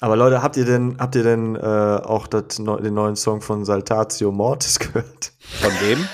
Aber 0.00 0.16
Leute, 0.16 0.42
habt 0.42 0.56
ihr 0.56 0.64
denn, 0.66 0.96
habt 0.98 1.14
ihr 1.14 1.22
denn 1.22 1.56
äh, 1.56 1.60
auch 1.60 2.26
das, 2.26 2.58
neu- 2.58 2.80
den 2.80 2.94
neuen 2.94 3.16
Song 3.16 3.40
von 3.40 3.64
Saltatio 3.64 4.30
Mortis 4.30 4.78
gehört? 4.78 5.32
Von 5.60 5.72
wem? 5.80 6.06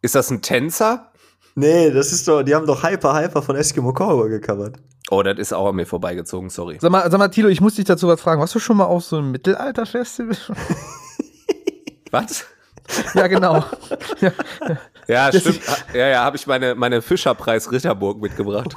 Ist 0.00 0.14
das 0.14 0.30
ein 0.30 0.42
Tänzer? 0.42 1.12
Nee, 1.54 1.90
das 1.90 2.12
ist 2.12 2.26
doch, 2.26 2.42
die 2.42 2.54
haben 2.54 2.66
doch 2.66 2.82
Hyper 2.82 3.14
Hyper 3.14 3.42
von 3.42 3.56
Eskimo 3.56 3.92
Cowboy 3.92 4.30
gecovert. 4.30 4.76
Oh, 5.10 5.22
das 5.22 5.38
ist 5.38 5.52
auch 5.52 5.68
an 5.68 5.74
mir 5.76 5.84
vorbeigezogen, 5.84 6.48
sorry. 6.48 6.78
Sag 6.80 6.90
mal, 6.90 7.10
sag 7.10 7.18
mal, 7.18 7.28
Tilo, 7.28 7.48
ich 7.48 7.60
muss 7.60 7.74
dich 7.74 7.84
dazu 7.84 8.08
was 8.08 8.20
fragen. 8.20 8.40
Warst 8.40 8.54
du 8.54 8.58
schon 8.58 8.78
mal 8.78 8.84
auf 8.86 9.04
so 9.04 9.18
einem 9.18 9.30
Mittelalter-Festival? 9.32 10.36
Was? 12.10 12.46
ja, 13.14 13.26
genau. 13.26 13.62
ja. 14.20 14.32
Ja, 15.08 15.32
stimmt. 15.32 15.60
Ja, 15.92 16.06
ja, 16.08 16.24
habe 16.24 16.36
ich 16.36 16.46
meine, 16.46 16.74
meine 16.74 17.02
Fischerpreis 17.02 17.70
Ritterburg 17.70 18.20
mitgebracht. 18.20 18.74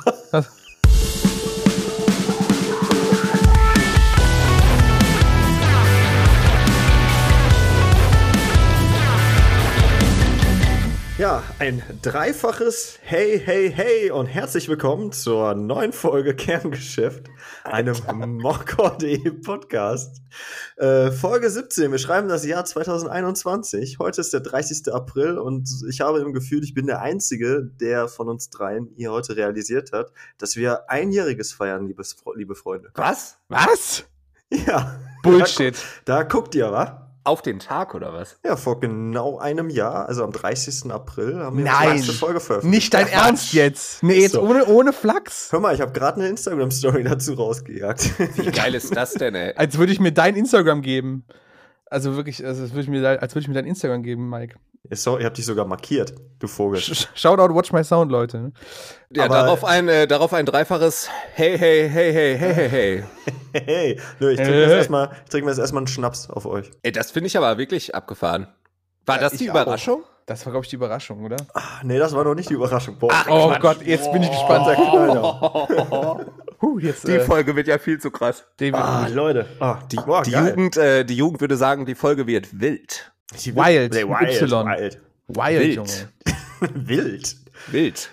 Ja, 11.18 11.42
ein 11.60 11.82
dreifaches 12.02 13.00
Hey, 13.02 13.40
hey, 13.40 13.72
hey 13.72 14.12
und 14.12 14.26
herzlich 14.26 14.68
willkommen 14.68 15.14
zur 15.14 15.56
neuen 15.56 15.94
Folge 15.94 16.36
Kerngeschäft, 16.36 17.30
einem 17.64 17.96
Mockor.de 18.42 19.32
Podcast. 19.32 20.22
Äh, 20.76 21.12
Folge 21.12 21.50
17, 21.50 21.90
wir 21.90 22.00
schreiben 22.00 22.28
das 22.28 22.46
Jahr 22.46 22.66
2021. 22.66 23.98
Heute 23.98 24.20
ist 24.20 24.34
der 24.34 24.42
30. 24.42 24.94
April 24.94 25.38
und 25.38 25.70
ich 25.88 26.02
habe 26.02 26.20
im 26.20 26.34
Gefühl, 26.34 26.66
ich 26.66 26.74
bin 26.74 26.86
der 26.86 27.02
Einzige, 27.02 27.64
der 27.64 28.10
von 28.10 28.28
uns 28.28 28.50
dreien 28.50 28.90
hier 28.98 29.14
heute 29.14 29.38
realisiert 29.38 29.94
hat, 29.94 30.12
dass 30.38 30.58
wir 30.58 30.90
einjähriges 30.90 31.54
feiern, 31.54 31.88
liebes, 31.88 32.18
liebe 32.36 32.56
Freunde. 32.56 32.90
Was? 32.94 33.38
Was? 33.48 34.04
Ja. 34.50 35.00
Bullshit. 35.24 35.78
Da, 36.04 36.18
da 36.18 36.24
guckt 36.24 36.56
ihr, 36.56 36.72
wa? 36.72 37.05
Auf 37.26 37.42
den 37.42 37.60
Tag 37.60 37.96
oder 37.96 38.14
was? 38.14 38.38
Ja, 38.46 38.56
vor 38.56 38.80
genau 38.80 39.38
einem 39.40 39.70
Jahr, 39.70 40.08
also 40.08 40.24
am 40.24 40.32
30. 40.32 40.92
April, 40.92 41.40
haben 41.40 41.58
wir 41.58 41.66
Nein. 41.66 41.90
die 41.94 41.98
erste 41.98 42.14
Folge 42.14 42.40
veröffentlicht. 42.40 42.84
Nicht 42.84 42.94
dein 42.94 43.08
Ernst 43.08 43.52
jetzt. 43.54 44.04
Nee, 44.04 44.22
jetzt 44.22 44.34
So. 44.34 44.42
ohne, 44.42 44.66
ohne 44.68 44.94
Flachs. 44.94 45.52
Hör 45.52 45.60
mal, 45.60 45.74
ich 45.74 45.82
habe 45.82 45.92
gerade 45.92 46.18
eine 46.22 46.30
Instagram-Story 46.30 47.04
dazu 47.04 47.34
rausgejagt. 47.34 48.12
Wie 48.38 48.52
geil 48.52 48.76
ist 48.76 48.96
das 48.96 49.14
denn, 49.14 49.34
ey? 49.36 49.54
Als 49.56 49.78
würde 49.78 49.92
ich 49.92 50.00
mir 50.00 50.12
dein 50.12 50.36
Instagram 50.36 50.82
geben. 50.84 51.26
Also 51.88 52.16
wirklich, 52.16 52.46
also 52.46 52.62
als 52.64 52.72
würde 52.72 52.82
ich 52.84 52.90
mir, 52.90 53.22
als 53.22 53.34
würde 53.34 53.42
ich 53.42 53.48
mir 53.48 53.54
dein 53.56 53.66
Instagram 53.66 54.04
geben, 54.04 54.30
Mike. 54.30 54.56
So, 54.92 55.18
ich 55.18 55.26
habe 55.26 55.36
dich 55.36 55.46
sogar 55.46 55.66
markiert, 55.66 56.14
du 56.40 56.48
Vogel. 56.48 56.80
Sh- 56.80 57.08
Shoutout, 57.16 57.54
watch 57.54 57.72
my 57.72 57.84
sound, 57.84 58.12
Leute. 58.12 58.52
Ja, 59.12 59.26
Aber- 59.26 59.36
darauf 59.36 59.64
ein, 59.64 59.88
äh, 59.90 60.08
darauf 60.08 60.34
ein 60.34 60.46
dreifaches 60.46 61.10
Hey, 61.34 61.58
hey, 61.58 61.90
hey, 61.90 62.14
hey, 62.14 62.38
hey, 62.38 62.54
hey, 62.54 62.70
hey. 62.70 63.04
Hey, 63.66 64.00
nö, 64.20 64.30
ich 64.32 64.38
trinke 64.38 64.52
mir 64.52 64.58
Hey. 64.58 64.64
jetzt 64.68 64.78
erstmal 64.78 65.10
trink 65.30 65.46
mir 65.46 65.52
jetzt 65.52 65.60
erstmal 65.60 65.82
einen 65.82 65.88
Schnaps 65.88 66.30
auf 66.30 66.46
euch. 66.46 66.70
Ey, 66.84 66.92
das 66.92 67.12
finde 67.12 67.28
ich 67.28 67.38
aber 67.38 67.58
wirklich 67.58 67.96
abgefahren. 67.96 68.48
War 69.06 69.16
Ja, 69.16 69.22
das 69.22 69.34
ich 69.34 69.40
die 69.40 69.50
auch. 69.50 69.56
Überraschung? 69.56 70.04
Das 70.26 70.44
war, 70.46 70.52
glaube 70.52 70.66
ich, 70.66 70.70
die 70.72 70.76
Überraschung, 70.76 71.24
oder? 71.24 71.38
Ah, 71.54 71.62
nee, 71.84 72.00
das 72.00 72.14
war 72.16 72.24
noch 72.24 72.34
nicht 72.34 72.50
die 72.50 72.56
Überraschung. 72.56 72.98
Boah, 72.98 73.12
Oh 73.30 73.54
Gott, 73.60 73.84
jetzt 73.86 74.12
bin 74.12 74.24
ich 74.24 74.30
gespannt. 74.32 74.66
der 74.68 74.76
Knaller. 74.76 76.26
Huh, 76.62 76.80
jetzt, 76.80 77.06
Die 77.08 77.12
äh, 77.12 77.20
Folge 77.20 77.56
wird 77.56 77.68
ja 77.68 77.78
viel 77.78 78.00
zu 78.00 78.10
krass. 78.10 78.46
Ah, 78.72 79.08
Leute. 79.12 79.46
Ah, 79.60 79.80
die, 79.92 79.98
boah, 79.98 80.24
Die. 80.24 80.32
Jugend, 80.32 80.78
äh, 80.78 81.04
die 81.04 81.16
Jugend 81.18 81.42
würde 81.42 81.58
sagen, 81.58 81.86
die 81.86 81.96
Folge 81.96 82.26
wird 82.28 82.60
wild. 82.60 83.12
Wild, 83.34 83.94
Nee, 83.94 84.04
wild, 84.04 84.42
Y. 84.42 84.66
wild. 84.68 85.02
Wild, 85.28 85.60
Wild. 85.60 85.76
Junge. 85.76 86.10
Wild. 86.88 87.36
Wild. 87.72 88.10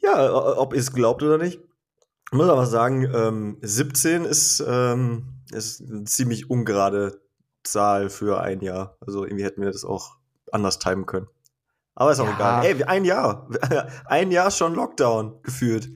Ja, 0.00 0.32
ob 0.58 0.74
ihr 0.74 0.80
es 0.80 0.92
glaubt 0.92 1.22
oder 1.22 1.38
nicht. 1.38 1.60
Ich 2.30 2.36
muss 2.38 2.48
aber 2.48 2.66
sagen, 2.66 3.08
ähm, 3.14 3.58
17 3.62 4.24
ist, 4.24 4.62
ähm, 4.66 5.40
ist 5.52 5.82
eine 5.82 6.04
ziemlich 6.04 6.50
ungerade 6.50 7.20
Zahl 7.62 8.10
für 8.10 8.40
ein 8.40 8.60
Jahr. 8.60 8.96
Also 9.00 9.24
irgendwie 9.24 9.44
hätten 9.44 9.62
wir 9.62 9.70
das 9.70 9.84
auch 9.84 10.16
anders 10.52 10.78
timen 10.78 11.06
können. 11.06 11.26
Aber 11.94 12.12
ist 12.12 12.20
auch 12.20 12.26
Ja. 12.26 12.34
egal. 12.34 12.64
Ey, 12.66 12.84
ein 12.84 13.04
Jahr. 13.04 13.48
Ein 14.06 14.30
Jahr 14.32 14.50
schon 14.50 14.74
Lockdown 14.74 15.40
gefühlt. 15.42 15.88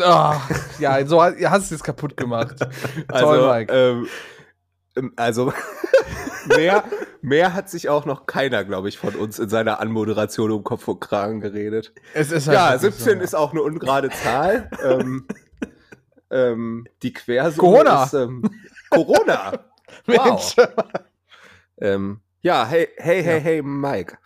Ah, 0.00 0.40
ja, 0.78 1.04
so 1.06 1.22
hast 1.22 1.36
du 1.40 1.56
es 1.56 1.70
jetzt 1.70 1.84
kaputt 1.84 2.16
gemacht. 2.16 2.56
Toll, 3.08 3.08
Also, 3.08 3.50
Mike. 3.50 3.72
ähm, 3.74 3.98
ähm, 4.02 4.08
also 5.16 5.52
mehr, 6.56 6.84
mehr 7.22 7.54
hat 7.54 7.68
sich 7.70 7.88
auch 7.88 8.04
noch 8.06 8.26
keiner, 8.26 8.64
glaube 8.64 8.88
ich, 8.88 8.98
von 8.98 9.14
uns 9.14 9.38
in 9.38 9.48
seiner 9.48 9.80
Anmoderation 9.80 10.50
um 10.50 10.64
Kopf 10.64 10.86
und 10.88 11.00
Kragen 11.00 11.40
geredet. 11.40 11.92
es 12.14 12.30
ist 12.30 12.46
Ja, 12.46 12.72
wirklich 12.80 12.94
17 12.94 13.18
so. 13.18 13.24
ist 13.24 13.34
auch 13.34 13.52
eine 13.52 13.62
ungerade 13.62 14.10
Zahl. 14.10 14.70
ähm, 14.84 15.26
ähm, 16.30 16.86
die 17.02 17.12
Quersumme 17.12 17.56
Corona. 17.68 18.04
ist 18.04 18.14
ähm, 18.14 18.42
Corona. 18.90 19.52
Mensch. 20.06 20.54
Ähm, 21.80 22.20
ja, 22.42 22.66
hey, 22.66 22.88
hey, 22.96 23.22
hey, 23.22 23.40
hey, 23.40 23.62
Mike. 23.62 24.18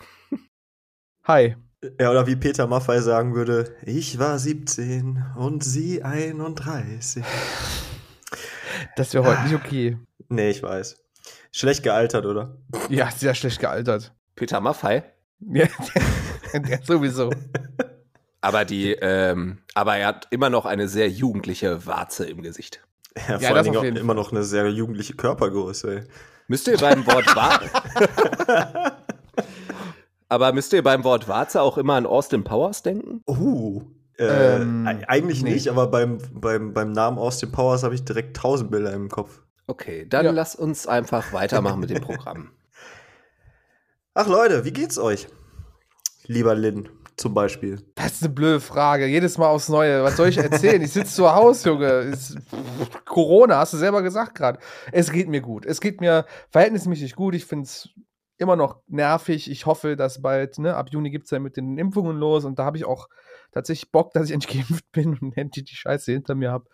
Hi. 1.24 1.56
Ja, 2.00 2.10
oder 2.10 2.26
wie 2.26 2.36
Peter 2.36 2.66
Maffay 2.66 3.00
sagen 3.00 3.34
würde, 3.34 3.74
ich 3.84 4.18
war 4.18 4.38
17 4.38 5.24
und 5.36 5.64
sie 5.64 6.02
31. 6.02 7.24
Das 8.96 9.14
wäre 9.14 9.24
heute 9.24 9.42
nicht 9.42 9.54
okay. 9.54 9.98
Nee, 10.32 10.50
ich 10.50 10.62
weiß. 10.62 10.97
Schlecht 11.53 11.82
gealtert, 11.82 12.25
oder? 12.25 12.56
Ja, 12.88 13.10
sehr 13.10 13.34
schlecht 13.34 13.60
gealtert. 13.60 14.15
Peter 14.34 14.60
Maffei. 14.60 15.04
Ja, 15.41 15.66
ja, 16.54 16.78
sowieso. 16.82 17.31
Aber 18.41 18.65
die, 18.65 18.93
ähm, 18.93 19.59
aber 19.75 19.97
er 19.97 20.06
hat 20.09 20.28
immer 20.31 20.48
noch 20.48 20.65
eine 20.65 20.88
sehr 20.88 21.09
jugendliche 21.10 21.84
Warze 21.87 22.25
im 22.25 22.43
Gesicht. 22.43 22.82
Ja, 23.16 23.37
Ja, 23.37 23.48
vor 23.48 23.56
allen 23.56 23.65
Dingen 23.65 23.76
auf 23.76 23.84
auch 23.84 24.00
immer 24.00 24.15
noch 24.15 24.32
eine 24.32 24.43
sehr 24.43 24.70
jugendliche 24.70 25.15
Körpergröße, 25.15 25.94
ey. 25.97 26.03
Müsst 26.49 26.66
ihr 26.66 26.78
beim 26.78 27.06
Wort 27.06 27.37
Warze. 27.37 27.70
aber 30.28 30.53
müsst 30.54 30.72
ihr 30.72 30.82
beim 30.82 31.04
Wort 31.04 31.28
Warze 31.28 31.60
auch 31.60 31.76
immer 31.76 31.94
an 31.94 32.06
Austin 32.06 32.43
Powers 32.43 32.82
denken? 32.82 33.22
Uh. 33.26 33.82
Äh, 34.19 34.56
Ähm, 34.56 34.87
eigentlich 35.06 35.43
nee. 35.43 35.53
nicht, 35.53 35.69
aber 35.69 35.87
beim, 35.88 36.19
beim, 36.32 36.72
beim 36.72 36.93
Namen 36.93 37.19
Austin 37.19 37.53
Powers 37.53 37.82
habe 37.82 37.94
ich 37.94 38.04
direkt 38.04 38.37
tausend 38.37 38.70
Bilder 38.70 38.93
im 38.93 39.09
Kopf. 39.09 39.43
Okay, 39.72 40.04
dann 40.06 40.26
Ja. 40.26 40.32
lass 40.32 40.54
uns 40.54 40.86
einfach 40.86 41.32
weitermachen 41.32 41.80
mit 41.80 41.88
dem 41.88 42.02
Programm. 42.02 42.50
Ach 44.14 44.26
Leute, 44.26 44.66
wie 44.66 44.70
geht's 44.70 44.98
euch? 44.98 45.28
Lieber 46.26 46.54
Lin, 46.54 46.90
zum 47.16 47.32
Beispiel. 47.32 47.80
Das 47.94 48.12
ist 48.12 48.22
eine 48.24 48.34
blöde 48.34 48.60
Frage. 48.60 49.06
Jedes 49.06 49.38
Mal 49.38 49.46
aufs 49.48 49.70
Neue. 49.70 50.04
Was 50.04 50.18
soll 50.18 50.28
ich 50.28 50.36
erzählen? 50.36 50.82
Ich 50.82 50.92
sitze 50.92 51.14
zu 51.14 51.34
Hause, 51.34 51.70
Junge. 51.70 51.86
Ist, 52.00 52.36
Corona, 53.06 53.56
hast 53.60 53.72
du 53.72 53.78
selber 53.78 54.02
gesagt 54.02 54.34
gerade. 54.34 54.58
Es 54.92 55.10
geht 55.10 55.28
mir 55.28 55.40
gut. 55.40 55.64
Es 55.64 55.80
geht 55.80 56.02
mir 56.02 56.26
verhältnismäßig 56.50 57.14
gut. 57.16 57.34
Ich 57.34 57.46
finde 57.46 57.64
es 57.64 57.88
immer 58.36 58.56
noch 58.56 58.82
nervig. 58.88 59.50
Ich 59.50 59.64
hoffe, 59.64 59.96
dass 59.96 60.20
bald, 60.20 60.58
ne, 60.58 60.76
ab 60.76 60.90
Juni 60.90 61.10
gibt 61.10 61.24
es 61.24 61.30
ja 61.30 61.38
mit 61.38 61.56
den 61.56 61.78
Impfungen 61.78 62.18
los 62.18 62.44
und 62.44 62.58
da 62.58 62.64
habe 62.66 62.76
ich 62.76 62.84
auch 62.84 63.08
tatsächlich 63.52 63.90
Bock, 63.90 64.12
dass 64.12 64.26
ich 64.26 64.32
endlich 64.34 64.66
geimpft 64.68 64.92
bin 64.92 65.16
und 65.18 65.34
endlich 65.38 65.64
die 65.64 65.76
Scheiße 65.76 66.12
hinter 66.12 66.34
mir 66.34 66.52
habe. 66.52 66.66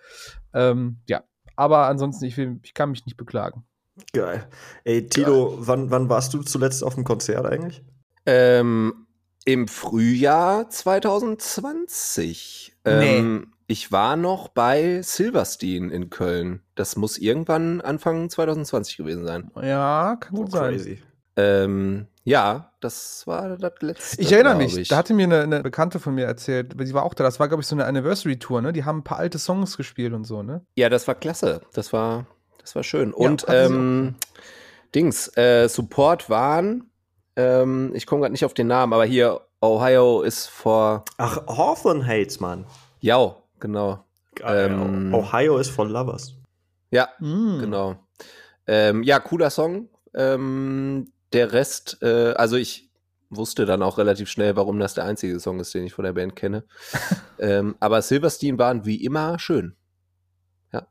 Ähm, 0.53 0.99
ja, 1.07 1.23
aber 1.59 1.87
ansonsten, 1.89 2.25
ich, 2.25 2.37
will, 2.37 2.61
ich 2.63 2.73
kann 2.75 2.91
mich 2.91 3.05
nicht 3.05 3.17
beklagen. 3.17 3.65
Geil. 4.13 4.47
Ey, 4.85 5.09
Tilo, 5.09 5.55
wann, 5.59 5.91
wann 5.91 6.09
warst 6.09 6.33
du 6.33 6.43
zuletzt 6.43 6.85
auf 6.85 6.95
dem 6.95 7.03
Konzert 7.05 7.47
eigentlich? 7.47 7.83
ähm, 8.27 9.07
Im 9.45 9.67
Frühjahr 9.67 10.71
2020. 10.71 12.77
Ähm, 12.85 13.53
Ich 13.67 13.91
war 13.93 14.17
noch 14.17 14.49
bei 14.49 15.03
Silverstein 15.03 15.91
in 15.91 16.11
Köln. 16.11 16.63
Das 16.75 16.97
muss 16.97 17.19
irgendwann 17.19 17.81
Anfang 17.81 18.31
2020 18.31 18.97
gewesen 18.99 19.25
sein. 19.27 19.51
Ja, 19.61 20.17
kann 20.21 20.37
gut 20.37 20.49
Oh, 20.49 20.57
sein. 20.57 20.75
crazy. 20.75 21.03
Ähm, 21.37 22.07
ja, 22.29 22.73
das 22.81 23.27
war 23.27 23.57
das 23.57 23.73
letzte. 23.81 24.21
Ich 24.21 24.31
erinnere 24.33 24.57
mich, 24.57 24.77
ich. 24.77 24.89
da 24.89 24.97
hatte 24.97 25.15
mir 25.15 25.25
eine, 25.25 25.43
eine 25.43 25.63
Bekannte 25.63 25.99
von 25.99 26.15
mir 26.15 26.27
erzählt, 26.27 26.75
sie 26.79 26.95
war 26.95 27.03
auch 27.05 27.15
da, 27.15 27.25
das 27.25 27.41
war, 27.41 27.49
glaube 27.49 27.63
ich, 27.63 27.67
so 27.67 27.75
eine 27.75 27.87
Anniversary-Tour, 27.87 28.61
ne? 28.63 28.73
Die 28.73 28.85
haben 28.85 28.99
ein 28.99 29.05
paar 29.05 29.19
alte 29.19 29.39
Songs 29.39 29.77
gespielt 29.77 30.13
und 30.13 30.25
so, 30.25 30.43
ne? 30.43 30.65
Ja, 30.77 30.89
das 30.89 31.09
war 31.09 31.15
klasse. 31.15 31.63
Das 31.73 31.93
war, 31.93 32.27
das 32.61 32.75
war 32.75 32.83
schön. 32.83 33.11
Ja, 33.11 33.17
Und 33.17 33.41
sie 33.47 33.53
ähm, 33.53 34.15
Dings, 34.95 35.35
äh, 35.37 35.69
Support 35.69 36.29
waren, 36.31 36.91
ähm, 37.37 37.93
ich 37.95 38.07
komme 38.07 38.21
gerade 38.23 38.33
nicht 38.33 38.45
auf 38.45 38.55
den 38.55 38.67
Namen, 38.67 38.93
aber 38.93 39.05
hier 39.05 39.41
Ohio 39.61 40.23
ist 40.23 40.47
vor, 40.47 41.05
Ach, 41.17 41.39
Hawthorne 41.47 42.07
Hates, 42.07 42.41
Mann. 42.41 42.65
ja, 43.01 43.35
genau. 43.61 44.05
Ähm, 44.45 45.13
Ohio 45.15 45.59
ist 45.59 45.71
von 45.71 45.89
Lovers. 45.91 46.35
Ja, 46.91 47.09
Mm. 47.19 47.59
genau. 47.61 47.97
Ähm, 48.67 49.03
ja, 49.03 49.19
cooler 49.19 49.51
Song. 49.51 49.89
Ähm, 50.15 51.11
der 51.33 51.53
Rest, 51.53 51.99
äh, 52.03 52.33
also 52.33 52.57
ich 52.57 52.89
wusste 53.31 53.67
dann 53.67 53.83
auch 53.83 53.99
relativ 53.99 54.29
schnell, 54.29 54.57
warum 54.57 54.79
das 54.79 54.95
der 54.95 55.05
einzige 55.05 55.39
Song 55.41 55.61
ist, 55.61 55.75
den 55.75 55.85
ich 55.85 55.93
von 55.93 56.05
der 56.05 56.15
Band 56.15 56.37
kenne. 56.37 56.65
ähm, 57.39 57.77
aber 57.81 58.03
Silverstein 58.03 58.59
waren 58.59 58.87
wie 58.87 59.05
immer 59.05 59.39
schön. 59.39 59.77
Ja. 60.73 60.89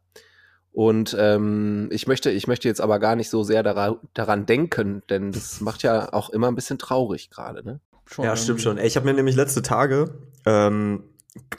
Und 0.71 1.15
ähm, 1.19 1.89
ich 1.91 2.07
möchte, 2.07 2.29
ich 2.29 2.47
möchte 2.47 2.67
jetzt 2.67 2.81
aber 2.81 2.99
gar 2.99 3.15
nicht 3.15 3.29
so 3.29 3.43
sehr 3.43 3.63
dara 3.63 3.99
daran 4.13 4.45
denken, 4.45 5.03
denn 5.09 5.31
das 5.31 5.61
macht 5.61 5.83
ja 5.83 6.13
auch 6.13 6.29
immer 6.29 6.47
ein 6.47 6.55
bisschen 6.55 6.77
traurig 6.77 7.29
gerade, 7.29 7.63
ne? 7.65 7.79
Schon 8.05 8.23
Ja, 8.23 8.37
stimmt 8.37 8.61
schon. 8.61 8.77
Ey, 8.77 8.87
ich 8.87 8.95
habe 8.95 9.05
mir 9.05 9.13
nämlich 9.13 9.35
letzte 9.35 9.61
Tage 9.61 10.21
ähm, 10.45 11.03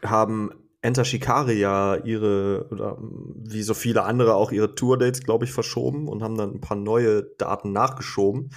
haben 0.03 0.51
Enter 0.81 1.05
Shikari 1.05 1.59
ja 1.59 1.97
ihre, 1.97 2.69
oder 2.71 2.99
wie 3.01 3.63
so 3.63 3.75
viele 3.75 4.05
andere 4.05 4.35
auch 4.35 4.53
ihre 4.53 4.75
Tourdates, 4.75 5.23
glaube 5.23 5.45
ich, 5.45 5.53
verschoben 5.53 6.09
und 6.09 6.23
haben 6.23 6.37
dann 6.37 6.55
ein 6.55 6.61
paar 6.61 6.77
neue 6.77 7.25
Daten 7.25 7.73
nachgeschoben. 7.73 8.51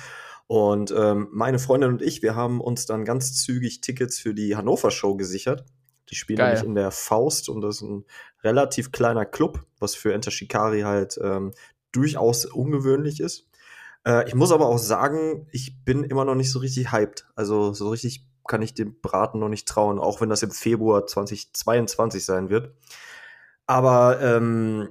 Und 0.45 0.93
ähm, 0.95 1.29
meine 1.31 1.59
Freundin 1.59 1.91
und 1.91 2.01
ich, 2.01 2.21
wir 2.21 2.35
haben 2.35 2.61
uns 2.61 2.85
dann 2.85 3.05
ganz 3.05 3.41
zügig 3.41 3.81
Tickets 3.81 4.19
für 4.19 4.33
die 4.33 4.55
Hannover 4.55 4.91
Show 4.91 5.15
gesichert. 5.15 5.65
Die 6.09 6.15
spielen 6.15 6.37
Geil. 6.37 6.49
nämlich 6.49 6.67
in 6.67 6.75
der 6.75 6.91
Faust 6.91 7.47
und 7.49 7.61
das 7.61 7.77
ist 7.77 7.83
ein 7.83 8.05
relativ 8.43 8.91
kleiner 8.91 9.25
Club, 9.25 9.65
was 9.79 9.95
für 9.95 10.13
Enter 10.13 10.29
Shikari 10.29 10.81
halt 10.81 11.17
ähm, 11.23 11.53
durchaus 11.91 12.45
ungewöhnlich 12.45 13.21
ist. 13.21 13.47
Äh, 14.05 14.27
ich 14.27 14.35
muss 14.35 14.51
aber 14.51 14.67
auch 14.67 14.77
sagen, 14.77 15.47
ich 15.51 15.83
bin 15.85 16.03
immer 16.03 16.25
noch 16.25 16.35
nicht 16.35 16.51
so 16.51 16.59
richtig 16.59 16.91
hyped. 16.91 17.27
Also 17.35 17.73
so 17.73 17.89
richtig 17.89 18.25
kann 18.51 18.61
ich 18.61 18.73
dem 18.73 18.99
Braten 19.01 19.39
noch 19.39 19.47
nicht 19.47 19.65
trauen, 19.65 19.97
auch 19.97 20.19
wenn 20.19 20.27
das 20.27 20.43
im 20.43 20.51
Februar 20.51 21.07
2022 21.07 22.25
sein 22.25 22.49
wird. 22.49 22.75
Aber 23.65 24.19
ähm, 24.21 24.89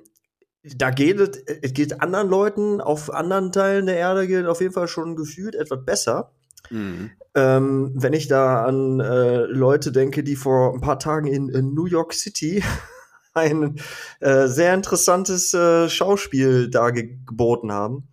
da 0.62 0.88
geht 0.88 1.20
es, 1.20 1.36
es 1.60 1.74
geht 1.74 2.00
anderen 2.00 2.30
Leuten 2.30 2.80
auf 2.80 3.12
anderen 3.12 3.52
Teilen 3.52 3.84
der 3.84 3.98
Erde 3.98 4.26
geht 4.26 4.46
auf 4.46 4.62
jeden 4.62 4.72
Fall 4.72 4.88
schon 4.88 5.14
gefühlt 5.14 5.54
etwas 5.54 5.84
besser. 5.84 6.32
Mhm. 6.70 7.10
Ähm, 7.34 7.92
wenn 7.94 8.14
ich 8.14 8.28
da 8.28 8.64
an 8.64 8.98
äh, 9.00 9.42
Leute 9.42 9.92
denke, 9.92 10.24
die 10.24 10.36
vor 10.36 10.72
ein 10.72 10.80
paar 10.80 10.98
Tagen 10.98 11.26
in, 11.26 11.50
in 11.50 11.74
New 11.74 11.84
York 11.84 12.14
City 12.14 12.64
ein 13.34 13.78
äh, 14.20 14.46
sehr 14.46 14.72
interessantes 14.72 15.52
äh, 15.52 15.90
Schauspiel 15.90 16.70
da 16.70 16.90
ge 16.90 17.18
geboten 17.26 17.72
haben. 17.72 18.08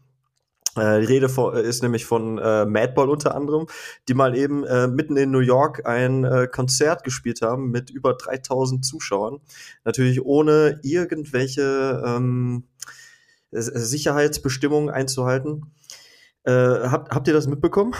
Äh, 0.77 1.01
die 1.01 1.05
Rede 1.05 1.27
ist 1.61 1.83
nämlich 1.83 2.05
von 2.05 2.37
äh, 2.37 2.65
Madball 2.65 3.09
unter 3.09 3.35
anderem, 3.35 3.67
die 4.07 4.13
mal 4.13 4.35
eben 4.35 4.63
äh, 4.63 4.87
mitten 4.87 5.17
in 5.17 5.31
New 5.31 5.39
York 5.39 5.85
ein 5.85 6.23
äh, 6.23 6.47
Konzert 6.47 7.03
gespielt 7.03 7.41
haben 7.41 7.71
mit 7.71 7.89
über 7.89 8.13
3000 8.13 8.85
Zuschauern. 8.85 9.39
Natürlich 9.83 10.23
ohne 10.23 10.79
irgendwelche 10.83 12.03
ähm, 12.05 12.63
Sicherheitsbestimmungen 13.51 14.89
einzuhalten. 14.89 15.73
Äh, 16.43 16.51
habt, 16.51 17.13
habt 17.13 17.27
ihr 17.27 17.33
das 17.33 17.47
mitbekommen? 17.47 17.93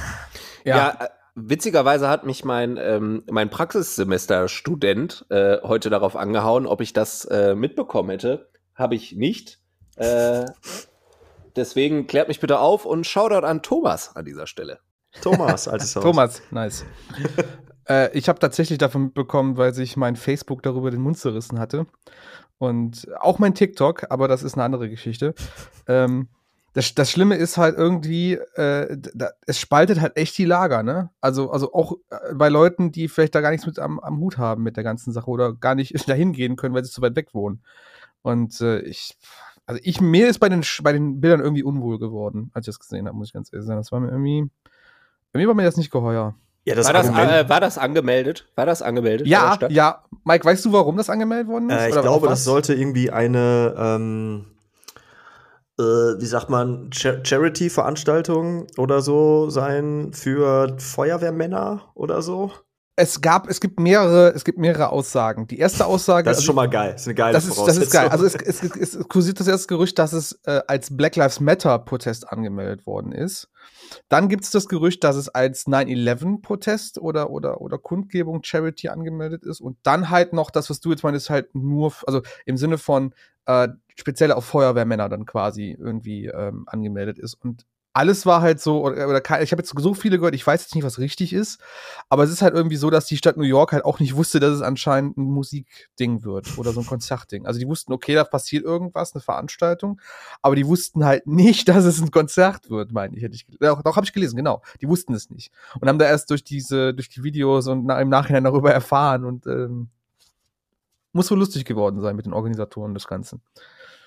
Ja, 0.64 0.90
äh, 1.00 1.08
witzigerweise 1.36 2.10
hat 2.10 2.26
mich 2.26 2.44
mein, 2.44 2.78
ähm, 2.78 3.24
mein 3.30 3.50
Praxissemester-Student 3.50 5.26
äh, 5.30 5.58
heute 5.64 5.90
darauf 5.90 6.16
angehauen, 6.16 6.66
ob 6.66 6.82
ich 6.82 6.94
das 6.94 7.26
äh, 7.26 7.56
mitbekommen 7.56 8.10
hätte. 8.10 8.50
Habe 8.76 8.96
ich 8.96 9.16
nicht. 9.16 9.60
Deswegen 11.58 12.08
klärt 12.08 12.28
mich 12.28 12.40
bitte 12.40 12.60
auf 12.60 12.86
und 12.86 13.06
Shoutout 13.06 13.46
an 13.46 13.64
Thomas 13.64 14.16
an 14.16 14.26
dieser 14.26 14.48
Stelle. 14.48 14.80
Thomas, 15.22 15.68
altes 15.68 15.96
Haus. 15.96 16.04
Thomas, 16.04 16.42
nice. 16.52 16.86
äh, 17.90 18.16
ich 18.18 18.30
habe 18.30 18.40
tatsächlich 18.40 18.78
davon 18.78 19.06
mitbekommen, 19.06 19.58
weil 19.58 19.74
sich 19.74 19.98
mein 19.98 20.16
Facebook 20.16 20.62
darüber 20.64 20.92
den 20.92 21.02
Mund 21.02 21.18
zerrissen 21.18 21.60
hatte. 21.60 21.88
Und 22.60 23.08
auch 23.20 23.40
mein 23.40 23.56
TikTok, 23.56 24.06
aber 24.10 24.28
das 24.28 24.44
ist 24.44 24.54
eine 24.54 24.64
andere 24.64 24.90
Geschichte. 24.90 25.34
Ähm, 25.88 26.30
das, 26.74 26.94
das 26.94 27.10
Schlimme 27.10 27.36
ist 27.36 27.58
halt 27.58 27.76
irgendwie, 27.76 28.34
äh, 28.34 28.98
da, 29.16 29.32
es 29.48 29.60
spaltet 29.60 30.00
halt 30.00 30.16
echt 30.16 30.38
die 30.38 30.46
Lager, 30.46 30.84
ne? 30.84 31.10
Also, 31.22 31.50
also 31.50 31.74
auch 31.74 31.94
äh, 32.12 32.36
bei 32.36 32.50
Leuten, 32.50 32.92
die 32.92 33.08
vielleicht 33.08 33.34
da 33.34 33.42
gar 33.42 33.50
nichts 33.50 33.66
mit 33.66 33.80
am, 33.80 34.00
am 34.00 34.20
Hut 34.20 34.38
haben 34.38 34.62
mit 34.62 34.78
der 34.78 34.84
ganzen 34.84 35.12
Sache 35.12 35.28
oder 35.28 35.54
gar 35.54 35.74
nicht 35.74 35.94
dahin 36.08 36.34
gehen 36.34 36.56
können, 36.56 36.76
weil 36.76 36.84
sie 36.86 36.92
zu 36.92 37.02
weit 37.02 37.16
weg 37.16 37.34
wohnen. 37.34 37.64
Und 38.22 38.62
äh, 38.62 38.80
ich, 38.82 39.18
also 39.68 39.80
ich, 39.84 40.02
mir 40.02 40.28
ist 40.30 40.40
bei 40.40 40.50
den, 40.50 40.64
bei 40.82 40.94
den 40.94 41.22
Bildern 41.22 41.42
irgendwie 41.42 41.64
unwohl 41.64 42.00
geworden, 42.00 42.50
als 42.54 42.68
ich 42.68 42.74
das 42.74 42.80
gesehen 42.80 43.08
habe, 43.08 43.16
muss 43.18 43.28
ich 43.28 43.34
ganz 43.34 43.52
ehrlich 43.54 43.68
sagen. 43.68 43.80
Das 43.80 43.92
war 43.92 44.00
mir 44.00 44.10
irgendwie, 44.10 44.50
irgendwie 45.34 45.48
war 45.48 45.54
mir 45.54 45.64
das 45.64 45.78
nicht 45.78 45.92
geheuer. 45.92 46.36
Ja, 46.66 46.76
das 46.76 46.86
war, 46.88 46.94
das, 46.94 47.08
äh, 47.08 47.48
war 47.48 47.62
das 47.62 47.78
angemeldet? 47.78 48.50
War 48.56 48.66
das 48.66 48.82
angemeldet? 48.82 49.28
Ja, 49.28 49.58
ja. 49.70 50.04
Mike, 50.26 50.44
weißt 50.44 50.66
du, 50.66 50.74
warum 50.74 50.98
das 50.98 51.10
angemeldet 51.10 51.48
worden 51.48 51.70
ist? 51.70 51.82
Äh, 51.82 51.88
ich 51.88 51.94
Oder 51.94 52.02
glaube, 52.02 52.28
das 52.28 52.44
sollte 52.44 52.74
irgendwie 52.74 53.12
eine, 53.12 53.74
ähm, 53.78 54.46
äh, 55.80 55.84
wie 55.84 56.26
sagt 56.26 56.50
man, 56.50 56.90
Cha- 56.92 57.24
Charity-Veranstaltung 57.24 58.68
oder 58.78 59.02
so 59.02 59.50
sein 59.50 60.12
für 60.14 60.76
Feuerwehrmänner 60.78 61.84
oder 61.94 62.22
so. 62.22 62.52
Es 63.00 63.22
gab, 63.22 63.48
es 63.48 63.62
gibt 63.62 63.80
mehrere, 63.80 64.34
es 64.34 64.44
gibt 64.44 64.58
mehrere 64.58 64.90
Aussagen. 64.90 65.46
Die 65.46 65.60
erste 65.60 65.86
Aussage, 65.86 66.26
Das 66.26 66.38
ist 66.38 66.38
also 66.40 66.46
schon 66.48 66.56
mal 66.56 66.68
geil. 66.68 66.94
Das 66.94 67.02
ist 67.02 67.08
eine 67.08 67.14
geile 67.14 67.34
das 67.34 67.46
ist, 67.46 67.56
das 67.56 67.78
ist 67.78 67.92
geil. 67.94 68.08
Also 68.10 68.26
es, 68.26 68.34
es, 68.34 68.64
es, 68.64 68.96
es 68.96 69.08
kursiert 69.08 69.40
das 69.40 69.48
erste 69.48 69.68
Gerücht, 69.68 70.00
dass 70.00 70.14
es 70.14 70.40
äh, 70.46 70.62
als 70.68 70.98
Black 70.98 71.16
Lives 71.16 71.40
Matter 71.40 71.78
Protest 71.78 72.32
angemeldet 72.32 72.88
worden 72.88 73.12
ist. 73.12 73.50
Dann 74.10 74.30
gibt 74.30 74.46
es 74.46 74.50
das 74.50 74.68
Gerücht, 74.68 75.04
dass 75.04 75.16
es 75.16 75.30
als 75.30 75.68
9-11 75.68 76.42
Protest 76.42 76.98
oder, 76.98 77.30
oder, 77.30 77.62
oder 77.62 77.78
Kundgebung 77.78 78.42
Charity 78.44 78.90
angemeldet 78.90 79.44
ist. 79.44 79.62
Und 79.62 79.78
dann 79.84 80.10
halt 80.10 80.34
noch 80.34 80.50
das, 80.50 80.72
was 80.72 80.80
du 80.80 80.90
jetzt 80.90 81.04
meinst, 81.04 81.30
halt 81.30 81.54
nur, 81.54 81.94
also 82.08 82.24
im 82.46 82.58
Sinne 82.58 82.80
von 82.80 83.14
äh, 83.46 83.68
speziell 83.96 84.32
auf 84.32 84.46
Feuerwehrmänner 84.46 85.08
dann 85.08 85.28
quasi 85.28 85.78
irgendwie 85.80 86.26
ähm, 86.26 86.64
angemeldet 86.68 87.20
ist. 87.20 87.36
Und 87.36 87.68
alles 87.98 88.28
war 88.28 88.42
halt 88.42 88.62
so, 88.62 88.84
oder, 88.84 89.10
oder 89.10 89.42
ich 89.42 89.52
habe 89.52 89.62
jetzt 89.62 89.74
so 89.76 89.94
viele 89.96 90.20
gehört, 90.20 90.36
ich 90.36 90.46
weiß 90.46 90.62
jetzt 90.62 90.76
nicht, 90.76 90.84
was 90.84 91.00
richtig 91.00 91.34
ist, 91.34 91.60
aber 92.10 92.24
es 92.24 92.30
ist 92.30 92.44
halt 92.44 92.54
irgendwie 92.54 92.76
so, 92.76 92.92
dass 92.92 93.08
die 93.08 93.18
Stadt 93.18 93.38
New 93.38 93.44
York 93.44 93.72
halt 93.72 93.86
auch 93.86 94.00
nicht 94.00 94.16
wusste, 94.16 94.40
dass 94.40 94.52
es 94.54 94.62
anscheinend 94.62 95.18
ein 95.18 95.24
Musikding 95.24 96.24
wird 96.24 96.60
oder 96.60 96.74
so 96.74 96.82
ein 96.82 96.86
Konzertding. 96.86 97.48
Also 97.48 97.60
die 97.60 97.68
wussten, 97.68 97.92
okay, 97.92 98.14
da 98.14 98.24
passiert 98.24 98.64
irgendwas, 98.64 99.16
eine 99.16 99.22
Veranstaltung, 99.24 100.00
aber 100.44 100.56
die 100.56 100.68
wussten 100.68 101.06
halt 101.06 101.26
nicht, 101.26 101.68
dass 101.70 101.86
es 101.86 102.00
ein 102.00 102.12
Konzert 102.12 102.70
wird, 102.70 102.92
meine 102.92 103.18
ich. 103.18 103.24
Hätte 103.24 103.34
ich 103.34 103.48
doch, 103.60 103.82
doch 103.82 103.96
habe 103.96 104.06
ich 104.06 104.14
gelesen, 104.14 104.36
genau. 104.36 104.62
Die 104.80 104.88
wussten 104.88 105.16
es 105.16 105.32
nicht. 105.32 105.52
Und 105.80 105.90
haben 105.90 105.98
da 105.98 106.06
erst 106.06 106.30
durch 106.30 106.44
diese, 106.44 106.94
durch 106.94 107.10
die 107.10 107.24
Videos 107.24 107.66
und 107.68 107.90
im 107.90 108.10
Nachhinein 108.10 108.44
darüber 108.44 108.72
erfahren 108.72 109.26
und 109.26 109.48
ähm, 109.48 109.90
muss 111.14 111.32
wohl 111.32 111.40
lustig 111.40 111.66
geworden 111.66 112.00
sein 112.00 112.16
mit 112.16 112.28
den 112.28 112.34
Organisatoren 112.34 112.94
des 112.94 113.08
Ganzen. 113.08 113.42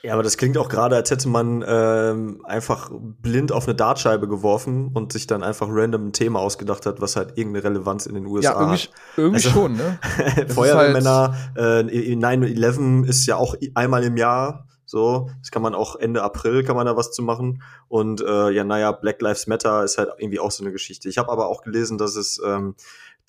Ja, 0.03 0.15
aber 0.15 0.23
das 0.23 0.37
klingt 0.39 0.57
auch 0.57 0.69
gerade, 0.69 0.97
als 0.97 1.11
hätte 1.11 1.29
man 1.29 1.63
ähm, 1.67 2.43
einfach 2.45 2.91
blind 2.93 3.53
auf 3.53 3.67
eine 3.67 3.75
Dartscheibe 3.75 4.29
geworfen 4.29 4.91
und 4.95 5.13
sich 5.13 5.27
dann 5.27 5.43
einfach 5.43 5.69
random 5.71 6.09
ein 6.09 6.13
Thema 6.13 6.41
ausgedacht 6.41 6.87
hat, 6.87 7.01
was 7.03 7.17
halt 7.17 7.37
irgendeine 7.37 7.65
Relevanz 7.65 8.07
in 8.07 8.15
den 8.15 8.25
USA 8.27 8.53
ja, 8.53 8.61
irgendwie, 8.61 8.83
hat. 8.83 8.91
irgendwie 9.17 9.37
Also- 9.37 9.51
schon, 9.51 9.77
ne? 9.77 9.99
Feuerwehrmänner, 10.49 11.35
äh, 11.55 12.15
9-11 12.15 13.07
ist 13.07 13.27
ja 13.27 13.37
auch 13.37 13.55
einmal 13.75 14.03
im 14.05 14.17
Jahr. 14.17 14.67
So, 14.87 15.31
das 15.39 15.53
kann 15.53 15.63
man 15.63 15.77
auch 15.77 15.95
Ende 15.95 16.21
April 16.25 16.65
kann 16.65 16.75
man 16.75 16.85
da 16.85 16.97
was 16.97 17.13
zu 17.13 17.23
machen. 17.23 17.63
Und 17.87 18.23
äh, 18.23 18.51
ja, 18.51 18.65
naja, 18.65 18.91
Black 18.91 19.23
Lives 19.23 19.47
Matter 19.47 19.85
ist 19.85 19.99
halt 19.99 20.09
irgendwie 20.19 20.41
auch 20.41 20.51
so 20.51 20.65
eine 20.65 20.73
Geschichte. 20.73 21.09
Ich 21.09 21.17
habe 21.17 21.31
aber 21.31 21.47
auch 21.47 21.63
gelesen, 21.63 21.97
dass 21.97 22.17
es 22.17 22.41
ähm, 22.45 22.75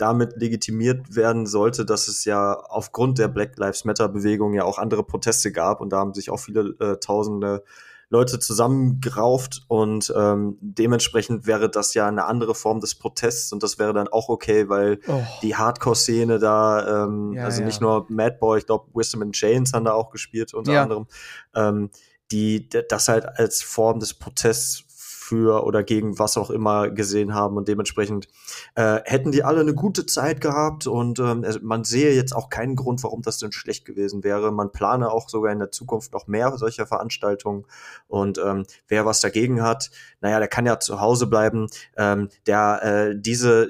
damit 0.01 0.35
legitimiert 0.37 1.15
werden 1.15 1.45
sollte, 1.45 1.85
dass 1.85 2.07
es 2.07 2.25
ja 2.25 2.53
aufgrund 2.53 3.19
der 3.19 3.27
Black 3.27 3.57
Lives 3.57 3.85
Matter 3.85 4.09
Bewegung 4.09 4.53
ja 4.53 4.63
auch 4.63 4.79
andere 4.79 5.03
Proteste 5.03 5.51
gab 5.51 5.79
und 5.81 5.91
da 5.91 5.97
haben 5.99 6.13
sich 6.13 6.29
auch 6.31 6.39
viele 6.39 6.75
äh, 6.79 6.97
Tausende 6.97 7.63
Leute 8.09 8.39
zusammengerauft 8.39 9.61
und 9.69 10.13
ähm, 10.17 10.57
dementsprechend 10.59 11.47
wäre 11.47 11.69
das 11.69 11.93
ja 11.93 12.07
eine 12.07 12.25
andere 12.25 12.55
Form 12.55 12.81
des 12.81 12.95
Protests 12.95 13.53
und 13.53 13.63
das 13.63 13.79
wäre 13.79 13.93
dann 13.93 14.09
auch 14.09 14.27
okay, 14.27 14.67
weil 14.67 14.99
Oh. 15.07 15.23
die 15.41 15.55
Hardcore-Szene 15.55 16.37
da, 16.39 17.05
ähm, 17.05 17.33
Ja, 17.37 17.45
also 17.45 17.61
ja. 17.61 17.67
nicht 17.67 17.79
nur 17.79 18.05
Madboy, 18.09 18.57
ich 18.59 18.65
glaube, 18.65 18.87
Wisdom 18.93 19.21
and 19.21 19.33
Chains 19.33 19.71
haben 19.71 19.85
da 19.85 19.93
auch 19.93 20.09
gespielt, 20.09 20.53
unter 20.53 20.73
Ja. 20.73 20.83
anderem, 20.83 21.07
ähm, 21.55 21.89
die 22.33 22.67
das 22.69 23.07
halt 23.07 23.25
als 23.39 23.61
Form 23.61 23.99
des 23.99 24.13
Protests 24.13 24.83
für 25.31 25.63
oder 25.63 25.81
gegen 25.81 26.19
was 26.19 26.35
auch 26.35 26.49
immer 26.49 26.89
gesehen 26.89 27.33
haben 27.33 27.55
und 27.55 27.69
dementsprechend 27.69 28.27
äh, 28.75 28.99
hätten 29.05 29.31
die 29.31 29.45
alle 29.45 29.61
eine 29.61 29.73
gute 29.73 30.05
Zeit 30.05 30.41
gehabt 30.41 30.87
und 30.87 31.19
ähm, 31.19 31.45
also 31.45 31.59
man 31.61 31.85
sehe 31.85 32.13
jetzt 32.13 32.35
auch 32.35 32.49
keinen 32.49 32.75
Grund, 32.75 33.01
warum 33.01 33.21
das 33.21 33.37
denn 33.37 33.53
schlecht 33.53 33.85
gewesen 33.85 34.25
wäre. 34.25 34.51
Man 34.51 34.73
plane 34.73 35.09
auch 35.09 35.29
sogar 35.29 35.53
in 35.53 35.59
der 35.59 35.71
Zukunft 35.71 36.11
noch 36.11 36.27
mehr 36.27 36.57
solcher 36.57 36.85
Veranstaltungen 36.85 37.63
und 38.09 38.39
ähm, 38.39 38.65
wer 38.89 39.05
was 39.05 39.21
dagegen 39.21 39.61
hat, 39.61 39.89
naja, 40.19 40.39
der 40.39 40.49
kann 40.49 40.65
ja 40.65 40.81
zu 40.81 40.99
Hause 40.99 41.27
bleiben. 41.27 41.67
Ähm, 41.95 42.27
der 42.45 42.81
äh, 42.83 43.15
diese 43.17 43.69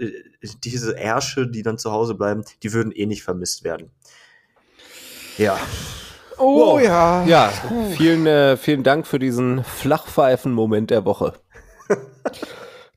diese 0.63 0.97
Ärsche, 0.97 1.47
die 1.47 1.61
dann 1.61 1.77
zu 1.77 1.91
Hause 1.91 2.15
bleiben, 2.15 2.43
die 2.63 2.73
würden 2.73 2.91
eh 2.91 3.05
nicht 3.05 3.21
vermisst 3.21 3.63
werden. 3.63 3.91
Ja. 5.37 5.59
Oh 6.39 6.73
Wow. 6.73 6.81
ja. 6.81 7.23
Ja, 7.25 7.53
vielen, 7.95 8.25
äh, 8.25 8.57
vielen 8.57 8.81
Dank 8.81 9.05
für 9.05 9.19
diesen 9.19 9.63
Flachpfeifen-Moment 9.63 10.89
der 10.89 11.05
Woche. 11.05 11.33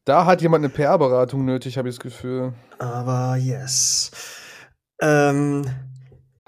Da 0.04 0.26
hat 0.26 0.42
jemand 0.42 0.64
eine 0.64 0.72
PR-Beratung 0.72 1.44
nötig, 1.46 1.78
habe 1.78 1.88
ich 1.88 1.94
das 1.96 2.02
Gefühl. 2.02 2.52
Aber 2.78 3.36
yes. 3.36 4.10
Ähm, 5.00 5.64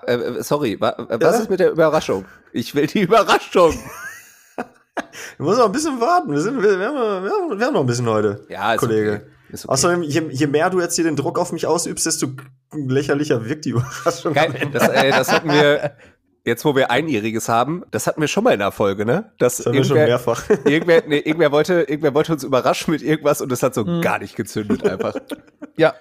Äh, 0.06 0.14
äh, 0.14 0.42
sorry, 0.42 0.76
wa 0.80 0.90
äh, 0.90 1.18
was 1.20 1.36
Ja? 1.36 1.42
ist 1.42 1.50
mit 1.50 1.60
der 1.60 1.70
Überraschung? 1.72 2.26
Ich 2.52 2.74
will 2.74 2.86
die 2.86 3.00
Überraschung. 3.02 3.72
wir 4.56 5.46
müssen 5.46 5.58
noch 5.58 5.66
ein 5.66 5.72
bisschen 5.72 6.00
warten. 6.00 6.32
Wir, 6.32 6.40
sind, 6.40 6.62
wir, 6.62 6.78
wir, 6.78 6.86
haben, 6.86 7.24
wir, 7.58 7.66
haben, 7.66 7.72
noch 7.74 7.80
ein 7.80 7.86
bisschen 7.86 8.08
heute. 8.08 8.44
Ja, 8.48 8.74
ist 8.74 8.80
Kollege. 8.80 9.22
okay. 9.24 9.30
Ist 9.52 9.64
okay. 9.64 9.72
Außerdem, 9.72 10.02
je, 10.02 10.22
je 10.30 10.46
mehr 10.46 10.70
du 10.70 10.80
jetzt 10.80 10.94
hier 10.96 11.04
den 11.04 11.16
Druck 11.16 11.38
auf 11.38 11.52
mich 11.52 11.66
ausübst, 11.66 12.04
desto 12.06 12.28
lächerlicher 12.74 13.44
wirkt 13.44 13.64
die 13.64 13.70
Überraschung. 13.70 14.34
Geil, 14.34 14.68
das, 14.72 14.88
äh, 14.88 15.10
das 15.10 15.32
hatten 15.32 15.50
wir, 15.50 15.92
jetzt 16.46 16.64
wo 16.64 16.74
wir 16.74 16.90
Einjähriges 16.90 17.48
haben, 17.50 17.82
das 17.90 18.06
hatten 18.06 18.20
wir 18.20 18.28
schon 18.28 18.44
mal 18.44 18.52
in 18.52 18.60
der 18.60 18.72
Folge, 18.72 19.04
ne? 19.04 19.32
Das, 19.38 19.56
Das 19.58 19.66
haben 19.66 19.74
wir 19.74 19.84
schon 19.84 19.96
mehrfach. 19.98 20.44
irgendwer, 20.64 21.02
nee, 21.06 21.18
irgendwer, 21.18 21.52
wollte, 21.52 21.82
irgendwer 21.82 22.14
wollte 22.14 22.32
uns 22.32 22.44
überraschen 22.44 22.92
mit 22.92 23.02
irgendwas 23.02 23.40
und 23.42 23.50
das 23.52 23.62
hat 23.62 23.74
so 23.74 23.84
Mhm. 23.84 24.00
gar 24.00 24.18
nicht 24.18 24.36
gezündet 24.36 24.88
einfach. 24.88 25.14
Ja, 25.76 25.92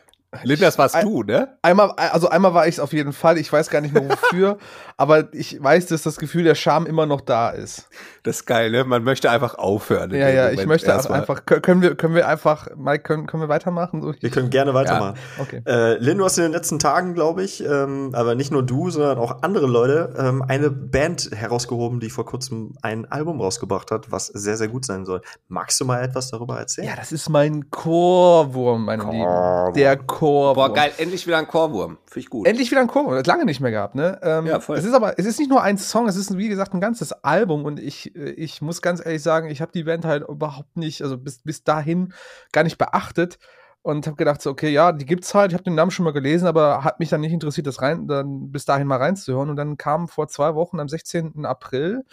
Linders 0.43 0.77
warst 0.77 0.95
ein- 0.95 1.05
du, 1.05 1.23
ne? 1.23 1.57
Einmal, 1.61 1.91
also 1.91 2.29
einmal 2.29 2.53
war 2.53 2.67
ich 2.67 2.75
es 2.75 2.79
auf 2.79 2.93
jeden 2.93 3.11
Fall. 3.13 3.37
Ich 3.37 3.51
weiß 3.51 3.69
gar 3.69 3.81
nicht 3.81 3.93
mehr 3.93 4.07
wofür, 4.09 4.57
aber 4.97 5.33
ich 5.33 5.61
weiß, 5.61 5.87
dass 5.87 6.03
das 6.03 6.17
Gefühl 6.17 6.43
der 6.43 6.55
Scham 6.55 6.85
immer 6.85 7.05
noch 7.05 7.21
da 7.21 7.49
ist. 7.49 7.89
Das 8.23 8.37
ist 8.37 8.45
geil, 8.45 8.71
ne? 8.71 8.83
Man 8.85 9.03
möchte 9.03 9.29
einfach 9.29 9.55
aufhören. 9.55 10.11
Ja, 10.11 10.29
ja, 10.29 10.45
ich 10.49 10.53
Moment 10.53 10.69
möchte 10.69 10.91
auch 10.91 10.95
erstmal. 10.97 11.19
einfach, 11.19 11.41
kö- 11.41 11.59
können 11.59 11.81
wir, 11.81 11.95
können 11.95 12.15
wir 12.15 12.27
einfach, 12.27 12.67
Mike, 12.75 13.03
können, 13.03 13.27
können 13.27 13.43
wir 13.43 13.49
weitermachen? 13.49 14.01
So, 14.01 14.13
Wir 14.19 14.29
können 14.29 14.49
gerne 14.49 14.73
weitermachen. 14.73 15.15
okay. 15.39 15.61
Äh, 15.67 15.97
Lynn, 15.97 16.17
du 16.17 16.23
hast 16.25 16.37
in 16.37 16.43
den 16.43 16.53
letzten 16.53 16.79
Tagen, 16.79 17.13
glaube 17.13 17.43
ich, 17.43 17.63
ähm, 17.63 18.11
aber 18.13 18.35
nicht 18.35 18.51
nur 18.51 18.63
du, 18.63 18.89
sondern 18.89 19.17
auch 19.17 19.41
andere 19.43 19.67
Leute, 19.67 20.13
ähm, 20.17 20.41
eine 20.41 20.71
Band 20.71 21.29
herausgehoben, 21.35 21.99
die 21.99 22.09
vor 22.09 22.25
kurzem 22.25 22.73
ein 22.81 23.05
Album 23.11 23.41
rausgebracht 23.41 23.91
hat, 23.91 24.11
was 24.11 24.27
sehr, 24.27 24.57
sehr 24.57 24.69
gut 24.69 24.85
sein 24.85 25.05
soll. 25.05 25.21
Magst 25.47 25.79
du 25.81 25.85
mal 25.85 26.01
etwas 26.03 26.31
darüber 26.31 26.57
erzählen? 26.57 26.87
Ja, 26.87 26.95
das 26.95 27.11
ist 27.11 27.29
mein 27.29 27.69
Chorwurm, 27.69 28.85
meine 28.85 29.03
Chorwurm. 29.03 29.65
Lieben. 29.67 29.73
Der 29.75 29.97
Chorwurm. 29.97 30.55
Boah, 30.55 30.73
geil, 30.73 30.91
endlich 30.97 31.27
wieder 31.27 31.37
ein 31.37 31.47
Chorwurm. 31.47 31.97
Finde 32.07 32.19
ich 32.19 32.29
gut. 32.29 32.47
Endlich 32.47 32.71
wieder 32.71 32.81
ein 32.81 32.87
Chorwurm. 32.87 33.13
Das 33.15 33.25
lange 33.25 33.45
nicht 33.45 33.59
mehr 33.59 33.71
gehabt, 33.71 33.95
ne? 33.95 34.19
Ähm, 34.23 34.45
Ja, 34.45 34.59
voll. 34.59 34.77
Es 34.85 34.89
ist 34.89 34.95
aber, 34.95 35.17
es 35.17 35.25
ist 35.25 35.39
nicht 35.39 35.49
nur 35.49 35.63
ein 35.63 35.79
Song, 35.79 36.07
es 36.07 36.15
ist, 36.15 36.37
wie 36.37 36.47
gesagt, 36.47 36.75
ein 36.75 36.79
ganzes 36.79 37.11
Album 37.11 37.65
und 37.65 37.79
ich, 37.79 38.15
äh, 38.15 38.29
ich 38.33 38.61
muss 38.61 38.83
ganz 38.83 39.03
ehrlich 39.03 39.23
sagen, 39.23 39.49
ich 39.49 39.59
habe 39.59 39.71
die 39.71 39.85
Band 39.85 40.05
halt 40.05 40.27
überhaupt 40.29 40.77
nicht, 40.77 41.01
also 41.01 41.17
bis, 41.17 41.39
bis 41.39 41.63
dahin 41.63 42.13
gar 42.51 42.63
nicht 42.63 42.77
beachtet 42.77 43.39
und 43.81 44.05
habe 44.05 44.15
gedacht, 44.15 44.43
so, 44.43 44.51
okay, 44.51 44.69
ja, 44.69 44.91
die 44.91 45.07
gibt's 45.07 45.33
halt, 45.33 45.51
ich 45.51 45.53
habe 45.55 45.63
den 45.63 45.73
Namen 45.73 45.89
schon 45.89 46.03
mal 46.03 46.13
gelesen, 46.13 46.47
aber 46.47 46.83
hat 46.83 46.99
mich 46.99 47.09
dann 47.09 47.21
nicht 47.21 47.33
interessiert, 47.33 47.65
das 47.65 47.81
rein, 47.81 48.07
dann 48.07 48.51
bis 48.51 48.65
dahin 48.65 48.85
mal 48.85 48.97
reinzuhören 48.97 49.49
und 49.49 49.55
dann 49.55 49.75
kam 49.77 50.07
vor 50.07 50.27
zwei 50.27 50.53
Wochen, 50.53 50.79
am 50.79 50.87
16. 50.87 51.47
April, 51.47 52.05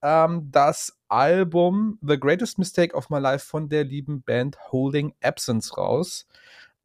ähm, 0.00 0.48
das 0.52 0.96
Album 1.08 1.98
The 2.02 2.20
Greatest 2.20 2.56
Mistake 2.56 2.94
of 2.94 3.10
My 3.10 3.18
Life 3.18 3.46
von 3.46 3.68
der 3.68 3.82
lieben 3.82 4.22
Band 4.22 4.58
Holding 4.70 5.12
Absence 5.20 5.76
raus. 5.76 6.28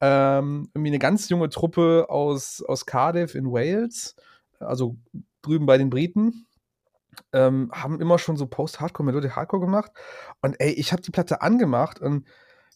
Ähm, 0.01 0.70
irgendwie 0.74 0.89
eine 0.89 1.00
ganz 1.00 1.29
junge 1.29 1.50
Truppe 1.50 2.08
aus, 2.10 2.63
aus 2.67 2.88
Cardiff 2.88 3.36
in 3.36 3.51
Wales, 3.51 4.15
also 4.60 4.98
drüben 5.47 5.65
bei 5.65 5.77
den 5.77 5.89
Briten. 5.89 6.47
Ähm, 7.33 7.71
haben 7.73 7.99
immer 7.99 8.19
schon 8.19 8.37
so 8.37 8.45
Post-Hardcore, 8.45 9.05
Melodic 9.05 9.35
Hardcore 9.35 9.61
gemacht. 9.61 9.91
Und 10.41 10.55
ey, 10.59 10.71
ich 10.71 10.91
habe 10.91 11.01
die 11.01 11.11
Platte 11.11 11.41
angemacht 11.41 11.99
und 11.99 12.27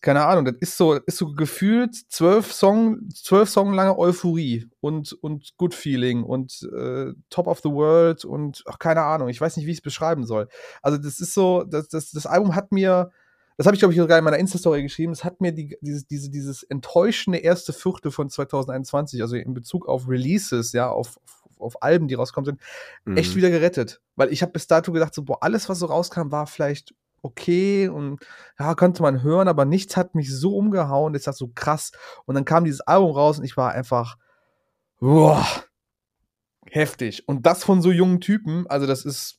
keine 0.01 0.25
Ahnung, 0.25 0.45
das 0.45 0.55
ist 0.59 0.77
so, 0.77 0.95
ist 0.95 1.17
so 1.17 1.33
gefühlt 1.33 1.95
zwölf 2.09 2.51
Song, 2.51 3.07
zwölf 3.13 3.49
Song 3.49 3.73
lange 3.73 3.97
Euphorie 3.97 4.67
und, 4.79 5.13
und 5.13 5.55
Good 5.57 5.75
Feeling 5.75 6.23
und 6.23 6.67
äh, 6.75 7.13
Top 7.29 7.45
of 7.45 7.59
the 7.59 7.69
World 7.69 8.25
und 8.25 8.63
ach, 8.65 8.79
keine 8.79 9.03
Ahnung, 9.03 9.29
ich 9.29 9.39
weiß 9.39 9.57
nicht, 9.57 9.67
wie 9.67 9.71
ich 9.71 9.77
es 9.77 9.83
beschreiben 9.83 10.25
soll. 10.25 10.47
Also, 10.81 10.97
das 10.97 11.19
ist 11.19 11.35
so, 11.35 11.63
das, 11.63 11.87
das, 11.87 12.09
das 12.09 12.25
Album 12.25 12.55
hat 12.55 12.71
mir, 12.71 13.11
das 13.57 13.67
habe 13.67 13.75
ich, 13.75 13.79
glaube 13.79 13.93
ich, 13.93 13.99
sogar 13.99 14.17
in 14.17 14.23
meiner 14.23 14.39
Insta-Story 14.39 14.81
geschrieben, 14.81 15.11
es 15.11 15.23
hat 15.23 15.39
mir 15.39 15.51
die, 15.51 15.77
dieses, 15.81 16.07
diese, 16.07 16.31
dieses 16.31 16.63
enttäuschende 16.63 17.37
erste 17.37 17.71
Viertel 17.71 18.09
von 18.11 18.27
2021, 18.27 19.21
also 19.21 19.35
in 19.35 19.53
Bezug 19.53 19.87
auf 19.87 20.09
Releases, 20.09 20.73
ja, 20.73 20.89
auf, 20.89 21.17
auf, 21.17 21.40
auf 21.61 21.81
Alben, 21.83 22.07
die 22.07 22.15
rauskommen 22.15 22.45
sind, 22.45 22.61
Mhm. 23.05 23.17
echt 23.17 23.35
wieder 23.35 23.49
gerettet. 23.49 24.01
Weil 24.15 24.31
ich 24.31 24.41
habe 24.41 24.51
bis 24.51 24.67
dato 24.67 24.91
gedacht, 24.91 25.13
so, 25.13 25.23
boah, 25.23 25.37
alles, 25.41 25.69
was 25.69 25.79
so 25.79 25.85
rauskam, 25.87 26.31
war 26.31 26.47
vielleicht 26.47 26.93
okay 27.23 27.87
und 27.87 28.19
ja, 28.59 28.73
konnte 28.73 29.03
man 29.03 29.21
hören, 29.21 29.47
aber 29.47 29.65
nichts 29.65 29.95
hat 29.95 30.15
mich 30.15 30.33
so 30.35 30.55
umgehauen. 30.57 31.13
Ich 31.13 31.23
dachte 31.23 31.37
so 31.37 31.51
krass. 31.53 31.91
Und 32.25 32.35
dann 32.35 32.45
kam 32.45 32.65
dieses 32.65 32.81
Album 32.81 33.11
raus 33.11 33.37
und 33.37 33.45
ich 33.45 33.57
war 33.57 33.71
einfach, 33.73 34.17
boah, 34.99 35.45
heftig. 36.69 37.27
Und 37.27 37.45
das 37.45 37.63
von 37.63 37.81
so 37.81 37.91
jungen 37.91 38.21
Typen, 38.21 38.67
also 38.67 38.87
das 38.87 39.05
ist 39.05 39.37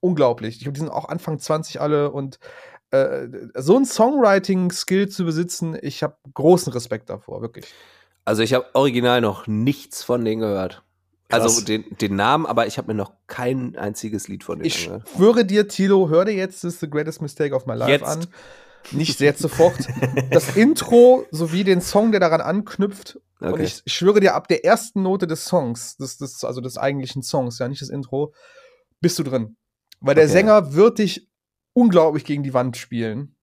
unglaublich. 0.00 0.56
Ich 0.56 0.62
glaube, 0.62 0.74
die 0.74 0.80
sind 0.80 0.90
auch 0.90 1.08
Anfang 1.08 1.38
20 1.38 1.80
alle 1.80 2.10
und 2.10 2.38
äh, 2.90 3.28
so 3.54 3.76
ein 3.76 3.84
Songwriting-Skill 3.84 5.08
zu 5.08 5.24
besitzen, 5.24 5.76
ich 5.80 6.02
habe 6.02 6.16
großen 6.32 6.72
Respekt 6.72 7.10
davor, 7.10 7.42
wirklich. 7.42 7.66
Also 8.24 8.42
ich 8.42 8.54
habe 8.54 8.66
original 8.74 9.20
noch 9.20 9.46
nichts 9.46 10.02
von 10.02 10.24
denen 10.24 10.40
gehört. 10.40 10.82
Krass. 11.28 11.42
Also 11.42 11.60
den, 11.64 11.84
den 12.00 12.16
Namen, 12.16 12.46
aber 12.46 12.66
ich 12.66 12.78
habe 12.78 12.88
mir 12.88 12.94
noch 12.94 13.12
kein 13.26 13.76
einziges 13.76 14.28
Lied 14.28 14.44
von 14.44 14.58
denen 14.58 14.66
Ich 14.66 14.86
angehört. 14.86 15.08
schwöre 15.14 15.44
dir, 15.44 15.68
Tilo, 15.68 16.08
hör 16.08 16.24
dir 16.24 16.32
jetzt 16.34 16.64
das 16.64 16.80
The 16.80 16.88
Greatest 16.88 17.20
Mistake 17.20 17.54
of 17.54 17.66
My 17.66 17.74
Life 17.74 17.90
Jetzt. 17.92 18.04
an. 18.04 18.26
Nicht 18.92 19.20
jetzt 19.20 19.40
sofort. 19.42 19.86
Das 20.30 20.48
Intro 20.56 21.26
sowie 21.30 21.64
den 21.64 21.82
Song, 21.82 22.10
der 22.12 22.20
daran 22.20 22.40
anknüpft. 22.40 23.20
Und 23.40 23.52
Okay. 23.52 23.64
ich, 23.64 23.82
ich 23.84 23.92
schwöre 23.92 24.20
dir, 24.20 24.34
ab 24.34 24.48
der 24.48 24.64
ersten 24.64 25.02
Note 25.02 25.26
des 25.26 25.44
Songs, 25.44 25.96
des, 25.98 26.16
des, 26.16 26.42
also 26.44 26.60
des 26.62 26.78
eigentlichen 26.78 27.22
Songs, 27.22 27.58
ja, 27.58 27.68
nicht 27.68 27.82
das 27.82 27.90
Intro, 27.90 28.32
bist 29.00 29.18
du 29.18 29.22
drin. 29.22 29.56
Weil 30.00 30.14
der 30.14 30.24
Okay. 30.24 30.32
Sänger 30.32 30.72
wird 30.74 30.98
dich 30.98 31.28
unglaublich 31.74 32.24
gegen 32.24 32.42
die 32.42 32.54
Wand 32.54 32.76
spielen. 32.78 33.36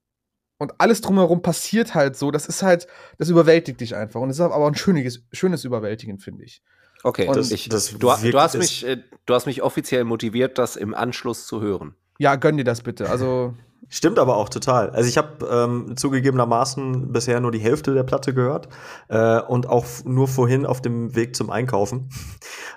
Und 0.57 0.73
alles 0.79 1.01
drumherum 1.01 1.41
passiert 1.41 1.93
halt 1.93 2.15
so. 2.17 2.31
Das 2.31 2.47
ist 2.47 2.63
halt, 2.63 2.87
das 3.19 3.29
überwältigt 3.29 3.79
dich 3.81 3.95
einfach. 3.95 4.21
Und 4.21 4.29
es 4.31 4.37
ist 4.37 4.41
aber 4.41 4.65
ein 4.65 4.75
schönes, 4.75 5.23
schönes 5.31 5.63
Überwältigen, 5.65 6.17
finde 6.17 6.43
ich. 6.45 6.61
Okay, 7.05 7.27
Und 7.27 7.37
das, 7.37 7.51
ich, 7.51 7.69
das 7.69 7.91
du, 7.91 7.99
du, 7.99 8.09
hast 8.09 8.57
mich, 8.57 8.83
äh, 8.83 8.97
du 9.27 9.35
hast 9.35 9.45
mich 9.45 9.61
offiziell 9.61 10.03
motiviert, 10.05 10.57
das 10.57 10.75
im 10.75 10.95
Anschluss 10.95 11.45
zu 11.45 11.61
hören. 11.61 11.93
Ja, 12.17 12.35
gönn 12.35 12.57
dir 12.57 12.63
das 12.63 12.81
bitte. 12.81 13.07
Also, 13.11 13.53
Stimmt 13.89 14.17
aber 14.17 14.37
auch 14.37 14.49
total. 14.49 14.89
Also 14.89 15.07
ich 15.07 15.17
habe 15.17 15.45
ähm, 15.49 15.95
zugegebenermaßen 15.95 17.11
bisher 17.11 17.39
nur 17.39 17.51
die 17.51 17.59
Hälfte 17.59 17.93
der 17.93 18.03
Platte 18.03 18.33
gehört 18.33 18.67
äh, 19.09 19.39
und 19.41 19.69
auch 19.69 19.85
nur 20.03 20.27
vorhin 20.27 20.65
auf 20.65 20.81
dem 20.81 21.15
Weg 21.15 21.35
zum 21.35 21.49
Einkaufen. 21.49 22.09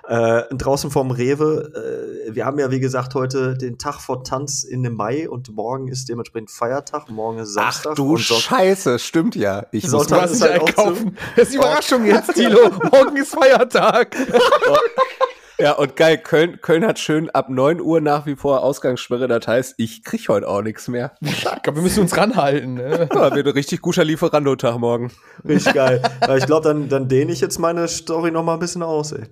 Äh, 0.07 0.55
draußen 0.55 0.89
vorm 0.89 1.11
Rewe. 1.11 2.25
Äh, 2.27 2.33
wir 2.33 2.47
haben 2.47 2.57
ja 2.57 2.71
wie 2.71 2.79
gesagt 2.79 3.13
heute 3.13 3.55
den 3.55 3.77
Tag 3.77 4.01
vor 4.01 4.23
Tanz 4.23 4.63
in 4.63 4.81
dem 4.81 4.95
Mai 4.95 5.29
und 5.29 5.53
morgen 5.53 5.87
ist 5.87 6.09
dementsprechend 6.09 6.49
Feiertag. 6.49 7.11
Morgen 7.11 7.37
ist 7.37 7.53
Samstag. 7.53 7.91
Ach 7.91 7.95
du 7.95 8.17
Scheiße, 8.17 8.97
stimmt 8.97 9.35
ja. 9.35 9.67
Ich 9.71 9.87
Sonntag 9.87 10.21
muss 10.21 10.31
nicht 10.31 10.41
halt 10.41 10.61
einkaufen. 10.61 11.17
Das 11.35 11.43
ist 11.43 11.53
die 11.53 11.57
Überraschung 11.57 12.05
jetzt, 12.05 12.33
Tilo. 12.33 12.71
Morgen 12.91 13.17
ist 13.17 13.35
Feiertag. 13.35 14.15
ja, 15.59 15.73
und 15.73 15.95
geil, 15.95 16.17
Köln, 16.17 16.59
Köln 16.61 16.85
hat 16.85 16.99
schön 16.99 17.29
ab 17.29 17.49
9 17.49 17.81
Uhr 17.81 18.01
nach 18.01 18.25
wie 18.25 18.35
vor 18.35 18.63
Ausgangssperre. 18.63 19.27
Das 19.27 19.45
heißt, 19.45 19.75
ich 19.77 20.03
krieg 20.03 20.27
heute 20.29 20.47
auch 20.47 20.61
nichts 20.61 20.87
mehr. 20.87 21.11
Ich 21.21 21.63
glaube, 21.63 21.77
wir 21.77 21.83
müssen 21.83 22.01
uns 22.01 22.15
ranhalten. 22.15 22.75
Ne? 22.75 23.09
Ja, 23.13 23.35
wird 23.35 23.47
ein 23.47 23.53
richtig 23.53 23.81
guter 23.81 24.03
Lieferando-Tag 24.03 24.77
morgen. 24.77 25.11
Richtig 25.47 25.73
geil. 25.73 26.01
Aber 26.21 26.37
ich 26.37 26.45
glaube, 26.45 26.67
dann, 26.67 26.89
dann 26.89 27.07
dehne 27.07 27.31
ich 27.31 27.41
jetzt 27.41 27.59
meine 27.59 27.87
Story 27.87 28.31
noch 28.31 28.43
mal 28.43 28.53
ein 28.53 28.59
bisschen 28.59 28.83
aus, 28.83 29.11
ey. 29.11 29.23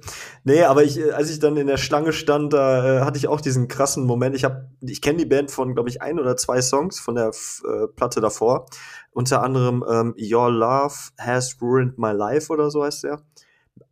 Nee, 0.44 0.64
aber 0.64 0.84
ich, 0.84 1.00
äh, 1.00 1.12
als 1.12 1.30
ich 1.30 1.40
dann 1.40 1.58
in 1.58 1.68
der 1.68 1.78
Schlange 1.78 2.12
stand, 2.12 2.54
da 2.54 3.02
äh, 3.02 3.02
hatte 3.02 3.18
ich 3.18 3.28
auch 3.28 3.40
diesen 3.40 3.68
krassen 3.68 4.06
Moment. 4.06 4.36
Ich 4.36 4.44
habe, 4.44 4.70
ich 4.82 5.02
kenne 5.02 5.20
die 5.20 5.26
Band 5.26 5.52
von, 5.52 5.74
glaube 5.74 5.90
ich, 5.90 6.02
ein 6.02 6.20
oder 6.20 6.36
zwei 6.38 6.62
Songs 6.62 7.00
von 7.00 7.16
der 7.16 7.28
äh, 7.30 7.88
Platte 7.96 8.20
davor. 8.20 8.66
Unter 9.12 9.42
anderem 9.42 9.84
ähm, 9.90 10.16
Your 10.20 10.52
Love 10.52 10.96
Has 11.18 11.58
Ruined 11.62 11.98
My 11.98 12.12
Life 12.12 12.52
oder 12.52 12.70
so 12.70 12.84
heißt 12.84 13.04
der. 13.04 13.22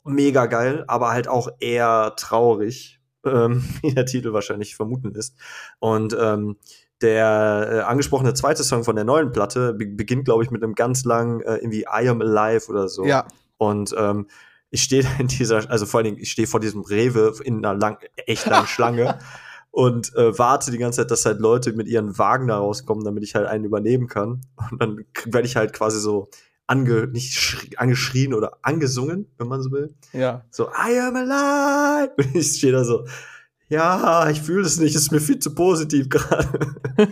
Mega 0.06 0.46
geil, 0.46 0.84
aber 0.88 1.12
halt 1.12 1.28
auch 1.28 1.50
eher 1.60 2.14
traurig, 2.16 3.00
ähm, 3.26 3.64
wie 3.82 3.94
der 3.94 4.06
Titel 4.06 4.34
wahrscheinlich 4.34 4.76
vermuten 4.76 5.14
ist. 5.16 5.36
Und 5.80 6.16
ähm, 6.20 6.58
der 7.02 7.70
äh, 7.72 7.80
angesprochene 7.82 8.34
zweite 8.34 8.64
Song 8.64 8.84
von 8.84 8.96
der 8.96 9.06
neuen 9.06 9.32
Platte 9.32 9.74
be 9.74 9.88
beginnt, 9.88 10.26
glaube 10.26 10.44
ich, 10.44 10.52
mit 10.52 10.64
einem 10.64 10.76
ganz 10.76 11.04
langen 11.04 11.42
äh, 11.42 11.56
irgendwie 11.56 11.82
I 11.82 12.08
Am 12.08 12.22
Alive 12.22 12.70
oder 12.70 12.88
so. 12.88 13.06
Ja, 13.06 13.28
Und 13.58 13.94
ähm, 13.98 14.28
ich 14.70 14.84
stehe 14.84 15.04
da 15.04 15.10
in 15.20 15.28
dieser, 15.28 15.70
also 15.70 15.86
vor 15.86 16.00
allen 16.00 16.06
Dingen, 16.06 16.18
ich 16.20 16.32
stehe 16.32 16.48
vor 16.48 16.60
diesem 16.60 16.82
Rewe 16.82 17.34
in 17.44 17.66
einer 17.66 17.78
lang, 17.78 17.98
echt 18.26 18.46
langen 18.46 18.68
Schlange 18.68 19.20
und 19.72 20.16
äh, 20.16 20.38
warte 20.38 20.72
die 20.72 20.78
ganze 20.78 21.02
Zeit, 21.02 21.12
dass 21.12 21.26
halt 21.26 21.40
Leute 21.40 21.74
mit 21.74 21.88
ihren 21.88 22.18
Wagen 22.18 22.48
da 22.48 22.58
rauskommen, 22.58 23.04
damit 23.04 23.24
ich 23.24 23.36
halt 23.36 23.48
einen 23.48 23.66
übernehmen 23.66 24.08
kann. 24.08 24.42
Und 24.72 24.82
dann 24.82 25.06
werde 25.26 25.48
ich 25.48 25.56
halt 25.56 25.74
quasi 25.74 26.00
so 26.00 26.30
ange, 26.68 27.08
nicht 27.08 27.38
schrie- 27.38 27.76
angeschrien 27.78 28.34
oder 28.34 28.58
angesungen, 28.62 29.32
wenn 29.38 29.48
man 29.48 29.62
so 29.62 29.72
will. 29.72 29.94
ja. 30.14 30.46
So, 30.52 30.68
I 30.70 31.00
am 31.00 31.16
alive! 31.16 32.14
Und 32.18 32.36
ich 32.36 32.58
stehe 32.58 32.74
da 32.74 32.84
so, 32.84 33.06
ja, 33.70 34.30
ich 34.30 34.42
fühle 34.42 34.66
es 34.66 34.80
nicht, 34.80 34.96
es 34.96 35.04
ist 35.04 35.12
mir 35.12 35.22
viel 35.22 35.40
zu 35.40 35.54
positiv 35.56 36.10
gerade. 36.10 36.76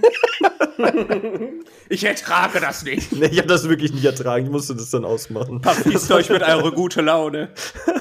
Ich 1.89 2.03
ertrage 2.03 2.59
das 2.59 2.83
nicht. 2.83 3.11
nee, 3.11 3.27
ich 3.27 3.37
habe 3.37 3.47
das 3.47 3.67
wirklich 3.69 3.93
nicht 3.93 4.05
ertragen, 4.05 4.45
ich 4.45 4.51
musste 4.51 4.75
das 4.75 4.89
dann 4.89 5.05
ausmachen. 5.05 5.61
Verpisst 5.61 6.11
euch 6.11 6.29
mit 6.29 6.41
eurer 6.41 6.71
gute 6.71 7.01
Laune. 7.01 7.49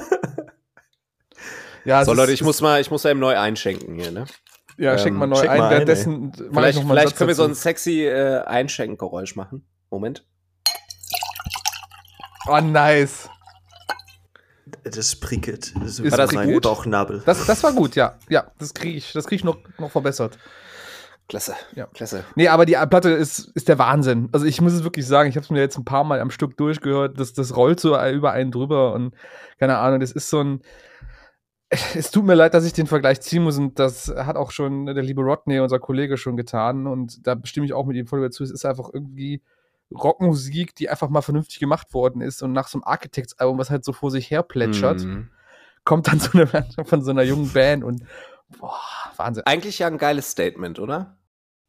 ja 1.85 2.03
So, 2.03 2.13
Leute, 2.13 2.31
ich 2.31 2.43
muss 2.43 2.61
mal, 2.61 2.81
ich 2.81 2.89
muss 2.89 3.03
mal 3.03 3.11
eben 3.11 3.19
neu 3.19 3.37
einschenken 3.37 3.95
hier, 3.95 4.11
ne? 4.11 4.25
Ja, 4.77 4.97
schenk 4.97 5.13
ähm, 5.13 5.19
mal 5.19 5.27
neu 5.27 5.47
ein. 5.47 5.59
mal 5.59 5.73
ein, 5.73 5.85
Vielleicht, 5.85 6.77
vielleicht 6.79 7.15
können 7.15 7.27
wir 7.27 7.35
so 7.35 7.43
ein 7.43 7.53
sexy 7.53 8.05
äh, 8.05 8.39
Einschenkengeräusch 8.41 9.35
machen. 9.35 9.67
Moment. 9.91 10.25
Oh, 12.47 12.59
nice. 12.59 13.29
Das 14.83 15.15
prickelt. 15.15 15.73
Das 15.79 15.99
Ist 15.99 16.11
War 16.11 16.17
das 16.17 16.31
mein 16.33 16.51
gut? 16.51 16.63
Bauchnabel. 16.63 17.23
Das, 17.25 17.45
das 17.45 17.63
war 17.63 17.73
gut, 17.73 17.95
ja. 17.95 18.17
Ja, 18.29 18.51
das 18.59 18.73
kriege 18.73 18.97
ich, 18.97 19.13
das 19.13 19.25
krieg 19.25 19.39
ich 19.39 19.43
noch, 19.43 19.57
noch 19.77 19.91
verbessert. 19.91 20.37
Klasse. 21.29 21.55
Ja. 21.73 21.87
Klasse. 21.87 22.25
Nee, 22.35 22.49
aber 22.49 22.65
die 22.65 22.73
Platte 22.73 23.09
ist, 23.09 23.51
ist 23.55 23.69
der 23.69 23.79
Wahnsinn. 23.79 24.29
Also 24.33 24.45
ich 24.45 24.59
muss 24.59 24.73
es 24.73 24.83
wirklich 24.83 25.07
sagen, 25.07 25.29
ich 25.29 25.35
habe 25.35 25.43
es 25.43 25.49
mir 25.49 25.59
jetzt 25.59 25.77
ein 25.77 25.85
paar 25.85 26.03
Mal 26.03 26.19
am 26.19 26.31
Stück 26.31 26.57
durchgehört, 26.57 27.19
das, 27.19 27.33
das 27.33 27.55
rollt 27.55 27.79
so 27.79 27.97
über 28.09 28.31
einen 28.31 28.51
drüber 28.51 28.93
und 28.93 29.15
keine 29.57 29.77
Ahnung, 29.77 29.99
das 29.99 30.11
ist 30.11 30.29
so 30.29 30.41
ein. 30.41 30.61
Es 31.95 32.11
tut 32.11 32.25
mir 32.25 32.35
leid, 32.35 32.53
dass 32.53 32.65
ich 32.65 32.73
den 32.73 32.85
Vergleich 32.85 33.21
ziehen 33.21 33.43
muss 33.43 33.57
und 33.57 33.79
das 33.79 34.13
hat 34.15 34.35
auch 34.35 34.51
schon 34.51 34.85
der 34.85 35.01
liebe 35.01 35.23
Rodney, 35.23 35.59
unser 35.59 35.79
Kollege, 35.79 36.17
schon 36.17 36.37
getan 36.37 36.85
und 36.85 37.25
da 37.25 37.35
stimme 37.45 37.65
ich 37.65 37.73
auch 37.73 37.85
mit 37.85 37.95
ihm 37.97 38.05
voll 38.05 38.21
dazu. 38.21 38.43
Es 38.43 38.51
ist 38.51 38.65
einfach 38.65 38.89
irgendwie 38.93 39.41
Rockmusik, 39.95 40.75
die 40.75 40.89
einfach 40.89 41.09
mal 41.09 41.21
vernünftig 41.21 41.59
gemacht 41.59 41.93
worden 41.93 42.21
ist 42.21 42.41
und 42.41 42.51
nach 42.53 42.67
so 42.67 42.77
einem 42.77 42.83
Architects-Album, 42.85 43.57
was 43.57 43.69
halt 43.69 43.85
so 43.85 43.93
vor 43.93 44.11
sich 44.11 44.29
her 44.31 44.43
plätschert, 44.43 45.01
Mhm. 45.03 45.29
kommt 45.83 46.07
dann 46.07 46.19
so 46.19 46.31
eine 46.37 46.47
von 46.85 47.01
so 47.03 47.11
einer 47.11 47.23
jungen 47.23 47.51
Band 47.51 47.83
und 47.83 48.03
boah, 48.59 48.79
Wahnsinn. 49.17 49.43
Eigentlich 49.45 49.79
ja 49.79 49.87
ein 49.87 49.97
geiles 49.97 50.29
Statement, 50.31 50.79
oder? 50.79 51.17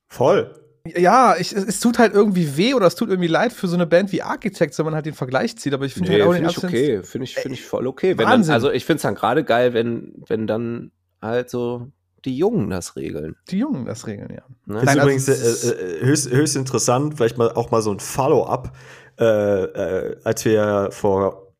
Voll. 0.08 0.60
Ja, 0.86 1.34
ich, 1.38 1.52
es, 1.54 1.64
es 1.64 1.80
tut 1.80 1.98
halt 1.98 2.12
irgendwie 2.12 2.58
weh 2.58 2.74
oder 2.74 2.86
es 2.86 2.94
tut 2.94 3.08
irgendwie 3.08 3.28
leid 3.28 3.54
für 3.54 3.68
so 3.68 3.74
eine 3.74 3.86
Band 3.86 4.12
wie 4.12 4.20
Architects, 4.20 4.76
wenn 4.78 4.84
man 4.84 4.94
halt 4.94 5.06
den 5.06 5.14
Vergleich 5.14 5.56
zieht, 5.56 5.72
aber 5.72 5.86
ich 5.86 5.94
finde 5.94 6.10
Nee, 6.10 6.20
halt 6.20 6.28
auch 6.28 6.34
finde 6.34 6.48
den 6.50 6.50
ich 6.50 6.64
okay. 6.64 7.02
Finde 7.02 7.24
ich, 7.24 7.34
finde 7.36 7.54
ich 7.54 7.64
voll 7.64 7.86
okay. 7.86 8.10
Wenn 8.18 8.26
dann, 8.26 8.40
Wahnsinn. 8.40 8.52
also 8.54 8.70
ich 8.70 8.84
finde 8.84 8.96
es 8.96 9.02
dann 9.02 9.14
gerade 9.14 9.44
geil, 9.44 9.72
wenn, 9.72 10.12
wenn 10.26 10.46
dann 10.46 10.90
halt 11.22 11.48
so 11.48 11.90
die 12.24 12.36
Jungen 12.36 12.70
das 12.70 12.96
regeln. 12.96 13.36
die 13.50 13.58
Jungen 13.58 13.84
das 13.86 14.06
regeln, 14.06 14.30
ja. 14.30 14.42
Ne? 14.66 14.82
Das 14.82 14.84
Nein, 14.84 14.84
ist 14.84 14.88
also 14.88 15.00
übrigens 15.02 15.28
ist- 15.28 15.64
äh, 15.64 15.98
äh, 15.98 16.06
höchst, 16.06 16.30
höchst 16.30 16.56
interessant, 16.56 17.14
vielleicht 17.16 17.38
mal 17.38 17.52
auch 17.52 17.70
mal 17.70 17.82
so 17.82 17.90
ein 17.90 18.00
Follow-up, 18.00 18.72
äh, 19.20 19.24
äh, 19.24 20.16
als 20.24 20.44
wir 20.44 20.88
vor 20.90 21.52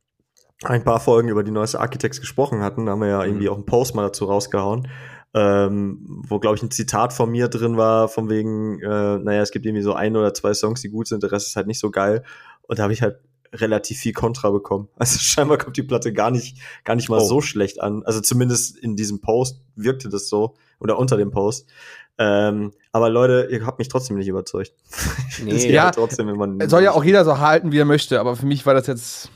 ein 0.63 0.83
paar 0.83 0.99
Folgen 0.99 1.29
über 1.29 1.43
die 1.43 1.51
neueste 1.51 1.79
Architects 1.79 2.19
gesprochen 2.21 2.61
hatten, 2.61 2.85
da 2.85 2.93
haben 2.93 3.01
wir 3.01 3.09
ja 3.09 3.23
irgendwie 3.23 3.49
auch 3.49 3.55
einen 3.55 3.65
Post 3.65 3.93
mal 3.93 4.03
dazu 4.03 4.25
rausgehauen, 4.25 4.87
ähm, 5.33 6.23
wo, 6.27 6.39
glaube 6.39 6.55
ich, 6.55 6.63
ein 6.63 6.71
Zitat 6.71 7.11
von 7.13 7.29
mir 7.29 7.49
drin 7.49 7.77
war, 7.77 8.07
von 8.07 8.29
wegen, 8.29 8.79
äh, 8.81 9.17
naja, 9.19 9.41
es 9.41 9.51
gibt 9.51 9.65
irgendwie 9.65 9.83
so 9.83 9.93
ein 9.93 10.15
oder 10.15 10.33
zwei 10.33 10.53
Songs, 10.53 10.81
die 10.81 10.89
gut 10.89 11.07
sind, 11.07 11.23
der 11.23 11.31
Rest 11.31 11.47
ist 11.47 11.55
halt 11.57 11.67
nicht 11.67 11.79
so 11.79 11.91
geil. 11.91 12.23
Und 12.63 12.79
da 12.79 12.83
habe 12.83 12.93
ich 12.93 13.01
halt 13.01 13.19
relativ 13.53 13.99
viel 13.99 14.13
Kontra 14.13 14.49
bekommen. 14.51 14.87
Also 14.97 15.19
scheinbar 15.19 15.57
kommt 15.57 15.77
die 15.77 15.83
Platte 15.83 16.13
gar 16.13 16.31
nicht, 16.31 16.57
gar 16.83 16.95
nicht 16.95 17.09
mal 17.09 17.19
Oh. 17.21 17.25
so 17.25 17.41
schlecht 17.41 17.81
an. 17.81 18.03
Also 18.05 18.21
zumindest 18.21 18.77
in 18.77 18.95
diesem 18.95 19.21
Post 19.21 19.61
wirkte 19.75 20.09
das 20.09 20.27
so, 20.29 20.55
oder 20.79 20.97
unter 20.99 21.17
dem 21.17 21.31
Post. 21.31 21.69
Ähm, 22.17 22.71
aber 22.93 23.09
Leute, 23.09 23.49
ihr 23.51 23.65
habt 23.65 23.77
mich 23.77 23.89
trotzdem 23.89 24.17
nicht 24.17 24.27
überzeugt. 24.27 24.73
Nee. 25.43 25.51
find's 25.51 25.65
Ja, 25.65 25.85
halt 25.85 25.95
trotzdem, 25.95 26.27
wenn 26.27 26.37
man 26.37 26.69
Soll 26.69 26.81
ja 26.83 26.91
auch 26.93 27.03
jeder 27.03 27.25
so 27.25 27.39
halten, 27.39 27.73
wie 27.73 27.79
er 27.79 27.83
möchte, 27.85 28.19
aber 28.21 28.37
für 28.37 28.45
mich 28.45 28.65
war 28.65 28.73
das 28.73 28.87
jetzt. 28.87 29.29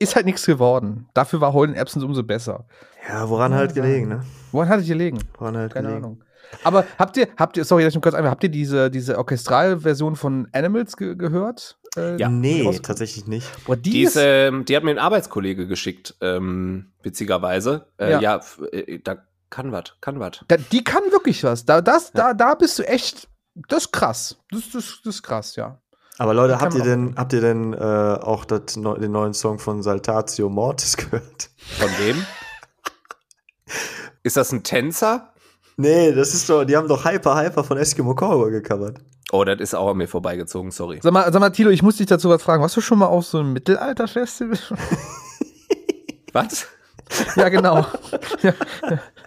Ist 0.00 0.16
halt 0.16 0.26
nichts 0.26 0.44
geworden. 0.46 1.08
Dafür 1.14 1.40
war 1.40 1.52
Holden 1.52 1.76
Absence 1.78 2.04
umso 2.04 2.22
besser. 2.24 2.64
Ja, 3.08 3.28
woran 3.28 3.54
halt 3.54 3.74
gelegen, 3.74 4.08
ne? 4.08 4.24
Woran 4.50 4.68
hattet 4.68 4.86
ihr 4.88 4.94
gelegen? 4.96 5.18
Woran 5.38 5.56
halt 5.56 5.72
Keine 5.74 5.88
gelegen. 5.88 6.04
Ahnung. 6.04 6.24
Aber 6.64 6.84
habt 6.98 7.16
ihr, 7.16 7.28
habt 7.36 7.56
ihr, 7.56 7.64
sorry, 7.64 7.82
dass 7.84 7.90
ich 7.90 7.94
nur 7.94 8.02
kurz 8.02 8.14
einmal, 8.14 8.30
habt 8.30 8.42
ihr 8.42 8.48
diese, 8.48 8.90
diese 8.90 9.18
Orchestralversion 9.18 10.16
von 10.16 10.48
Animals 10.52 10.96
ge 10.96 11.14
gehört? 11.16 11.78
Äh, 11.96 12.16
Ja. 12.18 12.28
Nee, 12.28 12.62
rauskommt? 12.62 12.86
tatsächlich 12.86 13.26
nicht. 13.26 13.48
Boah, 13.66 13.76
die, 13.76 13.90
Die, 13.90 14.02
ist, 14.02 14.16
ist, 14.16 14.22
ähm, 14.24 14.64
die 14.64 14.76
hat 14.76 14.84
mir 14.84 14.90
ein 14.90 14.98
Arbeitskollege 14.98 15.66
geschickt, 15.66 16.14
ähm, 16.20 16.92
witzigerweise. 17.02 17.86
Äh, 17.98 18.10
Ja. 18.12 18.20
ja, 18.20 18.36
f- 18.36 18.60
äh, 18.72 18.98
da 18.98 19.16
kann 19.50 19.72
was, 19.72 19.94
kann 20.00 20.20
was. 20.20 20.44
die 20.72 20.84
kann 20.84 21.02
wirklich 21.10 21.42
was. 21.44 21.64
Da, 21.64 21.80
das, 21.80 22.12
da, 22.12 22.34
da 22.34 22.54
bist 22.54 22.78
du 22.78 22.82
echt, 22.86 23.28
das 23.68 23.84
ist 23.86 23.92
krass. 23.92 24.36
Das, 24.50 24.70
das, 24.72 25.00
das 25.04 25.14
ist 25.16 25.22
krass, 25.22 25.56
ja. 25.56 25.80
Aber 26.18 26.34
Leute, 26.34 26.60
habt 26.60 26.74
ihr 26.74 26.82
denn, 26.84 27.14
habt 27.16 27.32
ihr 27.32 27.40
denn 27.40 27.72
äh, 27.72 27.78
auch 27.78 28.44
das, 28.44 28.76
neu- 28.76 28.98
den 28.98 29.10
neuen 29.12 29.32
Song 29.34 29.58
von 29.58 29.82
Saltatio 29.82 30.48
Mortis 30.50 30.96
gehört? 30.96 31.48
Von 31.78 31.88
wem? 31.98 32.24
Ist 34.22 34.36
das 34.36 34.52
ein 34.52 34.62
Tänzer? 34.62 35.32
Nee, 35.80 36.12
das 36.12 36.34
ist 36.34 36.48
doch, 36.50 36.64
die 36.64 36.76
haben 36.76 36.88
doch 36.88 37.04
Hyper 37.04 37.36
Hyper 37.36 37.64
von 37.64 37.78
Eskimo 37.78 38.14
Cowboy 38.14 38.50
gecovert. 38.50 38.98
Oh, 39.32 39.44
das 39.44 39.60
ist 39.60 39.74
auch 39.74 39.90
an 39.90 39.96
mir 39.96 40.08
vorbeigezogen, 40.08 40.70
sorry. 40.70 40.98
Sag 41.02 41.12
mal, 41.12 41.32
sag 41.32 41.40
mal, 41.40 41.50
Tilo, 41.50 41.70
ich 41.70 41.82
muss 41.82 41.96
dich 41.96 42.06
dazu 42.06 42.28
was 42.28 42.42
fragen. 42.42 42.62
Warst 42.62 42.76
du 42.76 42.80
schon 42.80 42.98
mal 42.98 43.06
auf 43.06 43.24
so 43.24 43.38
einem 43.38 43.52
Mittelalterfestival? 43.54 44.58
Was? 46.32 46.66
ja, 47.36 47.48
genau. 47.48 47.86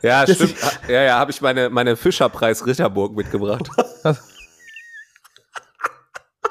Ja, 0.01 0.25
Das 0.25 0.35
stimmt. 0.35 0.55
Ja, 0.87 1.01
ja, 1.01 1.19
habe 1.19 1.31
ich 1.31 1.41
meine, 1.41 1.69
meine 1.69 1.95
Fischerpreis 1.95 2.65
Ritterburg 2.65 3.15
mitgebracht. 3.15 3.69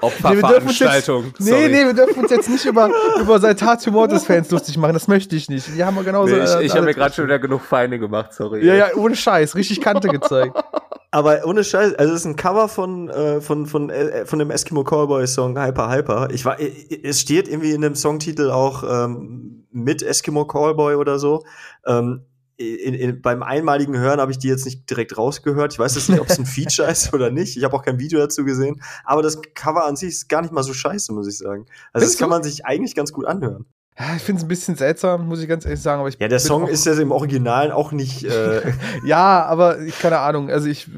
Opferveranstaltung. 0.03 1.33
Nee, 1.39 1.51
sorry. 1.51 1.69
nee, 1.69 1.85
wir 1.87 1.95
dürfen 1.95 2.23
uns 2.23 2.31
jetzt 2.31 2.51
nicht 2.51 2.65
über, 2.65 2.91
über 3.21 3.39
Saltatio 3.39 3.93
Mortis-Fans 3.93 4.51
lustig 4.51 4.77
machen. 4.77 4.95
Das 4.95 5.09
möchte 5.09 5.37
ich 5.37 5.49
nicht. 5.49 5.69
Die 5.75 5.83
haben 5.85 5.95
wir 5.97 6.03
genauso. 6.03 6.35
Nee, 6.35 6.43
ich 6.43 6.55
äh, 6.55 6.65
ich 6.65 6.73
habe 6.73 6.87
mir 6.87 6.95
gerade 6.95 7.15
schon 7.15 7.25
wieder 7.25 7.39
genug 7.39 7.63
Feinde 7.63 7.99
gemacht, 7.99 8.35
sorry. 8.35 8.67
Ja, 8.67 8.75
ja, 8.75 8.95
ohne 8.97 9.15
Scheiß. 9.15 9.55
Richtig 9.55 9.81
Kante 9.81 10.09
gezeigt. 10.09 10.57
Aber 11.15 11.45
ohne 11.45 11.63
Scheiß, 11.63 11.95
also 11.95 12.15
es 12.15 12.21
ist 12.21 12.27
ein 12.27 12.37
Cover 12.37 12.69
von, 12.69 13.11
äh, 13.11 13.43
von, 13.43 13.67
von, 13.67 13.91
äh, 13.91 14.25
von 14.25 14.39
dem 14.39 14.51
Eskimo 14.51 14.83
Cowboy 14.83 15.27
Song 15.27 15.63
Hyper 15.63 15.91
Hyper. 15.91 16.29
Ich 16.33 16.45
war, 16.47 16.59
äh, 16.59 16.73
es 17.03 17.21
steht 17.21 17.49
irgendwie 17.49 17.73
in 17.73 17.83
dem 17.83 17.95
Songtitel 17.95 18.51
auch 18.51 18.83
ähm, 18.83 19.67
mit 19.71 20.03
Eskimo 20.03 20.47
Cowboy 20.47 20.95
oder 20.95 21.19
so. 21.19 21.45
Ähm, 21.87 22.25
in, 22.71 22.95
in, 22.95 23.23
beim 23.23 23.43
einmaligen 23.43 23.97
Hören 23.97 24.21
habe 24.21 24.33
ich 24.33 24.39
die 24.39 24.49
jetzt 24.49 24.65
nicht 24.65 24.89
direkt 24.89 25.17
rausgehört. 25.17 25.73
Ich 25.73 25.79
weiß 25.79 25.95
jetzt 25.95 26.09
nicht, 26.09 26.21
ob 26.21 26.29
es 26.29 26.39
ein 26.39 26.47
Feature 26.47 26.91
ist 26.91 27.13
oder 27.13 27.31
nicht. 27.31 27.57
Ich 27.57 27.65
habe 27.65 27.75
auch 27.75 27.83
kein 27.83 27.99
Video 27.99 28.19
dazu 28.19 28.45
gesehen. 28.45 28.83
Aber 29.05 29.23
das 29.23 29.41
Cover 29.55 29.85
an 29.87 29.97
sich 29.97 30.11
ist 30.11 30.29
gar 30.29 30.43
nicht 30.43 30.53
mal 30.53 30.63
so 30.63 30.73
scheiße, 30.73 31.13
muss 31.13 31.29
ich 31.29 31.39
sagen. 31.39 31.67
Also 31.93 32.05
das 32.07 32.15
Findest 32.15 32.19
kann 32.19 32.31
du? 32.31 32.35
man 32.37 32.43
sich 32.43 32.65
eigentlich 32.65 32.95
ganz 32.95 33.13
gut 33.13 33.27
anhören. 33.27 33.67
Ja, 33.99 34.17
ich 34.17 34.23
finde 34.23 34.39
es 34.39 34.45
ein 34.45 34.49
bisschen 34.49 34.75
seltsam, 34.75 35.27
muss 35.29 35.41
ich 35.41 35.49
ganz 35.49 35.67
ehrlich 35.67 35.81
sagen. 35.83 36.01
Aber 36.01 36.09
ich 36.09 36.19
Ja, 36.19 36.29
der 36.29 36.41
Song 36.41 36.67
ist 36.67 36.87
ja 36.87 36.95
im 36.95 37.11
Original 37.13 37.73
auch 37.73 37.93
nicht. 37.93 38.25
Äh, 38.25 38.73
Ja, 39.05 39.45
aber 39.45 39.81
ich, 39.81 39.99
keine 39.99 40.19
Ahnung. 40.19 40.51
Also 40.51 40.69
ich, 40.69 40.89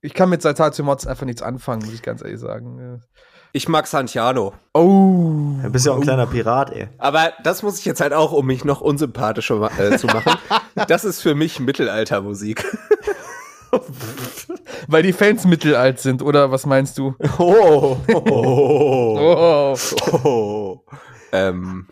ich 0.00 0.12
kann 0.12 0.28
mit 0.28 0.42
Saltatio 0.42 0.84
Mortis 0.84 1.06
einfach 1.06 1.24
nichts 1.24 1.42
anfangen, 1.42 1.84
muss 1.84 1.94
ich 1.94 2.02
ganz 2.02 2.22
ehrlich 2.22 2.40
sagen. 2.40 3.00
Ich 3.54 3.68
mag 3.68 3.86
Santiano. 3.86 4.54
Oh. 4.72 5.58
du 5.62 5.68
bist 5.70 5.84
ja 5.84 5.92
auch 5.92 5.96
ein 5.96 6.02
kleiner 6.02 6.26
Pirat, 6.26 6.70
ey. 6.72 6.88
Aber 6.96 7.34
das 7.44 7.62
muss 7.62 7.78
ich 7.78 7.84
jetzt 7.84 8.00
halt 8.00 8.14
auch, 8.14 8.32
um 8.32 8.46
mich 8.46 8.64
noch 8.64 8.80
unsympathischer 8.80 9.70
äh, 9.78 9.96
zu 9.98 10.06
machen. 10.06 10.32
Das 10.88 11.04
ist 11.04 11.20
für 11.20 11.34
mich 11.34 11.60
Mittelaltermusik. 11.60 12.64
Weil 14.88 15.02
die 15.02 15.12
Fans 15.12 15.44
mittelalt 15.44 16.00
sind, 16.00 16.22
oder 16.22 16.50
was 16.50 16.64
meinst 16.64 16.96
du? 16.96 17.14
Oh, 17.38 17.98
oh, 18.14 19.18
Oh. 19.20 19.76
oh. 20.24 20.80
ähm, 21.30 21.88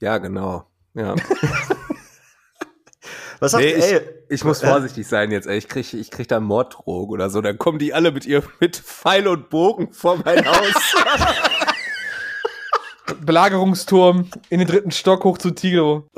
ja, 0.00 0.18
genau. 0.18 0.64
Ja. 0.94 1.14
Was 3.44 3.52
sagt 3.52 3.62
Nee, 3.62 3.72
ich, 3.74 3.84
ey? 3.84 4.00
ich 4.30 4.42
muss 4.42 4.62
äh, 4.62 4.66
vorsichtig 4.66 5.06
sein 5.06 5.30
jetzt, 5.30 5.46
ey. 5.46 5.58
Ich 5.58 5.68
krieg, 5.68 5.92
ich 5.92 6.10
krieg 6.10 6.26
da 6.28 6.40
Morddrohung 6.40 7.10
oder 7.10 7.28
so. 7.28 7.42
Dann 7.42 7.58
kommen 7.58 7.78
die 7.78 7.92
alle 7.92 8.10
mit 8.10 8.24
ihr 8.24 8.42
mit 8.60 8.74
Pfeil 8.76 9.28
und 9.28 9.50
Bogen 9.50 9.92
vor 9.92 10.16
mein 10.24 10.46
Haus. 10.46 10.94
Belagerungsturm 13.20 14.30
in 14.48 14.60
den 14.60 14.68
dritten 14.68 14.90
Stock 14.92 15.24
hoch 15.24 15.36
zu 15.36 15.50
Tilo. 15.50 16.08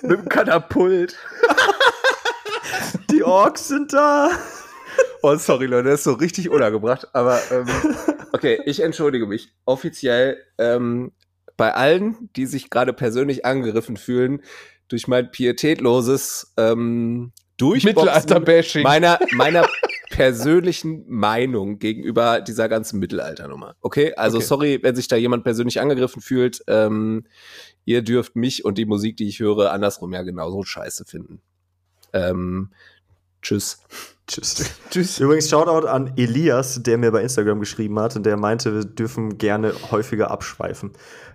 mit 0.00 0.18
dem 0.18 0.28
Katapult. 0.30 1.14
Die 3.10 3.22
Orks 3.22 3.68
sind 3.68 3.92
da. 3.92 4.30
Oh, 5.22 5.36
sorry, 5.36 5.66
Leute, 5.66 5.90
das 5.90 6.00
ist 6.00 6.04
so 6.04 6.12
richtig 6.14 6.48
untergebracht. 6.48 7.08
Aber 7.12 7.38
ähm, 7.50 7.66
okay, 8.32 8.62
ich 8.64 8.80
entschuldige 8.80 9.26
mich. 9.26 9.52
Offiziell 9.66 10.38
ähm, 10.56 11.12
bei 11.58 11.74
allen, 11.74 12.30
die 12.34 12.46
sich 12.46 12.70
gerade 12.70 12.92
persönlich 12.94 13.44
angegriffen 13.44 13.96
fühlen 13.98 14.42
durch 14.88 15.08
mein 15.08 15.30
pietätloses 15.30 16.52
ähm, 16.56 17.32
Durchboxen 17.56 18.04
Mittelalter-Bashing. 18.04 18.82
meiner, 18.82 19.18
meiner 19.32 19.66
persönlichen 20.10 21.04
Meinung 21.08 21.78
gegenüber 21.78 22.40
dieser 22.40 22.68
ganzen 22.68 22.98
Mittelalternummer. 22.98 23.76
Okay, 23.80 24.14
also 24.14 24.38
Okay. 24.38 24.46
sorry, 24.46 24.78
wenn 24.82 24.94
sich 24.96 25.08
da 25.08 25.16
jemand 25.16 25.44
persönlich 25.44 25.80
angegriffen 25.80 26.20
fühlt. 26.22 26.62
Ähm, 26.66 27.24
ihr 27.84 28.02
dürft 28.02 28.36
mich 28.36 28.64
und 28.64 28.78
die 28.78 28.86
Musik, 28.86 29.16
die 29.16 29.28
ich 29.28 29.40
höre, 29.40 29.72
andersrum 29.72 30.12
ja 30.12 30.22
genauso 30.22 30.62
scheiße 30.62 31.04
finden. 31.04 31.40
Ähm, 32.12 32.70
tschüss. 33.42 33.78
Tschüss. 34.26 34.70
Tschüss. 34.90 35.20
Übrigens, 35.20 35.50
Shoutout 35.50 35.86
an 35.86 36.12
Elias, 36.16 36.82
der 36.82 36.96
mir 36.96 37.10
bei 37.10 37.22
Instagram 37.22 37.60
geschrieben 37.60 37.98
hat 38.00 38.16
und 38.16 38.24
der 38.24 38.36
meinte, 38.38 38.74
wir 38.74 38.84
dürfen 38.84 39.36
gerne 39.36 39.74
häufiger 39.90 40.30
abschweifen. 40.30 40.92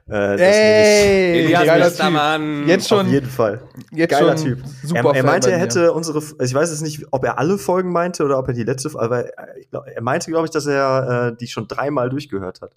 Äh, 0.09 0.37
das 0.37 0.41
Ey, 0.41 1.39
Elias 1.45 1.65
geiler. 1.65 1.89
Typ. 1.91 2.67
Jetzt 2.67 2.85
ich 2.87 2.91
auf 2.91 2.99
schon, 2.99 3.09
jeden 3.11 3.29
Fall. 3.29 3.61
jetzt 3.91 4.09
Geiler 4.09 4.37
schon 4.37 4.45
Typ. 4.47 4.63
super 4.83 5.09
Er, 5.11 5.15
er 5.17 5.23
meinte, 5.23 5.51
er 5.51 5.59
hätte 5.59 5.93
unsere, 5.93 6.17
also 6.17 6.43
ich 6.43 6.53
weiß 6.53 6.71
jetzt 6.71 6.81
nicht, 6.81 7.05
ob 7.11 7.23
er 7.23 7.37
alle 7.37 7.59
Folgen 7.59 7.91
meinte 7.91 8.23
oder 8.23 8.39
ob 8.39 8.47
er 8.47 8.55
die 8.55 8.63
letzte, 8.63 8.89
aber 8.99 9.25
glaub, 9.69 9.85
er 9.85 10.01
meinte, 10.01 10.31
glaube 10.31 10.45
ich, 10.45 10.51
dass 10.51 10.65
er 10.65 11.27
äh, 11.27 11.37
die 11.37 11.47
schon 11.47 11.67
dreimal 11.67 12.09
durchgehört 12.09 12.61
hat. 12.61 12.71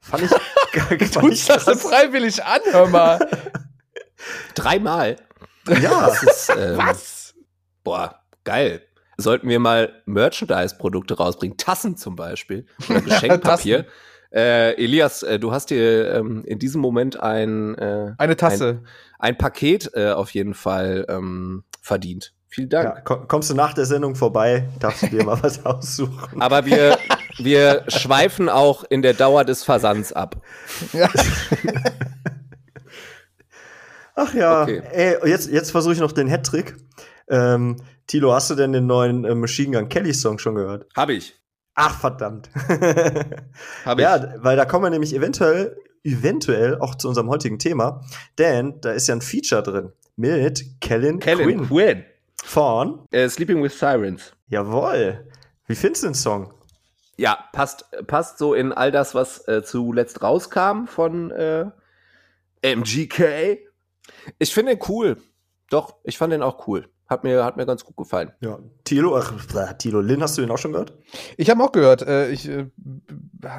Fand 0.00 0.22
ich, 0.22 0.30
fand 1.10 1.32
ich 1.32 1.46
das 1.46 1.64
freiwillig 1.64 2.44
an, 2.44 2.60
hör 2.70 2.88
mal. 2.88 3.18
Dreimal. 4.54 5.16
Ja, 5.68 6.06
Das 6.06 6.22
ist, 6.22 6.52
ähm, 6.56 6.76
Was? 6.76 7.34
Boah, 7.82 8.20
geil. 8.44 8.82
Sollten 9.16 9.48
wir 9.48 9.58
mal 9.58 9.92
Merchandise-Produkte 10.06 11.16
rausbringen, 11.16 11.56
Tassen 11.56 11.96
zum 11.96 12.14
Beispiel 12.14 12.66
oder 12.88 13.00
Geschenkpapier. 13.00 13.86
Äh, 14.32 14.72
Elias, 14.82 15.22
äh, 15.22 15.38
du 15.38 15.52
hast 15.52 15.70
dir 15.70 16.12
ähm, 16.14 16.44
in 16.44 16.58
diesem 16.58 16.80
Moment 16.80 17.18
ein, 17.20 17.74
äh, 17.76 18.12
Eine 18.18 18.36
Tasse. 18.36 18.82
ein 19.18 19.36
Paket 19.38 19.90
äh, 19.94 20.10
auf 20.10 20.30
jeden 20.30 20.54
Fall 20.54 21.06
ähm, 21.08 21.64
verdient. 21.80 22.34
Vielen 22.50 22.70
ja. 22.70 22.82
Dank. 22.82 23.04
komm- 23.04 23.28
kommst 23.28 23.50
du 23.50 23.54
nach 23.54 23.74
der 23.74 23.84
Sendung 23.84 24.14
vorbei, 24.14 24.68
darfst 24.80 25.02
du 25.02 25.06
dir 25.08 25.24
mal 25.24 25.38
was 25.42 25.64
aussuchen. 25.66 26.40
Aber 26.40 26.64
wir, 26.66 26.98
wir 27.38 27.84
schweifen 27.88 28.48
auch 28.48 28.84
in 28.84 29.02
der 29.02 29.12
Dauer 29.14 29.44
des 29.44 29.64
Versands 29.64 30.12
ab. 30.12 30.36
Ja. 30.92 31.08
Ach 34.14 34.34
ja, 34.34 34.62
Okay. 34.62 34.82
ey, 34.92 35.16
jetzt, 35.28 35.48
jetzt 35.50 35.70
versuche 35.70 35.92
ich 35.94 36.00
noch 36.00 36.12
den 36.12 36.28
Hattrick. 36.28 36.76
Ähm, 37.28 37.76
Tilo, 38.06 38.32
hast 38.32 38.50
du 38.50 38.54
denn 38.54 38.72
den 38.72 38.86
neuen 38.86 39.24
äh, 39.24 39.34
Machine 39.34 39.76
Gun 39.78 39.88
Kelly 39.88 40.14
Song 40.14 40.38
schon 40.38 40.54
gehört? 40.54 40.86
Hab 40.96 41.10
ich. 41.10 41.34
Ach, 41.80 42.00
verdammt. 42.00 42.50
Hab 43.84 43.98
ich. 43.98 44.02
ja, 44.02 44.34
weil 44.38 44.56
da 44.56 44.64
kommen 44.64 44.84
wir 44.84 44.90
nämlich 44.90 45.14
eventuell, 45.14 45.76
eventuell 46.02 46.78
auch 46.80 46.96
zu 46.96 47.06
unserem 47.08 47.28
heutigen 47.28 47.58
Thema, 47.60 48.02
denn 48.36 48.80
da 48.80 48.90
ist 48.90 49.06
ja 49.06 49.14
ein 49.14 49.20
Feature 49.20 49.62
drin 49.62 49.92
mit 50.16 50.80
Kellen, 50.80 51.20
Kellen 51.20 51.44
Quinn 51.46 51.66
Quinn. 51.68 52.04
von, 52.44 53.06
Äh, 53.12 53.28
Sleeping 53.28 53.62
with 53.62 53.78
Sirens. 53.78 54.32
jawohl. 54.48 55.24
Wie 55.68 55.76
findest 55.76 56.02
du 56.02 56.08
den 56.08 56.14
Song? 56.14 56.52
Ja, 57.16 57.38
passt, 57.52 57.84
passt 58.08 58.38
so 58.38 58.54
in 58.54 58.72
all 58.72 58.90
das, 58.90 59.14
was 59.14 59.46
äh, 59.46 59.62
zuletzt 59.62 60.20
rauskam 60.22 60.86
von 60.86 61.30
äh, 61.30 61.66
MGK. 62.62 63.58
Ich 64.40 64.52
finde 64.52 64.72
ihn 64.72 64.80
cool. 64.88 65.16
Doch, 65.70 65.94
ich 66.02 66.18
fand 66.18 66.32
den 66.32 66.42
auch 66.42 66.66
cool. 66.66 66.88
Hat 67.08 67.24
mir, 67.24 67.42
hat 67.44 67.56
mir 67.56 67.64
ganz 67.64 67.84
gut 67.84 67.96
gefallen. 67.96 68.32
Ja, 68.40 68.58
Tilo, 68.84 69.16
ach, 69.16 69.32
äh, 69.54 69.74
Tilo, 69.78 70.00
Lin, 70.00 70.22
hast 70.22 70.36
du 70.36 70.42
den 70.42 70.50
auch 70.50 70.58
schon 70.58 70.72
gehört? 70.72 70.92
Ich 71.38 71.48
habe 71.48 71.62
auch 71.64 71.72
gehört, 71.72 72.02
äh, 72.02 72.28
ich 72.30 72.46
äh, 72.48 72.66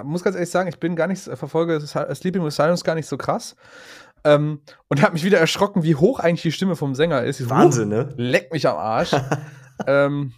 muss 0.03 0.23
ganz 0.23 0.35
ehrlich 0.35 0.51
sagen, 0.51 0.69
ich 0.69 0.79
bin 0.79 0.95
gar 0.95 1.07
nicht, 1.07 1.23
verfolge 1.23 1.79
Sleeping 1.81 2.43
with 2.43 2.55
Silence 2.55 2.83
gar 2.83 2.93
nicht 2.95 3.07
so 3.07 3.17
krass. 3.17 3.55
Ähm, 4.23 4.61
und 4.87 5.01
habe 5.01 5.13
mich 5.13 5.23
wieder 5.23 5.39
erschrocken, 5.39 5.81
wie 5.83 5.95
hoch 5.95 6.19
eigentlich 6.19 6.43
die 6.43 6.51
Stimme 6.51 6.75
vom 6.75 6.93
Sänger 6.93 7.23
ist. 7.23 7.39
Ich- 7.39 7.49
Wahnsinn, 7.49 7.89
ne? 7.89 8.13
Leck 8.17 8.51
mich 8.53 8.67
am 8.67 8.77
Arsch. 8.77 9.15
ähm, 9.87 10.33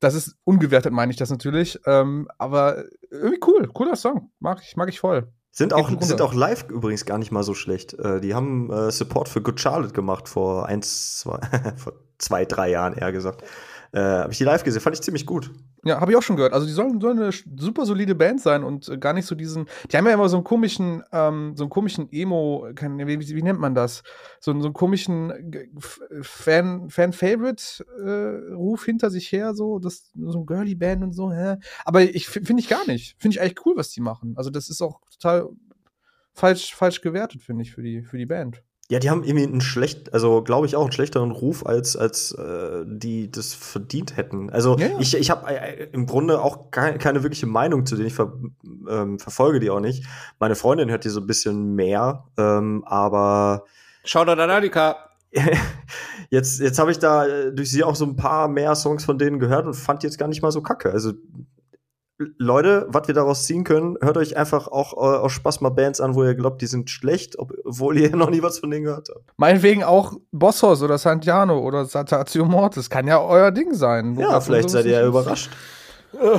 das 0.00 0.14
ist 0.14 0.36
ungewertet, 0.44 0.92
meine 0.92 1.10
ich 1.12 1.16
das 1.16 1.30
natürlich. 1.30 1.78
Ähm, 1.86 2.28
aber 2.36 2.84
irgendwie 3.10 3.40
cool, 3.46 3.68
cooler 3.72 3.96
Song. 3.96 4.30
Mag 4.40 4.60
ich, 4.62 4.76
mag 4.76 4.88
ich 4.90 5.00
voll. 5.00 5.32
Sind 5.56 5.72
auch, 5.72 5.90
sind 6.02 6.20
auch 6.20 6.34
live 6.34 6.68
übrigens 6.68 7.06
gar 7.06 7.16
nicht 7.16 7.32
mal 7.32 7.42
so 7.42 7.54
schlecht. 7.54 7.94
Äh, 7.94 8.20
die 8.20 8.34
haben 8.34 8.70
äh, 8.70 8.90
Support 8.90 9.26
für 9.26 9.40
Good 9.40 9.58
Charlotte 9.58 9.94
gemacht 9.94 10.28
vor 10.28 10.66
eins, 10.66 11.20
zwei, 11.20 11.40
vor 11.78 11.94
zwei, 12.18 12.44
drei 12.44 12.68
Jahren 12.68 12.92
eher 12.92 13.10
gesagt. 13.10 13.42
Äh, 13.92 14.00
Habe 14.00 14.32
ich 14.32 14.38
die 14.38 14.44
live 14.44 14.64
gesehen, 14.64 14.80
fand 14.80 14.96
ich 14.96 15.02
ziemlich 15.02 15.26
gut. 15.26 15.50
Ja, 15.84 16.00
habe 16.00 16.10
ich 16.10 16.16
auch 16.16 16.22
schon 16.22 16.36
gehört. 16.36 16.52
Also 16.52 16.66
die 16.66 16.72
sollen, 16.72 17.00
sollen 17.00 17.18
eine 17.20 17.30
super 17.58 17.86
solide 17.86 18.14
Band 18.14 18.40
sein 18.40 18.64
und 18.64 18.88
äh, 18.88 18.98
gar 18.98 19.12
nicht 19.12 19.26
so 19.26 19.34
diesen. 19.34 19.66
Die 19.90 19.96
haben 19.96 20.06
ja 20.06 20.12
immer 20.14 20.28
so 20.28 20.36
einen 20.36 20.44
komischen, 20.44 21.02
ähm, 21.12 21.54
so 21.56 21.64
einen 21.64 21.70
komischen 21.70 22.08
Emo, 22.12 22.68
kein- 22.74 22.98
wie, 22.98 23.20
wie, 23.20 23.42
nennt 23.42 23.60
man 23.60 23.74
das? 23.74 24.02
So, 24.40 24.50
einen- 24.50 24.60
so 24.62 24.68
einen 24.68 24.74
komischen 24.74 25.30
äh, 25.52 25.68
Fan-Favorite-Ruf 26.22 28.84
hinter 28.84 29.10
sich 29.10 29.30
her, 29.32 29.54
so, 29.54 29.78
das, 29.78 30.10
so 30.14 30.40
ein 30.40 30.46
Girly-Band 30.46 31.02
und 31.04 31.12
so, 31.12 31.32
hä? 31.32 31.56
Aber 31.84 32.02
ich 32.02 32.28
finde 32.28 32.60
ich 32.60 32.68
gar 32.68 32.86
nicht. 32.86 33.16
Finde 33.18 33.36
ich 33.36 33.40
eigentlich 33.40 33.64
cool, 33.66 33.76
was 33.76 33.90
die 33.90 34.00
machen. 34.00 34.34
Also, 34.36 34.50
das 34.50 34.68
ist 34.68 34.82
auch 34.82 35.00
total 35.10 35.48
falsch, 36.34 36.74
falsch 36.74 37.00
gewertet, 37.00 37.42
finde 37.42 37.62
ich, 37.62 37.72
für 37.72 37.82
die, 37.82 38.02
für 38.02 38.18
die 38.18 38.26
Band. 38.26 38.62
Ja, 38.88 39.00
die 39.00 39.10
haben 39.10 39.24
irgendwie 39.24 39.46
einen 39.46 39.60
schlecht, 39.60 40.14
also 40.14 40.42
glaube 40.42 40.66
ich 40.66 40.76
auch 40.76 40.82
einen 40.82 40.92
schlechteren 40.92 41.32
Ruf, 41.32 41.66
als, 41.66 41.96
als 41.96 42.32
äh, 42.32 42.84
die 42.86 43.30
das 43.30 43.52
verdient 43.52 44.16
hätten. 44.16 44.48
Also 44.50 44.76
Ja, 44.78 44.86
ja. 44.86 44.98
ich, 45.00 45.16
ich 45.16 45.30
habe 45.30 45.48
äh, 45.48 45.88
im 45.92 46.06
Grunde 46.06 46.40
auch 46.40 46.70
keine, 46.70 46.98
keine 46.98 47.24
wirkliche 47.24 47.46
Meinung 47.46 47.84
zu 47.84 47.96
denen. 47.96 48.06
Ich 48.06 48.14
ver, 48.14 48.32
ähm, 48.88 49.18
verfolge 49.18 49.58
die 49.58 49.70
auch 49.70 49.80
nicht. 49.80 50.04
Meine 50.38 50.54
Freundin 50.54 50.88
hört 50.88 51.04
die 51.04 51.08
so 51.08 51.20
ein 51.20 51.26
bisschen 51.26 51.74
mehr, 51.74 52.24
ähm, 52.38 52.84
aber 52.86 53.64
Shoutout 54.04 54.40
an 54.40 54.50
Annika. 54.50 54.96
jetzt, 56.30 56.60
jetzt 56.60 56.78
habe 56.78 56.92
ich 56.92 56.98
da 56.98 57.26
äh, 57.26 57.52
durch 57.52 57.70
sie 57.70 57.82
auch 57.82 57.96
so 57.96 58.04
ein 58.04 58.14
paar 58.14 58.46
mehr 58.46 58.74
Songs 58.76 59.04
von 59.04 59.18
denen 59.18 59.40
gehört 59.40 59.66
und 59.66 59.74
fand 59.74 60.02
die 60.02 60.06
jetzt 60.06 60.18
gar 60.18 60.28
nicht 60.28 60.42
mal 60.42 60.52
so 60.52 60.62
kacke. 60.62 60.92
Also 60.92 61.12
Leute, 62.18 62.86
was 62.88 63.08
wir 63.08 63.14
daraus 63.14 63.44
ziehen 63.44 63.64
können, 63.64 63.96
hört 64.00 64.16
euch 64.16 64.36
einfach 64.36 64.68
auch 64.68 64.94
äh, 64.94 65.18
aus 65.18 65.32
Spaß 65.32 65.60
mal 65.60 65.70
Bands 65.70 66.00
an, 66.00 66.14
wo 66.14 66.24
ihr 66.24 66.34
glaubt, 66.34 66.62
die 66.62 66.66
sind 66.66 66.88
schlecht, 66.88 67.38
ob, 67.38 67.52
obwohl 67.64 67.98
ihr 67.98 68.10
noch 68.16 68.30
nie 68.30 68.42
was 68.42 68.58
von 68.58 68.70
denen 68.70 68.84
gehört 68.84 69.08
habt. 69.14 69.24
Meinetwegen 69.36 69.84
auch 69.84 70.14
Bossos 70.32 70.82
oder 70.82 70.98
Santiano 70.98 71.58
oder 71.58 71.84
Satatio 71.84 72.46
Mortis. 72.46 72.88
Kann 72.88 73.06
ja 73.06 73.20
euer 73.20 73.50
Ding 73.50 73.74
sein. 73.74 74.18
Ja, 74.18 74.40
vielleicht 74.40 74.70
seid 74.70 74.86
ihr 74.86 74.92
ja 74.92 75.06
überrascht. 75.06 75.50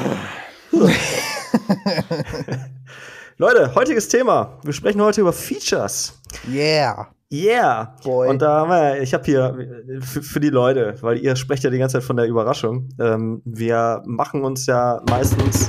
Leute, 3.38 3.76
heutiges 3.76 4.08
Thema. 4.08 4.58
Wir 4.63 4.74
sprechen 4.74 5.00
heute 5.02 5.22
über 5.22 5.32
Features. 5.32 6.20
Yeah. 6.50 7.08
Yeah. 7.32 7.96
Boy. 8.04 8.30
Und 8.30 8.42
da 8.42 8.62
haben 8.62 8.70
wir, 8.70 9.02
ich 9.02 9.13
habe 9.13 9.26
hier 9.26 9.58
für, 10.02 10.24
für 10.24 10.40
die 10.40 10.50
Leute, 10.50 10.96
weil 11.02 11.18
ihr 11.18 11.36
sprecht 11.36 11.63
ja 11.63 11.70
die 11.70 11.78
ganze 11.78 11.98
Zeit 11.98 12.04
von 12.04 12.16
der 12.16 12.26
Überraschung. 12.26 12.90
Ähm, 13.00 13.42
wir 13.44 14.02
machen 14.06 14.44
uns 14.46 14.66
ja 14.66 15.02
meistens 15.10 15.68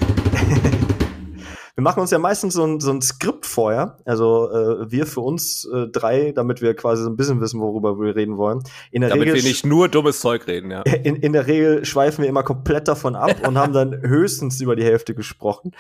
Wir 1.79 1.85
machen 1.85 2.01
uns 2.01 2.11
ja 2.11 2.19
meistens 2.19 2.55
so 2.55 2.65
ein, 2.65 2.81
so 2.81 2.91
ein 2.91 3.01
Skript 3.01 3.47
vorher, 3.47 3.99
also 4.05 4.51
äh, 4.51 4.91
wir 4.91 5.07
für 5.07 5.21
uns 5.21 5.65
äh, 5.73 5.87
drei, 5.87 6.33
damit 6.33 6.61
wir 6.61 6.75
quasi 6.75 7.05
so 7.05 7.09
ein 7.09 7.15
bisschen 7.15 7.41
wissen, 7.41 7.61
worüber 7.61 8.01
wir 8.01 8.17
reden 8.17 8.37
wollen. 8.37 8.65
In 8.91 9.03
der 9.03 9.11
Damit 9.11 9.29
Regel 9.29 9.37
wir 9.37 9.43
nicht 9.45 9.65
nur 9.65 9.89
dummes 9.89 10.19
Zeug 10.19 10.49
reden, 10.49 10.73
ja. 10.73 10.83
in, 11.05 11.15
in 11.15 11.33
der 11.33 11.47
Regel 11.47 11.85
schweifen 11.85 12.23
wir 12.23 12.29
immer 12.29 12.43
komplett 12.43 12.89
davon 12.89 13.15
ab 13.15 13.37
und 13.47 13.57
haben 13.57 13.73
dann 13.73 14.03
höchstens 14.03 14.61
über 14.61 14.75
die 14.75 14.83
Hälfte 14.83 15.15
gesprochen. 15.15 15.71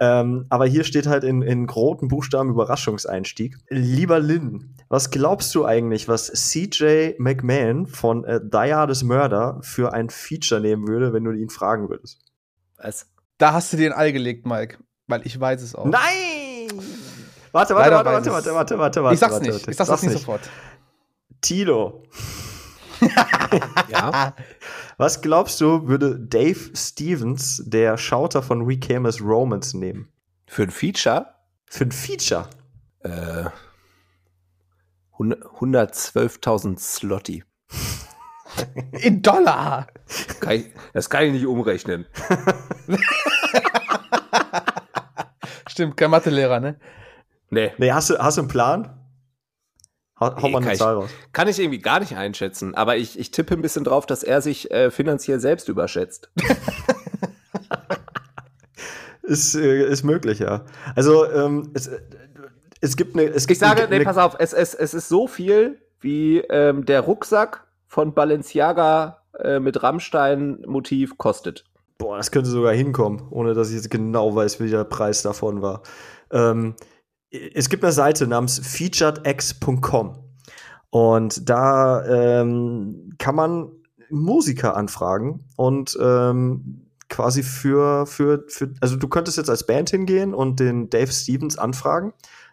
Ähm, 0.00 0.46
aber 0.48 0.66
hier 0.66 0.82
steht 0.82 1.06
halt 1.06 1.22
in, 1.22 1.40
in 1.40 1.68
großen 1.68 2.08
Buchstaben 2.08 2.50
Überraschungseinstieg. 2.50 3.56
Lieber 3.68 4.18
Lynn, 4.18 4.74
was 4.88 5.12
glaubst 5.12 5.54
du 5.54 5.64
eigentlich, 5.64 6.08
was 6.08 6.32
CJ 6.32 7.12
McMahon 7.18 7.86
von 7.86 8.24
äh, 8.24 8.40
is 8.90 9.04
Murder 9.04 9.60
für 9.62 9.92
ein 9.92 10.10
Feature 10.10 10.60
nehmen 10.60 10.88
würde, 10.88 11.12
wenn 11.12 11.22
du 11.22 11.30
ihn 11.30 11.48
fragen 11.48 11.88
würdest? 11.90 12.18
Was? 12.76 13.06
Da 13.38 13.52
hast 13.52 13.72
du 13.72 13.76
dir 13.76 13.92
ein 13.92 13.96
Ei 13.96 14.10
gelegt, 14.10 14.46
Mike. 14.46 14.78
Weil 15.06 15.22
ich 15.26 15.38
weiß 15.38 15.62
es 15.62 15.74
auch. 15.74 15.84
Nein! 15.84 16.68
Warte, 17.52 17.74
warte, 17.74 17.90
Leider 17.90 18.04
warte, 18.04 18.10
warte, 18.10 18.30
warte, 18.32 18.54
warte, 18.54 18.78
warte, 18.78 19.02
warte. 19.04 19.14
ich 19.14 19.20
sag's 19.20 19.32
warte, 19.34 19.44
nicht. 19.46 19.54
warte. 19.54 19.70
Ich 19.70 19.76
sag's, 19.76 19.88
Sag's 19.88 20.02
nicht 20.02 20.12
sofort. 20.12 20.40
Tilo, 21.40 22.02
Ja. 23.88 24.34
was 24.96 25.20
glaubst 25.20 25.60
du, 25.60 25.86
würde 25.86 26.18
Dave 26.18 26.70
Stevens, 26.74 27.62
der 27.66 27.98
Schauter 27.98 28.42
von 28.42 28.66
We 28.66 28.78
Came 28.78 29.06
as 29.06 29.20
Romans, 29.20 29.74
nehmen? 29.74 30.08
Für 30.46 30.62
ein 30.62 30.70
Feature? 30.70 31.26
Für 31.66 31.84
ein 31.84 31.92
Feature? 31.92 32.48
Äh, 33.00 33.44
100 35.12 35.44
112.000 35.44 36.78
Slotty. 36.78 37.44
In 38.92 39.20
Dollar. 39.22 39.86
Kann 40.40 40.52
ich, 40.56 40.66
das 40.92 41.10
kann 41.10 41.24
ich 41.24 41.32
nicht 41.32 41.46
umrechnen. 41.46 42.06
Stimmt, 45.74 45.96
kein 45.96 46.08
Mathelehrer, 46.10 46.60
ne? 46.60 46.76
Nee, 47.50 47.72
Nee, 47.78 47.90
hast 47.90 48.08
du, 48.10 48.16
hast 48.18 48.36
du 48.36 48.42
einen 48.42 48.48
Plan? 48.48 48.96
Hau, 50.20 50.36
hau 50.36 50.46
Nee, 50.46 50.52
mal 50.52 50.58
kann 50.60 50.62
eine 50.68 50.72
ich- 50.74 50.78
Zahl 50.78 50.94
raus. 50.94 51.10
kann 51.32 51.48
ich 51.48 51.58
irgendwie 51.58 51.80
gar 51.80 51.98
nicht 51.98 52.16
einschätzen. 52.16 52.76
Aber 52.76 52.96
ich, 52.96 53.18
ich 53.18 53.32
tippe 53.32 53.54
ein 53.54 53.60
bisschen 53.62 53.82
drauf, 53.82 54.06
dass 54.06 54.22
er 54.22 54.40
sich 54.40 54.70
äh, 54.70 54.92
finanziell 54.92 55.40
selbst 55.40 55.68
überschätzt. 55.68 56.30
Ist, 59.22 59.54
äh, 59.54 59.88
ist 59.88 60.04
möglich, 60.04 60.38
ja. 60.40 60.66
Also, 60.94 61.24
ähm, 61.30 61.70
es, 61.74 61.86
äh, 61.86 61.98
es 62.82 62.94
gibt 62.96 63.14
eine. 63.16 63.24
Es 63.24 63.42
Ich 63.44 63.48
gibt 63.48 63.60
sage, 63.60 63.84
eine, 63.86 63.98
nee, 63.98 64.04
pass 64.04 64.18
auf, 64.18 64.36
es, 64.38 64.52
es, 64.52 64.74
es 64.74 64.92
ist 64.92 65.08
so 65.08 65.26
viel 65.26 65.80
wie 66.00 66.38
ähm, 66.40 66.84
der 66.84 67.00
Rucksack 67.00 67.64
von 67.88 68.12
Balenciaga 68.14 69.22
äh, 69.38 69.60
mit 69.60 69.82
Rammstein-Motiv 69.82 71.16
kostet. 71.16 71.64
Boah, 71.98 72.16
das 72.16 72.30
könnte 72.30 72.50
sogar 72.50 72.72
hinkommen, 72.74 73.22
ohne 73.30 73.54
dass 73.54 73.68
ich 73.70 73.76
jetzt 73.76 73.90
genau 73.90 74.34
weiß, 74.34 74.60
wie 74.60 74.68
der 74.70 74.84
Preis 74.84 75.22
davon 75.22 75.62
war. 75.62 75.82
Ähm, 76.30 76.74
es 77.30 77.68
gibt 77.68 77.82
eine 77.84 77.92
Seite 77.92 78.26
namens 78.26 78.58
featuredx.com 78.58 80.18
und 80.90 81.48
da 81.48 82.04
ähm, 82.40 83.12
kann 83.18 83.34
man 83.34 83.70
Musiker 84.10 84.76
anfragen 84.76 85.44
und 85.56 85.96
ähm, 86.00 86.86
quasi 87.08 87.42
für, 87.42 88.06
für, 88.06 88.44
für, 88.48 88.72
also 88.80 88.96
du 88.96 89.08
könntest 89.08 89.36
jetzt 89.36 89.50
als 89.50 89.66
Band 89.66 89.90
hingehen 89.90 90.34
und 90.34 90.60
den 90.60 90.90
Dave 90.90 91.10
Stevens 91.12 91.58
anfragen. 91.58 92.12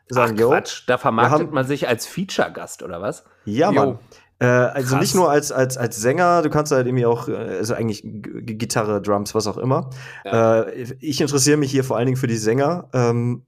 Sagen, 0.09 0.37
Ach, 0.41 0.47
Quatsch, 0.47 0.83
da 0.87 0.97
vermarktet 0.97 1.39
haben- 1.47 1.53
man 1.53 1.65
sich 1.65 1.87
als 1.87 2.05
Feature-Gast, 2.05 2.83
oder 2.83 3.01
was? 3.01 3.23
Ja, 3.45 3.71
Jo. 3.71 3.73
Mann. 3.85 3.99
Äh, 4.41 4.45
also 4.45 4.95
Krass. 4.95 5.01
nicht 5.01 5.13
nur 5.13 5.29
als, 5.29 5.51
als, 5.51 5.77
als 5.77 5.97
Sänger, 5.97 6.41
du 6.41 6.49
kannst 6.49 6.71
halt 6.71 6.87
irgendwie 6.87 7.05
auch, 7.05 7.27
äh, 7.27 7.35
also 7.35 7.75
eigentlich 7.75 8.01
G 8.01 8.55
Gitarre, 8.55 8.99
Drums, 8.99 9.35
was 9.35 9.45
auch 9.45 9.57
immer. 9.57 9.91
Äh, 10.25 10.81
ich 10.99 11.21
interessiere 11.21 11.57
mich 11.57 11.69
hier 11.69 11.83
vor 11.83 11.97
allen 11.97 12.07
Dingen 12.07 12.17
für 12.17 12.25
die 12.25 12.37
Sänger. 12.37 12.89
Ähm, 12.91 13.45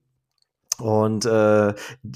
und 0.77 1.25
äh, 1.25 1.73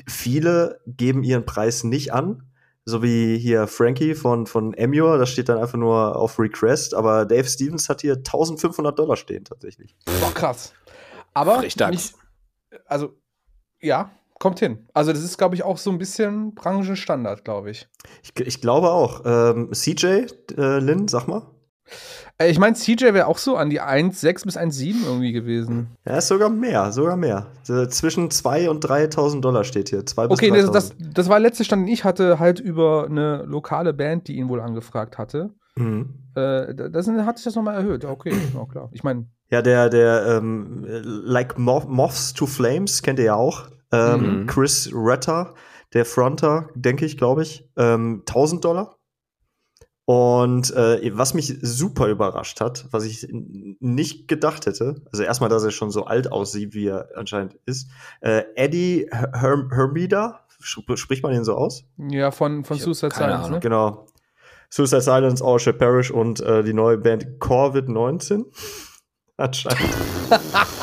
viele 0.08 0.80
geben 0.86 1.24
ihren 1.24 1.44
Preis 1.46 1.84
nicht 1.84 2.13
an. 2.13 2.44
So 2.86 3.02
wie 3.02 3.40
hier 3.40 3.66
Frankie 3.66 4.13
von, 4.13 4.46
von 4.46 4.76
Emure, 4.76 5.18
das 5.18 5.30
steht 5.30 5.50
dann 5.50 5.58
einfach 5.58 5.78
nur 5.78 6.16
auf 6.16 6.38
Request. 6.38 6.94
Aber 6.94 7.26
Dave 7.26 7.50
Stevens 7.50 7.90
hat 7.90 8.02
hier 8.02 8.18
1500 8.18 8.98
Dollar 8.98 9.18
stehen 9.18 9.44
tatsächlich. 9.44 9.96
Boah, 10.06 10.34
krass. 10.34 10.74
Aber 11.34 11.62
mich, 11.62 12.13
also 12.86 13.16
ja, 13.80 14.12
kommt 14.39 14.60
hin. 14.60 14.88
Also 14.93 15.12
das 15.12 15.23
ist, 15.23 15.38
glaube 15.38 15.56
ich, 15.56 15.63
auch 15.63 15.78
so 15.78 15.89
ein 15.89 15.97
bisschen 15.97 16.54
Branchenstandard, 16.54 17.43
glaube 17.43 17.71
ich. 17.71 17.88
Ich, 18.23 18.39
ich 18.39 18.62
glaube 18.62 18.91
auch. 18.91 19.21
Ähm, 19.26 19.71
CJ, 19.73 20.06
äh, 20.58 20.80
Lynn, 20.80 21.08
sag 21.08 21.28
mal. 21.28 21.43
Äh, 22.38 22.50
ich 22.50 22.60
meine, 22.60 22.76
CJ 22.76 23.13
wäre 23.13 23.28
auch 23.28 23.38
so 23.38 23.56
an 23.56 23.69
die 23.69 23.82
1,6 23.82 24.45
bis 24.45 24.58
1,7 24.58 25.06
irgendwie 25.06 25.32
gewesen. 25.32 25.88
Ja, 26.06 26.17
ist 26.17 26.28
sogar 26.28 26.50
mehr, 26.50 26.91
sogar 26.91 27.17
mehr. 27.17 27.47
Äh, 27.67 27.88
Zwischen 27.88 28.30
2.000 28.30 28.69
und 28.69 28.86
3.000 28.86 29.41
Dollar 29.41 29.63
steht 29.63 29.89
hier. 29.89 30.06
2 30.06 30.26
Okay, 30.26 30.52
bis 30.52 30.69
das, 30.69 30.91
3.000. 30.93 31.13
das, 31.13 31.30
war 31.30 31.39
der 31.39 31.50
letzte 31.50 31.63
Stand, 31.63 31.88
den 31.88 31.93
ich 31.93 32.04
hatte, 32.04 32.39
halt 32.39 32.60
über 32.60 33.06
eine 33.10 33.43
lokale 33.43 33.93
Band, 33.93 34.28
die 34.28 34.38
ihn 34.38 34.50
wohl 34.50 34.62
angefragt 34.62 35.17
hatte. 35.17 35.52
Mhm. 35.76 36.13
Äh, 36.36 36.73
das 36.76 37.08
hat 37.08 37.38
sich 37.38 37.45
das 37.45 37.56
nochmal 37.56 37.76
erhöht. 37.76 38.06
Okay, 38.06 38.34
ja, 38.54 38.65
klar. 38.65 38.89
Ich 38.91 39.04
meine. 39.04 39.28
Ja, 39.50 39.62
der, 39.62 39.89
der, 39.89 40.38
ähm, 40.38 40.84
Like 40.86 41.58
Moths 41.58 42.34
to 42.34 42.45
Flames 42.45 43.02
kennt 43.02 43.19
ihr 43.19 43.26
ja 43.26 43.36
auch. 43.36 43.69
Ähm, 43.91 44.41
mhm. 44.41 44.47
Chris 44.47 44.89
Retter, 44.93 45.54
der 45.93 46.06
Fronter, 46.06 46.69
denke 46.76 47.06
ich, 47.06 47.17
glaube 47.17 47.43
ich. 47.43 47.67
Ähm, 47.78 48.23
1000 48.28 48.65
Dollar. 48.65 48.97
Und 50.10 50.73
äh, 50.73 51.12
was 51.17 51.34
mich 51.34 51.54
super 51.62 52.08
überrascht 52.08 52.62
hat, 52.62 52.86
was 52.91 53.04
ich 53.04 53.28
nicht 53.30 54.30
gedacht 54.30 54.65
hätte, 54.65 55.02
also 55.12 55.23
erstmal, 55.23 55.50
dass 55.50 55.65
er 55.65 55.71
schon 55.71 55.91
so 55.91 56.06
alt 56.06 56.32
aussieht, 56.32 56.73
wie 56.73 56.88
er 56.88 57.10
anscheinend 57.15 57.58
ist, 57.65 57.89
äh, 58.21 58.43
Eddie 58.56 59.10
Her 59.12 59.67
Hermida, 59.69 60.45
spricht 60.62 61.23
man 61.23 61.34
ihn 61.34 61.43
so 61.43 61.56
aus? 61.56 61.84
Ja, 61.97 62.32
von, 62.32 62.63
von 62.63 62.78
Suicide 62.78 63.13
Silence, 63.13 63.52
ne? 63.52 63.60
Genau. 63.60 64.08
Suicide 64.69 65.02
Silence, 65.02 65.43
All 65.43 65.60
Shall 65.60 65.73
Perish 65.73 66.10
und 66.10 66.39
äh, 66.39 66.63
die 66.63 66.73
neue 66.73 66.97
Band 66.97 67.39
Corvid 67.39 67.89
19. 67.89 68.45
Anscheinend. 69.36 69.89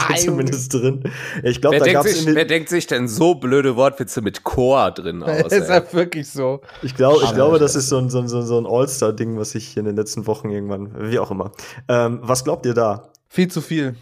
Steht 0.00 0.16
da 0.16 0.20
zumindest 0.20 0.74
drin. 0.74 1.02
Ich 1.42 1.60
glaube, 1.60 1.78
da 1.78 1.92
gab 1.92 2.06
es. 2.06 2.26
Wer 2.26 2.44
denkt 2.44 2.68
sich 2.68 2.86
denn 2.86 3.08
so 3.08 3.34
blöde 3.34 3.76
Wortwitze 3.76 4.20
mit 4.22 4.44
Chor 4.44 4.90
drin 4.90 5.22
aus? 5.24 5.52
ist 5.52 5.68
ja 5.68 5.82
wirklich 5.92 6.28
so. 6.28 6.60
Ich, 6.82 6.94
glaub, 6.94 7.22
ich 7.22 7.32
glaube, 7.34 7.58
das 7.58 7.74
ist 7.74 7.88
so 7.88 7.98
ein, 7.98 8.10
so 8.10 8.20
ein, 8.20 8.28
so 8.28 8.58
ein 8.58 8.66
All-Star-Ding, 8.66 9.38
was 9.38 9.54
ich 9.54 9.76
in 9.76 9.84
den 9.84 9.96
letzten 9.96 10.26
Wochen 10.26 10.50
irgendwann, 10.50 11.10
wie 11.10 11.18
auch 11.18 11.30
immer. 11.30 11.52
Ähm, 11.88 12.20
was 12.22 12.44
glaubt 12.44 12.66
ihr 12.66 12.74
da? 12.74 13.10
Viel 13.28 13.48
zu 13.48 13.60
viel. 13.60 13.96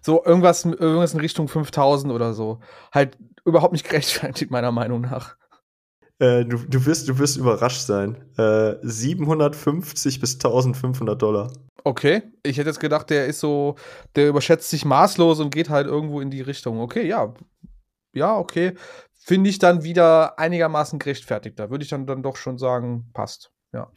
So 0.00 0.24
irgendwas, 0.24 0.64
irgendwas 0.64 1.14
in 1.14 1.20
Richtung 1.20 1.48
5000 1.48 2.12
oder 2.12 2.34
so. 2.34 2.58
Halt 2.92 3.16
überhaupt 3.44 3.72
nicht 3.72 3.88
gerechtfertigt, 3.88 4.50
meiner 4.50 4.72
Meinung 4.72 5.00
nach. 5.00 5.36
Äh, 6.22 6.44
du, 6.44 6.56
du, 6.56 6.86
wirst, 6.86 7.08
du 7.08 7.18
wirst 7.18 7.36
überrascht 7.36 7.80
sein. 7.80 8.16
Äh, 8.38 8.76
750 8.82 10.20
bis 10.20 10.34
1500 10.34 11.20
Dollar. 11.20 11.52
Okay, 11.82 12.22
ich 12.44 12.58
hätte 12.58 12.68
jetzt 12.68 12.78
gedacht, 12.78 13.10
der 13.10 13.26
ist 13.26 13.40
so, 13.40 13.74
der 14.14 14.28
überschätzt 14.28 14.70
sich 14.70 14.84
maßlos 14.84 15.40
und 15.40 15.52
geht 15.52 15.68
halt 15.68 15.88
irgendwo 15.88 16.20
in 16.20 16.30
die 16.30 16.40
Richtung. 16.40 16.78
Okay, 16.78 17.08
ja. 17.08 17.34
Ja, 18.14 18.36
okay. 18.36 18.74
Finde 19.24 19.50
ich 19.50 19.58
dann 19.58 19.82
wieder 19.82 20.38
einigermaßen 20.38 21.00
gerechtfertigt. 21.00 21.58
Da 21.58 21.70
würde 21.70 21.82
ich 21.82 21.90
dann, 21.90 22.06
dann 22.06 22.22
doch 22.22 22.36
schon 22.36 22.56
sagen, 22.56 23.10
passt. 23.14 23.50
Ja. 23.72 23.90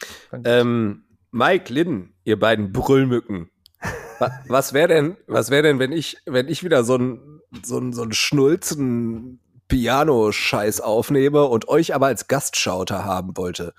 Ähm, 0.43 1.03
Mike, 1.29 1.71
Lynn, 1.71 2.15
ihr 2.23 2.39
beiden 2.39 2.71
Brüllmücken. 2.71 3.51
was 4.47 4.73
wäre 4.73 4.87
denn, 4.87 5.17
was 5.27 5.51
wäre 5.51 5.61
denn, 5.61 5.77
wenn 5.77 5.91
ich, 5.91 6.17
wenn 6.25 6.47
ich 6.47 6.63
wieder 6.63 6.83
so 6.83 6.95
ein, 6.95 7.41
so 7.63 7.77
ein, 7.77 7.93
so 7.93 8.01
ein 8.01 8.13
Schnulzen 8.13 9.41
Piano-Scheiß 9.67 10.81
aufnehme 10.81 11.45
und 11.45 11.67
euch 11.67 11.95
aber 11.95 12.07
als 12.07 12.27
Gastschauter 12.27 13.05
haben 13.05 13.35
wollte 13.37 13.73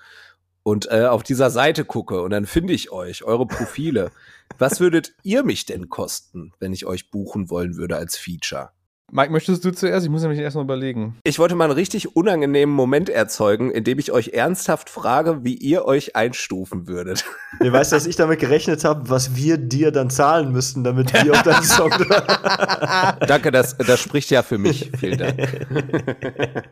und 0.67 0.91
äh, 0.91 1.05
auf 1.05 1.23
dieser 1.23 1.49
Seite 1.49 1.85
gucke 1.85 2.21
und 2.21 2.31
dann 2.31 2.45
finde 2.45 2.73
ich 2.73 2.91
euch, 2.91 3.23
eure 3.23 3.47
Profile. 3.47 4.11
Was 4.57 4.81
würdet 4.81 5.13
ihr 5.23 5.43
mich 5.43 5.65
denn 5.65 5.87
kosten, 5.87 6.51
wenn 6.59 6.73
ich 6.73 6.85
euch 6.85 7.09
buchen 7.09 7.49
wollen 7.49 7.77
würde 7.77 7.95
als 7.95 8.17
Feature? 8.17 8.71
Mike, 9.09 9.31
möchtest 9.31 9.63
du 9.63 9.71
zuerst? 9.71 10.05
Ich 10.05 10.11
muss 10.11 10.21
nämlich 10.21 10.39
erstmal 10.39 10.65
überlegen. 10.65 11.17
Ich 11.23 11.39
wollte 11.39 11.55
mal 11.55 11.63
einen 11.63 11.73
richtig 11.73 12.17
unangenehmen 12.17 12.75
Moment 12.75 13.09
erzeugen, 13.09 13.71
indem 13.71 13.99
ich 13.99 14.11
euch 14.11 14.33
ernsthaft 14.33 14.89
frage, 14.89 15.45
wie 15.45 15.53
ihr 15.53 15.85
euch 15.85 16.17
einstufen 16.17 16.87
würdet. 16.87 17.23
Ihr 17.63 17.71
weißt, 17.71 17.93
dass 17.93 18.05
ich 18.05 18.17
damit 18.17 18.39
gerechnet 18.39 18.83
habe, 18.83 19.09
was 19.09 19.37
wir 19.37 19.57
dir 19.57 19.91
dann 19.91 20.09
zahlen 20.09 20.51
müssten, 20.51 20.83
damit 20.83 21.13
wir 21.13 21.31
auf 21.31 21.43
deinen 21.43 21.63
Song. 21.63 21.89
Danke, 23.27 23.51
das, 23.51 23.77
das 23.77 23.97
spricht 24.01 24.29
ja 24.29 24.43
für 24.43 24.57
mich. 24.57 24.91
Vielen 24.97 25.17
Dank. 25.17 25.37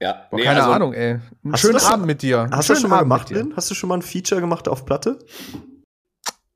Ja, 0.00 0.28
Boah, 0.30 0.36
nee, 0.36 0.44
keine 0.44 0.60
also, 0.60 0.72
Ahnung, 0.72 0.92
ey. 0.92 1.18
Einen 1.42 1.56
schönen 1.56 1.80
Abend 1.80 2.06
mit 2.06 2.22
dir. 2.22 2.48
Hast 2.52 2.70
du 2.70 2.76
schon 2.76 2.88
mal 2.88 3.00
gemacht, 3.00 3.30
Lin? 3.30 3.52
Hast 3.56 3.68
du 3.68 3.74
schon 3.74 3.88
mal 3.88 3.96
ein 3.96 4.02
Feature 4.02 4.40
gemacht 4.40 4.68
auf 4.68 4.86
Platte? 4.86 5.18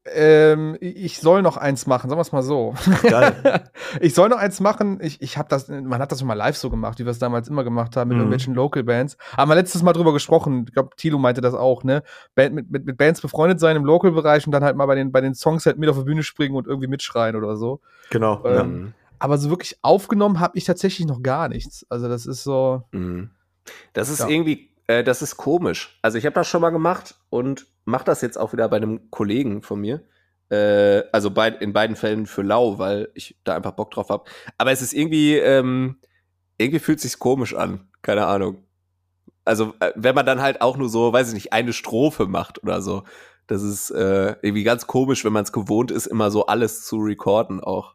Ähm, 0.05 0.77
ich 0.81 1.21
soll 1.21 1.43
noch 1.43 1.57
eins 1.57 1.87
machen, 1.87 2.11
sagen 2.11 2.19
wir 2.19 2.23
es 2.23 2.33
mal 2.33 2.43
so. 2.43 2.75
Geil. 3.03 3.71
ich 4.01 4.15
soll 4.15 4.29
noch 4.29 4.39
eins 4.39 4.59
machen. 4.59 4.99
Ich, 5.01 5.23
ich 5.23 5.39
habe 5.39 5.49
das, 5.49 5.69
man 5.69 6.01
hat 6.01 6.11
das 6.11 6.19
schon 6.19 6.29
mal 6.29 6.35
live 6.35 6.57
so 6.57 6.71
gemacht, 6.71 6.99
wie 6.99 7.05
wir 7.05 7.13
es 7.13 7.21
damals 7.21 7.49
immer 7.49 7.63
gemacht 7.63 7.97
haben 7.97 8.09
mit 8.09 8.17
mhm. 8.17 8.23
irgendwelchen 8.23 8.55
Local 8.55 8.83
Bands. 8.83 9.17
Haben 9.37 9.51
wir 9.51 9.55
letztes 9.55 9.83
Mal 9.83 9.93
drüber 9.93 10.13
gesprochen. 10.13 10.65
Ich 10.67 10.75
glaube, 10.75 10.91
Tilo 10.97 11.19
meinte 11.19 11.41
das 11.41 11.55
auch, 11.55 11.85
ne? 11.85 12.03
Band, 12.35 12.55
mit, 12.55 12.71
mit, 12.71 12.85
mit 12.85 12.97
Bands 12.97 13.21
befreundet 13.21 13.61
sein 13.61 13.77
im 13.77 13.85
Local-Bereich 13.85 14.45
und 14.45 14.53
dann 14.53 14.65
halt 14.65 14.77
mal 14.77 14.87
bei 14.87 14.97
den, 14.97 15.13
bei 15.13 15.21
den 15.21 15.35
Songs 15.35 15.67
halt 15.67 15.79
mit 15.79 15.89
auf 15.89 15.99
die 15.99 16.05
Bühne 16.05 16.25
springen 16.25 16.57
und 16.57 16.67
irgendwie 16.67 16.89
mitschreien 16.89 17.37
oder 17.37 17.57
so. 17.57 17.81
Genau. 18.11 18.45
Ähm, 18.45 18.87
ja. 18.87 18.93
Aber 19.21 19.39
so 19.39 19.51
wirklich 19.51 19.79
aufgenommen 19.83 20.41
habe 20.41 20.59
ich 20.59 20.65
tatsächlich 20.65 21.07
noch 21.07 21.23
gar 21.23 21.49
nichts. 21.49 21.87
Also 21.89 22.09
das 22.09 22.27
ist 22.27 22.43
so. 22.43 22.83
Mhm. 22.91 23.31
Das 23.93 24.09
ist 24.09 24.19
ja. 24.19 24.29
irgendwie, 24.29 24.69
äh, 24.89 25.05
das 25.05 25.23
ist 25.23 25.37
komisch. 25.37 25.97
Also 26.03 26.19
ich 26.19 26.27
habe 26.27 26.35
das 26.35 26.49
schon 26.49 26.61
mal 26.61 26.71
gemacht 26.71 27.15
und 27.31 27.67
mache 27.85 28.05
das 28.05 28.21
jetzt 28.21 28.39
auch 28.39 28.53
wieder 28.53 28.69
bei 28.69 28.77
einem 28.77 29.11
Kollegen 29.11 29.63
von 29.63 29.81
mir. 29.81 30.03
Äh, 30.51 31.05
also 31.13 31.31
bei, 31.31 31.49
in 31.49 31.73
beiden 31.73 31.97
Fällen 31.97 32.27
für 32.27 32.43
lau, 32.43 32.79
weil 32.79 33.11
ich 33.15 33.37
da 33.45 33.57
einfach 33.57 33.73
Bock 33.73 33.91
drauf 33.91 34.11
habe. 34.11 34.25
Aber 34.59 34.71
es 34.73 34.83
ist 34.83 34.93
irgendwie, 34.93 35.37
ähm, 35.37 35.97
irgendwie 36.59 36.79
fühlt 36.81 37.01
sich 37.01 37.19
komisch 37.19 37.55
an. 37.55 37.89
Keine 38.03 38.27
Ahnung. 38.27 38.65
Also 39.45 39.75
äh, 39.81 39.93
wenn 39.97 40.15
man 40.15 40.27
dann 40.27 40.43
halt 40.43 40.61
auch 40.61 40.77
nur 40.77 40.89
so, 40.89 41.13
weiß 41.13 41.29
ich 41.29 41.35
nicht, 41.35 41.53
eine 41.53 41.73
Strophe 41.73 42.27
macht 42.27 42.63
oder 42.63 42.83
so. 42.83 43.05
Das 43.47 43.63
ist 43.63 43.91
äh, 43.91 44.37
irgendwie 44.43 44.63
ganz 44.63 44.87
komisch, 44.87 45.25
wenn 45.25 45.33
man 45.33 45.45
es 45.45 45.53
gewohnt 45.53 45.91
ist, 45.91 46.07
immer 46.07 46.31
so 46.31 46.47
alles 46.47 46.85
zu 46.85 46.99
recorden 46.99 47.61
auch. 47.61 47.95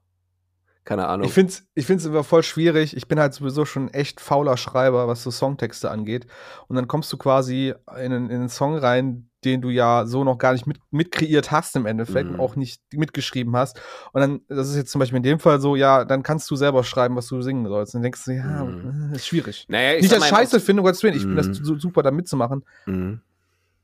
Keine 0.88 1.06
Ahnung. 1.10 1.28
Ich 1.28 1.34
finde 1.34 1.52
es 1.52 1.68
ich 1.76 1.86
find's 1.86 2.06
immer 2.06 2.24
voll 2.24 2.44
schwierig. 2.44 2.96
Ich 2.96 3.10
bin 3.10 3.20
halt 3.20 3.34
sowieso 3.34 3.66
schon 3.66 3.90
echt 3.90 4.22
fauler 4.22 4.56
Schreiber, 4.56 5.10
was 5.10 5.22
so 5.22 5.32
Songtexte 5.32 5.92
angeht. 5.92 6.28
Und 6.70 6.78
dann 6.78 6.88
kommst 6.88 7.12
du 7.12 7.18
quasi 7.18 7.74
in, 7.98 8.14
in 8.14 8.32
einen 8.32 8.48
Song 8.48 8.78
rein, 8.78 9.30
den 9.44 9.62
du 9.62 9.70
ja 9.70 10.06
so 10.06 10.24
noch 10.24 10.38
gar 10.38 10.54
nicht 10.54 10.66
mit, 10.66 10.78
mitkreiert 10.90 11.52
hast 11.52 11.76
im 11.76 11.88
Endeffekt, 11.88 12.32
mhm. 12.32 12.40
auch 12.40 12.56
nicht 12.56 12.82
mitgeschrieben 12.94 13.54
hast. 13.58 13.82
Und 14.14 14.22
dann, 14.22 14.40
das 14.48 14.70
ist 14.70 14.78
jetzt 14.78 14.92
zum 14.92 15.00
Beispiel 15.00 15.18
in 15.18 15.24
dem 15.24 15.40
Fall 15.40 15.60
so, 15.60 15.76
ja, 15.76 16.06
dann 16.06 16.24
kannst 16.24 16.50
du 16.50 16.56
selber 16.56 16.86
schreiben, 16.86 17.18
was 17.18 17.28
du 17.28 17.42
singen 17.42 17.68
sollst. 17.68 17.94
Und 17.94 18.00
dann 18.00 18.04
denkst 18.04 18.24
du, 18.24 18.32
ja, 18.32 18.64
mhm. 18.64 19.12
ist 19.14 19.28
schwierig. 19.28 19.66
Naja, 19.68 20.00
nicht, 20.00 20.10
dass 20.10 20.24
ich 20.24 20.30
scheiße 20.30 20.62
finde, 20.62 20.84
Gottes 20.84 21.04
Willen, 21.04 21.18
ich 21.18 21.26
mhm. 21.26 21.36
bin 21.36 21.50
das 21.50 21.58
so 21.58 21.78
super, 21.78 22.02
da 22.02 22.12
mitzumachen. 22.12 22.64
Mhm. 22.86 23.20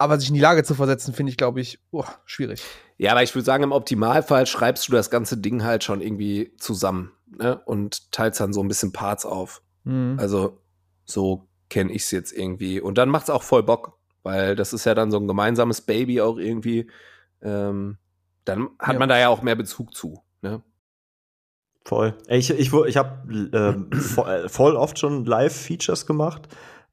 Aber 0.04 0.20
sich 0.20 0.28
in 0.28 0.36
die 0.36 0.42
Lage 0.42 0.66
zu 0.66 0.76
versetzen, 0.76 1.14
finde 1.14 1.30
ich, 1.30 1.38
glaube 1.38 1.62
ich, 1.62 1.80
oh, 1.92 2.04
schwierig. 2.26 2.62
Ja, 2.98 3.12
aber 3.12 3.24
ich 3.24 3.34
würde 3.34 3.46
sagen, 3.46 3.64
im 3.64 3.72
Optimalfall 3.72 4.46
schreibst 4.46 4.86
du 4.90 4.92
das 4.92 5.10
ganze 5.10 5.38
Ding 5.38 5.64
halt 5.64 5.86
schon 5.86 6.02
irgendwie 6.02 6.52
zusammen 6.58 7.14
ne? 7.38 7.62
und 7.64 8.12
teilst 8.12 8.42
dann 8.42 8.52
so 8.52 8.62
ein 8.62 8.68
bisschen 8.68 8.92
Parts 8.92 9.26
auf. 9.26 9.62
Mhm. 9.86 10.18
Also 10.20 10.60
so 11.06 11.48
kenne 11.70 11.94
ich 11.94 12.02
es 12.02 12.12
jetzt 12.12 12.34
irgendwie. 12.34 12.82
Und 12.82 12.98
dann 12.98 13.08
macht 13.08 13.24
es 13.24 13.30
auch 13.30 13.44
voll 13.44 13.64
Bock, 13.64 13.98
weil 14.24 14.58
das 14.58 14.74
ist 14.74 14.84
ja 14.84 14.94
dann 14.94 15.10
so 15.10 15.18
ein 15.18 15.28
gemeinsames 15.28 15.80
Baby 15.80 16.20
auch 16.20 16.38
irgendwie. 16.38 16.92
Ähm, 17.42 17.98
dann 18.44 18.72
hat 18.80 18.94
ja. 18.96 19.00
man 19.00 19.08
da 19.08 19.18
ja 19.18 19.30
auch 19.30 19.42
mehr 19.42 19.56
Bezug 19.56 19.96
zu. 19.96 20.22
Ne? 20.42 20.62
Voll. 21.86 22.18
Ich, 22.28 22.50
ich, 22.50 22.74
ich 22.74 22.98
habe 22.98 23.50
ähm, 23.54 23.90
voll, 23.94 24.50
voll 24.50 24.76
oft 24.76 25.00
schon 25.00 25.24
Live-Features 25.24 26.06
gemacht. 26.06 26.50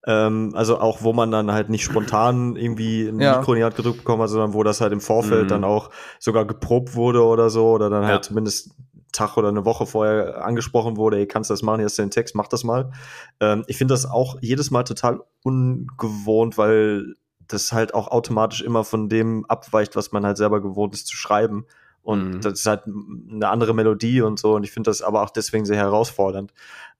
Ähm, 0.06 0.52
also 0.54 0.78
auch, 0.78 1.02
wo 1.02 1.12
man 1.12 1.30
dann 1.30 1.52
halt 1.52 1.68
nicht 1.68 1.84
spontan 1.84 2.56
irgendwie 2.56 3.08
ein 3.08 3.20
ja. 3.20 3.38
Mikro 3.38 3.52
in 3.52 3.58
die 3.58 3.64
Hand 3.64 3.76
gedrückt 3.76 3.98
bekommen 3.98 4.22
hat, 4.22 4.30
sondern 4.30 4.54
wo 4.54 4.62
das 4.62 4.80
halt 4.80 4.92
im 4.92 5.00
Vorfeld 5.00 5.44
mhm. 5.44 5.48
dann 5.48 5.64
auch 5.64 5.90
sogar 6.18 6.46
geprobt 6.46 6.94
wurde 6.94 7.22
oder 7.22 7.50
so, 7.50 7.70
oder 7.70 7.90
dann 7.90 8.04
halt 8.04 8.14
ja. 8.16 8.22
zumindest 8.22 8.70
Tag 9.12 9.36
oder 9.36 9.48
eine 9.48 9.64
Woche 9.64 9.86
vorher 9.86 10.44
angesprochen 10.44 10.96
wurde, 10.96 11.18
ey, 11.18 11.26
kannst 11.26 11.50
du 11.50 11.52
das 11.52 11.62
machen, 11.62 11.80
hier 11.80 11.86
ist 11.86 11.98
den 11.98 12.10
Text, 12.10 12.34
mach 12.34 12.48
das 12.48 12.64
mal. 12.64 12.92
Ähm, 13.40 13.64
ich 13.66 13.76
finde 13.76 13.94
das 13.94 14.06
auch 14.06 14.38
jedes 14.40 14.70
Mal 14.70 14.84
total 14.84 15.20
ungewohnt, 15.42 16.56
weil 16.56 17.14
das 17.48 17.72
halt 17.72 17.94
auch 17.94 18.08
automatisch 18.08 18.62
immer 18.62 18.84
von 18.84 19.08
dem 19.08 19.44
abweicht, 19.46 19.96
was 19.96 20.12
man 20.12 20.24
halt 20.24 20.36
selber 20.36 20.62
gewohnt 20.62 20.94
ist 20.94 21.06
zu 21.06 21.16
schreiben. 21.16 21.66
Und 22.02 22.36
mhm. 22.36 22.40
das 22.40 22.60
ist 22.60 22.66
halt 22.66 22.84
eine 22.86 23.48
andere 23.48 23.74
Melodie 23.74 24.22
und 24.22 24.38
so. 24.38 24.54
Und 24.54 24.64
ich 24.64 24.70
finde 24.70 24.88
das 24.90 25.02
aber 25.02 25.22
auch 25.22 25.30
deswegen 25.30 25.66
sehr 25.66 25.76
herausfordernd. 25.76 26.52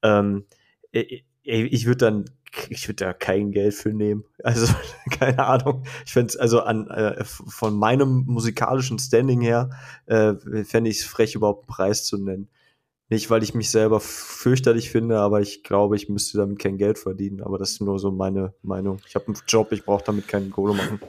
Ähm, 0.03 0.45
ich, 1.43 1.73
ich 1.73 1.85
würde 1.85 1.97
dann 1.97 2.25
ich 2.69 2.87
würde 2.87 3.05
da 3.05 3.13
kein 3.13 3.51
Geld 3.51 3.73
für 3.73 3.93
nehmen. 3.93 4.25
Also, 4.43 4.73
keine 5.11 5.45
Ahnung. 5.45 5.83
Ich 6.05 6.13
fände 6.13 6.39
also 6.39 6.61
an, 6.61 6.87
äh, 6.89 7.23
von 7.23 7.77
meinem 7.77 8.23
musikalischen 8.25 8.97
Standing 8.97 9.39
her, 9.39 9.69
äh, 10.07 10.33
fände 10.63 10.89
ich 10.89 10.99
es 10.99 11.05
frech, 11.05 11.35
überhaupt 11.35 11.63
einen 11.63 11.75
Preis 11.75 12.05
zu 12.05 12.17
nennen. 12.17 12.49
Nicht, 13.09 13.29
weil 13.29 13.43
ich 13.43 13.53
mich 13.53 13.69
selber 13.69 13.99
fürchterlich 13.99 14.89
finde, 14.89 15.19
aber 15.19 15.41
ich 15.41 15.63
glaube, 15.63 15.95
ich 15.95 16.09
müsste 16.09 16.37
damit 16.37 16.59
kein 16.59 16.77
Geld 16.77 16.97
verdienen. 16.97 17.41
Aber 17.41 17.57
das 17.57 17.71
ist 17.71 17.81
nur 17.81 17.99
so 17.99 18.09
meine 18.09 18.53
Meinung. 18.63 18.99
Ich 19.05 19.15
habe 19.15 19.27
einen 19.27 19.37
Job, 19.47 19.71
ich 19.73 19.83
brauche 19.83 20.03
damit 20.05 20.27
keinen 20.27 20.49
Kohle 20.49 20.73
machen. 20.73 20.99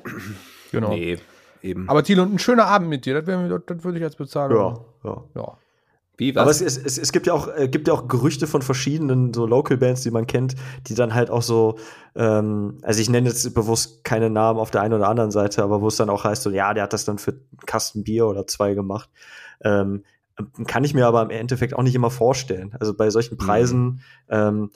Genau. 0.72 0.90
Nee, 0.90 1.18
eben. 1.62 1.88
Aber 1.88 2.02
Thiel, 2.02 2.18
und 2.20 2.34
ein 2.34 2.38
schöner 2.38 2.66
Abend 2.66 2.88
mit 2.88 3.06
dir, 3.06 3.20
das, 3.20 3.24
das 3.66 3.84
würde 3.84 3.98
ich 3.98 4.02
jetzt 4.02 4.18
bezahlen. 4.18 4.52
Ja, 4.52 4.84
ja. 5.04 5.24
ja. 5.34 5.58
Wie, 6.18 6.34
was? 6.34 6.42
Aber 6.42 6.50
es, 6.50 6.60
es, 6.60 6.98
es 6.98 7.12
gibt 7.12 7.26
ja 7.26 7.32
auch 7.32 7.48
äh, 7.48 7.68
gibt 7.68 7.88
ja 7.88 7.94
auch 7.94 8.06
Gerüchte 8.06 8.46
von 8.46 8.62
verschiedenen 8.62 9.32
so 9.32 9.46
Local 9.46 9.78
Bands, 9.78 10.02
die 10.02 10.10
man 10.10 10.26
kennt, 10.26 10.54
die 10.86 10.94
dann 10.94 11.14
halt 11.14 11.30
auch 11.30 11.42
so, 11.42 11.78
ähm, 12.14 12.78
also 12.82 13.00
ich 13.00 13.08
nenne 13.08 13.28
jetzt 13.28 13.54
bewusst 13.54 14.04
keine 14.04 14.28
Namen 14.28 14.58
auf 14.58 14.70
der 14.70 14.82
einen 14.82 14.94
oder 14.94 15.08
anderen 15.08 15.30
Seite, 15.30 15.62
aber 15.62 15.80
wo 15.80 15.88
es 15.88 15.96
dann 15.96 16.10
auch 16.10 16.24
heißt, 16.24 16.42
so 16.42 16.50
ja, 16.50 16.74
der 16.74 16.84
hat 16.84 16.92
das 16.92 17.04
dann 17.04 17.18
für 17.18 17.32
einen 17.32 17.66
Kasten 17.66 18.04
Bier 18.04 18.26
oder 18.26 18.46
zwei 18.46 18.74
gemacht. 18.74 19.08
Ähm, 19.62 20.04
kann 20.66 20.84
ich 20.84 20.94
mir 20.94 21.06
aber 21.06 21.22
im 21.22 21.30
Endeffekt 21.30 21.74
auch 21.74 21.82
nicht 21.82 21.94
immer 21.94 22.10
vorstellen. 22.10 22.74
Also 22.78 22.94
bei 22.94 23.10
solchen 23.10 23.34
mhm. 23.34 23.38
Preisen, 23.38 23.84
mhm. 23.84 24.00
ähm, 24.28 24.70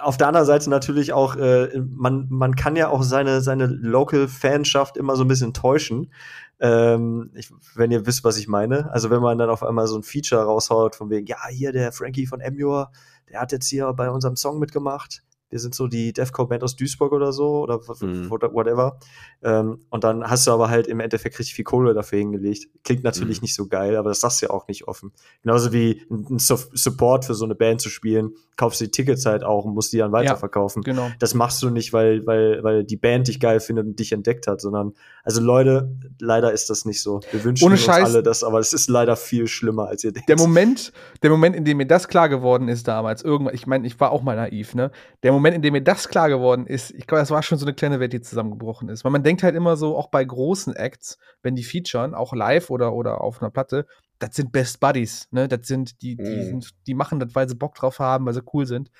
Auf 0.00 0.16
der 0.16 0.28
anderen 0.28 0.46
Seite 0.46 0.70
natürlich 0.70 1.12
auch, 1.12 1.36
äh, 1.36 1.68
man, 1.78 2.26
man 2.30 2.54
kann 2.56 2.76
ja 2.76 2.88
auch 2.88 3.02
seine, 3.02 3.40
seine 3.40 3.66
Local-Fanschaft 3.66 4.96
immer 4.96 5.16
so 5.16 5.24
ein 5.24 5.28
bisschen 5.28 5.52
täuschen. 5.52 6.12
Ähm, 6.60 7.30
ich, 7.34 7.50
wenn 7.74 7.90
ihr 7.90 8.06
wisst, 8.06 8.22
was 8.24 8.36
ich 8.36 8.48
meine. 8.48 8.90
Also 8.92 9.10
wenn 9.10 9.22
man 9.22 9.38
dann 9.38 9.50
auf 9.50 9.62
einmal 9.62 9.86
so 9.86 9.96
ein 9.96 10.02
Feature 10.02 10.42
raushaut, 10.42 10.94
von 10.94 11.10
wegen, 11.10 11.26
ja, 11.26 11.48
hier 11.48 11.72
der 11.72 11.92
Frankie 11.92 12.26
von 12.26 12.40
Emure, 12.40 12.90
der 13.30 13.40
hat 13.40 13.52
jetzt 13.52 13.68
hier 13.68 13.92
bei 13.94 14.10
unserem 14.10 14.36
Song 14.36 14.58
mitgemacht 14.58 15.22
wir 15.50 15.58
sind 15.58 15.74
so 15.74 15.88
die 15.88 16.12
Deathcore-Band 16.12 16.62
aus 16.62 16.76
Duisburg 16.76 17.12
oder 17.12 17.32
so 17.32 17.60
oder 17.60 17.80
mhm. 18.00 18.30
whatever. 18.30 18.98
Ähm, 19.42 19.80
und 19.90 20.04
dann 20.04 20.24
hast 20.24 20.46
du 20.46 20.52
aber 20.52 20.70
halt 20.70 20.86
im 20.86 21.00
Endeffekt 21.00 21.38
richtig 21.38 21.54
viel 21.54 21.64
Kohle 21.64 21.92
dafür 21.92 22.18
hingelegt. 22.18 22.68
Klingt 22.84 23.04
natürlich 23.04 23.40
mhm. 23.40 23.44
nicht 23.44 23.54
so 23.54 23.66
geil, 23.66 23.96
aber 23.96 24.10
das 24.10 24.20
sagst 24.20 24.40
du 24.40 24.46
ja 24.46 24.50
auch 24.50 24.68
nicht 24.68 24.86
offen. 24.86 25.12
Genauso 25.42 25.72
wie 25.72 26.02
ein 26.10 26.38
Support 26.38 27.24
für 27.24 27.34
so 27.34 27.44
eine 27.44 27.54
Band 27.54 27.80
zu 27.80 27.90
spielen, 27.90 28.34
kaufst 28.56 28.80
du 28.80 28.84
die 28.84 28.90
Tickets 28.90 29.26
halt 29.26 29.42
auch 29.42 29.64
und 29.64 29.74
musst 29.74 29.92
die 29.92 29.98
dann 29.98 30.12
weiterverkaufen. 30.12 30.82
Ja, 30.86 30.92
genau. 30.92 31.10
Das 31.18 31.34
machst 31.34 31.62
du 31.62 31.70
nicht, 31.70 31.92
weil, 31.92 32.26
weil, 32.26 32.62
weil 32.62 32.84
die 32.84 32.96
Band 32.96 33.28
dich 33.28 33.40
geil 33.40 33.58
findet 33.58 33.86
und 33.86 33.98
dich 33.98 34.12
entdeckt 34.12 34.46
hat, 34.46 34.60
sondern, 34.60 34.92
also 35.24 35.40
Leute, 35.40 35.96
leider 36.20 36.52
ist 36.52 36.70
das 36.70 36.84
nicht 36.84 37.02
so. 37.02 37.20
Wir 37.32 37.42
wünschen 37.42 37.70
uns 37.70 37.88
alle 37.88 38.22
das, 38.22 38.44
aber 38.44 38.58
es 38.58 38.72
ist 38.72 38.88
leider 38.88 39.16
viel 39.16 39.48
schlimmer, 39.48 39.88
als 39.88 40.04
ihr 40.04 40.12
denkt. 40.12 40.28
Der 40.28 40.36
Moment, 40.36 40.92
der 41.22 41.30
Moment, 41.30 41.56
in 41.56 41.64
dem 41.64 41.78
mir 41.78 41.86
das 41.86 42.06
klar 42.06 42.28
geworden 42.28 42.68
ist 42.68 42.86
damals, 42.86 43.22
irgendwann, 43.22 43.54
ich 43.54 43.66
meine, 43.66 43.86
ich 43.86 43.98
war 43.98 44.12
auch 44.12 44.22
mal 44.22 44.36
naiv, 44.36 44.74
ne? 44.74 44.90
Der 45.22 45.32
Moment, 45.40 45.56
in 45.56 45.62
dem 45.62 45.72
mir 45.72 45.82
das 45.82 46.08
klar 46.08 46.28
geworden 46.28 46.66
ist, 46.66 46.90
ich 46.92 47.06
glaube, 47.06 47.20
das 47.20 47.30
war 47.30 47.42
schon 47.42 47.58
so 47.58 47.66
eine 47.66 47.74
kleine 47.74 48.00
Welt, 48.00 48.12
die 48.12 48.20
zusammengebrochen 48.20 48.88
ist. 48.88 49.04
Weil 49.04 49.12
man 49.12 49.22
denkt 49.22 49.42
halt 49.42 49.54
immer 49.54 49.76
so, 49.76 49.96
auch 49.96 50.08
bei 50.08 50.24
großen 50.24 50.74
Acts, 50.76 51.18
wenn 51.42 51.54
die 51.56 51.64
featuren, 51.64 52.14
auch 52.14 52.32
live 52.34 52.70
oder, 52.70 52.92
oder 52.92 53.20
auf 53.20 53.40
einer 53.42 53.50
Platte, 53.50 53.86
das 54.18 54.36
sind 54.36 54.52
Best 54.52 54.80
Buddies, 54.80 55.28
ne? 55.30 55.48
Das 55.48 55.66
sind, 55.66 56.02
die, 56.02 56.16
die, 56.16 56.22
Mhm. 56.22 56.44
sind, 56.44 56.70
die 56.86 56.94
machen 56.94 57.20
das, 57.20 57.34
weil 57.34 57.48
sie 57.48 57.54
Bock 57.54 57.74
drauf 57.74 57.98
haben, 58.00 58.26
weil 58.26 58.34
sie 58.34 58.42
cool 58.52 58.66
sind. 58.66 58.90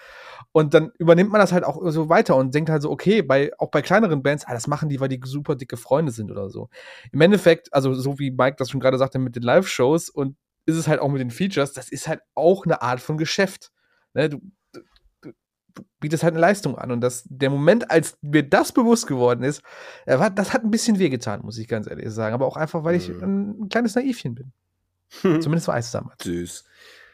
Und 0.52 0.72
dann 0.72 0.92
übernimmt 0.98 1.30
man 1.30 1.40
das 1.40 1.52
halt 1.52 1.64
auch 1.64 1.78
so 1.90 2.08
weiter 2.08 2.36
und 2.36 2.54
denkt 2.54 2.70
halt 2.70 2.82
so, 2.82 2.90
okay, 2.90 3.20
bei, 3.22 3.50
auch 3.58 3.70
bei 3.70 3.82
kleineren 3.82 4.22
Bands, 4.22 4.46
ah, 4.46 4.54
das 4.54 4.66
machen 4.66 4.88
die, 4.88 4.98
weil 4.98 5.08
die 5.08 5.20
super 5.24 5.56
dicke 5.56 5.76
Freunde 5.76 6.10
sind 6.12 6.30
oder 6.30 6.48
so. 6.48 6.70
Im 7.12 7.20
Endeffekt, 7.20 7.72
also 7.74 7.92
so 7.92 8.18
wie 8.18 8.30
Mike 8.30 8.56
das 8.58 8.70
schon 8.70 8.80
gerade 8.80 8.96
sagte 8.98 9.18
mit 9.18 9.36
den 9.36 9.42
Live-Shows 9.42 10.08
und 10.08 10.36
ist 10.66 10.76
es 10.76 10.88
halt 10.88 11.00
auch 11.00 11.08
mit 11.08 11.20
den 11.20 11.30
Features, 11.30 11.72
das 11.72 11.90
ist 11.90 12.08
halt 12.08 12.20
auch 12.34 12.64
eine 12.64 12.80
Art 12.80 13.00
von 13.00 13.18
Geschäft. 13.18 13.72
Ne? 14.14 14.28
Du 14.30 14.40
bietest 16.00 16.22
halt 16.22 16.34
eine 16.34 16.40
Leistung 16.40 16.76
an. 16.78 16.90
Und 16.90 17.00
das, 17.00 17.24
der 17.28 17.50
Moment, 17.50 17.90
als 17.90 18.16
mir 18.22 18.42
das 18.42 18.72
bewusst 18.72 19.06
geworden 19.06 19.42
ist, 19.42 19.62
äh, 20.06 20.18
war, 20.18 20.30
das 20.30 20.52
hat 20.52 20.64
ein 20.64 20.70
bisschen 20.70 20.98
wehgetan, 20.98 21.42
muss 21.42 21.58
ich 21.58 21.68
ganz 21.68 21.88
ehrlich 21.88 22.10
sagen. 22.10 22.34
Aber 22.34 22.46
auch 22.46 22.56
einfach, 22.56 22.84
weil 22.84 22.96
ich 22.96 23.08
Mhm. 23.08 23.22
ein, 23.22 23.60
ein 23.62 23.68
kleines 23.68 23.94
Naivchen 23.94 24.34
bin. 24.34 24.52
Zumindest 25.22 25.68
war 25.68 25.76
es 25.78 25.90
damals. 25.90 26.22
Süß. 26.22 26.64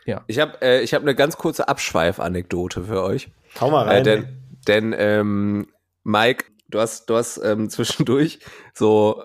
Ja. 0.04 0.22
Ich 0.28 0.38
habe 0.38 0.60
äh, 0.62 0.82
ich 0.82 0.94
hab 0.94 1.02
eine 1.02 1.14
ganz 1.14 1.36
kurze 1.36 1.68
Abschweif-Anekdote 1.68 2.84
für 2.84 3.02
euch. 3.02 3.28
Hau 3.60 3.70
mal 3.70 3.86
Äh, 3.88 3.90
rein. 3.94 4.04
denn, 4.04 4.28
denn 4.68 4.94
ähm, 4.96 5.66
Mike, 6.04 6.44
du 6.68 6.78
hast, 6.80 7.06
du 7.10 7.16
hast 7.16 7.38
ähm, 7.42 7.68
zwischendurch 7.70 8.38
so 8.74 9.22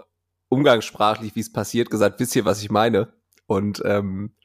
umgangssprachlich, 0.49 1.35
wie 1.35 1.39
es 1.39 1.51
passiert, 1.51 1.89
gesagt, 1.89 2.19
wisst 2.19 2.35
ihr, 2.35 2.45
was 2.45 2.61
ich 2.61 2.69
meine? 2.71 3.13
Und 3.45 3.81
ähm, 3.85 4.31
äh, 4.33 4.40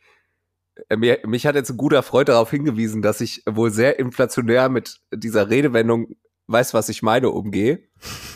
mich 0.96 1.46
hat 1.46 1.54
jetzt 1.54 1.70
ein 1.70 1.76
guter 1.76 2.02
Freund 2.02 2.28
darauf 2.28 2.50
hingewiesen, 2.50 3.02
dass 3.02 3.20
ich 3.20 3.42
wohl 3.46 3.70
sehr 3.70 3.98
inflationär 3.98 4.68
mit 4.68 5.00
dieser 5.12 5.48
Redewendung 5.48 6.16
weiß, 6.48 6.74
was 6.74 6.88
ich 6.88 7.02
meine, 7.02 7.30
umgehe. 7.30 7.80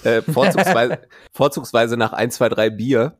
Äh, 0.04 0.22
vorzugsweise, 0.32 1.02
vorzugsweise 1.32 1.96
nach 1.96 2.12
ein, 2.12 2.30
zwei, 2.30 2.48
drei 2.48 2.70
Bier. 2.70 3.18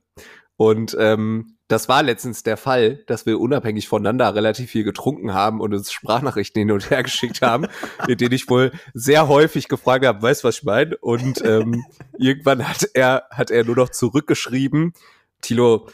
Und 0.57 0.97
ähm, 0.99 1.57
das 1.69 1.89
war 1.89 2.03
letztens 2.03 2.43
der 2.43 2.57
Fall, 2.57 2.97
dass 3.07 3.27
wir 3.27 3.41
unabhängig 3.41 3.89
voneinander 3.89 4.35
relativ 4.35 4.71
viel 4.71 4.85
getrunken 4.85 5.33
haben 5.33 5.61
und 5.61 5.73
uns 5.73 5.93
Sprachnachrichten 5.93 6.61
hin 6.61 6.73
und 6.73 6.91
her 6.91 7.03
geschickt 7.03 7.43
haben, 7.43 7.67
in 8.09 8.19
denen 8.19 8.35
ich 8.35 8.51
wohl 8.51 8.73
sehr 8.93 9.29
häufig 9.29 9.69
gefragt 9.69 10.05
habe, 10.05 10.21
weißt 10.21 10.43
du, 10.43 10.49
was 10.49 10.59
ich 10.59 10.65
meine? 10.65 10.97
Und 10.99 11.45
ähm, 11.45 11.85
irgendwann 12.19 12.69
hat 12.69 12.91
er, 12.95 13.25
hat 13.31 13.51
er 13.51 13.65
nur 13.65 13.77
noch 13.77 13.91
zurückgeschrieben, 13.91 14.93
Tilo, 15.41 15.89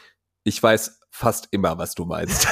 ich 0.45 0.61
weiß 0.61 1.01
fast 1.17 1.49
immer, 1.51 1.79
was 1.79 1.95
du 1.95 2.05
meinst. 2.05 2.47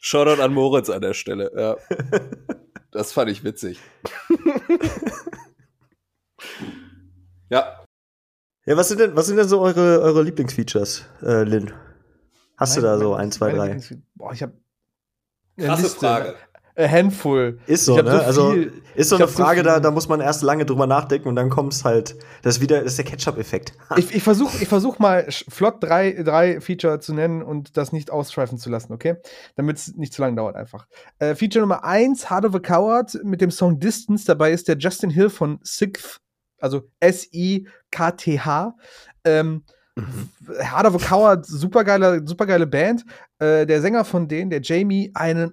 Shoutout 0.00 0.40
an 0.42 0.54
Moritz 0.54 0.88
an 0.88 1.02
der 1.02 1.12
Stelle. 1.14 1.50
Ja. 1.54 1.76
Das 2.94 3.10
fand 3.14 3.30
ich 3.30 3.42
witzig. 3.42 3.80
ja, 7.48 7.82
Ja, 8.66 8.76
was 8.76 8.88
sind 8.88 9.00
denn, 9.00 9.16
was 9.16 9.24
sind 9.24 9.38
denn 9.38 9.48
so 9.48 9.62
eure, 9.62 10.02
eure 10.02 10.22
Lieblingsfeatures, 10.22 11.06
äh, 11.22 11.44
Lin? 11.44 11.72
Hast 12.58 12.76
du 12.76 12.82
da 12.82 12.98
so 12.98 13.14
ein, 13.14 13.32
zwei, 13.32 13.50
drei? 13.52 13.80
Boah, 14.14 14.34
ich 14.34 14.42
habe 14.42 14.52
krasse 15.56 15.88
Frage. 15.88 16.36
A 16.74 16.88
handful. 16.88 17.58
Ist 17.66 17.84
so, 17.84 17.96
ne? 17.96 18.02
so 18.02 18.10
also 18.10 18.56
ist 18.94 19.10
so 19.10 19.16
eine 19.16 19.24
hab 19.24 19.30
so 19.30 19.42
Frage, 19.42 19.62
da, 19.62 19.78
da 19.78 19.90
muss 19.90 20.08
man 20.08 20.20
erst 20.20 20.42
lange 20.42 20.64
drüber 20.64 20.86
nachdenken 20.86 21.28
und 21.28 21.36
dann 21.36 21.50
kommt's 21.50 21.84
halt, 21.84 22.16
das 22.42 22.56
ist 22.56 22.60
wieder, 22.62 22.78
das 22.82 22.92
ist 22.92 22.98
der 22.98 23.04
Ketchup-Effekt. 23.04 23.74
Ich, 23.96 24.14
ich 24.14 24.22
versuche 24.22 24.56
ich 24.62 24.68
versuch 24.68 24.98
mal 24.98 25.26
flott 25.28 25.76
drei, 25.80 26.12
drei 26.22 26.62
Feature 26.62 26.98
zu 27.00 27.12
nennen 27.12 27.42
und 27.42 27.76
das 27.76 27.92
nicht 27.92 28.10
ausschweifen 28.10 28.56
zu 28.56 28.70
lassen, 28.70 28.94
okay? 28.94 29.16
Damit 29.54 29.76
es 29.76 29.94
nicht 29.96 30.14
zu 30.14 30.22
lang 30.22 30.34
dauert 30.34 30.56
einfach. 30.56 30.86
Äh, 31.18 31.34
Feature 31.34 31.60
Nummer 31.60 31.84
eins, 31.84 32.30
Heart 32.30 32.46
of 32.46 32.54
a 32.54 32.58
Coward 32.58 33.18
mit 33.22 33.42
dem 33.42 33.50
Song 33.50 33.78
Distance. 33.78 34.24
Dabei 34.24 34.52
ist 34.52 34.66
der 34.68 34.78
Justin 34.78 35.10
Hill 35.10 35.28
von 35.28 35.60
Sixth, 35.62 36.20
also 36.58 36.88
S-I-K-T-H. 37.00 38.74
Ähm, 39.24 39.64
Heart 40.48 40.86
of 40.86 40.94
a 40.94 41.06
Coward, 41.06 41.44
supergeile, 41.44 42.22
supergeile 42.24 42.66
Band. 42.66 43.04
Äh, 43.38 43.66
der 43.66 43.82
Sänger 43.82 44.06
von 44.06 44.26
denen, 44.26 44.48
der 44.48 44.62
Jamie, 44.62 45.10
ein 45.14 45.52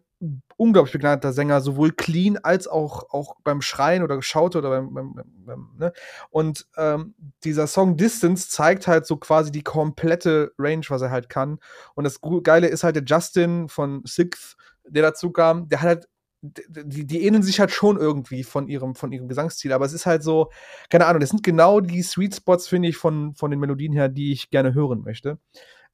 unglaublich 0.60 0.91
begnadeter 0.91 1.32
Sänger, 1.32 1.62
sowohl 1.62 1.93
clean 1.93 2.38
als 2.38 2.67
auch, 2.67 3.10
auch 3.12 3.38
beim 3.43 3.62
Schreien 3.62 4.04
oder 4.04 4.17
Geschaute 4.17 4.58
oder 4.58 4.69
beim, 4.69 4.93
beim, 4.93 5.13
beim, 5.45 5.69
ne? 5.78 5.93
Und 6.30 6.67
ähm, 6.78 7.15
dieser 7.45 7.65
Song 7.65 7.95
Distance 7.95 8.50
zeigt 8.50 8.86
halt 8.86 9.06
so 9.06 9.15
quasi 9.17 9.52
die 9.52 9.63
komplette 9.63 10.52
Range, 10.60 10.86
was 10.89 11.02
er 11.02 11.12
halt 11.12 11.30
kann. 11.30 11.60
Und 11.95 12.04
das 12.04 12.19
Geile 12.43 12.67
ist 12.67 12.84
halt 12.84 12.98
der 12.98 13.04
Justin 13.06 13.69
von 13.69 14.04
Sixth, 14.06 14.58
der 14.86 15.04
dazu 15.04 15.32
kam, 15.32 15.69
der 15.69 15.82
hat 15.82 15.88
halt 15.88 16.10
die, 16.41 17.06
die 17.06 17.26
ähneln 17.26 17.43
sich 17.43 17.60
halt 17.60 17.72
schon 17.72 17.98
irgendwie 17.98 18.43
von 18.43 18.67
ihrem, 18.69 18.95
von 18.95 19.12
ihrem 19.12 19.28
Gesangsstil, 19.28 19.74
aber 19.74 19.86
es 19.86 19.91
ist 19.91 20.06
halt 20.06 20.24
so, 20.24 20.50
keine 20.89 21.06
Ahnung, 21.06 21.19
das 21.19 21.32
sind 21.32 21.43
genau 21.43 21.82
die 21.82 22.02
Sweet 22.02 22.36
Spots, 22.36 22.67
finde 22.67 22.88
ich, 22.88 22.95
von, 22.95 23.36
von 23.36 23.52
den 23.52 23.60
Melodien 23.60 23.91
her, 23.91 24.08
die 24.08 24.32
ich 24.32 24.50
gerne 24.50 24.74
hören 24.74 25.02
möchte. 25.02 25.38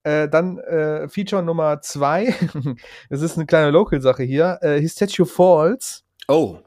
Äh, 0.05 0.29
dann 0.29 0.59
äh, 0.59 1.09
Feature 1.09 1.41
Nummer 1.41 1.81
zwei, 1.81 2.35
das 3.09 3.21
ist 3.21 3.37
eine 3.37 3.47
kleine 3.47 3.71
Local-Sache 3.71 4.21
hier, 4.21 4.59
äh, 4.61 4.79
His 4.79 4.93
Statue 4.93 5.25
Falls. 5.25 6.03
Oh, 6.27 6.59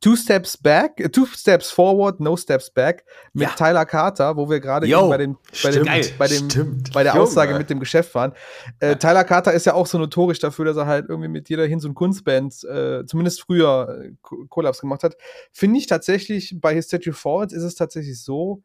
Two 0.00 0.14
Steps 0.14 0.56
Back, 0.56 1.00
äh, 1.00 1.08
Two 1.08 1.26
Steps 1.26 1.70
Forward, 1.70 2.20
No 2.20 2.36
Steps 2.36 2.70
Back 2.70 3.04
mit 3.32 3.48
Ja. 3.48 3.54
Tyler 3.56 3.84
Carter, 3.84 4.36
wo 4.36 4.48
wir 4.48 4.60
gerade 4.60 4.86
bei, 4.86 5.16
den, 5.16 5.36
bei, 5.64 5.70
dem, 5.72 5.84
geil, 5.84 6.04
bei, 6.16 6.28
dem, 6.28 6.48
stimmt. 6.48 6.92
bei 6.92 7.02
der 7.02 7.14
Junge. 7.14 7.24
Aussage 7.24 7.58
mit 7.58 7.70
dem 7.70 7.80
Geschäft 7.80 8.14
waren. 8.14 8.32
Äh, 8.78 8.94
Tyler 8.94 9.24
Carter 9.24 9.52
ist 9.52 9.66
ja 9.66 9.74
auch 9.74 9.88
so 9.88 9.98
notorisch 9.98 10.38
dafür, 10.38 10.66
dass 10.66 10.76
er 10.76 10.86
halt 10.86 11.06
irgendwie 11.08 11.28
mit 11.28 11.48
jeder 11.48 11.66
Hinz- 11.66 11.84
und 11.84 11.94
Kunstband, 11.94 12.62
äh, 12.64 13.04
zumindest 13.04 13.40
früher, 13.40 14.04
äh, 14.04 14.12
Collabs 14.48 14.80
gemacht 14.80 15.02
hat. 15.02 15.16
Finde 15.50 15.78
ich 15.80 15.88
tatsächlich, 15.88 16.56
bei 16.60 16.74
His 16.74 16.86
Statue 16.86 17.14
Falls 17.14 17.52
ist 17.52 17.64
es 17.64 17.74
tatsächlich 17.74 18.22
so, 18.22 18.62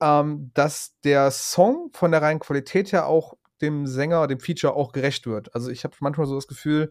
ähm, 0.00 0.52
dass 0.54 0.94
der 1.02 1.32
Song 1.32 1.90
von 1.94 2.12
der 2.12 2.22
reinen 2.22 2.38
Qualität 2.38 2.92
her 2.92 3.06
auch 3.06 3.34
dem 3.60 3.86
Sänger, 3.86 4.26
dem 4.26 4.40
Feature 4.40 4.74
auch 4.74 4.92
gerecht 4.92 5.26
wird. 5.26 5.54
Also 5.54 5.70
ich 5.70 5.84
habe 5.84 5.94
manchmal 6.00 6.26
so 6.26 6.34
das 6.34 6.46
Gefühl, 6.46 6.90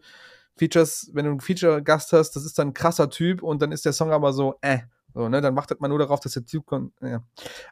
Features, 0.56 1.10
wenn 1.12 1.26
du 1.26 1.32
einen 1.32 1.40
Feature-Gast 1.40 2.12
hast, 2.12 2.32
das 2.36 2.44
ist 2.46 2.58
dann 2.58 2.68
ein 2.68 2.74
krasser 2.74 3.10
Typ 3.10 3.42
und 3.42 3.60
dann 3.60 3.72
ist 3.72 3.84
der 3.84 3.92
Song 3.92 4.10
aber 4.10 4.32
so, 4.32 4.54
äh, 4.62 4.78
so, 5.14 5.28
ne, 5.28 5.40
dann 5.40 5.54
wartet 5.56 5.80
man 5.80 5.90
nur 5.90 5.98
darauf, 5.98 6.20
dass 6.20 6.32
der 6.32 6.44
Typ 6.44 6.64
kommt. 6.66 6.92
Ja. 7.02 7.22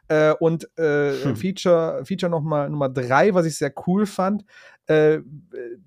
Äh, 0.07 0.35
und 0.39 0.67
äh, 0.77 1.23
Hm. 1.23 1.35
Feature, 1.35 2.03
Feature 2.05 2.29
noch 2.29 2.41
mal, 2.41 2.69
Nummer 2.69 2.89
drei, 2.89 3.33
was 3.33 3.45
ich 3.47 3.57
sehr 3.57 3.73
cool 3.87 4.05
fand, 4.05 4.45
äh, 4.87 5.19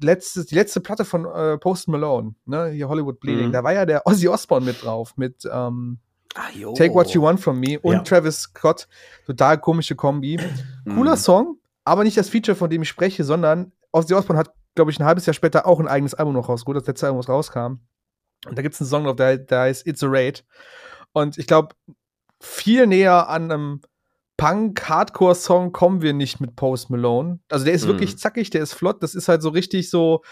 letztes, 0.02 0.46
die 0.46 0.54
letzte 0.56 0.80
Platte 0.80 1.04
von 1.04 1.24
äh, 1.24 1.56
Post 1.58 1.88
Malone, 1.88 2.34
ne, 2.46 2.68
hier 2.70 2.88
Hollywood 2.88 3.20
Bleeding, 3.20 3.48
Mhm. 3.48 3.52
da 3.52 3.62
war 3.64 3.72
ja 3.72 3.86
der 3.86 4.04
Ozzy 4.06 4.28
Osbourne 4.28 4.64
mit 4.66 4.82
drauf, 4.82 5.16
mit 5.16 5.48
ähm, 5.50 5.98
ah. 6.34 6.48
Take 6.74 6.94
What 6.94 7.10
You 7.10 7.22
Want 7.22 7.40
From 7.40 7.60
Me 7.60 7.78
und 7.80 7.92
Ja. 7.92 8.00
Travis 8.02 8.40
Scott, 8.42 8.88
total 9.26 9.58
komische 9.58 9.94
Kombi. 9.94 10.38
Cooler 10.84 11.12
Mhm. 11.12 11.16
Song, 11.16 11.57
aber 11.88 12.04
nicht 12.04 12.16
das 12.16 12.28
Feature, 12.28 12.54
von 12.56 12.70
dem 12.70 12.82
ich 12.82 12.88
spreche, 12.88 13.24
sondern 13.24 13.72
Ozzy 13.92 14.14
Osbourne 14.14 14.38
hat, 14.38 14.52
glaube 14.74 14.90
ich, 14.90 15.00
ein 15.00 15.04
halbes 15.06 15.26
Jahr 15.26 15.34
später 15.34 15.66
auch 15.66 15.80
ein 15.80 15.88
eigenes 15.88 16.14
Album 16.14 16.34
noch 16.34 16.48
rausgeholt, 16.48 16.76
das 16.80 16.86
letzte 16.86 17.06
Album, 17.06 17.18
was 17.18 17.28
rauskam. 17.28 17.80
Und 18.46 18.56
da 18.56 18.62
gibt 18.62 18.74
es 18.74 18.80
einen 18.80 18.88
Song 18.90 19.04
drauf, 19.04 19.16
der, 19.16 19.38
der 19.38 19.60
heißt 19.62 19.86
It's 19.86 20.02
a 20.02 20.06
Raid. 20.08 20.44
Und 21.12 21.38
ich 21.38 21.46
glaube, 21.46 21.74
viel 22.40 22.86
näher 22.86 23.28
an 23.28 23.50
einem 23.50 23.80
Punk-Hardcore-Song 24.36 25.72
kommen 25.72 26.02
wir 26.02 26.12
nicht 26.12 26.40
mit 26.40 26.56
Post 26.56 26.90
Malone. 26.90 27.40
Also 27.50 27.64
der 27.64 27.74
ist 27.74 27.84
Mhm. 27.84 27.88
wirklich 27.88 28.18
zackig, 28.18 28.50
der 28.50 28.62
ist 28.62 28.72
flott, 28.74 29.02
das 29.02 29.14
ist 29.14 29.28
halt 29.28 29.42
so 29.42 29.48
richtig 29.50 29.90
so 29.90 30.22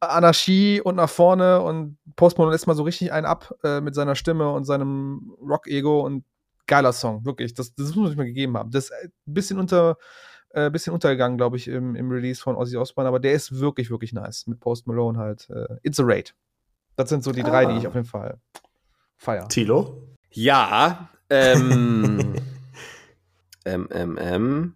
Anarchie 0.00 0.80
und 0.82 0.96
nach 0.96 1.08
vorne 1.08 1.62
und 1.62 1.96
Post 2.16 2.36
Malone 2.36 2.52
lässt 2.54 2.66
mal 2.66 2.74
so 2.76 2.82
richtig 2.82 3.12
einen 3.12 3.26
ab 3.26 3.54
äh, 3.64 3.80
mit 3.80 3.94
seiner 3.94 4.14
Stimme 4.14 4.50
und 4.52 4.64
seinem 4.64 5.34
Rock-Ego 5.40 6.00
und 6.00 6.24
geiler 6.66 6.92
Song, 6.92 7.24
wirklich. 7.24 7.54
Das, 7.54 7.74
das 7.74 7.94
muss 7.94 8.10
ich 8.10 8.16
mir 8.16 8.26
gegeben 8.26 8.56
haben. 8.58 8.70
Das 8.70 8.84
ist 8.84 8.92
ein 8.92 9.10
bisschen 9.24 9.58
unter 9.58 9.96
äh, 10.56 10.70
bisschen 10.70 10.94
untergegangen, 10.94 11.36
glaube 11.36 11.58
ich, 11.58 11.68
im, 11.68 11.94
im 11.94 12.10
Release 12.10 12.40
von 12.40 12.56
Ozzy 12.56 12.76
Osbourne, 12.78 13.08
aber 13.08 13.20
der 13.20 13.32
ist 13.34 13.60
wirklich, 13.60 13.90
wirklich 13.90 14.12
nice. 14.14 14.46
Mit 14.46 14.58
Post 14.58 14.86
Malone 14.86 15.18
halt. 15.18 15.50
Äh, 15.50 15.76
It's 15.82 16.00
a 16.00 16.02
Raid. 16.04 16.34
Das 16.96 17.10
sind 17.10 17.22
so 17.22 17.30
die 17.30 17.42
Ah. 17.42 17.48
drei, 17.50 17.66
die 17.66 17.76
ich 17.76 17.86
auf 17.86 17.94
jeden 17.94 18.06
Fall 18.06 18.40
feier. 19.18 19.46
Tilo? 19.48 20.02
Ja, 20.30 21.10
ähm, 21.28 22.34
ähm, 23.66 23.88
ähm, 23.90 24.18
ähm. 24.20 24.74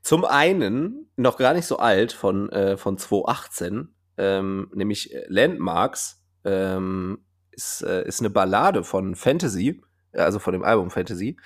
Zum 0.00 0.24
einen, 0.24 1.10
noch 1.16 1.36
gar 1.36 1.52
nicht 1.52 1.66
so 1.66 1.78
alt, 1.78 2.12
von, 2.12 2.48
äh, 2.48 2.78
von 2.78 2.96
2018, 2.96 3.94
ähm, 4.16 4.70
nämlich 4.74 5.14
äh, 5.14 5.26
Landmarks, 5.28 6.22
ähm, 6.44 7.18
ist, 7.50 7.82
äh, 7.82 8.06
ist 8.06 8.20
eine 8.20 8.30
Ballade 8.30 8.82
von 8.82 9.14
Fantasy, 9.14 9.82
also 10.12 10.38
von 10.38 10.54
dem 10.54 10.64
Album 10.64 10.88
Fantasy. 10.90 11.36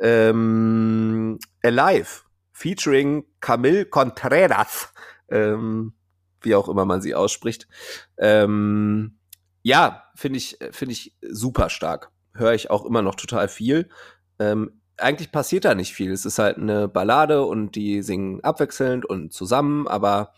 Ähm, 0.00 1.38
Alive, 1.62 2.22
featuring 2.56 3.26
Camille 3.40 3.84
Contreras, 3.84 4.90
ähm, 5.28 5.92
wie 6.40 6.54
auch 6.54 6.70
immer 6.70 6.86
man 6.86 7.02
sie 7.02 7.14
ausspricht. 7.14 7.68
Ähm, 8.16 9.18
ja, 9.62 10.04
finde 10.14 10.38
ich, 10.38 10.56
finde 10.70 10.92
ich 10.92 11.14
super 11.20 11.68
stark. 11.68 12.10
Höre 12.32 12.54
ich 12.54 12.70
auch 12.70 12.86
immer 12.86 13.02
noch 13.02 13.14
total 13.14 13.48
viel. 13.48 13.90
Ähm, 14.38 14.80
eigentlich 14.96 15.32
passiert 15.32 15.66
da 15.66 15.74
nicht 15.74 15.92
viel. 15.92 16.10
Es 16.12 16.24
ist 16.24 16.38
halt 16.38 16.56
eine 16.56 16.88
Ballade 16.88 17.44
und 17.44 17.72
die 17.74 18.00
singen 18.00 18.42
abwechselnd 18.42 19.04
und 19.04 19.34
zusammen, 19.34 19.86
aber 19.86 20.32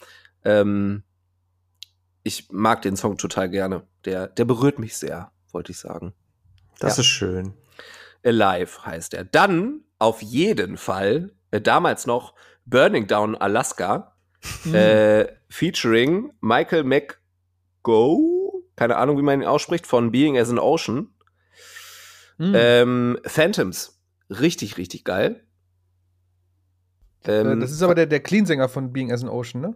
ähm, 0.45 1.05
ich 2.25 2.49
mag 2.51 2.83
den 2.83 2.97
Song 2.97 3.17
total 3.17 3.49
gerne. 3.49 3.87
Der, 4.05 4.27
der 4.27 4.45
berührt 4.45 4.81
mich 4.81 4.97
sehr, 4.97 5.31
wollte 5.53 5.71
ich 5.71 5.79
sagen. 5.79 6.15
Das 6.81 6.97
Ja. 6.97 7.03
ist 7.03 7.07
schön. 7.07 7.55
Alive 8.25 8.85
heißt 8.85 9.15
er. 9.15 9.25
Dann 9.25 9.85
auf 10.01 10.21
jeden 10.21 10.77
Fall, 10.79 11.33
äh, 11.51 11.61
damals 11.61 12.07
noch 12.07 12.35
Burning 12.65 13.07
Down 13.07 13.35
Alaska, 13.37 14.15
Mhm. 14.65 14.75
äh, 14.75 15.27
featuring 15.49 16.33
Michael 16.41 16.85
McGo, 16.85 18.63
keine 18.77 18.97
Ahnung, 18.97 19.19
wie 19.19 19.23
man 19.23 19.41
ihn 19.43 19.49
ausspricht, 19.49 19.87
von 19.87 20.13
Being 20.13 20.39
as 20.39 20.51
an 20.51 20.59
Ocean. 20.61 21.09
Mhm. 22.39 22.53
Ähm, 22.55 23.19
Phantoms, 23.25 24.01
richtig, 24.31 24.77
richtig 24.79 25.05
geil. 25.05 25.45
Äh, 27.25 27.41
Ähm, 27.41 27.59
das 27.61 27.73
ist 27.73 27.83
aber 27.83 27.97
der, 27.97 28.07
der 28.07 28.21
Clean-Sänger 28.21 28.69
von 28.69 28.93
Being 28.93 29.11
as 29.11 29.23
an 29.25 29.29
Ocean, 29.29 29.61
ne? 29.61 29.75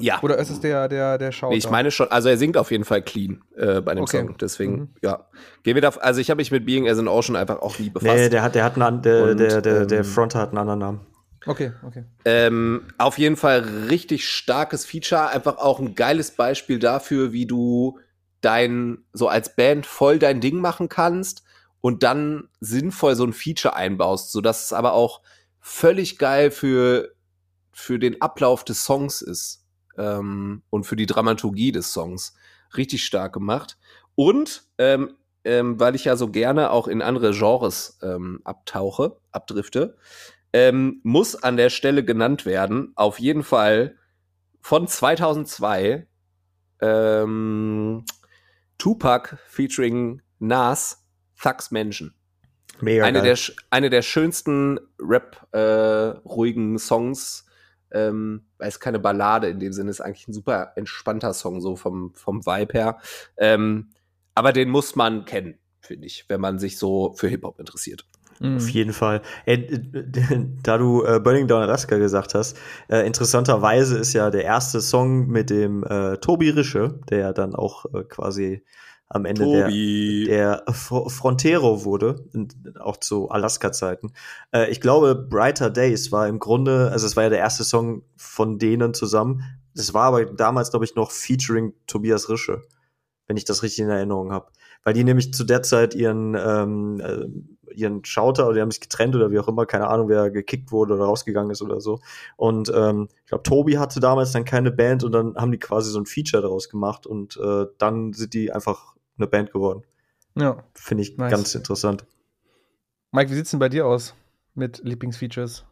Ja, 0.00 0.20
Oder 0.22 0.38
ist 0.38 0.50
es 0.50 0.60
der, 0.60 0.88
der, 0.88 1.18
der 1.18 1.32
Schauter? 1.32 1.52
Nee, 1.52 1.58
ich 1.58 1.70
meine 1.70 1.90
schon, 1.90 2.10
also 2.10 2.28
er 2.28 2.36
singt 2.36 2.56
auf 2.56 2.70
jeden 2.70 2.84
Fall 2.84 3.02
clean 3.02 3.42
äh, 3.56 3.80
bei 3.80 3.94
dem 3.94 4.02
Okay. 4.02 4.18
Song. 4.26 4.36
Deswegen, 4.38 4.72
Mhm. 4.72 4.88
ja. 5.02 5.26
Gehen 5.62 5.74
wir 5.74 5.82
da, 5.82 5.88
also 5.90 6.20
ich 6.20 6.30
habe 6.30 6.38
mich 6.38 6.50
mit 6.50 6.64
Being 6.66 6.88
as 6.88 6.98
an 6.98 7.08
Ocean 7.08 7.36
einfach 7.36 7.60
auch 7.60 7.78
nie 7.78 7.90
befasst. 7.90 8.14
Nee, 8.14 8.28
der 8.28 8.42
hat, 8.42 8.54
der 8.54 8.64
hat 8.64 8.78
einen, 8.80 9.02
der, 9.02 9.22
Und, 9.24 9.38
der, 9.38 9.60
der, 9.60 9.86
der 9.86 9.98
ähm, 9.98 10.04
Fronter 10.04 10.38
hat 10.40 10.50
einen 10.50 10.58
anderen 10.58 10.78
Namen. 10.80 11.00
Okay, 11.46 11.72
okay. 11.86 12.04
Ähm, 12.26 12.82
auf 12.98 13.16
jeden 13.16 13.36
Fall 13.36 13.60
richtig 13.88 14.28
starkes 14.28 14.84
Feature, 14.84 15.28
einfach 15.30 15.56
auch 15.56 15.78
ein 15.80 15.94
geiles 15.94 16.32
Beispiel 16.32 16.78
dafür, 16.78 17.32
wie 17.32 17.46
du 17.46 17.98
dein, 18.42 18.98
so 19.12 19.28
als 19.28 19.56
Band 19.56 19.86
voll 19.86 20.18
dein 20.18 20.40
Ding 20.40 20.60
machen 20.60 20.88
kannst 20.88 21.42
und 21.80 22.02
dann 22.02 22.48
sinnvoll 22.60 23.14
so 23.14 23.24
ein 23.24 23.32
Feature 23.32 23.74
einbaust, 23.74 24.32
sodass 24.32 24.66
es 24.66 24.72
aber 24.74 24.92
auch 24.92 25.22
völlig 25.60 26.18
geil 26.18 26.50
für, 26.50 27.10
für 27.72 27.98
den 27.98 28.20
Ablauf 28.20 28.64
des 28.64 28.84
Songs 28.84 29.22
ist 29.22 29.59
ähm, 30.00 30.62
und 30.70 30.84
für 30.84 30.96
die 30.96 31.06
Dramaturgie 31.06 31.70
des 31.70 31.92
Songs. 31.92 32.34
Richtig 32.76 33.04
stark 33.04 33.32
gemacht. 33.32 33.78
Und 34.16 34.64
ähm, 34.78 35.14
ähm, 35.44 35.80
weil 35.80 35.94
ich 35.94 36.04
ja 36.04 36.16
so 36.16 36.28
gerne 36.28 36.70
auch 36.70 36.88
in 36.88 37.02
andere 37.02 37.32
Genres 37.32 37.98
ähm, 38.02 38.40
abtauche, 38.44 39.16
abdrifte, 39.32 39.96
ähm, 40.52 41.00
muss 41.02 41.36
an 41.36 41.56
der 41.56 41.70
Stelle 41.70 42.04
genannt 42.04 42.44
werden, 42.44 42.92
auf 42.96 43.18
jeden 43.18 43.42
Fall 43.42 43.96
von 44.60 44.86
2002, 44.86 46.06
ähm, 46.82 48.04
Tupac 48.78 49.38
featuring 49.46 50.22
Nas, 50.38 51.06
Thugs 51.40 51.70
Menschen. 51.70 52.14
Mega 52.80 53.04
Eine 53.04 53.22
geil. 53.22 53.34
der, 53.34 53.54
eine 53.70 53.90
der 53.90 54.02
schönsten 54.02 54.80
Rap-ruhigen 54.98 56.78
Songs, 56.78 57.46
ähm, 57.92 58.46
weil 58.58 58.68
es 58.68 58.80
keine 58.80 58.98
Ballade 58.98 59.48
in 59.48 59.60
dem 59.60 59.72
Sinne 59.72 59.90
ist, 59.90 60.00
eigentlich 60.00 60.28
ein 60.28 60.32
super 60.32 60.72
entspannter 60.76 61.32
Song, 61.34 61.60
so 61.60 61.76
vom, 61.76 62.12
vom 62.14 62.44
Vibe 62.46 62.72
her. 62.72 62.98
Ähm, 63.36 63.90
aber 64.34 64.52
den 64.52 64.70
muss 64.70 64.96
man 64.96 65.24
kennen, 65.24 65.58
finde 65.80 66.06
ich, 66.06 66.26
wenn 66.28 66.40
man 66.40 66.58
sich 66.58 66.78
so 66.78 67.12
für 67.14 67.28
Hip-Hop 67.28 67.58
interessiert. 67.58 68.06
Mhm. 68.40 68.56
Auf 68.56 68.68
jeden 68.70 68.92
Fall. 68.92 69.22
Äh, 69.44 69.54
äh, 69.54 69.80
da 70.62 70.78
du 70.78 71.04
äh, 71.04 71.20
Burning 71.20 71.46
Down 71.46 71.62
Alaska 71.62 71.96
gesagt 71.98 72.34
hast, 72.34 72.56
äh, 72.88 73.06
interessanterweise 73.06 73.98
ist 73.98 74.12
ja 74.12 74.30
der 74.30 74.44
erste 74.44 74.80
Song 74.80 75.28
mit 75.28 75.50
dem 75.50 75.84
äh, 75.84 76.16
Tobi 76.16 76.50
Rische, 76.50 77.00
der 77.10 77.18
ja 77.18 77.32
dann 77.32 77.54
auch 77.54 77.84
äh, 77.94 78.02
quasi 78.04 78.64
am 79.12 79.24
Ende 79.24 79.44
der, 79.50 79.68
der 80.26 80.64
Fro- 80.72 81.08
Frontero 81.10 81.84
wurde, 81.84 82.24
auch 82.78 82.96
zu 82.96 83.28
Alaska-Zeiten. 83.28 84.12
Äh, 84.52 84.70
ich 84.70 84.80
glaube, 84.80 85.16
Brighter 85.16 85.68
Days 85.68 86.12
war 86.12 86.28
im 86.28 86.38
Grunde, 86.38 86.90
also 86.92 87.06
es 87.06 87.16
war 87.16 87.24
ja 87.24 87.28
der 87.28 87.40
erste 87.40 87.64
Song 87.64 88.04
von 88.16 88.58
denen 88.58 88.94
zusammen. 88.94 89.42
Das 89.74 89.92
war 89.94 90.04
aber 90.04 90.24
damals, 90.26 90.70
glaube 90.70 90.84
ich, 90.84 90.94
noch 90.94 91.10
featuring 91.10 91.74
Tobias 91.88 92.28
Rische, 92.28 92.62
wenn 93.26 93.36
ich 93.36 93.44
das 93.44 93.64
richtig 93.64 93.84
in 93.84 93.90
Erinnerung 93.90 94.32
habe. 94.32 94.52
Weil 94.84 94.94
die 94.94 95.04
nämlich 95.04 95.34
zu 95.34 95.42
der 95.42 95.62
Zeit 95.62 95.94
ihren, 95.96 96.36
ähm, 96.36 97.00
äh, 97.00 97.74
ihren 97.74 98.04
Schauter 98.04 98.46
oder 98.46 98.54
die 98.54 98.60
haben 98.60 98.70
sich 98.70 98.80
getrennt 98.80 99.16
oder 99.16 99.32
wie 99.32 99.40
auch 99.40 99.48
immer, 99.48 99.66
keine 99.66 99.88
Ahnung, 99.88 100.08
wer 100.08 100.30
gekickt 100.30 100.70
wurde 100.70 100.94
oder 100.94 101.04
rausgegangen 101.04 101.50
ist 101.50 101.62
oder 101.62 101.80
so. 101.80 101.98
Und 102.36 102.72
ähm, 102.74 103.08
ich 103.24 103.26
glaube, 103.26 103.42
Tobi 103.42 103.76
hatte 103.76 103.98
damals 103.98 104.30
dann 104.30 104.44
keine 104.44 104.70
Band 104.70 105.02
und 105.02 105.10
dann 105.12 105.34
haben 105.34 105.50
die 105.50 105.58
quasi 105.58 105.90
so 105.90 105.98
ein 105.98 106.06
Feature 106.06 106.42
daraus 106.42 106.68
gemacht 106.68 107.08
und 107.08 107.36
äh, 107.36 107.66
dann 107.78 108.12
sind 108.12 108.34
die 108.34 108.52
einfach 108.52 108.94
eine 109.20 109.28
Band 109.28 109.52
geworden. 109.52 109.82
Ja. 110.36 110.64
Finde 110.74 111.02
ich 111.02 111.16
Nice. 111.18 111.30
ganz 111.30 111.54
interessant. 111.54 112.04
Mike, 113.12 113.30
wie 113.30 113.34
sieht's 113.34 113.50
denn 113.50 113.60
bei 113.60 113.68
dir 113.68 113.86
aus 113.86 114.14
mit 114.54 114.80
Lieblingsfeatures? 114.84 115.64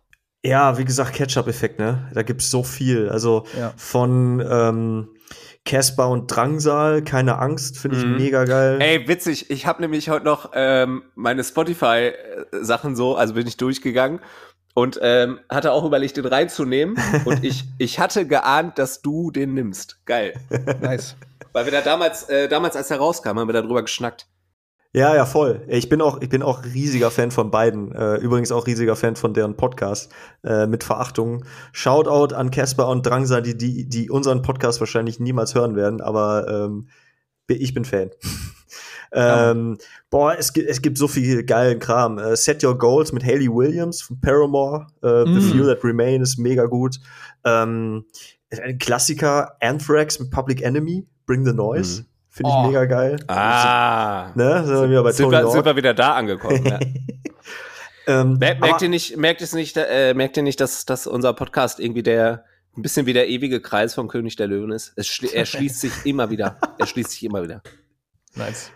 Ja, 0.44 0.78
wie 0.78 0.84
gesagt, 0.84 1.14
Catch-up-Effekt, 1.14 1.78
ne? 1.78 2.08
Da 2.14 2.22
gibt's 2.22 2.50
so 2.50 2.62
viel. 2.62 3.08
Also 3.08 3.44
Ja. 3.58 3.72
von 3.76 4.40
ähm, 4.48 5.08
Casper 5.64 6.08
und 6.08 6.28
Drangsal, 6.28 7.02
keine 7.02 7.38
Angst, 7.38 7.78
finde 7.78 7.98
ich 7.98 8.04
Mhm. 8.04 8.16
mega 8.16 8.44
geil. 8.44 8.78
Ey, 8.80 9.06
witzig. 9.08 9.50
Ich 9.50 9.66
habe 9.66 9.82
nämlich 9.82 10.08
heute 10.10 10.24
noch 10.24 10.50
ähm, 10.54 11.02
meine 11.14 11.42
Spotify-Sachen 11.44 12.96
so, 12.96 13.16
also 13.16 13.34
bin 13.34 13.46
ich 13.46 13.56
durchgegangen 13.56 14.20
und 14.74 14.98
ähm, 15.02 15.40
hatte 15.50 15.72
auch 15.72 15.84
überlegt, 15.84 16.16
den 16.16 16.24
reinzunehmen. 16.26 16.96
und 17.24 17.44
ich, 17.44 17.64
ich 17.78 17.98
hatte 17.98 18.26
geahnt, 18.26 18.78
dass 18.78 19.02
du 19.02 19.30
den 19.30 19.54
nimmst. 19.54 20.00
Geil. 20.06 20.34
Nice. 20.80 21.16
Weil 21.58 21.64
wir 21.64 21.72
da 21.72 21.80
damals, 21.80 22.22
äh, 22.28 22.48
damals 22.48 22.76
als 22.76 22.88
er 22.92 22.98
rauskam, 22.98 23.30
haben 23.30 23.48
wir 23.48 23.52
darüber 23.52 23.82
geschnackt. 23.82 24.28
Ja, 24.92 25.16
ja, 25.16 25.26
voll. 25.26 25.64
Ich 25.66 25.88
bin 25.88 26.00
auch, 26.00 26.20
ich 26.20 26.28
bin 26.28 26.40
auch 26.40 26.62
riesiger 26.62 27.10
Fan 27.10 27.32
von 27.32 27.50
beiden. 27.50 27.90
Äh, 27.90 28.18
übrigens 28.18 28.52
auch 28.52 28.68
riesiger 28.68 28.94
Fan 28.94 29.16
von 29.16 29.34
deren 29.34 29.56
Podcast 29.56 30.12
äh, 30.44 30.68
mit 30.68 30.84
Verachtung. 30.84 31.44
Shoutout 31.72 32.32
an 32.32 32.52
Casper 32.52 32.86
und 32.86 33.04
Drangsal, 33.04 33.42
die, 33.42 33.56
die, 33.56 33.88
die 33.88 34.08
unseren 34.08 34.42
Podcast 34.42 34.78
wahrscheinlich 34.78 35.18
niemals 35.18 35.56
hören 35.56 35.74
werden, 35.74 36.00
aber 36.00 36.46
ähm, 36.48 36.90
ich 37.48 37.74
bin 37.74 37.84
Fan. 37.84 38.12
ähm, 39.12 39.78
boah, 40.10 40.36
es 40.38 40.52
gibt, 40.52 40.68
es 40.68 40.80
gibt 40.80 40.96
so 40.96 41.08
viel 41.08 41.42
geilen 41.42 41.80
Kram. 41.80 42.20
Äh, 42.20 42.36
Set 42.36 42.62
Your 42.62 42.78
Goals 42.78 43.10
mit 43.10 43.24
Hayley 43.24 43.52
Williams 43.52 44.00
von 44.00 44.20
Paramore. 44.20 44.86
The 45.02 45.24
Mm. 45.28 45.40
Few 45.40 45.66
That 45.66 45.82
Remain 45.82 46.22
ist 46.22 46.38
mega 46.38 46.66
gut. 46.66 47.00
Ähm, 47.42 48.04
ein 48.52 48.78
Klassiker, 48.78 49.56
Anthrax 49.60 50.20
mit 50.20 50.30
Public 50.30 50.62
Enemy, 50.62 51.04
Bring 51.28 51.44
the 51.44 51.52
Noise. 51.52 52.00
Mhm. 52.00 52.06
Finde 52.30 52.50
ich 52.50 52.56
Oh. 52.56 52.66
mega 52.68 52.84
geil. 52.86 53.22
Ah. 53.28 54.32
Ne? 54.34 54.64
Sind 54.64 54.74
wir 54.74 54.90
wieder 54.90 55.02
bei 55.02 55.12
sind, 55.12 55.30
wir, 55.30 55.50
sind 55.50 55.64
wir 55.64 55.76
wieder 55.76 55.92
da 55.92 56.14
angekommen. 56.14 56.64
Ja. 56.64 56.78
ähm, 58.06 58.38
Mer 58.38 58.54
merkt 58.58 58.80
ihr 58.80 58.88
nicht, 58.88 59.16
merkt 59.16 59.42
es 59.42 59.52
nicht, 59.52 59.76
äh, 59.76 60.14
merkt 60.14 60.38
ihr 60.38 60.42
nicht, 60.42 60.58
dass, 60.58 60.86
dass 60.86 61.06
unser 61.06 61.34
Podcast 61.34 61.80
irgendwie 61.80 62.02
der 62.02 62.44
ein 62.76 62.82
bisschen 62.82 63.06
wie 63.06 63.12
der 63.12 63.28
ewige 63.28 63.60
Kreis 63.60 63.94
vom 63.94 64.08
König 64.08 64.36
der 64.36 64.46
Löwen 64.46 64.70
ist? 64.70 64.92
Es 64.96 65.06
schli 65.06 65.28
er 65.32 65.44
schließt 65.44 65.80
sich 65.80 65.92
immer 66.04 66.30
wieder. 66.30 66.58
Er 66.78 66.86
schließt 66.86 67.10
sich 67.10 67.24
immer 67.24 67.42
wieder. 67.42 67.60
Nice. 68.34 68.70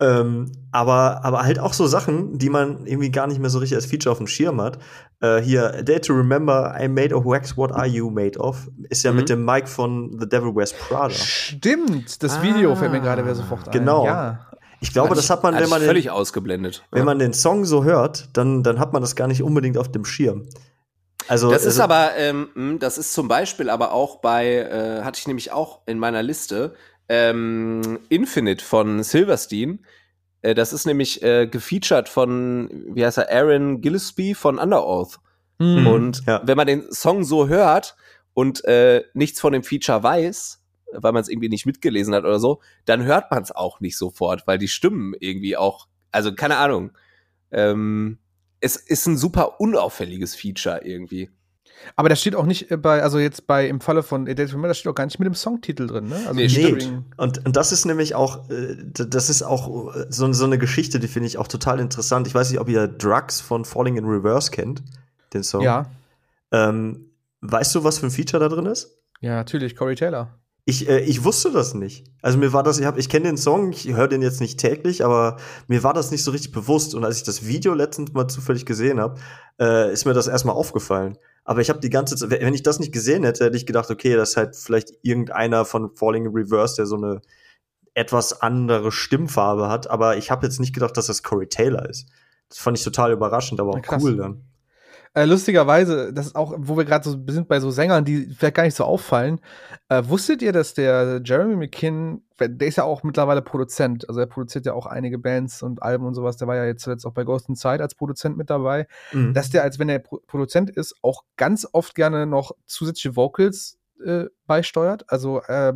Ähm, 0.00 0.50
aber, 0.72 1.24
aber 1.24 1.42
halt 1.42 1.58
auch 1.58 1.74
so 1.74 1.86
Sachen, 1.86 2.38
die 2.38 2.48
man 2.48 2.86
irgendwie 2.86 3.10
gar 3.10 3.26
nicht 3.26 3.38
mehr 3.38 3.50
so 3.50 3.58
richtig 3.58 3.76
als 3.76 3.86
Feature 3.86 4.10
auf 4.12 4.18
dem 4.18 4.26
Schirm 4.26 4.60
hat. 4.60 4.78
Äh, 5.20 5.42
hier, 5.42 5.74
A 5.74 5.82
Day 5.82 6.00
to 6.00 6.14
Remember, 6.14 6.74
I'm 6.74 6.88
made 6.88 7.14
of 7.14 7.26
wax, 7.26 7.56
what 7.56 7.70
are 7.72 7.86
you 7.86 8.08
made 8.10 8.38
of? 8.38 8.68
Ist 8.88 9.02
ja 9.02 9.10
Mhm. 9.10 9.16
mit 9.18 9.28
dem 9.28 9.44
Mike 9.44 9.66
von 9.66 10.16
The 10.18 10.26
Devil 10.26 10.54
Wears 10.56 10.72
Prada. 10.72 11.10
Stimmt, 11.14 12.22
das 12.22 12.40
Video 12.42 12.72
Ah. 12.72 12.76
fällt 12.76 12.92
mir 12.92 13.00
gerade 13.00 13.22
wieder 13.24 13.34
sofort 13.34 13.66
ein. 13.68 13.72
Genau. 13.72 14.06
Ja. 14.06 14.46
Ich 14.80 14.92
glaube, 14.94 15.14
das 15.14 15.28
hat 15.28 15.42
man, 15.42 15.54
wenn 15.58 15.68
man, 15.68 15.82
völlig 15.82 16.04
den, 16.04 16.12
ausgeblendet. 16.12 16.82
wenn 16.90 17.04
man 17.04 17.18
den 17.18 17.34
Song 17.34 17.66
so 17.66 17.84
hört, 17.84 18.30
dann, 18.32 18.62
dann 18.62 18.78
hat 18.78 18.94
man 18.94 19.02
das 19.02 19.14
gar 19.14 19.28
nicht 19.28 19.42
unbedingt 19.42 19.76
auf 19.76 19.90
dem 19.92 20.06
Schirm. 20.06 20.46
Also, 21.28 21.50
Das 21.50 21.62
ist 21.66 21.78
also, 21.78 21.82
aber, 21.82 22.16
ähm, 22.16 22.78
das 22.80 22.96
ist 22.96 23.12
zum 23.12 23.28
Beispiel 23.28 23.68
aber 23.68 23.92
auch 23.92 24.16
bei, 24.22 24.46
äh, 24.56 25.02
hatte 25.02 25.18
ich 25.20 25.26
nämlich 25.26 25.52
auch 25.52 25.80
in 25.84 25.98
meiner 25.98 26.22
Liste, 26.22 26.72
ähm, 27.10 27.98
Infinite 28.08 28.64
von 28.64 29.02
Silverstein. 29.02 29.84
Äh, 30.42 30.54
das 30.54 30.72
ist 30.72 30.86
nämlich 30.86 31.22
äh, 31.22 31.48
gefeatured 31.48 32.08
von, 32.08 32.70
wie 32.94 33.04
heißt 33.04 33.18
er, 33.18 33.30
Aaron 33.30 33.80
Gillespie 33.80 34.34
von 34.34 34.58
Under 34.58 34.86
Oath. 34.86 35.18
Mhm. 35.58 35.86
Und 35.88 36.22
ja. 36.26 36.40
wenn 36.44 36.56
man 36.56 36.68
den 36.68 36.90
Song 36.92 37.24
so 37.24 37.48
hört 37.48 37.96
und 38.32 38.64
äh, 38.64 39.02
nichts 39.12 39.40
von 39.40 39.52
dem 39.52 39.64
Feature 39.64 40.04
weiß, 40.04 40.62
weil 40.92 41.12
man 41.12 41.20
es 41.20 41.28
irgendwie 41.28 41.48
nicht 41.48 41.66
mitgelesen 41.66 42.14
hat 42.14 42.24
oder 42.24 42.38
so, 42.38 42.60
dann 42.84 43.02
hört 43.02 43.30
man 43.32 43.42
es 43.42 43.50
auch 43.50 43.80
nicht 43.80 43.98
sofort, 43.98 44.46
weil 44.46 44.58
die 44.58 44.68
Stimmen 44.68 45.14
irgendwie 45.18 45.56
auch, 45.56 45.88
also 46.12 46.32
keine 46.32 46.58
Ahnung. 46.58 46.92
Ähm, 47.50 48.18
es 48.60 48.76
ist 48.76 49.06
ein 49.06 49.16
super 49.16 49.60
unauffälliges 49.60 50.36
Feature 50.36 50.82
irgendwie. 50.84 51.28
Aber 51.96 52.08
das 52.08 52.20
steht 52.20 52.34
auch 52.34 52.46
nicht 52.46 52.70
äh, 52.70 52.76
bei, 52.76 53.02
also 53.02 53.18
jetzt 53.18 53.46
bei 53.46 53.66
im 53.66 53.80
Falle 53.80 54.02
von 54.02 54.28
A 54.28 54.34
Date 54.34 54.52
das 54.52 54.78
steht 54.78 54.90
auch 54.90 54.94
gar 54.94 55.04
nicht 55.04 55.18
mit 55.18 55.26
dem 55.26 55.34
Songtitel 55.34 55.86
drin, 55.86 56.08
ne? 56.08 56.16
Also 56.26 56.34
nee, 56.34 56.46
nee. 56.46 56.88
Und, 57.16 57.44
und 57.44 57.56
das 57.56 57.72
ist 57.72 57.84
nämlich 57.84 58.14
auch, 58.14 58.48
äh, 58.50 58.76
das 58.92 59.30
ist 59.30 59.42
auch 59.42 59.94
äh, 59.94 60.06
so, 60.08 60.32
so 60.32 60.44
eine 60.44 60.58
Geschichte, 60.58 61.00
die 61.00 61.08
finde 61.08 61.26
ich 61.26 61.38
auch 61.38 61.48
total 61.48 61.80
interessant. 61.80 62.26
Ich 62.26 62.34
weiß 62.34 62.50
nicht, 62.50 62.60
ob 62.60 62.68
ihr 62.68 62.88
Drugs 62.88 63.40
von 63.40 63.64
Falling 63.64 63.96
in 63.96 64.04
Reverse 64.04 64.50
kennt, 64.50 64.82
den 65.32 65.42
Song. 65.42 65.62
Ja. 65.62 65.86
Ähm, 66.52 67.10
weißt 67.40 67.74
du, 67.74 67.84
was 67.84 67.98
für 67.98 68.06
ein 68.06 68.10
Feature 68.10 68.40
da 68.40 68.48
drin 68.54 68.66
ist? 68.66 68.98
Ja, 69.20 69.34
natürlich, 69.36 69.76
Corey 69.76 69.94
Taylor. 69.94 70.39
Ich, 70.64 70.88
äh, 70.88 71.00
ich 71.00 71.24
wusste 71.24 71.50
das 71.50 71.74
nicht. 71.74 72.06
Also 72.22 72.38
mir 72.38 72.52
war 72.52 72.62
das, 72.62 72.78
ich, 72.78 72.86
hab, 72.86 72.98
ich 72.98 73.08
kenne 73.08 73.26
den 73.26 73.36
Song, 73.36 73.72
ich 73.72 73.88
höre 73.94 74.08
den 74.08 74.22
jetzt 74.22 74.40
nicht 74.40 74.58
täglich, 74.58 75.04
aber 75.04 75.36
mir 75.68 75.82
war 75.82 75.94
das 75.94 76.10
nicht 76.10 76.22
so 76.22 76.30
richtig 76.30 76.52
bewusst. 76.52 76.94
Und 76.94 77.04
als 77.04 77.16
ich 77.16 77.22
das 77.22 77.46
Video 77.46 77.74
letztens 77.74 78.12
mal 78.12 78.28
zufällig 78.28 78.66
gesehen 78.66 79.00
habe, 79.00 79.18
äh, 79.58 79.92
ist 79.92 80.04
mir 80.04 80.12
das 80.12 80.28
erstmal 80.28 80.54
aufgefallen. 80.54 81.18
Aber 81.44 81.60
ich 81.60 81.70
habe 81.70 81.80
die 81.80 81.90
ganze 81.90 82.16
Zeit, 82.16 82.30
wenn 82.30 82.54
ich 82.54 82.62
das 82.62 82.78
nicht 82.78 82.92
gesehen 82.92 83.24
hätte, 83.24 83.44
hätte 83.44 83.56
ich 83.56 83.66
gedacht, 83.66 83.90
okay, 83.90 84.14
das 84.14 84.30
ist 84.30 84.36
halt 84.36 84.56
vielleicht 84.56 84.92
irgendeiner 85.02 85.64
von 85.64 85.90
Falling 85.96 86.26
in 86.26 86.32
Reverse, 86.32 86.76
der 86.76 86.86
so 86.86 86.96
eine 86.96 87.22
etwas 87.94 88.40
andere 88.40 88.92
Stimmfarbe 88.92 89.68
hat. 89.68 89.90
Aber 89.90 90.16
ich 90.16 90.30
habe 90.30 90.46
jetzt 90.46 90.60
nicht 90.60 90.74
gedacht, 90.74 90.96
dass 90.96 91.06
das 91.06 91.22
Corey 91.22 91.48
Taylor 91.48 91.88
ist. 91.88 92.08
Das 92.48 92.58
fand 92.58 92.78
ich 92.78 92.84
total 92.84 93.12
überraschend, 93.12 93.60
aber 93.60 93.70
auch 93.70 94.00
cool 94.00 94.16
dann. 94.16 94.44
Äh, 95.12 95.24
lustigerweise, 95.24 96.12
das 96.12 96.26
ist 96.26 96.36
auch, 96.36 96.54
wo 96.56 96.76
wir 96.76 96.84
gerade 96.84 97.08
so 97.08 97.18
sind 97.28 97.48
bei 97.48 97.58
so 97.58 97.72
Sängern, 97.72 98.04
die 98.04 98.26
vielleicht 98.26 98.54
gar 98.54 98.62
nicht 98.62 98.76
so 98.76 98.84
auffallen. 98.84 99.40
Äh, 99.88 100.04
wusstet 100.06 100.40
ihr, 100.40 100.52
dass 100.52 100.72
der 100.74 101.20
Jeremy 101.24 101.56
McKinn, 101.56 102.22
der 102.38 102.68
ist 102.68 102.76
ja 102.76 102.84
auch 102.84 103.02
mittlerweile 103.02 103.42
Produzent, 103.42 104.08
also 104.08 104.20
er 104.20 104.26
produziert 104.26 104.66
ja 104.66 104.72
auch 104.72 104.86
einige 104.86 105.18
Bands 105.18 105.64
und 105.64 105.82
Alben 105.82 106.06
und 106.06 106.14
sowas, 106.14 106.36
der 106.36 106.46
war 106.46 106.54
ja 106.54 106.64
jetzt 106.64 106.84
zuletzt 106.84 107.04
auch 107.06 107.12
bei 107.12 107.24
Ghost 107.24 107.48
in 107.48 107.56
Zeit 107.56 107.80
als 107.80 107.96
Produzent 107.96 108.36
mit 108.36 108.50
dabei, 108.50 108.86
mhm. 109.12 109.34
dass 109.34 109.50
der, 109.50 109.64
als 109.64 109.80
wenn 109.80 109.88
er 109.88 109.98
Pro 109.98 110.20
Produzent 110.28 110.70
ist, 110.70 110.94
auch 111.02 111.24
ganz 111.36 111.66
oft 111.72 111.96
gerne 111.96 112.24
noch 112.26 112.52
zusätzliche 112.66 113.16
Vocals 113.16 113.78
äh, 114.04 114.26
beisteuert. 114.46 115.04
Also 115.08 115.42
äh, 115.42 115.72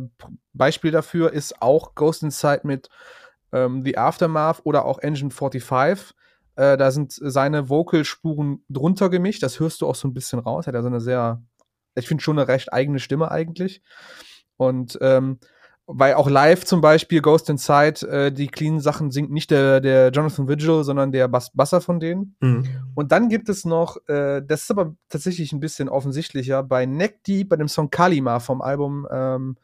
Beispiel 0.53 0.91
dafür 0.91 1.33
ist 1.33 1.61
auch 1.61 1.93
Ghost 1.95 2.23
in 2.23 2.31
Sight 2.31 2.63
mit 2.63 2.89
ähm, 3.51 3.83
The 3.83 3.97
Aftermath 3.97 4.61
oder 4.63 4.85
auch 4.85 4.99
Engine 4.99 5.29
45 5.29 6.13
äh, 6.55 6.77
da 6.77 6.91
sind 6.91 7.13
seine 7.13 7.69
Vocalspuren 7.69 8.63
drunter 8.69 9.09
gemischt. 9.09 9.43
Das 9.43 9.59
hörst 9.59 9.81
du 9.81 9.87
auch 9.87 9.95
so 9.95 10.07
ein 10.07 10.13
bisschen 10.13 10.39
raus. 10.39 10.65
Er 10.65 10.67
hat 10.67 10.75
ja 10.75 10.81
so 10.81 10.87
eine 10.87 11.01
sehr, 11.01 11.41
ich 11.95 12.07
finde 12.07 12.23
schon 12.23 12.37
eine 12.37 12.47
recht 12.47 12.73
eigene 12.73 12.99
Stimme 12.99 13.31
eigentlich. 13.31 13.81
Und 14.57 14.97
ähm, 15.01 15.39
weil 15.87 16.15
auch 16.15 16.29
live 16.29 16.65
zum 16.65 16.81
Beispiel 16.81 17.21
Ghost 17.21 17.49
Inside, 17.49 18.07
äh, 18.07 18.31
die 18.31 18.47
cleanen 18.47 18.79
Sachen 18.79 19.11
singt 19.11 19.31
nicht 19.31 19.51
der, 19.51 19.81
der 19.81 20.09
Jonathan 20.09 20.47
Vigil, 20.47 20.83
sondern 20.83 21.11
der 21.11 21.27
Bass 21.27 21.51
Basser 21.53 21.79
von 21.79 21.99
denen. 21.99 22.35
Mhm. 22.39 22.65
Und 22.95 23.11
dann 23.11 23.29
gibt 23.29 23.49
es 23.49 23.65
noch, 23.65 23.97
äh, 24.07 24.41
das 24.43 24.63
ist 24.63 24.71
aber 24.71 24.95
tatsächlich 25.09 25.53
ein 25.53 25.59
bisschen 25.59 25.87
offensichtlicher, 25.87 26.63
bei 26.63 26.85
Neck 26.85 27.23
Deep, 27.25 27.49
bei 27.49 27.55
dem 27.55 27.67
Song 27.67 27.91
Kalima 27.91 28.39
vom 28.39 28.61
Album 28.61 29.07
ähm, 29.11 29.57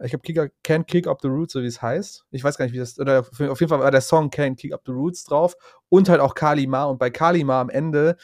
ich 0.00 0.12
habe 0.12 0.50
Can't 0.64 0.84
Kick 0.84 1.06
Up 1.06 1.20
the 1.22 1.28
Roots, 1.28 1.52
so 1.54 1.62
wie 1.62 1.66
es 1.66 1.82
heißt. 1.82 2.24
Ich 2.30 2.44
weiß 2.44 2.56
gar 2.56 2.64
nicht, 2.64 2.74
wie 2.74 2.78
das, 2.78 2.98
oder 2.98 3.20
auf 3.20 3.60
jeden 3.60 3.68
Fall 3.68 3.80
war 3.80 3.90
der 3.90 4.00
Song 4.00 4.30
Can't 4.30 4.56
Kick 4.56 4.72
Up 4.72 4.82
the 4.86 4.92
Roots 4.92 5.24
drauf 5.24 5.56
und 5.88 6.08
halt 6.08 6.20
auch 6.20 6.34
Kalima. 6.34 6.84
Und 6.84 6.98
bei 6.98 7.10
Kalima 7.10 7.60
am 7.60 7.68
Ende 7.68 8.16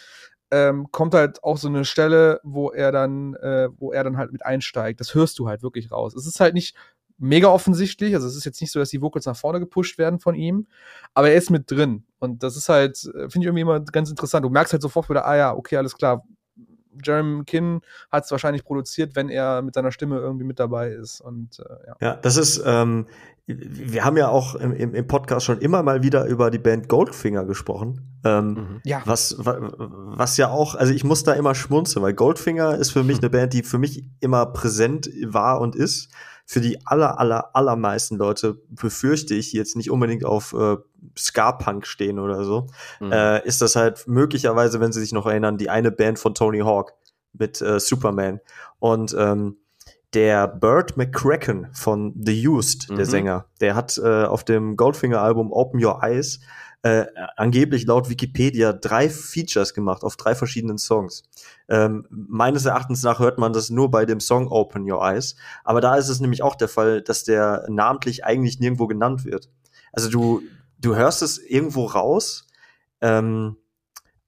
ähm, 0.50 0.88
kommt 0.92 1.14
halt 1.14 1.42
auch 1.42 1.56
so 1.56 1.68
eine 1.68 1.84
Stelle, 1.84 2.40
wo 2.44 2.70
er 2.70 2.92
dann, 2.92 3.34
äh, 3.34 3.68
wo 3.76 3.92
er 3.92 4.04
dann 4.04 4.16
halt 4.16 4.30
mit 4.30 4.44
einsteigt. 4.46 5.00
Das 5.00 5.14
hörst 5.14 5.38
du 5.38 5.48
halt 5.48 5.62
wirklich 5.62 5.90
raus. 5.90 6.14
Es 6.14 6.26
ist 6.26 6.38
halt 6.38 6.54
nicht 6.54 6.76
mega 7.18 7.48
offensichtlich, 7.48 8.14
also 8.14 8.26
es 8.26 8.36
ist 8.36 8.44
jetzt 8.44 8.60
nicht 8.60 8.72
so, 8.72 8.78
dass 8.78 8.90
die 8.90 9.00
Vocals 9.00 9.26
nach 9.26 9.36
vorne 9.36 9.60
gepusht 9.60 9.98
werden 9.98 10.18
von 10.18 10.34
ihm, 10.34 10.66
aber 11.14 11.30
er 11.30 11.36
ist 11.36 11.50
mit 11.50 11.70
drin. 11.70 12.04
Und 12.18 12.42
das 12.42 12.56
ist 12.56 12.68
halt, 12.68 13.04
äh, 13.04 13.30
finde 13.30 13.40
ich 13.40 13.46
irgendwie 13.46 13.62
immer 13.62 13.80
ganz 13.80 14.10
interessant. 14.10 14.44
Du 14.44 14.50
merkst 14.50 14.72
halt 14.72 14.82
sofort 14.82 15.08
wieder, 15.08 15.26
ah 15.26 15.36
ja, 15.36 15.54
okay, 15.54 15.76
alles 15.76 15.96
klar, 15.96 16.24
Jeremy 17.02 17.44
Kinn 17.44 17.80
hat 18.10 18.24
es 18.24 18.30
wahrscheinlich 18.30 18.64
produziert, 18.64 19.16
wenn 19.16 19.28
er 19.28 19.62
mit 19.62 19.74
seiner 19.74 19.92
Stimme 19.92 20.18
irgendwie 20.18 20.44
mit 20.44 20.58
dabei 20.58 20.90
ist. 20.90 21.20
Und 21.20 21.58
äh, 21.60 21.86
ja. 21.86 21.96
ja, 22.00 22.14
das 22.16 22.36
ist, 22.36 22.62
ähm, 22.64 23.06
wir 23.46 24.04
haben 24.04 24.16
ja 24.16 24.28
auch 24.28 24.54
im, 24.54 24.72
im, 24.72 25.06
Podcast 25.06 25.44
schon 25.44 25.58
immer 25.58 25.82
mal 25.82 26.02
wieder 26.02 26.24
über 26.26 26.50
die 26.50 26.58
Band 26.58 26.88
Goldfinger 26.88 27.44
gesprochen. 27.44 28.20
Ähm, 28.24 28.48
mhm. 28.48 28.80
Ja. 28.84 29.02
Was, 29.04 29.36
was 29.38 30.36
ja 30.38 30.48
auch, 30.48 30.74
also 30.74 30.94
ich 30.94 31.04
muss 31.04 31.24
da 31.24 31.34
immer 31.34 31.54
schmunzeln, 31.54 32.02
weil 32.02 32.14
Goldfinger 32.14 32.76
ist 32.76 32.90
für 32.90 33.02
mich 33.02 33.18
eine 33.18 33.28
Band, 33.28 33.52
die 33.52 33.62
für 33.62 33.78
mich 33.78 34.04
immer 34.20 34.46
präsent 34.46 35.10
war 35.26 35.60
und 35.60 35.76
ist 35.76 36.10
für 36.46 36.60
die 36.60 36.84
aller, 36.86 37.18
aller, 37.18 37.56
allermeisten 37.56 38.16
Leute 38.16 38.58
befürchte 38.68 39.34
ich, 39.34 39.52
jetzt 39.52 39.76
nicht 39.76 39.90
unbedingt 39.90 40.24
auf 40.24 40.52
äh, 40.52 40.76
Ska-Punk 41.16 41.86
stehen 41.86 42.18
oder 42.18 42.44
so, 42.44 42.66
mhm. 43.00 43.12
äh, 43.12 43.46
ist 43.46 43.62
das 43.62 43.76
halt 43.76 44.06
möglicherweise, 44.06 44.80
wenn 44.80 44.92
sie 44.92 45.00
sich 45.00 45.12
noch 45.12 45.26
erinnern, 45.26 45.56
die 45.56 45.70
eine 45.70 45.90
Band 45.90 46.18
von 46.18 46.34
Tony 46.34 46.60
Hawk 46.60 46.92
mit 47.32 47.60
äh, 47.60 47.80
Superman. 47.80 48.40
Und 48.78 49.14
ähm, 49.18 49.56
der 50.12 50.46
Burt 50.46 50.96
McCracken 50.96 51.68
von 51.72 52.14
The 52.20 52.46
Used, 52.46 52.90
der 52.90 52.98
mhm. 52.98 53.04
Sänger, 53.04 53.46
der 53.60 53.74
hat 53.74 53.98
äh, 53.98 54.24
auf 54.24 54.44
dem 54.44 54.76
Goldfinger-Album 54.76 55.50
Open 55.52 55.84
Your 55.84 56.02
Eyes 56.02 56.40
äh, 56.84 57.06
angeblich 57.36 57.86
laut 57.86 58.10
Wikipedia 58.10 58.74
drei 58.74 59.08
Features 59.08 59.72
gemacht 59.72 60.04
auf 60.04 60.16
drei 60.18 60.34
verschiedenen 60.34 60.76
Songs. 60.76 61.22
Ähm, 61.66 62.06
meines 62.10 62.66
Erachtens 62.66 63.02
nach 63.02 63.20
hört 63.20 63.38
man 63.38 63.54
das 63.54 63.70
nur 63.70 63.90
bei 63.90 64.04
dem 64.04 64.20
Song 64.20 64.48
Open 64.48 64.88
Your 64.90 65.02
Eyes. 65.02 65.34
Aber 65.64 65.80
da 65.80 65.96
ist 65.96 66.10
es 66.10 66.20
nämlich 66.20 66.42
auch 66.42 66.54
der 66.54 66.68
Fall, 66.68 67.00
dass 67.00 67.24
der 67.24 67.64
namentlich 67.70 68.26
eigentlich 68.26 68.60
nirgendwo 68.60 68.86
genannt 68.86 69.24
wird. 69.24 69.48
Also 69.92 70.10
du, 70.10 70.42
du 70.78 70.94
hörst 70.94 71.22
es 71.22 71.38
irgendwo 71.38 71.86
raus, 71.86 72.48
ähm, 73.00 73.56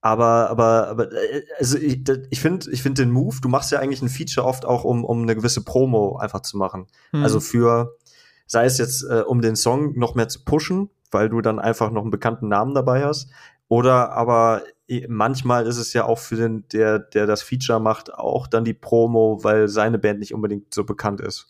aber, 0.00 0.48
aber, 0.48 0.88
aber, 0.88 1.12
äh, 1.12 1.42
also 1.58 1.76
ich, 1.76 2.04
ich 2.30 2.40
finde 2.40 2.70
ich 2.70 2.82
finde 2.82 3.02
den 3.02 3.10
Move, 3.10 3.36
du 3.42 3.50
machst 3.50 3.70
ja 3.70 3.80
eigentlich 3.80 4.00
ein 4.00 4.08
Feature 4.08 4.46
oft 4.46 4.64
auch, 4.64 4.84
um, 4.84 5.04
um 5.04 5.20
eine 5.20 5.36
gewisse 5.36 5.62
Promo 5.62 6.16
einfach 6.16 6.40
zu 6.40 6.56
machen. 6.56 6.86
Mhm. 7.12 7.22
Also 7.22 7.40
für, 7.40 7.98
sei 8.46 8.64
es 8.64 8.78
jetzt, 8.78 9.02
äh, 9.02 9.24
um 9.26 9.42
den 9.42 9.56
Song 9.56 9.98
noch 9.98 10.14
mehr 10.14 10.28
zu 10.28 10.42
pushen, 10.42 10.88
weil 11.10 11.28
du 11.28 11.40
dann 11.40 11.58
einfach 11.58 11.90
noch 11.90 12.02
einen 12.02 12.10
bekannten 12.10 12.48
Namen 12.48 12.74
dabei 12.74 13.04
hast. 13.04 13.30
Oder 13.68 14.12
aber 14.12 14.62
manchmal 15.08 15.66
ist 15.66 15.78
es 15.78 15.92
ja 15.92 16.04
auch 16.04 16.18
für 16.18 16.36
den, 16.36 16.68
der, 16.68 16.98
der 16.98 17.26
das 17.26 17.42
Feature 17.42 17.80
macht, 17.80 18.14
auch 18.14 18.46
dann 18.46 18.64
die 18.64 18.74
Promo, 18.74 19.42
weil 19.42 19.68
seine 19.68 19.98
Band 19.98 20.20
nicht 20.20 20.34
unbedingt 20.34 20.72
so 20.72 20.84
bekannt 20.84 21.20
ist. 21.20 21.48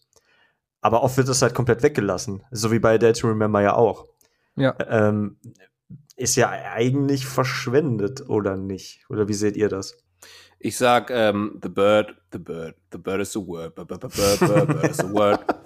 Aber 0.81 1.03
oft 1.03 1.17
wird 1.17 1.29
das 1.29 1.43
halt 1.43 1.55
komplett 1.55 1.83
weggelassen. 1.83 2.43
So 2.51 2.71
wie 2.71 2.79
bei 2.79 2.97
Dead 2.97 3.19
to 3.19 3.29
Remember 3.29 3.61
ja 3.61 3.75
auch. 3.75 4.07
Ja. 4.57 4.75
Ähm, 4.89 5.37
ist 6.17 6.37
ja 6.37 6.51
eigentlich 6.51 7.27
verschwendet, 7.27 8.29
oder 8.29 8.57
nicht? 8.57 9.05
Oder 9.11 9.29
wie 9.29 9.35
seht 9.35 9.57
ihr 9.57 9.69
das? 9.69 9.99
Ich 10.59 10.79
sag, 10.79 11.11
ähm, 11.11 11.61
the 11.63 11.69
bird, 11.69 12.17
the 12.33 12.39
bird, 12.39 12.77
the 12.91 12.99
bird 12.99 13.21
is 13.21 13.37
a 13.37 13.41
word, 13.41 13.75
bird, 13.75 13.89
bird, 13.89 14.01
bird, 14.01 14.41
bird, 14.41 14.67
bird 14.69 14.91
is 14.91 15.01
a 15.01 15.13
word. 15.13 15.41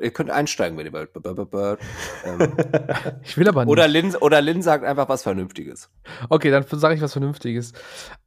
Ihr 0.00 0.10
könnt 0.10 0.30
einsteigen, 0.30 0.78
wenn 0.78 0.86
ihr 0.86 0.92
wollt. 0.92 1.10
ich 3.22 3.36
will 3.36 3.48
aber 3.48 3.64
nicht. 3.64 3.72
Oder 3.72 3.88
Lin, 3.88 4.14
oder 4.16 4.40
Lin 4.40 4.62
sagt 4.62 4.84
einfach 4.84 5.08
was 5.08 5.22
Vernünftiges. 5.22 5.90
Okay, 6.28 6.50
dann 6.50 6.64
sage 6.68 6.94
ich 6.94 7.00
was 7.00 7.12
Vernünftiges. 7.12 7.72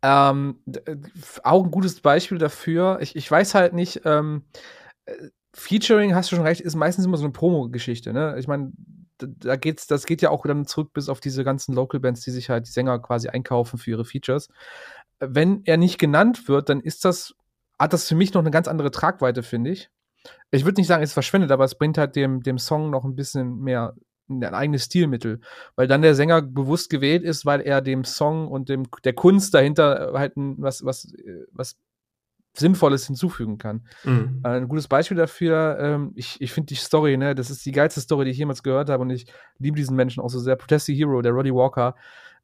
Ähm, 0.02 0.60
auch 1.44 1.64
ein 1.64 1.72
gutes 1.72 2.02
Beispiel 2.02 2.38
dafür. 2.38 3.00
Ich, 3.02 3.16
ich 3.16 3.30
weiß 3.30 3.56
halt 3.56 3.74
nicht, 3.74 4.02
ähm, 4.06 4.44
Featuring, 5.56 6.16
hast 6.16 6.32
du 6.32 6.36
schon 6.36 6.46
recht, 6.46 6.62
ist 6.62 6.76
meistens 6.76 7.06
immer 7.06 7.18
so 7.18 7.24
eine 7.24 7.34
Promo-Geschichte. 7.34 8.12
Ne? 8.12 8.36
Ich 8.40 8.48
meine, 8.48 8.72
da 9.18 9.56
geht's, 9.56 9.88
das 9.88 10.06
geht 10.06 10.22
ja 10.22 10.30
auch 10.30 10.46
dann 10.46 10.66
zurück 10.66 10.94
bis 10.94 11.10
auf 11.10 11.20
diese 11.20 11.44
ganzen 11.44 11.74
Local 11.74 12.00
Bands, 12.00 12.22
die 12.22 12.32
sich 12.32 12.50
halt 12.50 12.68
die 12.68 12.72
Sänger 12.72 13.00
quasi 13.00 13.30
einkaufen 13.30 13.78
für 13.78 13.92
ihre 13.92 14.06
Features. 14.06 14.50
Wenn 15.20 15.62
er 15.66 15.78
nicht 15.78 16.00
genannt 16.00 16.48
wird, 16.48 16.70
dann 16.70 16.82
ist 16.82 17.06
das 17.06 17.36
hat 17.80 17.94
das 17.94 18.08
für 18.08 18.16
mich 18.16 18.34
noch 18.34 18.42
eine 18.42 18.52
ganz 18.52 18.68
andere 18.68 18.92
Tragweite, 18.92 19.44
finde 19.44 19.72
ich. 19.72 19.90
Ich 20.52 20.66
würde 20.66 20.80
nicht 20.80 20.88
sagen, 20.88 21.04
es 21.04 21.14
verschwendet, 21.14 21.52
aber 21.52 21.66
es 21.66 21.76
bringt 21.76 21.98
halt 21.98 22.16
dem, 22.16 22.44
dem 22.44 22.58
Song 22.58 22.90
noch 22.90 23.04
ein 23.04 23.16
bisschen 23.16 23.60
mehr 23.60 23.96
ein 24.30 24.44
eigenes 24.44 24.86
Stilmittel, 24.86 25.42
weil 25.76 25.88
dann 25.88 26.02
der 26.02 26.16
Sänger 26.16 26.42
bewusst 26.42 26.90
gewählt 26.90 27.24
ist, 27.24 27.46
weil 27.46 27.62
er 27.62 27.82
dem 27.82 28.06
Song 28.06 28.48
und 28.48 28.70
dem 28.70 28.86
der 29.04 29.14
Kunst 29.14 29.54
dahinter 29.54 30.12
halt 30.14 30.34
was 30.36 30.86
was 30.86 31.14
was 31.52 31.78
Sinnvolles 32.56 33.08
hinzufügen 33.08 33.58
kann. 33.58 33.88
Mhm. 34.04 34.42
Äh, 34.44 34.50
ein 34.50 34.68
gutes 34.68 34.88
Beispiel 34.88 35.18
dafür, 35.18 35.78
ähm, 35.80 36.12
ich, 36.16 36.40
ich 36.40 36.52
finde 36.52 36.68
die 36.68 36.76
Story, 36.76 37.18
ne, 37.18 37.34
das 37.34 37.50
ist 37.50 37.66
die 37.66 37.72
geilste 37.72 38.00
Story, 38.00 38.26
die 38.26 38.32
ich 38.32 38.38
jemals 38.38 38.62
gehört 38.62 38.90
habe 38.90 39.02
und 39.02 39.10
ich 39.10 39.26
liebe 39.58 39.76
diesen 39.76 39.96
Menschen 39.96 40.22
auch 40.22 40.30
so 40.30 40.40
sehr. 40.40 40.56
Protesty 40.56 40.96
Hero, 40.96 41.22
der 41.22 41.32
Roddy 41.32 41.54
Walker. 41.54 41.96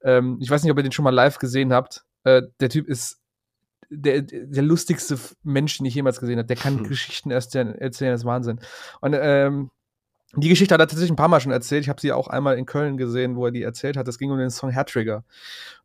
Ähm, 0.01 0.37
ich 0.41 0.49
weiß 0.49 0.63
nicht, 0.63 0.71
ob 0.71 0.77
ihr 0.77 0.83
den 0.83 0.91
schon 0.91 1.03
mal 1.03 1.13
live 1.13 1.37
gesehen 1.37 1.71
habt. 1.71 2.05
Äh, 2.23 2.41
der 2.59 2.69
Typ 2.69 2.87
ist 2.87 3.18
der, 3.89 4.21
der 4.21 4.63
lustigste 4.63 5.17
Mensch, 5.43 5.77
den 5.77 5.85
ich 5.85 5.95
jemals 5.95 6.19
gesehen 6.19 6.37
habe. 6.37 6.47
Der 6.47 6.55
kann 6.55 6.79
hm. 6.79 6.87
Geschichten 6.87 7.31
erst 7.31 7.55
erzählen, 7.55 8.11
das 8.11 8.21
ist 8.21 8.25
Wahnsinn. 8.25 8.59
Und 9.01 9.15
ähm, 9.19 9.71
die 10.35 10.49
Geschichte 10.49 10.73
hat 10.73 10.81
er 10.81 10.87
tatsächlich 10.87 11.11
ein 11.11 11.15
paar 11.15 11.27
Mal 11.27 11.39
schon 11.39 11.51
erzählt. 11.51 11.81
Ich 11.81 11.89
habe 11.89 11.99
sie 11.99 12.11
auch 12.11 12.27
einmal 12.27 12.57
in 12.57 12.67
Köln 12.67 12.97
gesehen, 12.97 13.35
wo 13.35 13.45
er 13.45 13.51
die 13.51 13.63
erzählt 13.63 13.97
hat. 13.97 14.07
Das 14.07 14.19
ging 14.19 14.29
um 14.29 14.37
den 14.37 14.51
Song 14.51 14.71
Hair 14.71 14.85
Trigger. 14.85 15.23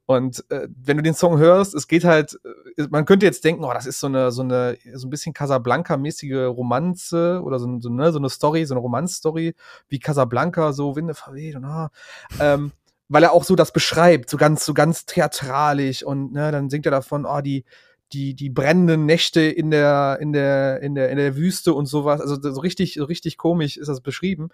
Und 0.06 0.44
äh, 0.50 0.68
wenn 0.68 0.98
du 0.98 1.02
den 1.02 1.14
Song 1.14 1.38
hörst, 1.38 1.74
es 1.74 1.88
geht 1.88 2.04
halt, 2.04 2.38
äh, 2.76 2.86
man 2.90 3.06
könnte 3.06 3.24
jetzt 3.24 3.42
denken, 3.42 3.64
oh, 3.64 3.72
das 3.72 3.86
ist 3.86 4.00
so 4.00 4.06
eine, 4.06 4.30
so 4.32 4.42
eine, 4.42 4.76
so 4.94 5.06
ein 5.06 5.10
bisschen 5.10 5.32
Casablanca-mäßige 5.32 6.46
Romanze 6.48 7.40
oder 7.42 7.58
so, 7.58 7.80
so, 7.80 7.88
ne, 7.88 8.12
so 8.12 8.18
eine 8.18 8.28
Story, 8.28 8.66
so 8.66 8.74
eine 8.74 8.82
Romanzstory, 8.82 9.54
wie 9.88 9.98
Casablanca, 9.98 10.74
so 10.74 10.94
Winde 10.94 11.14
verweht 11.14 11.56
und 11.56 11.64
ah, 11.64 11.90
ähm, 12.38 12.72
weil 13.08 13.22
er 13.22 13.32
auch 13.32 13.44
so 13.44 13.56
das 13.56 13.72
beschreibt, 13.72 14.28
so 14.28 14.36
ganz, 14.36 14.66
so 14.66 14.74
ganz 14.74 15.06
theatralisch 15.06 16.02
und 16.02 16.32
ne, 16.32 16.52
dann 16.52 16.68
singt 16.68 16.84
er 16.86 16.92
davon, 16.92 17.24
oh, 17.24 17.40
die, 17.40 17.64
die, 18.14 18.34
die 18.34 18.48
brennenden 18.48 19.04
Nächte 19.06 19.40
in 19.40 19.70
der, 19.70 20.18
in 20.20 20.32
der, 20.32 20.80
in 20.80 20.94
der, 20.94 21.10
in 21.10 21.16
der 21.18 21.36
Wüste 21.36 21.74
und 21.74 21.86
sowas. 21.86 22.20
Also 22.20 22.40
so 22.40 22.60
richtig, 22.60 22.94
so 22.94 23.04
richtig 23.04 23.36
komisch 23.36 23.76
ist 23.76 23.88
das 23.88 24.00
beschrieben. 24.00 24.50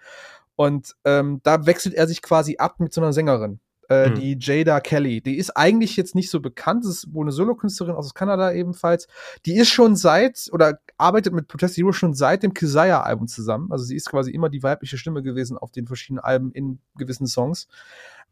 Und 0.55 0.95
ähm, 1.05 1.39
da 1.43 1.65
wechselt 1.65 1.95
er 1.95 2.07
sich 2.07 2.21
quasi 2.21 2.57
ab 2.57 2.79
mit 2.79 2.93
so 2.93 3.01
einer 3.01 3.13
Sängerin. 3.13 3.59
Äh, 3.89 4.09
mhm. 4.09 4.15
Die 4.15 4.37
Jada 4.39 4.79
Kelly. 4.79 5.21
Die 5.21 5.37
ist 5.37 5.51
eigentlich 5.51 5.95
jetzt 5.95 6.15
nicht 6.15 6.29
so 6.29 6.39
bekannt. 6.39 6.85
Das 6.85 6.91
ist 6.91 7.13
wohl 7.13 7.25
eine 7.25 7.31
Solokünstlerin 7.31 7.95
aus 7.95 8.13
Kanada 8.13 8.51
ebenfalls. 8.51 9.07
Die 9.45 9.55
ist 9.55 9.69
schon 9.69 9.95
seit 9.95 10.49
oder 10.51 10.79
arbeitet 10.97 11.33
mit 11.33 11.47
Protest 11.47 11.77
Hero 11.77 11.91
schon 11.91 12.13
seit 12.13 12.43
dem 12.43 12.53
Kisaya-Album 12.53 13.27
zusammen. 13.27 13.71
Also 13.71 13.85
sie 13.85 13.95
ist 13.95 14.09
quasi 14.09 14.31
immer 14.31 14.49
die 14.49 14.63
weibliche 14.63 14.97
Stimme 14.97 15.21
gewesen 15.21 15.57
auf 15.57 15.71
den 15.71 15.87
verschiedenen 15.87 16.23
Alben 16.23 16.51
in 16.51 16.79
gewissen 16.97 17.27
Songs. 17.27 17.67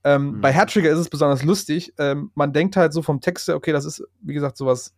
Ähm, 0.03 0.35
mhm. 0.35 0.41
Bei 0.41 0.53
Hairtrigger 0.53 0.91
ist 0.91 0.99
es 0.99 1.09
besonders 1.09 1.43
lustig. 1.43 1.93
Ähm, 1.97 2.31
man 2.35 2.53
denkt 2.53 2.77
halt 2.77 2.93
so 2.93 3.01
vom 3.01 3.19
Text, 3.21 3.49
okay, 3.49 3.73
das 3.73 3.85
ist, 3.85 4.03
wie 4.21 4.33
gesagt, 4.33 4.57
sowas 4.57 4.93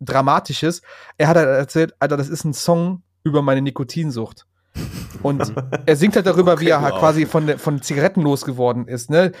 Dramatisches. 0.00 0.82
Er 1.18 1.28
hat 1.28 1.36
halt 1.36 1.48
erzählt, 1.48 1.94
Alter, 1.98 2.16
das 2.16 2.28
ist 2.28 2.44
ein 2.44 2.54
Song 2.54 3.02
über 3.24 3.42
meine 3.42 3.62
Nikotinsucht. 3.62 4.46
Und 5.22 5.52
er 5.86 5.96
singt 5.96 6.16
halt 6.16 6.26
darüber, 6.26 6.52
okay, 6.54 6.66
wie 6.66 6.70
er 6.70 6.80
halt 6.80 6.94
wow. 6.94 7.00
quasi 7.00 7.26
von, 7.26 7.58
von 7.58 7.82
Zigaretten 7.82 8.22
losgeworden 8.22 8.88
ist, 8.88 9.10
ne? 9.10 9.32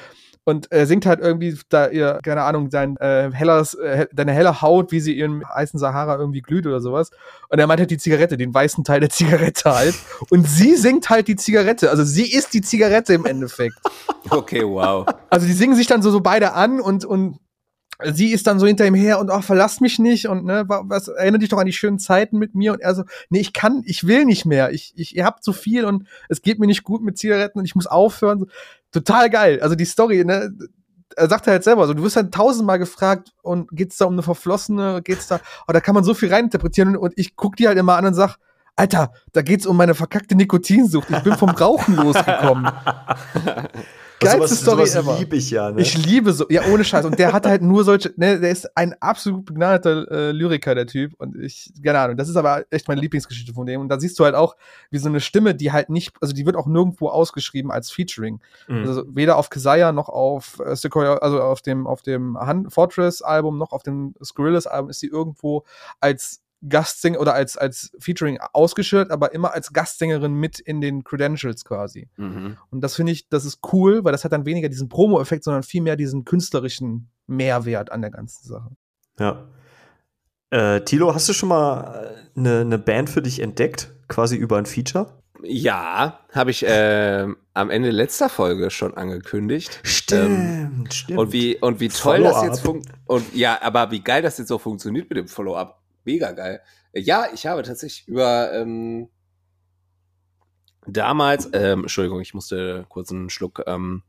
Und 0.44 0.72
er 0.72 0.86
singt 0.86 1.04
halt 1.04 1.20
irgendwie, 1.20 1.56
da 1.68 1.88
ihr, 1.88 2.18
keine 2.24 2.42
Ahnung, 2.42 2.70
dein, 2.70 2.96
äh, 2.96 3.30
helles, 3.32 3.74
äh, 3.74 4.06
deine 4.12 4.32
helle 4.32 4.62
Haut, 4.62 4.90
wie 4.90 5.00
sie 5.00 5.18
im 5.18 5.44
heißen 5.46 5.78
Sahara 5.78 6.16
irgendwie 6.16 6.40
glüht 6.40 6.66
oder 6.66 6.80
sowas. 6.80 7.10
Und 7.50 7.58
er 7.58 7.66
meint 7.66 7.78
halt 7.78 7.90
die 7.90 7.98
Zigarette, 7.98 8.38
den 8.38 8.52
weißen 8.52 8.82
Teil 8.82 9.00
der 9.00 9.10
Zigarette 9.10 9.70
halt. 9.70 9.94
Und 10.30 10.48
sie 10.48 10.76
singt 10.76 11.10
halt 11.10 11.28
die 11.28 11.36
Zigarette. 11.36 11.90
Also 11.90 12.04
sie 12.04 12.32
ist 12.32 12.54
die 12.54 12.62
Zigarette 12.62 13.14
im 13.14 13.26
Endeffekt. 13.26 13.76
Okay, 14.28 14.62
wow. 14.64 15.06
Also 15.28 15.46
die 15.46 15.52
singen 15.52 15.74
sich 15.74 15.88
dann 15.88 16.02
so, 16.02 16.10
so 16.12 16.20
beide 16.20 16.52
an 16.52 16.78
und, 16.78 17.04
und 17.04 17.40
sie 18.12 18.32
ist 18.32 18.46
dann 18.46 18.58
so 18.58 18.66
hinter 18.66 18.86
ihm 18.86 18.94
her 18.94 19.18
und 19.18 19.30
auch 19.30 19.42
verlass 19.42 19.80
mich 19.80 19.98
nicht 19.98 20.28
und 20.28 20.44
ne, 20.44 20.64
was 20.66 21.08
erinnert 21.08 21.42
dich 21.42 21.48
doch 21.48 21.58
an 21.58 21.66
die 21.66 21.72
schönen 21.72 21.98
Zeiten 21.98 22.38
mit 22.38 22.54
mir 22.54 22.72
und 22.72 22.80
er 22.80 22.94
so, 22.94 23.04
nee, 23.28 23.40
ich 23.40 23.52
kann, 23.52 23.82
ich 23.84 24.06
will 24.06 24.24
nicht 24.24 24.46
mehr. 24.46 24.72
Ich, 24.72 24.92
ich, 24.96 25.16
ihr 25.16 25.24
habt 25.24 25.44
zu 25.44 25.52
viel 25.52 25.84
und 25.84 26.06
es 26.28 26.42
geht 26.42 26.58
mir 26.58 26.66
nicht 26.66 26.84
gut 26.84 27.02
mit 27.02 27.18
Zigaretten 27.18 27.58
und 27.58 27.64
ich 27.64 27.74
muss 27.74 27.86
aufhören. 27.86 28.46
Total 28.92 29.30
geil. 29.30 29.60
Also 29.60 29.74
die 29.74 29.84
Story, 29.84 30.24
ne, 30.24 30.52
er 31.16 31.28
sagt 31.28 31.46
halt 31.46 31.64
selber 31.64 31.86
so, 31.86 31.94
du 31.94 32.02
wirst 32.02 32.16
dann 32.16 32.30
tausendmal 32.30 32.78
gefragt 32.78 33.32
und 33.42 33.68
geht's 33.72 33.96
da 33.96 34.06
um 34.06 34.14
eine 34.14 34.22
verflossene, 34.22 35.02
geht's 35.02 35.26
da, 35.26 35.40
oh, 35.66 35.72
da 35.72 35.80
kann 35.80 35.94
man 35.94 36.04
so 36.04 36.14
viel 36.14 36.32
reininterpretieren 36.32 36.96
und 36.96 37.12
ich 37.16 37.36
guck 37.36 37.56
die 37.56 37.68
halt 37.68 37.78
immer 37.78 37.96
an 37.96 38.06
und 38.06 38.14
sag, 38.14 38.36
Alter, 38.76 39.12
da 39.32 39.42
geht's 39.42 39.66
um 39.66 39.76
meine 39.76 39.94
verkackte 39.94 40.34
Nikotinsucht. 40.34 41.10
Ich 41.10 41.18
bin 41.18 41.36
vom 41.36 41.50
Rauchen 41.50 41.96
losgekommen. 41.96 42.70
Geilste 44.20 44.54
sowas, 44.54 44.60
Story 44.60 44.86
sowas 44.86 44.96
ever. 44.96 45.18
liebe 45.18 45.36
ich 45.36 45.50
ja, 45.50 45.70
ne? 45.70 45.80
Ich 45.80 45.96
liebe 45.96 46.32
so, 46.32 46.46
ja, 46.48 46.62
ohne 46.72 46.84
Scheiß. 46.84 47.04
Und 47.04 47.18
der 47.18 47.32
hat 47.32 47.46
halt 47.46 47.62
nur 47.62 47.84
solche, 47.84 48.12
ne, 48.16 48.38
der 48.38 48.50
ist 48.50 48.76
ein 48.76 48.94
absolut 49.00 49.46
begnadeter 49.46 50.10
äh, 50.10 50.30
Lyriker, 50.32 50.74
der 50.74 50.86
Typ. 50.86 51.14
Und 51.18 51.36
ich, 51.36 51.72
keine 51.82 51.98
Ahnung, 51.98 52.16
das 52.16 52.28
ist 52.28 52.36
aber 52.36 52.64
echt 52.70 52.86
meine 52.88 53.00
Lieblingsgeschichte 53.00 53.52
von 53.52 53.66
dem. 53.66 53.80
Und 53.80 53.88
da 53.88 53.98
siehst 53.98 54.18
du 54.18 54.24
halt 54.24 54.34
auch, 54.34 54.56
wie 54.90 54.98
so 54.98 55.08
eine 55.08 55.20
Stimme, 55.20 55.54
die 55.54 55.72
halt 55.72 55.90
nicht, 55.90 56.14
also 56.20 56.34
die 56.34 56.46
wird 56.46 56.56
auch 56.56 56.66
nirgendwo 56.66 57.08
ausgeschrieben 57.08 57.70
als 57.70 57.90
Featuring. 57.90 58.40
Mhm. 58.68 58.86
Also 58.86 59.04
weder 59.08 59.36
auf 59.36 59.50
Kesaya 59.50 59.92
noch 59.92 60.08
auf 60.08 60.60
äh, 60.64 60.76
Sequoia, 60.76 61.14
also 61.16 61.40
auf 61.40 61.62
dem, 61.62 61.86
auf 61.86 62.02
dem 62.02 62.36
Fortress-Album 62.68 63.58
noch 63.58 63.72
auf 63.72 63.82
dem 63.82 64.14
Scorillus-Album 64.22 64.90
ist 64.90 65.00
sie 65.00 65.08
irgendwo 65.08 65.64
als 66.00 66.42
Gastsänger 66.68 67.20
oder 67.20 67.34
als, 67.34 67.56
als 67.56 67.92
Featuring 67.98 68.38
ausgeschildert, 68.52 69.10
aber 69.10 69.32
immer 69.32 69.54
als 69.54 69.72
Gastsängerin 69.72 70.34
mit 70.34 70.58
in 70.58 70.80
den 70.80 71.04
Credentials 71.04 71.64
quasi. 71.64 72.08
Mhm. 72.16 72.56
Und 72.70 72.80
das 72.82 72.96
finde 72.96 73.12
ich, 73.12 73.28
das 73.28 73.44
ist 73.44 73.60
cool, 73.72 74.04
weil 74.04 74.12
das 74.12 74.24
hat 74.24 74.32
dann 74.32 74.44
weniger 74.44 74.68
diesen 74.68 74.88
Promo-Effekt, 74.88 75.44
sondern 75.44 75.62
viel 75.62 75.82
mehr 75.82 75.96
diesen 75.96 76.24
künstlerischen 76.24 77.10
Mehrwert 77.26 77.92
an 77.92 78.02
der 78.02 78.10
ganzen 78.10 78.46
Sache. 78.46 78.70
Ja. 79.18 79.46
Äh, 80.50 80.82
Tilo, 80.82 81.14
hast 81.14 81.28
du 81.28 81.32
schon 81.32 81.48
mal 81.48 82.14
eine, 82.36 82.58
äh, 82.58 82.60
eine 82.60 82.78
Band 82.78 83.08
für 83.08 83.22
dich 83.22 83.40
entdeckt, 83.40 83.92
quasi 84.08 84.36
über 84.36 84.58
ein 84.58 84.66
Feature? 84.66 85.20
Ja, 85.42 86.20
habe 86.32 86.50
ich 86.50 86.66
äh, 86.66 87.26
am 87.54 87.70
Ende 87.70 87.90
letzter 87.90 88.28
Folge 88.28 88.70
schon 88.70 88.94
angekündigt. 88.94 89.80
Stimmt, 89.84 90.28
ähm, 90.28 90.86
stimmt. 90.90 91.18
Und 91.18 91.32
wie, 91.32 91.56
und 91.56 91.80
wie 91.80 91.88
toll 91.88 92.22
das 92.22 92.42
jetzt 92.42 92.60
funktioniert. 92.60 93.00
Und 93.06 93.34
ja, 93.34 93.58
aber 93.62 93.90
wie 93.90 94.00
geil 94.00 94.22
das 94.22 94.36
jetzt 94.36 94.50
auch 94.50 94.60
funktioniert 94.60 95.08
mit 95.08 95.16
dem 95.16 95.28
Follow-up 95.28 95.79
mega 96.10 96.32
geil. 96.32 96.60
Ja, 96.92 97.26
ich 97.32 97.46
habe 97.46 97.62
tatsächlich 97.62 98.08
über 98.08 98.52
ähm, 98.52 99.08
damals, 100.86 101.48
ähm, 101.52 101.82
Entschuldigung, 101.82 102.20
ich 102.20 102.34
musste 102.34 102.84
kurz 102.88 103.10
einen 103.12 103.30
Schluck 103.30 103.62
ähm, 103.66 104.02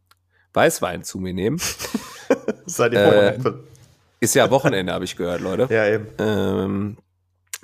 Weißwein 0.54 1.04
zu 1.04 1.20
mir 1.20 1.34
nehmen. 1.34 1.60
Seid 2.66 2.94
ihr 2.94 3.00
äh, 3.02 3.40
Ist 4.20 4.36
ja 4.36 4.50
Wochenende, 4.50 4.94
habe 4.94 5.06
ich 5.06 5.16
gehört, 5.16 5.42
Leute. 5.42 5.68
Ja, 5.74 5.88
eben. 5.88 6.08
Ähm, 6.18 6.98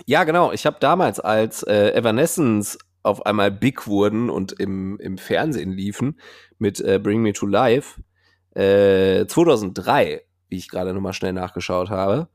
ja, 0.05 0.23
genau. 0.23 0.51
Ich 0.51 0.65
habe 0.65 0.77
damals, 0.79 1.19
als 1.19 1.63
äh, 1.63 1.91
Evanescence 1.93 2.77
auf 3.03 3.25
einmal 3.25 3.51
big 3.51 3.88
wurden 3.88 4.29
und 4.29 4.53
im, 4.53 4.99
im 4.99 5.17
Fernsehen 5.17 5.71
liefen 5.71 6.19
mit 6.59 6.79
äh, 6.81 6.99
Bring 7.01 7.21
Me 7.21 7.33
to 7.33 7.45
Life, 7.45 8.01
äh, 8.53 9.25
2003, 9.25 10.23
wie 10.49 10.57
ich 10.57 10.69
gerade 10.69 10.93
nochmal 10.93 11.13
schnell 11.13 11.33
nachgeschaut 11.33 11.89
habe, 11.89 12.27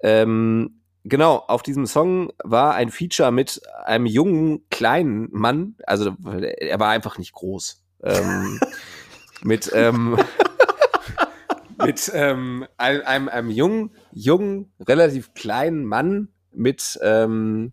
ähm, 0.00 0.82
Genau, 1.04 1.36
auf 1.36 1.62
diesem 1.62 1.86
Song 1.86 2.32
war 2.42 2.74
ein 2.74 2.90
Feature 2.90 3.30
mit 3.30 3.60
einem 3.84 4.06
jungen, 4.06 4.68
kleinen 4.70 5.28
Mann, 5.32 5.76
also 5.86 6.14
er 6.24 6.80
war 6.80 6.90
einfach 6.90 7.18
nicht 7.18 7.32
groß. 7.32 7.82
Ähm, 8.02 8.60
mit 9.42 9.70
ähm, 9.74 10.18
mit 11.84 12.10
ähm, 12.12 12.66
einem, 12.76 13.02
einem, 13.06 13.28
einem 13.28 13.50
jungen, 13.50 13.90
jungen, 14.12 14.72
relativ 14.80 15.34
kleinen 15.34 15.84
Mann 15.84 16.28
mit 16.52 16.98
ähm, 17.02 17.72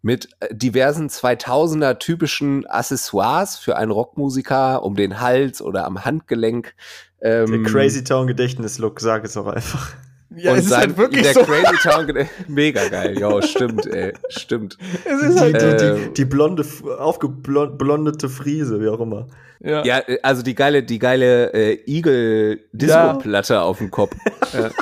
mit 0.00 0.28
diversen 0.50 1.08
2000er 1.08 1.98
typischen 1.98 2.66
Accessoires 2.66 3.58
für 3.58 3.76
einen 3.76 3.90
Rockmusiker 3.90 4.84
um 4.84 4.94
den 4.94 5.20
Hals 5.20 5.60
oder 5.60 5.84
am 5.84 6.04
Handgelenk. 6.04 6.74
Ähm, 7.20 7.64
Der 7.64 7.72
Crazy 7.72 8.04
Town 8.04 8.26
Gedächtnis-Look, 8.26 9.00
sag 9.00 9.24
es 9.24 9.36
auch 9.36 9.48
einfach. 9.48 9.94
Ja, 10.38 10.52
und 10.52 10.58
es 10.58 10.66
ist 10.66 10.76
halt 10.76 10.96
wirklich 10.96 11.22
der 11.22 11.34
so. 11.34 11.42
Crazy 11.42 11.76
Town, 11.82 12.28
mega 12.48 12.88
geil, 12.88 13.18
ja, 13.18 13.42
stimmt, 13.42 13.86
ey, 13.86 14.12
stimmt. 14.28 14.78
Es 15.04 15.22
ist 15.22 15.40
halt 15.40 15.60
die, 15.60 15.76
die, 15.76 16.04
die, 16.04 16.14
die 16.14 16.24
blonde, 16.24 16.64
aufgeblondete 16.98 18.28
Friese, 18.28 18.80
wie 18.80 18.88
auch 18.88 19.00
immer. 19.00 19.26
Ja, 19.60 19.84
ja 19.84 20.02
also 20.22 20.42
die 20.42 20.54
geile, 20.54 20.82
die 20.82 20.98
geile 20.98 21.52
äh, 21.52 21.82
Eagle-Disco-Platte 21.86 23.54
ja. 23.54 23.62
auf 23.62 23.78
dem 23.78 23.90
Kopf. 23.90 24.14
ja. 24.52 24.70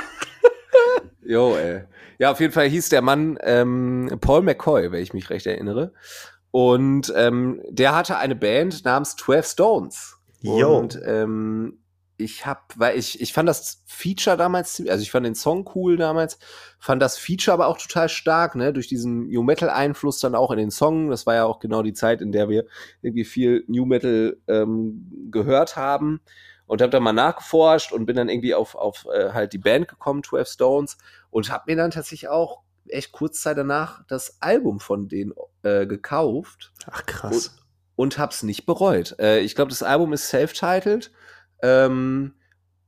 Jo, 1.25 1.57
ey. 1.57 1.81
Ja, 2.19 2.31
auf 2.31 2.39
jeden 2.39 2.53
Fall 2.53 2.69
hieß 2.69 2.87
der 2.87 3.01
Mann 3.01 3.37
ähm, 3.41 4.17
Paul 4.21 4.43
McCoy, 4.43 4.93
wenn 4.93 5.03
ich 5.03 5.13
mich 5.13 5.29
recht 5.29 5.45
erinnere. 5.45 5.91
Und 6.51 7.13
ähm, 7.17 7.61
der 7.69 7.93
hatte 7.93 8.17
eine 8.17 8.35
Band 8.35 8.85
namens 8.85 9.17
12 9.17 9.45
Stones. 9.45 10.17
Jo. 10.39 10.77
Und 10.77 10.97
ähm, 11.05 11.79
ich 12.17 12.45
hab, 12.45 12.73
weil 12.77 12.97
ich, 12.97 13.21
ich 13.21 13.31
fand 13.31 13.47
das 13.47 13.83
Feature 13.85 14.37
damals, 14.37 14.83
also 14.87 15.01
ich 15.01 15.11
fand 15.11 15.25
den 15.25 15.35
Song 15.35 15.69
cool 15.75 15.97
damals, 15.97 16.39
fand 16.79 17.01
das 17.01 17.17
Feature 17.17 17.53
aber 17.53 17.67
auch 17.67 17.77
total 17.77 18.09
stark, 18.09 18.55
ne, 18.55 18.73
durch 18.73 18.87
diesen 18.87 19.27
New 19.27 19.43
Metal 19.43 19.69
Einfluss 19.69 20.19
dann 20.19 20.33
auch 20.33 20.51
in 20.51 20.57
den 20.57 20.71
Song. 20.71 21.09
Das 21.09 21.27
war 21.27 21.35
ja 21.35 21.45
auch 21.45 21.59
genau 21.59 21.83
die 21.83 21.93
Zeit, 21.93 22.21
in 22.21 22.31
der 22.31 22.49
wir 22.49 22.65
irgendwie 23.01 23.23
viel 23.23 23.63
New 23.67 23.85
Metal 23.85 24.37
ähm, 24.47 25.29
gehört 25.31 25.75
haben 25.75 26.19
und 26.65 26.81
habe 26.81 26.89
dann 26.89 27.03
mal 27.03 27.13
nachgeforscht 27.13 27.91
und 27.91 28.07
bin 28.07 28.15
dann 28.15 28.29
irgendwie 28.29 28.55
auf, 28.55 28.73
auf 28.75 29.05
äh, 29.13 29.31
halt 29.31 29.53
die 29.53 29.59
Band 29.59 29.87
gekommen, 29.87 30.23
12 30.23 30.47
Stones 30.47 30.97
und 31.29 31.51
habe 31.51 31.65
mir 31.67 31.75
dann 31.75 31.91
tatsächlich 31.91 32.29
auch 32.29 32.61
echt 32.87 33.11
kurz 33.11 33.41
Zeit 33.41 33.57
danach 33.57 34.03
das 34.07 34.41
Album 34.41 34.79
von 34.79 35.07
denen 35.07 35.33
äh, 35.61 35.85
gekauft. 35.85 36.73
Ach 36.89 37.05
krass. 37.05 37.59
Und, 37.95 38.13
und 38.13 38.17
hab's 38.17 38.41
nicht 38.41 38.65
bereut. 38.65 39.15
Äh, 39.19 39.39
ich 39.41 39.53
glaube, 39.53 39.69
das 39.69 39.83
Album 39.83 40.13
ist 40.13 40.29
self-titled 40.29 41.11
ähm, 41.61 42.33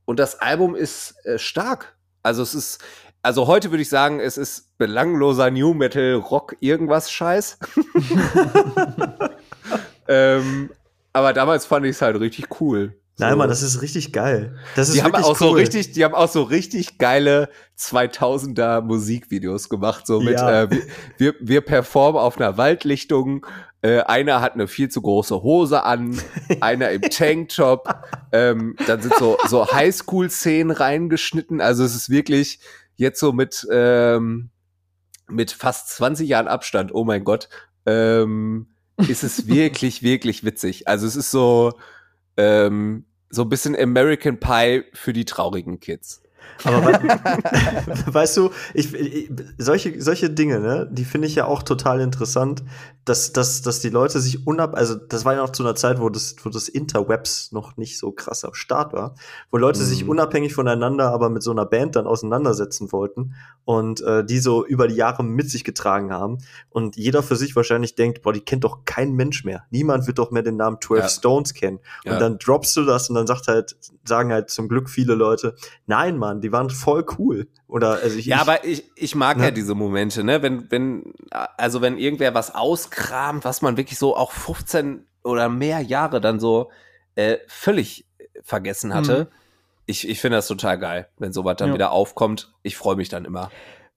und 0.04 0.18
das 0.18 0.40
Album 0.40 0.74
ist 0.74 1.14
äh, 1.24 1.38
stark. 1.38 1.96
Also 2.22 2.42
es 2.42 2.54
ist, 2.54 2.82
also 3.22 3.46
heute 3.46 3.70
würde 3.70 3.82
ich 3.82 3.88
sagen, 3.88 4.20
es 4.20 4.36
ist 4.36 4.76
belangloser 4.78 5.50
New 5.50 5.74
Metal 5.74 6.14
Rock 6.14 6.56
irgendwas 6.60 7.10
Scheiß. 7.10 7.58
ähm, 10.08 10.70
aber 11.12 11.32
damals 11.32 11.66
fand 11.66 11.86
ich 11.86 11.92
es 11.92 12.02
halt 12.02 12.18
richtig 12.20 12.60
cool. 12.60 13.00
Nein, 13.20 13.32
so. 13.32 13.36
Mann, 13.36 13.48
das 13.48 13.62
ist 13.62 13.82
richtig 13.82 14.12
geil. 14.12 14.56
Das 14.76 14.88
ist 14.88 14.94
die 14.96 15.02
haben 15.02 15.14
auch 15.14 15.40
cool. 15.40 15.48
so 15.48 15.50
richtig, 15.50 15.92
die 15.92 16.04
haben 16.04 16.14
auch 16.14 16.28
so 16.28 16.42
richtig 16.42 16.96
geile 16.96 17.50
2000er 17.78 18.80
Musikvideos 18.80 19.68
gemacht, 19.68 20.06
so 20.06 20.20
mit 20.20 20.38
ja. 20.38 20.62
äh, 20.62 20.70
wir, 20.70 20.82
wir, 21.18 21.34
wir 21.40 21.60
performen 21.60 22.20
auf 22.20 22.38
einer 22.38 22.56
Waldlichtung 22.56 23.46
Äh, 23.82 24.00
einer 24.00 24.42
hat 24.42 24.54
eine 24.54 24.68
viel 24.68 24.90
zu 24.90 25.00
große 25.00 25.42
Hose 25.42 25.84
an, 25.84 26.20
einer 26.60 26.90
im 26.90 27.02
Tanktop. 27.02 27.88
Ähm, 28.32 28.76
dann 28.86 29.00
sind 29.00 29.14
so, 29.14 29.38
so 29.48 29.70
Highschool-Szenen 29.72 30.70
reingeschnitten. 30.70 31.60
Also 31.60 31.84
es 31.84 31.94
ist 31.94 32.10
wirklich 32.10 32.60
jetzt 32.96 33.20
so 33.20 33.32
mit, 33.32 33.66
ähm, 33.70 34.50
mit 35.28 35.52
fast 35.52 35.88
20 35.90 36.28
Jahren 36.28 36.48
Abstand, 36.48 36.94
oh 36.94 37.04
mein 37.04 37.24
Gott, 37.24 37.48
ähm, 37.86 38.68
ist 39.08 39.24
es 39.24 39.46
wirklich, 39.48 40.02
wirklich 40.02 40.44
witzig. 40.44 40.86
Also 40.86 41.06
es 41.06 41.16
ist 41.16 41.30
so, 41.30 41.72
ähm, 42.36 43.06
so 43.30 43.42
ein 43.42 43.48
bisschen 43.48 43.76
American 43.76 44.38
Pie 44.38 44.84
für 44.92 45.12
die 45.12 45.24
traurigen 45.24 45.80
Kids. 45.80 46.22
Aber 46.64 46.86
we 46.86 48.12
weißt 48.14 48.36
du, 48.36 48.50
ich, 48.74 48.92
ich, 48.94 49.30
solche, 49.58 50.00
solche 50.00 50.30
Dinge, 50.30 50.60
ne, 50.60 50.88
die 50.90 51.04
finde 51.04 51.26
ich 51.26 51.34
ja 51.34 51.46
auch 51.46 51.62
total 51.62 52.00
interessant, 52.00 52.62
dass, 53.04 53.32
dass, 53.32 53.62
dass 53.62 53.80
die 53.80 53.88
Leute 53.88 54.20
sich 54.20 54.46
unab, 54.46 54.74
also 54.74 54.94
das 54.94 55.24
war 55.24 55.34
ja 55.34 55.40
noch 55.40 55.52
zu 55.52 55.62
einer 55.62 55.74
Zeit, 55.74 56.00
wo 56.00 56.10
das, 56.10 56.36
wo 56.42 56.50
das 56.50 56.68
Interwebs 56.68 57.50
noch 57.52 57.76
nicht 57.76 57.98
so 57.98 58.12
krass 58.12 58.44
am 58.44 58.54
Start 58.54 58.92
war, 58.92 59.14
wo 59.50 59.56
Leute 59.56 59.80
mhm. 59.80 59.84
sich 59.84 60.06
unabhängig 60.06 60.54
voneinander 60.54 61.10
aber 61.10 61.30
mit 61.30 61.42
so 61.42 61.50
einer 61.50 61.66
Band 61.66 61.96
dann 61.96 62.06
auseinandersetzen 62.06 62.92
wollten 62.92 63.34
und 63.64 64.00
äh, 64.02 64.24
die 64.24 64.38
so 64.38 64.66
über 64.66 64.86
die 64.86 64.96
Jahre 64.96 65.24
mit 65.24 65.50
sich 65.50 65.64
getragen 65.64 66.12
haben 66.12 66.38
und 66.68 66.96
jeder 66.96 67.22
für 67.22 67.36
sich 67.36 67.56
wahrscheinlich 67.56 67.94
denkt, 67.94 68.22
boah, 68.22 68.32
die 68.32 68.40
kennt 68.40 68.64
doch 68.64 68.84
kein 68.84 69.12
Mensch 69.14 69.44
mehr. 69.44 69.64
Niemand 69.70 70.06
wird 70.06 70.18
doch 70.18 70.30
mehr 70.30 70.42
den 70.42 70.56
Namen 70.56 70.78
12 70.80 71.02
ja. 71.02 71.08
Stones 71.08 71.54
kennen. 71.54 71.78
Und 72.04 72.12
ja. 72.12 72.18
dann 72.18 72.38
droppst 72.38 72.76
du 72.76 72.84
das 72.84 73.08
und 73.08 73.14
dann 73.14 73.26
sagt 73.26 73.48
halt, 73.48 73.76
sagen 74.04 74.32
halt 74.32 74.50
zum 74.50 74.68
Glück 74.68 74.90
viele 74.90 75.14
Leute, 75.14 75.54
nein, 75.86 76.18
Mann, 76.18 76.29
die 76.34 76.52
waren 76.52 76.70
voll 76.70 77.04
cool. 77.18 77.48
Oder 77.66 78.00
also 78.02 78.16
ich, 78.16 78.26
Ja, 78.26 78.36
ich, 78.36 78.42
aber 78.42 78.64
ich, 78.64 78.90
ich 78.94 79.14
mag 79.14 79.38
ne? 79.38 79.44
ja 79.44 79.50
diese 79.50 79.74
Momente, 79.74 80.22
ne? 80.24 80.42
Wenn, 80.42 80.70
wenn, 80.70 81.14
also 81.30 81.80
wenn 81.80 81.98
irgendwer 81.98 82.34
was 82.34 82.54
auskramt, 82.54 83.44
was 83.44 83.62
man 83.62 83.76
wirklich 83.76 83.98
so 83.98 84.16
auch 84.16 84.32
15 84.32 85.06
oder 85.22 85.48
mehr 85.48 85.80
Jahre 85.80 86.20
dann 86.20 86.40
so 86.40 86.70
äh, 87.14 87.38
völlig 87.46 88.06
vergessen 88.42 88.94
hatte. 88.94 89.24
Mhm. 89.24 89.36
Ich, 89.86 90.08
ich 90.08 90.20
finde 90.20 90.36
das 90.36 90.46
total 90.46 90.78
geil, 90.78 91.08
wenn 91.18 91.32
sowas 91.32 91.56
dann 91.56 91.68
ja. 91.68 91.74
wieder 91.74 91.90
aufkommt. 91.90 92.52
Ich 92.62 92.76
freue 92.76 92.96
mich 92.96 93.08
dann 93.08 93.24
immer. 93.24 93.50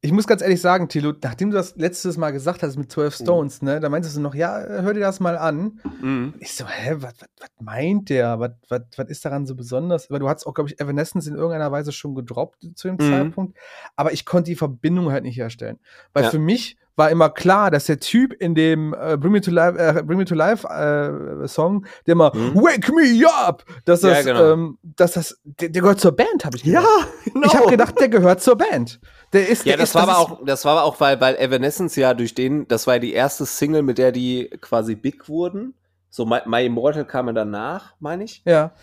Ich 0.06 0.12
muss 0.12 0.28
ganz 0.28 0.42
ehrlich 0.42 0.60
sagen, 0.60 0.90
Tilo, 0.90 1.14
nachdem 1.24 1.50
du 1.50 1.56
das 1.56 1.78
letztes 1.78 2.18
Mal 2.18 2.32
gesagt 2.32 2.62
hast 2.62 2.76
mit 2.76 2.92
12 2.92 3.16
Stones, 3.16 3.62
ne, 3.62 3.80
da 3.80 3.88
meintest 3.88 4.18
du 4.18 4.20
noch, 4.20 4.36
ja, 4.36 4.60
hör 4.60 4.94
dir 4.94 5.00
das 5.00 5.22
mal 5.22 5.38
an. 5.38 5.80
Mhm. 6.02 6.34
Ich 6.40 6.54
so, 6.56 6.68
hä, 6.68 6.98
was 6.98 7.14
meint 7.62 8.10
der? 8.10 8.38
Was 8.38 9.08
ist 9.08 9.24
daran 9.24 9.46
so 9.46 9.56
besonders? 9.56 10.12
Weil 10.12 10.20
du 10.20 10.28
hast 10.28 10.46
auch, 10.46 10.54
glaube 10.54 10.70
ich, 10.70 10.82
Evanescence 10.82 11.28
in 11.28 11.36
irgendeiner 11.36 11.72
Weise 11.72 11.94
schon 11.94 12.16
gedroppt 12.16 12.68
zu 12.76 12.90
dem 12.90 12.98
mhm. 13.00 13.12
Zeitpunkt. 13.12 13.58
Aber 13.96 14.12
ich 14.12 14.26
konnte 14.26 14.52
die 14.52 14.58
Verbindung 14.58 15.10
halt 15.10 15.24
nicht 15.24 15.38
herstellen. 15.38 15.80
Weil 16.12 16.26
ja. 16.26 16.30
für 16.32 16.40
mich 16.40 16.76
war 16.96 17.10
immer 17.10 17.30
klar, 17.30 17.72
dass 17.72 17.86
der 17.86 18.00
Typ 18.00 18.34
in 18.34 18.56
dem 18.56 18.94
äh, 18.94 19.18
Bring 19.18 19.32
Me 19.32 19.42
to 19.42 19.52
Life, 19.52 19.78
äh, 19.78 20.04
Bring 20.04 20.18
Me 20.18 20.26
to 20.26 20.36
Life 20.36 20.68
äh, 20.68 21.48
Song, 21.48 21.86
der 22.06 22.14
immer 22.14 22.36
mhm. 22.36 22.56
Wake 22.56 22.90
Me 22.90 23.28
Up, 23.28 23.66
dass 23.86 24.02
das, 24.02 24.26
ja, 24.26 24.34
genau. 24.34 24.54
ähm, 24.54 24.78
dass 24.84 25.14
das, 25.14 25.40
der, 25.44 25.70
der, 25.70 25.82
gehört 25.82 26.00
zur 26.00 26.12
Band, 26.12 26.46
habe 26.46 26.58
ich 26.58 26.64
gedacht. 26.64 26.86
Ja, 26.86 27.32
genau. 27.34 27.48
Ich 27.48 27.56
habe 27.56 27.70
gedacht, 27.70 28.00
der 28.00 28.10
gehört 28.10 28.42
zur 28.42 28.56
Band. 28.56 29.00
Der 29.32 29.48
ist, 29.48 29.66
ja, 29.66 29.72
der 29.72 29.78
das 29.78 29.90
ist, 29.90 29.96
war 29.96 30.06
das 30.06 30.16
aber 30.16 30.20
auch, 30.20 30.46
das 30.46 30.66
war 30.66 30.72
aber 30.74 30.84
auch, 30.84 31.00
weil, 31.00 31.20
weil 31.20 31.36
Evanescence 31.36 31.96
ja 31.96 32.14
durch 32.14 32.36
den, 32.36 32.68
das 32.68 32.86
war 32.86 32.96
ja 32.96 33.00
die 33.00 33.14
erste 33.14 33.46
Single, 33.46 33.82
mit 33.82 33.98
der 33.98 34.12
die 34.12 34.50
quasi 34.62 34.96
big 34.96 35.28
wurden. 35.28 35.74
So 36.10 36.26
My, 36.26 36.40
My 36.46 36.66
Immortal 36.66 37.06
kam 37.06 37.28
ja 37.28 37.34
danach, 37.34 37.96
meine 38.00 38.24
ich. 38.24 38.44
Ja. 38.46 38.74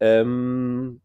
Ähm, 0.00 1.00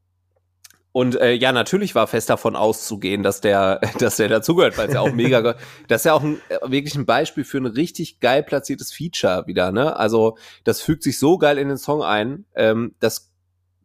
und 0.96 1.20
äh, 1.20 1.34
ja, 1.34 1.52
natürlich 1.52 1.94
war 1.94 2.08
fest 2.08 2.30
davon 2.30 2.56
auszugehen, 2.56 3.22
dass 3.22 3.42
der, 3.42 3.82
dass 4.00 4.16
der 4.16 4.30
dazugehört, 4.30 4.78
weil 4.78 4.88
es 4.88 4.94
ja 4.94 5.02
auch 5.02 5.12
mega, 5.12 5.42
das 5.90 6.02
ist 6.02 6.06
ja 6.06 6.14
auch 6.14 6.24
ein, 6.24 6.40
äh, 6.48 6.72
wirklich 6.72 6.96
ein 6.96 7.06
Beispiel 7.06 7.44
für 7.44 7.58
ein 7.58 7.66
richtig 7.66 8.22
geil 8.22 8.44
platziertes 8.44 8.94
Feature 8.94 9.46
wieder, 9.46 9.74
ne? 9.74 9.98
Also 9.98 10.38
das 10.64 10.80
fügt 10.80 11.04
sich 11.04 11.20
so 11.20 11.38
geil 11.38 11.58
in 11.58 11.68
den 11.68 11.76
Song 11.76 12.02
ein, 12.02 12.46
ähm, 12.56 12.96
das, 13.02 13.30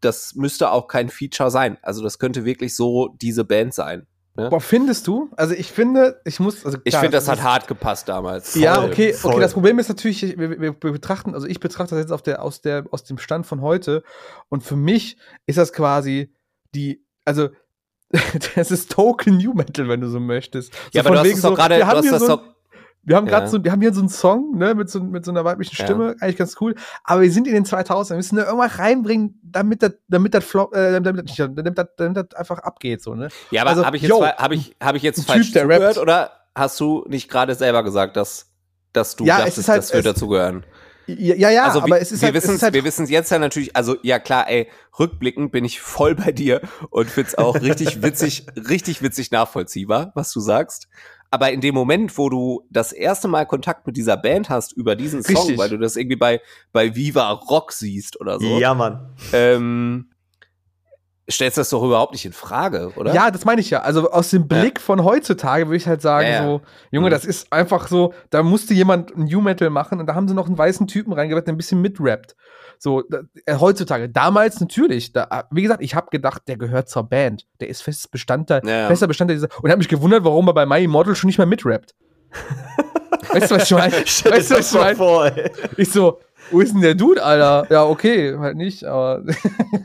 das 0.00 0.36
müsste 0.36 0.70
auch 0.70 0.86
kein 0.86 1.08
Feature 1.08 1.50
sein. 1.50 1.78
Also 1.82 2.00
das 2.00 2.20
könnte 2.20 2.44
wirklich 2.44 2.76
so 2.76 3.08
diese 3.20 3.44
Band 3.44 3.74
sein. 3.74 4.06
Ne? 4.36 4.48
Boah, 4.48 4.61
findest 4.61 5.08
du? 5.08 5.30
Also 5.36 5.54
ich 5.54 5.72
finde, 5.72 6.20
ich 6.24 6.38
muss, 6.38 6.64
also 6.64 6.78
klar, 6.78 6.82
ich 6.84 6.94
finde, 6.94 7.16
das 7.16 7.26
hat 7.26 7.42
hart 7.42 7.66
gepasst 7.66 8.08
damals. 8.08 8.52
Voll, 8.52 8.62
ja, 8.62 8.84
okay, 8.84 9.14
voll. 9.14 9.32
okay. 9.32 9.40
Das 9.40 9.54
Problem 9.54 9.80
ist 9.80 9.88
natürlich, 9.88 10.38
wir, 10.38 10.61
wir, 10.61 10.72
betrachten, 10.74 11.34
also 11.34 11.48
ich 11.48 11.58
betrachte 11.58 11.96
das 11.96 12.04
jetzt 12.04 12.12
auf 12.12 12.22
der, 12.22 12.40
aus 12.40 12.61
der, 12.61 12.84
aus 12.92 13.02
dem 13.02 13.18
Stand 13.18 13.46
von 13.46 13.62
heute. 13.62 14.04
Und 14.48 14.62
für 14.62 14.76
mich 14.76 15.16
ist 15.46 15.58
das 15.58 15.72
quasi 15.72 16.32
die, 16.74 17.04
also 17.24 17.48
das 18.56 18.70
ist 18.70 18.90
Token 18.90 19.36
New 19.36 19.52
Metal, 19.54 19.88
wenn 19.88 20.00
du 20.00 20.08
so 20.08 20.20
möchtest. 20.20 20.72
So 20.72 20.80
ja, 20.92 21.04
aber 21.04 21.14
du 21.14 21.20
hast 21.20 21.26
es 21.28 21.42
doch 21.42 21.54
gerade, 21.54 21.76
wir 21.76 21.86
haben, 21.86 22.02
hier 22.02 22.18
so, 22.18 22.38
ein, 22.38 22.40
wir 23.02 23.16
haben 23.16 23.26
gerade 23.26 23.46
ja. 23.46 23.50
so, 23.50 23.64
wir 23.64 23.70
haben 23.70 23.80
hier 23.80 23.94
so 23.94 24.00
einen 24.00 24.08
Song, 24.08 24.56
ne, 24.56 24.74
mit 24.74 24.90
so, 24.90 25.00
mit 25.00 25.24
so 25.24 25.30
einer 25.30 25.44
weiblichen 25.44 25.74
Stimme, 25.76 26.08
ja. 26.08 26.14
eigentlich 26.20 26.36
ganz 26.36 26.56
cool. 26.60 26.74
Aber 27.04 27.22
wir 27.22 27.30
sind 27.30 27.46
in 27.46 27.54
den 27.54 27.64
2000, 27.64 28.10
wir 28.10 28.16
müssen 28.16 28.36
da 28.36 28.46
irgendwas 28.46 28.78
reinbringen, 28.78 29.40
damit 29.42 29.82
das, 29.82 29.92
damit 30.08 30.34
das, 30.34 30.44
flop, 30.44 30.74
äh, 30.74 31.00
damit, 31.00 31.30
das, 31.30 31.36
damit 31.36 31.78
das, 31.78 31.86
damit 31.96 32.16
das 32.16 32.34
einfach 32.34 32.58
abgeht, 32.58 33.02
so, 33.02 33.14
ne? 33.14 33.28
Ja, 33.50 33.62
aber 33.62 33.70
also, 33.70 33.86
habe 33.86 33.96
ich 33.96 34.02
jetzt, 34.02 34.20
habe 34.20 34.54
ich, 34.54 34.76
habe 34.82 34.96
ich 34.96 35.02
jetzt 35.04 35.24
falsch 35.24 35.52
typ, 35.52 35.62
zugehört 35.62 35.98
oder 35.98 36.32
hast 36.54 36.80
du 36.80 37.04
nicht 37.08 37.30
gerade 37.30 37.54
selber 37.54 37.84
gesagt, 37.84 38.16
dass, 38.16 38.50
dass 38.92 39.14
du 39.14 39.24
ja, 39.24 39.38
dachtest, 39.38 39.68
halt, 39.68 39.78
das 39.78 39.94
würde 39.94 40.12
dazugehören? 40.12 40.64
Ja, 41.18 41.50
ja, 41.50 41.64
also 41.64 41.80
aber 41.80 41.88
wir, 41.88 42.00
es 42.00 42.12
ist 42.12 42.20
wir 42.20 42.26
halt, 42.26 42.34
wissen 42.34 42.54
es 42.54 42.62
halt 42.62 42.74
wir 42.74 42.84
wissen 42.84 43.04
es 43.04 43.11
jetzt 43.11 43.30
ja 43.30 43.38
natürlich, 43.38 43.74
also 43.76 43.96
ja 44.02 44.18
klar, 44.18 44.48
ey, 44.48 44.68
rückblickend 44.98 45.52
bin 45.52 45.64
ich 45.64 45.80
voll 45.80 46.14
bei 46.14 46.32
dir 46.32 46.61
und 46.90 47.08
find's 47.08 47.36
auch 47.36 47.54
richtig 47.61 48.02
witzig, 48.02 48.46
richtig 48.68 49.02
witzig 49.02 49.30
nachvollziehbar, 49.30 50.12
was 50.14 50.32
du 50.32 50.40
sagst. 50.40 50.88
Aber 51.30 51.52
in 51.52 51.61
dem 51.61 51.74
Moment, 51.74 52.18
wo 52.18 52.28
du 52.28 52.66
das 52.70 52.92
erste 52.92 53.28
Mal 53.28 53.46
Kontakt 53.46 53.86
mit 53.86 53.96
dieser 53.96 54.16
Band 54.16 54.50
hast 54.50 54.72
über 54.72 54.96
diesen 54.96 55.22
Song, 55.22 55.36
richtig. 55.36 55.58
weil 55.58 55.68
du 55.68 55.78
das 55.78 55.94
irgendwie 55.94 56.16
bei, 56.16 56.40
bei 56.72 56.96
Viva 56.96 57.30
Rock 57.30 57.72
siehst 57.72 58.20
oder 58.20 58.40
so. 58.40 58.58
Ja, 58.58 58.74
Mann. 58.74 59.14
Ähm, 59.32 60.11
stellst 61.30 61.58
das 61.58 61.70
doch 61.70 61.82
überhaupt 61.82 62.12
nicht 62.12 62.24
in 62.24 62.32
Frage, 62.32 62.92
oder? 62.96 63.14
Ja, 63.14 63.30
das 63.30 63.44
meine 63.44 63.60
ich 63.60 63.70
ja. 63.70 63.80
Also 63.80 64.10
aus 64.10 64.30
dem 64.30 64.48
Blick 64.48 64.78
ja. 64.78 64.84
von 64.84 65.04
heutzutage 65.04 65.66
würde 65.66 65.76
ich 65.76 65.86
halt 65.86 66.02
sagen, 66.02 66.26
ja, 66.26 66.32
ja. 66.32 66.44
so, 66.44 66.60
Junge, 66.90 67.08
mhm. 67.08 67.10
das 67.10 67.24
ist 67.24 67.52
einfach 67.52 67.88
so, 67.88 68.12
da 68.30 68.42
musste 68.42 68.74
jemand 68.74 69.16
New 69.16 69.40
Metal 69.40 69.70
machen 69.70 70.00
und 70.00 70.06
da 70.06 70.14
haben 70.14 70.28
sie 70.28 70.34
noch 70.34 70.46
einen 70.46 70.58
weißen 70.58 70.86
Typen 70.86 71.12
reingebracht, 71.12 71.46
der 71.46 71.54
ein 71.54 71.56
bisschen 71.56 71.80
mitrappt. 71.80 72.36
So, 72.78 73.02
da, 73.02 73.20
äh, 73.44 73.56
heutzutage. 73.56 74.08
Damals 74.08 74.58
natürlich. 74.58 75.12
Da, 75.12 75.46
wie 75.50 75.62
gesagt, 75.62 75.82
ich 75.82 75.94
habe 75.94 76.08
gedacht, 76.10 76.42
der 76.48 76.56
gehört 76.56 76.88
zur 76.88 77.02
Band. 77.02 77.46
Der 77.60 77.68
ist 77.68 77.82
festes 77.82 78.08
Bestandteil, 78.08 78.62
fester 78.88 79.06
Bestandteil 79.06 79.36
dieser. 79.36 79.48
Und 79.62 79.70
habe 79.70 79.78
mich 79.78 79.88
gewundert, 79.88 80.24
warum 80.24 80.48
er 80.48 80.54
bei 80.54 80.64
My 80.64 80.82
Immortal 80.82 81.14
schon 81.14 81.28
nicht 81.28 81.36
mehr 81.36 81.46
mitrappt. 81.46 81.94
weißt 83.32 83.50
du, 83.50 83.56
was 83.56 83.70
ich 83.70 83.76
meine? 83.76 83.92
Weißt 83.92 84.50
du, 84.50 84.56
was 84.56 84.72
ich 84.72 84.80
meine? 84.98 85.50
Ich 85.76 85.92
so, 85.92 86.20
wo 86.51 86.61
ist 86.61 86.72
denn 86.72 86.80
der 86.80 86.94
Dude, 86.94 87.22
Alter? 87.22 87.66
Ja, 87.70 87.84
okay, 87.84 88.36
halt 88.38 88.57
nicht, 88.57 88.84
aber. 88.84 89.22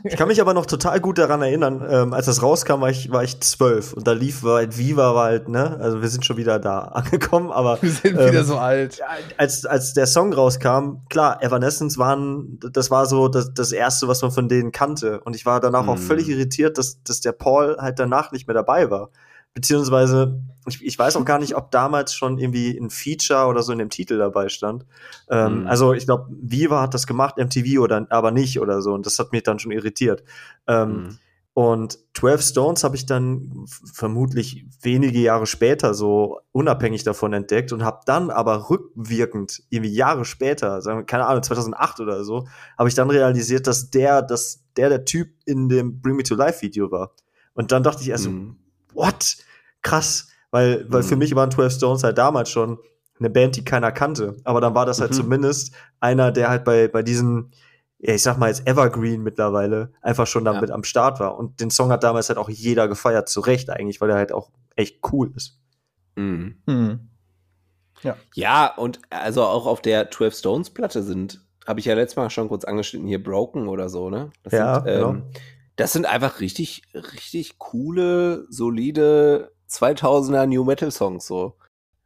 ich 0.04 0.16
kann 0.16 0.28
mich 0.28 0.40
aber 0.40 0.54
noch 0.54 0.66
total 0.66 1.00
gut 1.00 1.18
daran 1.18 1.42
erinnern, 1.42 1.86
ähm, 1.88 2.12
als 2.12 2.26
das 2.26 2.42
rauskam, 2.42 2.80
war 2.80 2.90
ich, 2.90 3.10
war 3.10 3.22
ich 3.24 3.40
zwölf 3.40 3.92
und 3.92 4.06
da 4.06 4.12
lief 4.12 4.42
halt 4.42 4.78
Viva 4.78 5.14
war 5.14 5.24
halt, 5.26 5.48
ne? 5.48 5.78
Also 5.80 6.02
wir 6.02 6.08
sind 6.08 6.24
schon 6.24 6.36
wieder 6.36 6.58
da 6.58 6.78
angekommen, 6.94 7.50
aber. 7.50 7.78
Wir 7.80 7.90
sind 7.90 8.18
ähm, 8.18 8.30
wieder 8.30 8.44
so 8.44 8.58
alt. 8.58 9.00
Als, 9.36 9.66
als 9.66 9.94
der 9.94 10.06
Song 10.06 10.32
rauskam, 10.32 11.02
klar, 11.08 11.42
Evanescence 11.42 11.98
waren, 11.98 12.58
das 12.72 12.90
war 12.90 13.06
so 13.06 13.28
das, 13.28 13.52
das 13.54 13.72
erste, 13.72 14.08
was 14.08 14.22
man 14.22 14.30
von 14.30 14.48
denen 14.48 14.72
kannte. 14.72 15.20
Und 15.20 15.36
ich 15.36 15.46
war 15.46 15.60
danach 15.60 15.84
mhm. 15.84 15.90
auch 15.90 15.98
völlig 15.98 16.28
irritiert, 16.28 16.78
dass, 16.78 17.02
dass 17.02 17.20
der 17.20 17.32
Paul 17.32 17.76
halt 17.78 17.98
danach 17.98 18.32
nicht 18.32 18.46
mehr 18.46 18.54
dabei 18.54 18.90
war. 18.90 19.10
Beziehungsweise, 19.56 20.38
ich, 20.66 20.84
ich 20.84 20.98
weiß 20.98 21.16
auch 21.16 21.24
gar 21.24 21.38
nicht, 21.38 21.56
ob 21.56 21.70
damals 21.70 22.12
schon 22.12 22.36
irgendwie 22.36 22.76
ein 22.76 22.90
Feature 22.90 23.46
oder 23.46 23.62
so 23.62 23.72
in 23.72 23.78
dem 23.78 23.88
Titel 23.88 24.18
dabei 24.18 24.50
stand. 24.50 24.84
Ähm, 25.30 25.62
mhm. 25.62 25.66
Also 25.66 25.94
ich 25.94 26.04
glaube, 26.04 26.28
Viva 26.28 26.82
hat 26.82 26.92
das 26.92 27.06
gemacht, 27.06 27.38
MTV 27.38 27.80
oder 27.80 28.06
aber 28.10 28.32
nicht 28.32 28.60
oder 28.60 28.82
so. 28.82 28.92
Und 28.92 29.06
das 29.06 29.18
hat 29.18 29.32
mich 29.32 29.44
dann 29.44 29.58
schon 29.58 29.72
irritiert. 29.72 30.24
Ähm, 30.66 30.90
mhm. 30.90 31.18
Und 31.54 31.98
12 32.12 32.42
Stones 32.42 32.84
habe 32.84 32.96
ich 32.96 33.06
dann 33.06 33.64
vermutlich 33.94 34.66
wenige 34.82 35.20
Jahre 35.20 35.46
später 35.46 35.94
so 35.94 36.40
unabhängig 36.52 37.02
davon 37.02 37.32
entdeckt 37.32 37.72
und 37.72 37.82
habe 37.82 38.00
dann 38.04 38.28
aber 38.28 38.68
rückwirkend, 38.68 39.62
irgendwie 39.70 39.94
Jahre 39.94 40.26
später, 40.26 40.82
sagen 40.82 40.98
wir, 40.98 41.04
keine 41.06 41.24
Ahnung, 41.24 41.42
2008 41.42 42.00
oder 42.00 42.24
so, 42.24 42.46
habe 42.76 42.90
ich 42.90 42.94
dann 42.94 43.08
realisiert, 43.08 43.66
dass 43.66 43.88
der, 43.88 44.20
dass 44.20 44.64
der 44.76 44.90
der 44.90 45.06
Typ 45.06 45.30
in 45.46 45.70
dem 45.70 46.02
Bring 46.02 46.16
Me 46.16 46.24
to 46.24 46.34
Life 46.34 46.60
Video 46.60 46.90
war. 46.90 47.12
Und 47.54 47.72
dann 47.72 47.82
dachte 47.82 48.02
ich 48.02 48.10
erst 48.10 48.28
mhm. 48.28 48.58
so, 48.92 49.00
what? 49.00 49.36
Krass, 49.86 50.28
weil, 50.50 50.84
weil 50.88 51.02
mhm. 51.02 51.06
für 51.06 51.16
mich 51.16 51.34
waren 51.34 51.50
12 51.50 51.72
Stones 51.72 52.02
halt 52.02 52.18
damals 52.18 52.50
schon 52.50 52.78
eine 53.18 53.30
Band, 53.30 53.56
die 53.56 53.64
keiner 53.64 53.92
kannte. 53.92 54.36
Aber 54.44 54.60
dann 54.60 54.74
war 54.74 54.84
das 54.84 55.00
halt 55.00 55.12
mhm. 55.12 55.16
zumindest 55.16 55.74
einer, 56.00 56.32
der 56.32 56.48
halt 56.48 56.64
bei, 56.64 56.88
bei 56.88 57.02
diesen, 57.02 57.52
ja, 57.98 58.14
ich 58.14 58.22
sag 58.22 58.36
mal 58.36 58.48
jetzt 58.48 58.66
Evergreen 58.66 59.22
mittlerweile, 59.22 59.92
einfach 60.02 60.26
schon 60.26 60.44
damit 60.44 60.68
ja. 60.68 60.74
am 60.74 60.84
Start 60.84 61.20
war. 61.20 61.38
Und 61.38 61.60
den 61.60 61.70
Song 61.70 61.90
hat 61.90 62.02
damals 62.02 62.28
halt 62.28 62.38
auch 62.38 62.50
jeder 62.50 62.88
gefeiert, 62.88 63.28
zu 63.28 63.40
Recht 63.40 63.70
eigentlich, 63.70 64.00
weil 64.00 64.10
er 64.10 64.16
halt 64.16 64.32
auch 64.32 64.50
echt 64.74 65.00
cool 65.12 65.32
ist. 65.34 65.60
Mhm. 66.16 66.56
Mhm. 66.66 67.08
Ja. 68.02 68.16
ja, 68.34 68.74
und 68.76 69.00
also 69.08 69.42
auch 69.42 69.66
auf 69.66 69.80
der 69.80 70.10
12 70.10 70.36
Stones 70.36 70.70
Platte 70.70 71.02
sind, 71.02 71.40
habe 71.66 71.80
ich 71.80 71.86
ja 71.86 71.94
letztes 71.94 72.16
Mal 72.16 72.28
schon 72.28 72.48
kurz 72.48 72.64
angeschnitten, 72.64 73.08
hier 73.08 73.22
Broken 73.22 73.68
oder 73.68 73.88
so, 73.88 74.10
ne? 74.10 74.30
Das 74.42 74.52
ja, 74.52 74.74
sind, 74.74 74.88
ähm, 74.88 74.94
genau. 74.94 75.22
Das 75.76 75.92
sind 75.92 76.06
einfach 76.06 76.40
richtig, 76.40 76.82
richtig 76.94 77.58
coole, 77.58 78.46
solide 78.50 79.55
2000er 79.70 80.46
New 80.46 80.64
Metal 80.64 80.90
Songs 80.90 81.26
so. 81.26 81.54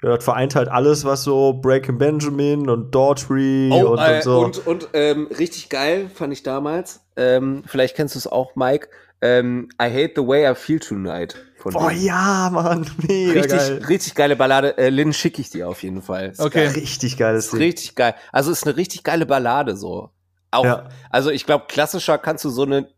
Ja, 0.03 0.17
das 0.17 0.25
vereint 0.25 0.55
halt 0.55 0.69
alles, 0.69 1.05
was 1.05 1.25
so 1.25 1.53
Breaking 1.53 1.99
Benjamin 1.99 2.71
und 2.71 2.91
Daughtry 2.95 3.71
Oh, 3.73 3.91
und, 3.93 3.99
äh, 3.99 4.15
und 4.17 4.23
so. 4.23 4.41
und, 4.41 4.67
und 4.67 4.89
ähm, 4.95 5.29
richtig 5.39 5.69
geil 5.69 6.11
fand 6.15 6.33
ich 6.33 6.43
damals. 6.43 7.01
Ähm, 7.17 7.63
vielleicht 7.67 7.97
kennst 7.97 8.15
du 8.15 8.19
es 8.19 8.27
auch, 8.27 8.57
Mike. 8.57 8.89
Ähm, 9.21 9.69
I 9.81 9.85
hate 9.85 10.13
the 10.17 10.27
way 10.27 10.51
I 10.51 10.55
feel 10.55 10.79
tonight. 10.81 11.37
Von 11.59 11.75
Boah, 11.75 11.91
denen. 11.91 12.03
ja, 12.07 12.49
Mann, 12.51 12.87
mega 13.07 13.33
richtig, 13.33 13.59
geil. 13.59 13.85
richtig 13.87 14.15
geile 14.15 14.37
Ballade. 14.37 14.79
Äh, 14.79 14.89
Lynn 14.89 15.13
schicke 15.13 15.43
ich 15.43 15.51
dir 15.51 15.69
auf 15.69 15.83
jeden 15.83 16.01
Fall. 16.01 16.31
Ist 16.31 16.41
Okay. 16.41 16.65
geil. 16.65 16.73
Richtig 16.75 17.19
geiles 17.19 17.45
Ist 17.47 17.53
Ding. 17.53 17.61
richtig 17.61 17.95
geil. 17.95 18.15
Also 18.33 18.51
ist 18.51 18.67
eine 18.67 18.77
richtig 18.79 19.05
geile 19.05 19.27
Ballade 19.27 19.77
so. 19.77 20.09
Auch, 20.51 20.65
Ja. 20.65 20.89
also 21.11 21.29
ich 21.29 21.45
glaube, 21.45 21.67
klassischer 21.69 22.17
kannst 22.17 22.43
du 22.47 22.49
so 22.49 22.63
eine 22.63 22.89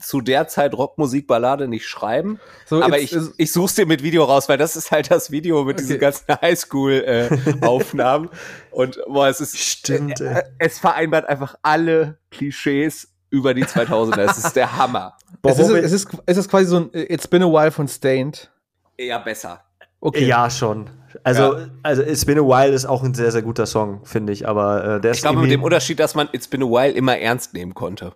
zu 0.00 0.20
der 0.20 0.48
Zeit 0.48 0.74
Rockmusikballade 0.74 1.68
nicht 1.68 1.86
schreiben. 1.86 2.40
So, 2.66 2.82
aber 2.82 2.98
jetzt 2.98 3.12
ich, 3.12 3.18
ist- 3.18 3.34
ich 3.36 3.52
such's 3.52 3.74
dir 3.74 3.86
mit 3.86 4.02
Video 4.02 4.24
raus, 4.24 4.48
weil 4.48 4.58
das 4.58 4.74
ist 4.76 4.90
halt 4.90 5.10
das 5.10 5.30
Video 5.30 5.64
mit 5.64 5.78
diesen 5.78 5.92
Okay. 5.96 6.00
ganzen 6.00 6.24
Highschool-Aufnahmen. 6.40 8.28
Und 8.70 8.98
boah, 9.06 9.28
es 9.28 9.40
ist 9.40 9.58
Stimmt, 9.58 10.20
äh, 10.20 10.40
äh, 10.40 10.42
es 10.58 10.78
vereinbart 10.78 11.28
einfach 11.28 11.54
alle 11.62 12.18
Klischees 12.30 13.08
über 13.30 13.54
die 13.54 13.64
2000er. 13.64 14.20
Es 14.30 14.38
ist 14.38 14.56
der 14.56 14.76
Hammer. 14.76 15.16
Boah, 15.42 15.52
es, 15.52 15.58
ist, 15.58 15.70
es, 15.70 15.92
ist, 15.92 16.08
es 16.26 16.36
ist 16.36 16.50
quasi 16.50 16.66
so 16.66 16.76
ein 16.78 16.94
äh, 16.94 17.12
It's 17.12 17.28
Been 17.28 17.42
a 17.42 17.46
While 17.46 17.70
von 17.70 17.86
Stained. 17.88 18.50
Eher 18.96 19.18
besser. 19.20 19.62
Okay. 20.00 20.26
Ja, 20.26 20.48
schon. 20.50 20.88
Also, 21.24 21.56
also 21.82 22.02
It's 22.02 22.24
Been 22.24 22.38
a 22.38 22.42
While 22.42 22.72
ist 22.72 22.86
auch 22.86 23.02
ein 23.02 23.14
sehr, 23.14 23.30
sehr 23.32 23.42
guter 23.42 23.66
Song, 23.66 24.00
finde 24.04 24.32
ich. 24.32 24.46
Aber 24.48 24.96
äh, 24.96 25.00
der 25.00 25.10
ist 25.10 25.18
Ich 25.18 25.22
glaube, 25.22 25.40
mit 25.40 25.50
dem 25.50 25.62
Unterschied, 25.62 25.98
dass 26.00 26.14
man 26.14 26.28
It's 26.32 26.48
Been 26.48 26.62
a 26.62 26.66
While 26.66 26.92
immer 26.92 27.18
ernst 27.18 27.52
nehmen 27.54 27.74
konnte. 27.74 28.12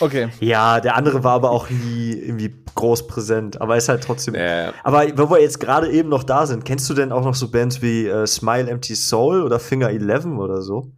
Okay. 0.00 0.28
Ja, 0.40 0.80
der 0.80 0.96
andere 0.96 1.22
war 1.24 1.32
aber 1.34 1.50
auch 1.50 1.70
nie 1.70 2.12
irgendwie 2.12 2.54
groß 2.74 3.06
präsent. 3.06 3.60
Aber 3.60 3.76
ist 3.76 3.88
halt 3.88 4.02
trotzdem. 4.02 4.34
Äh, 4.34 4.72
Aber 4.82 5.04
wo 5.16 5.30
wir 5.30 5.40
jetzt 5.40 5.60
gerade 5.60 5.90
eben 5.90 6.08
noch 6.08 6.24
da 6.24 6.46
sind, 6.46 6.64
kennst 6.64 6.88
du 6.90 6.94
denn 6.94 7.12
auch 7.12 7.24
noch 7.24 7.34
so 7.34 7.50
Bands 7.50 7.82
wie 7.82 8.06
äh, 8.06 8.26
Smile 8.26 8.68
Empty 8.70 8.94
Soul 8.96 9.42
oder 9.42 9.60
Finger 9.60 9.90
Eleven 9.90 10.38
oder 10.38 10.62
so? 10.62 10.90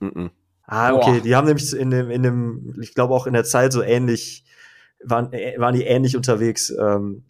mhm. 0.00 0.30
Ah, 0.70 0.92
okay. 0.92 1.12
Boah. 1.12 1.20
Die 1.20 1.34
haben 1.34 1.46
nämlich 1.46 1.74
in 1.74 1.90
dem, 1.90 2.10
in 2.10 2.22
dem, 2.22 2.74
ich 2.82 2.94
glaube 2.94 3.14
auch 3.14 3.26
in 3.26 3.32
der 3.32 3.44
Zeit 3.44 3.72
so 3.72 3.82
ähnlich, 3.82 4.44
waren, 5.02 5.32
äh, 5.32 5.54
waren 5.58 5.74
die 5.74 5.84
ähnlich 5.84 6.14
unterwegs. 6.14 6.70
Ähm, 6.78 7.24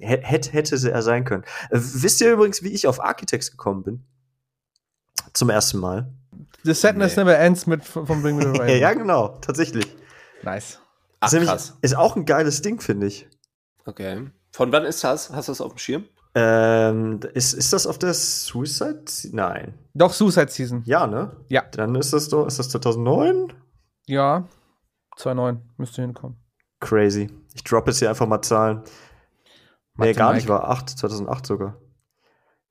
hätte, 0.00 0.50
hätte 0.52 0.76
sie 0.76 0.90
er 0.92 1.00
sein 1.02 1.24
können. 1.24 1.44
Äh, 1.70 1.78
wisst 1.80 2.20
ihr 2.20 2.30
übrigens, 2.32 2.62
wie 2.62 2.68
ich 2.68 2.86
auf 2.86 3.02
Architects 3.02 3.50
gekommen 3.50 3.82
bin? 3.82 4.04
Zum 5.32 5.48
ersten 5.48 5.78
Mal. 5.78 6.12
The 6.64 6.74
Sadness 6.74 7.16
Nee. 7.16 7.24
Never 7.24 7.38
Ends 7.38 7.66
mit 7.66 7.82
von 7.82 8.04
Bring 8.20 8.36
Me 8.36 8.42
the 8.42 8.48
Horizon. 8.58 8.80
ja, 8.80 8.92
genau, 8.92 9.28
tatsächlich. 9.40 9.86
Nice. 10.42 10.80
Ach, 11.20 11.28
ist, 11.28 11.32
nämlich, 11.32 11.50
krass. 11.50 11.76
ist 11.80 11.96
auch 11.96 12.16
ein 12.16 12.24
geiles 12.24 12.62
Ding, 12.62 12.80
finde 12.80 13.06
ich. 13.06 13.28
Okay. 13.84 14.30
Von 14.52 14.72
wann 14.72 14.84
ist 14.84 15.02
das? 15.04 15.30
Hast 15.30 15.48
du 15.48 15.52
das 15.52 15.60
auf 15.60 15.72
dem 15.72 15.78
Schirm? 15.78 16.04
Ähm, 16.34 17.20
ist, 17.34 17.52
ist 17.52 17.72
das 17.72 17.86
auf 17.86 17.98
der 17.98 18.14
Suicide? 18.14 19.04
Nein. 19.32 19.74
Doch, 19.94 20.12
Suicide 20.12 20.50
Season. 20.50 20.82
Ja, 20.86 21.06
ne? 21.06 21.36
Ja. 21.48 21.62
Dann 21.72 21.94
ist 21.94 22.12
das 22.12 22.28
doch, 22.28 22.46
ist 22.46 22.58
das 22.58 22.70
2009? 22.70 23.52
Ja. 24.06 24.48
2,9 25.18 25.58
müsste 25.76 26.02
hinkommen. 26.02 26.38
Crazy. 26.80 27.30
Ich 27.54 27.62
droppe 27.64 27.90
jetzt 27.90 27.98
hier 27.98 28.08
einfach 28.08 28.26
mal 28.26 28.40
Zahlen. 28.42 28.82
Nee, 29.96 30.06
Mathe 30.06 30.14
gar 30.14 30.32
nicht, 30.32 30.48
Mike. 30.48 30.54
war 30.54 30.70
8, 30.70 30.88
2008 30.90 31.46
sogar. 31.46 31.76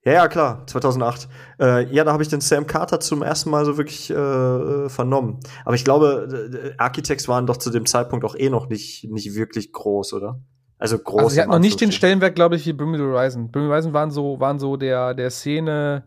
Ja, 0.04 0.12
ja, 0.12 0.28
klar, 0.28 0.66
2008. 0.66 1.28
Äh, 1.60 1.86
ja, 1.94 2.02
da 2.02 2.12
habe 2.12 2.24
ich 2.24 2.28
den 2.28 2.40
Sam 2.40 2.66
Carter 2.66 2.98
zum 2.98 3.22
ersten 3.22 3.50
Mal 3.50 3.64
so 3.64 3.76
wirklich 3.76 4.10
äh, 4.10 4.14
äh, 4.14 4.88
vernommen. 4.88 5.38
Aber 5.64 5.76
ich 5.76 5.84
glaube, 5.84 6.74
Architects 6.76 7.28
waren 7.28 7.46
doch 7.46 7.56
zu 7.56 7.70
dem 7.70 7.86
Zeitpunkt 7.86 8.24
auch 8.24 8.34
eh 8.34 8.50
noch 8.50 8.68
nicht, 8.68 9.08
nicht 9.10 9.36
wirklich 9.36 9.72
groß, 9.72 10.14
oder? 10.14 10.40
Also 10.78 10.98
groß. 10.98 11.22
Also 11.22 11.28
sie 11.34 11.40
hatten 11.40 11.52
noch 11.52 11.60
nicht 11.60 11.80
den. 11.80 11.92
Stellenwert, 11.92 12.34
glaube 12.34 12.56
ich, 12.56 12.66
wie 12.66 12.72
the 12.72 13.02
Horizon. 13.02 13.50
The 13.54 13.60
Horizon 13.60 13.92
waren 13.92 14.10
so, 14.10 14.40
waren 14.40 14.58
so 14.58 14.76
der, 14.76 15.14
der 15.14 15.30
Szene, 15.30 16.04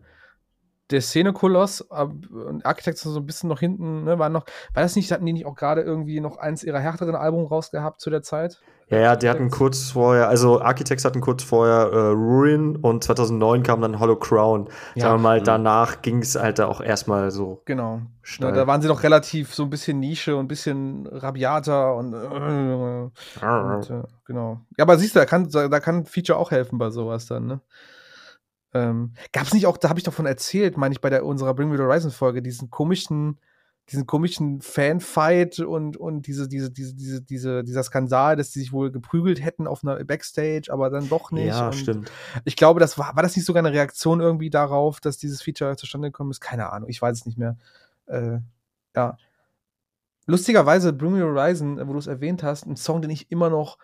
der 0.90 1.00
Szene-Koloss 1.00 1.90
Architects 1.90 3.02
so 3.02 3.18
ein 3.18 3.24
bisschen 3.24 3.48
noch 3.48 3.60
hinten, 3.60 4.04
ne, 4.04 4.18
waren 4.18 4.32
noch, 4.32 4.44
war 4.74 4.82
das 4.82 4.94
nicht, 4.94 5.10
hatten 5.10 5.24
die 5.24 5.32
nicht 5.32 5.46
auch 5.46 5.54
gerade 5.54 5.80
irgendwie 5.80 6.20
noch 6.20 6.36
eins 6.36 6.62
ihrer 6.62 6.80
härteren 6.80 7.14
Album 7.14 7.46
rausgehabt 7.46 8.00
zu 8.02 8.10
der 8.10 8.20
Zeit? 8.20 8.60
Ja, 8.88 8.98
ja, 8.98 9.16
die 9.16 9.28
hatten 9.28 9.50
kurz 9.50 9.90
vorher, 9.90 10.28
also 10.28 10.60
Architects 10.62 11.04
hatten 11.04 11.20
kurz 11.20 11.42
vorher 11.42 11.90
äh, 11.92 11.98
Ruin 12.10 12.76
und 12.76 13.02
2009 13.02 13.64
kam 13.64 13.80
dann 13.80 13.98
Hollow 13.98 14.14
Crown. 14.14 14.68
Ja. 14.94 15.02
Sagen 15.06 15.14
wir 15.16 15.22
mal, 15.22 15.40
Mhm. 15.40 15.44
danach 15.44 16.02
ging 16.02 16.22
es 16.22 16.36
halt 16.36 16.60
auch 16.60 16.80
erstmal 16.80 17.32
so 17.32 17.62
Genau. 17.64 18.02
Ne, 18.38 18.52
da 18.52 18.66
waren 18.68 18.80
sie 18.82 18.86
noch 18.88 19.02
relativ 19.02 19.54
so 19.54 19.64
ein 19.64 19.70
bisschen 19.70 19.98
Nische 19.98 20.36
und 20.36 20.44
ein 20.44 20.48
bisschen 20.48 21.06
rabiater 21.08 21.96
und, 21.96 22.12
äh, 22.12 22.16
und 22.16 23.90
äh, 23.90 24.02
genau. 24.24 24.60
Ja, 24.78 24.84
aber 24.84 24.98
siehst 24.98 25.16
du, 25.16 25.18
da 25.18 25.26
kann, 25.26 25.48
da 25.50 25.80
kann 25.80 26.06
Feature 26.06 26.38
auch 26.38 26.52
helfen 26.52 26.78
bei 26.78 26.90
sowas 26.90 27.26
dann, 27.26 27.46
ne? 27.46 27.60
Ähm, 28.74 29.14
Gab 29.32 29.44
es 29.44 29.54
nicht 29.54 29.66
auch, 29.66 29.78
da 29.78 29.88
habe 29.88 29.98
ich 29.98 30.04
davon 30.04 30.26
erzählt, 30.26 30.76
meine 30.76 30.92
ich, 30.92 31.00
bei 31.00 31.10
der 31.10 31.24
unserer 31.24 31.54
Bring 31.54 31.70
Me 31.70 31.76
the 31.76 31.82
Horizon 31.82 32.10
Folge, 32.10 32.42
diesen 32.42 32.70
komischen, 32.70 33.38
diesen 33.90 34.06
komischen 34.06 34.60
Fanfight 34.62 35.60
und, 35.60 35.96
und 35.96 36.26
diese, 36.26 36.48
diese, 36.48 36.70
diese, 36.70 36.94
diese, 36.94 37.22
diese, 37.22 37.62
dieser 37.62 37.82
Skandal, 37.84 38.34
dass 38.34 38.50
die 38.50 38.58
sich 38.58 38.72
wohl 38.72 38.90
geprügelt 38.90 39.44
hätten 39.44 39.68
auf 39.68 39.84
einer 39.84 40.02
Backstage, 40.04 40.68
aber 40.70 40.90
dann 40.90 41.08
doch 41.08 41.30
nicht. 41.30 41.46
ja, 41.46 41.66
und 41.66 41.74
stimmt. 41.74 42.10
Ich 42.44 42.56
glaube, 42.56 42.80
das 42.80 42.98
war, 42.98 43.14
war 43.14 43.22
das 43.22 43.36
nicht 43.36 43.44
sogar 43.44 43.64
eine 43.64 43.72
Reaktion 43.72 44.20
irgendwie 44.20 44.50
darauf, 44.50 45.00
dass 45.00 45.18
dieses 45.18 45.40
Feature 45.40 45.76
zustande 45.76 46.08
gekommen 46.08 46.32
ist? 46.32 46.40
Keine 46.40 46.72
Ahnung, 46.72 46.88
ich 46.88 47.00
weiß 47.00 47.18
es 47.18 47.26
nicht 47.26 47.38
mehr. 47.38 47.56
Äh, 48.06 48.38
ja. 48.96 49.16
Lustigerweise, 50.26 50.92
Bring 50.92 51.12
Me 51.12 51.22
Horizon, 51.22 51.78
wo 51.86 51.92
du 51.92 52.00
es 52.00 52.08
erwähnt 52.08 52.42
hast, 52.42 52.66
ein 52.66 52.74
Song, 52.74 53.00
den 53.00 53.10
ich 53.10 53.30
immer 53.30 53.50
noch, 53.50 53.78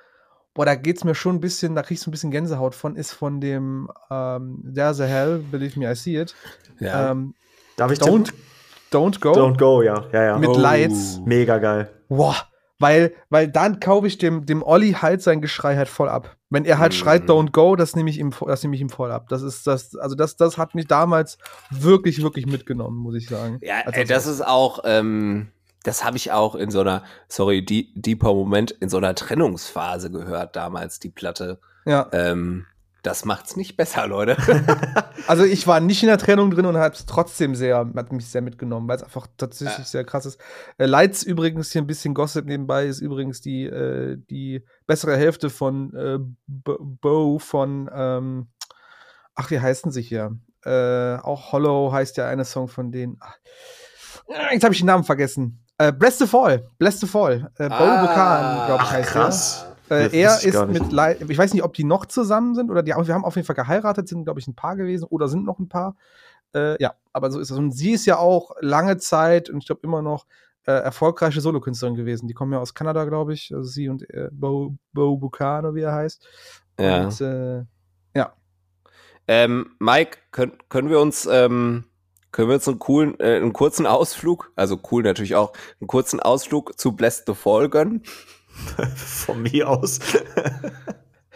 boah, 0.53 0.66
da 0.66 0.74
geht's 0.74 1.05
mir 1.05 1.14
schon 1.14 1.36
ein 1.36 1.40
bisschen, 1.40 1.76
da 1.76 1.82
kriegst 1.82 2.05
du 2.05 2.11
ein 2.11 2.12
bisschen 2.12 2.32
Gänsehaut 2.32 2.74
von, 2.74 2.96
ist 2.96 3.12
von 3.12 3.40
dem 3.40 3.88
ähm, 4.11 4.68
There's 4.74 5.00
a 5.00 5.05
Hell, 5.05 5.38
Believe 5.38 5.78
Me, 5.78 5.90
I 5.90 5.94
See 5.94 6.20
It. 6.20 6.34
Ja. 6.80 7.12
Ähm, 7.12 7.34
Darf 7.76 7.92
ich 7.92 8.00
don't, 8.00 8.24
tippen? 8.24 8.51
Don't 8.93 9.20
Go 9.20 9.32
Don't 9.32 9.59
Go, 9.59 9.82
ja. 9.82 10.05
Ja, 10.12 10.22
ja. 10.24 10.38
mit 10.38 10.51
Oh. 10.51 10.59
Lights. 10.59 11.20
Mega 11.24 11.59
geil. 11.59 11.90
Boah, 12.09 12.36
weil, 12.78 13.14
weil 13.30 13.49
dann 13.49 13.80
kaufe 13.80 14.07
ich 14.07 14.18
dem, 14.18 14.45
dem 14.47 14.62
Olli 14.62 14.93
halt 14.93 15.22
sein 15.22 15.40
Geschrei 15.40 15.76
halt 15.76 15.88
voll 15.88 16.09
ab. 16.09 16.36
Wenn 16.51 16.64
er 16.64 16.78
halt 16.78 16.93
Mhm. 16.93 16.97
schreit, 16.97 17.22
don't 17.30 17.51
go, 17.53 17.76
das 17.76 17.97
nehme 17.97 18.11
ich 18.11 18.18
ihm, 18.18 18.30
vo- 18.30 18.47
das 18.49 18.62
nehme 18.62 18.74
ich 18.74 18.82
ihm 18.82 18.90
voll 18.90 19.11
ab. 19.11 19.28
Das 19.30 19.40
ist 19.43 19.66
das, 19.66 19.97
also 19.97 20.14
das, 20.14 20.36
das 20.36 20.59
hat 20.59 20.74
mich 20.74 20.86
damals 20.86 21.38
wirklich, 21.70 22.22
wirklich 22.22 22.47
mitgenommen, 22.47 22.99
muss 22.99 23.14
ich 23.14 23.26
sagen. 23.28 23.59
Ja, 23.62 23.76
ey, 23.90 24.05
das 24.05 24.26
ist 24.26 24.47
auch, 24.47 24.80
ähm, 24.84 25.49
das 25.84 26.05
habe 26.05 26.16
ich 26.16 26.30
auch 26.32 26.55
in 26.55 26.70
so 26.70 26.80
einer, 26.80 27.03
sorry, 27.28 27.64
die, 27.64 27.93
deeper 27.95 28.34
Moment, 28.34 28.70
in 28.72 28.88
so 28.90 28.99
einer 28.99 29.14
Trennungsphase 29.14 30.11
gehört 30.11 30.55
damals, 30.57 30.99
die 30.99 31.09
Platte. 31.11 31.59
Ja, 31.86 32.07
Ähm, 32.12 32.66
das 33.03 33.24
macht's 33.24 33.57
nicht 33.57 33.76
besser, 33.76 34.07
Leute. 34.07 34.36
also 35.26 35.42
ich 35.44 35.66
war 35.66 35.80
nicht 35.80 36.03
in 36.03 36.09
der 36.09 36.18
Trennung 36.18 36.50
drin 36.53 36.66
und 36.66 36.76
habe 36.76 36.94
es 36.94 37.05
trotzdem 37.07 37.55
sehr, 37.57 37.78
hat 37.96 38.12
mich 38.12 38.26
sehr 38.28 38.42
mitgenommen, 38.42 38.86
weil 38.88 38.96
es 38.96 39.03
einfach 39.03 39.26
tatsächlich 39.36 39.78
Ja. 39.78 39.84
sehr 39.84 40.05
krass 40.05 40.24
ist. 40.26 40.40
Äh, 40.78 40.86
Lights 40.86 41.22
übrigens 41.24 41.72
hier 41.72 41.82
ein 41.82 41.86
bisschen 41.88 42.14
Gossip 42.14 42.46
nebenbei 42.46 42.86
ist 42.86 43.00
übrigens 43.00 43.40
die, 43.40 43.64
äh, 43.64 44.16
die 44.30 44.64
bessere 44.86 45.16
Hälfte 45.16 45.50
von 45.50 45.92
äh, 45.96 46.18
Bo 46.46 47.38
von, 47.40 47.90
ähm, 47.92 48.48
ach, 49.34 49.50
wie 49.50 49.59
heißen 49.61 49.90
sie 49.90 50.03
hier? 50.03 50.36
Äh, 50.64 51.16
auch 51.16 51.50
Hollow 51.50 51.90
heißt 51.92 52.16
ja 52.18 52.28
eine 52.28 52.44
Song 52.44 52.68
von 52.68 52.92
denen. 52.92 53.16
Ach, 53.20 53.34
jetzt 54.53 54.62
habe 54.62 54.74
ich 54.74 54.80
den 54.80 54.86
Namen 54.86 55.03
vergessen. 55.03 55.64
Äh, 55.78 55.90
Bless 55.92 56.18
the 56.18 56.26
Fall. 56.28 56.68
Bless 56.78 57.00
the 57.00 57.07
Fall. 57.09 57.50
Äh, 57.59 57.68
Bo 57.68 57.74
Ah. 57.74 58.07
Buchan, 58.07 58.66
glaube 58.66 58.84
ich, 58.84 58.90
heißt 58.92 59.11
krass. 59.11 59.64
er. 59.66 59.71
Äh, 59.93 60.20
er 60.20 60.43
ist 60.43 60.66
mit, 60.68 60.93
Lei- 60.93 61.16
ich 61.28 61.38
weiß 61.38 61.53
nicht, 61.53 61.62
ob 61.62 61.74
die 61.74 61.84
noch 61.84 62.07
zusammen 62.07 62.55
sind 62.55 62.70
oder 62.70 62.82
die, 62.82 62.93
wir 62.93 63.14
haben 63.14 63.24
auf 63.24 63.36
jeden 63.36 63.47
Fall 63.47 63.57
geheiratet, 63.57 64.09
sind, 64.09 64.24
glaube 64.24 64.40
ich, 64.40 64.49
ein 64.49 64.55
Paar 64.55 64.76
gewesen 64.76 65.05
oder 65.05 65.28
sind 65.28 65.45
noch 65.45 65.59
ein 65.59 65.68
Paar. 65.68 65.97
Äh, 66.55 66.80
ja, 66.82 66.95
aber 67.12 67.30
so 67.30 67.40
ist 67.40 67.51
es. 67.51 67.59
Und 67.59 67.72
sie 67.72 67.93
ist 67.93 68.07
ja 68.07 68.18
auch 68.18 68.53
lange 68.61 68.97
Zeit 68.99 69.51
und 69.51 69.59
ich 69.59 69.66
glaube 69.66 69.82
immer 69.84 70.03
noch 70.03 70.26
äh, 70.64 70.72
erfolgreiche 70.72 71.40
Solokünstlerin 71.40 71.97
gewesen. 71.97 72.28
Die 72.28 72.34
kommen 72.34 72.53
ja 72.53 72.59
aus 72.59 72.74
Kanada, 72.74 73.05
glaube 73.05 73.34
ich. 73.34 73.53
Also 73.55 73.68
sie 73.68 73.88
und 73.88 74.09
äh, 74.11 74.28
Bo, 74.32 74.74
Bo 74.93 75.16
Bucano, 75.16 75.74
wie 75.74 75.82
er 75.82 75.93
heißt. 75.93 76.26
Ja. 76.78 77.05
Und, 77.05 77.20
äh, 77.20 77.64
Ähm, 79.28 79.76
Mike, 79.78 80.18
können, 80.32 80.59
können 80.68 80.90
wir 80.90 81.01
uns, 81.01 81.28
ähm, 81.30 81.84
können 82.32 82.49
wir 82.49 82.57
uns 82.57 82.66
einen 82.66 82.80
coolen, 82.80 83.18
äh, 83.20 83.36
einen 83.36 83.53
kurzen 83.53 83.86
Ausflug, 83.86 84.51
also 84.57 84.80
cool 84.90 85.05
natürlich 85.05 85.36
auch, 85.36 85.53
einen 85.80 85.86
kurzen 85.86 86.18
Ausflug 86.18 86.78
zu 86.78 86.93
Bless 86.93 87.22
the 87.26 87.34
Fall 87.34 87.68
gönnen? 87.68 88.03
Von 88.96 89.42
mir 89.42 89.68
aus. 89.68 89.98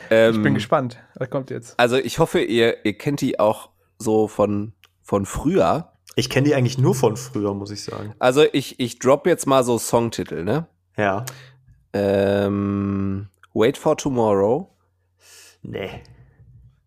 Ähm, 0.09 0.37
ich 0.37 0.43
bin 0.43 0.55
gespannt. 0.55 0.99
Was 1.17 1.31
kommt 1.31 1.51
jetzt? 1.51 1.75
Also 1.81 1.97
ich 1.97 2.21
hoffe, 2.21 2.39
ihr, 2.41 2.85
ihr 2.85 2.97
kennt 2.97 3.21
die 3.23 3.41
auch 3.41 3.71
so 3.99 4.29
von, 4.29 4.73
von 5.03 5.27
früher. 5.27 5.91
Ich 6.15 6.31
kenne 6.31 6.47
die 6.47 6.55
eigentlich 6.55 6.79
nur 6.79 6.95
von 6.95 7.17
früher, 7.17 7.55
muss 7.55 7.73
ich 7.73 7.83
sagen. 7.83 8.15
Also 8.21 8.45
ich, 8.53 8.79
ich 8.79 9.01
drop 9.01 9.27
jetzt 9.27 9.47
mal 9.47 9.65
so 9.65 9.79
Songtitel, 9.79 10.45
ne? 10.45 10.69
Ja. 10.97 11.25
Ähm, 11.93 13.29
Wait 13.53 13.79
for 13.79 13.97
Tomorrow. 13.97 14.71
Nee. 15.63 15.91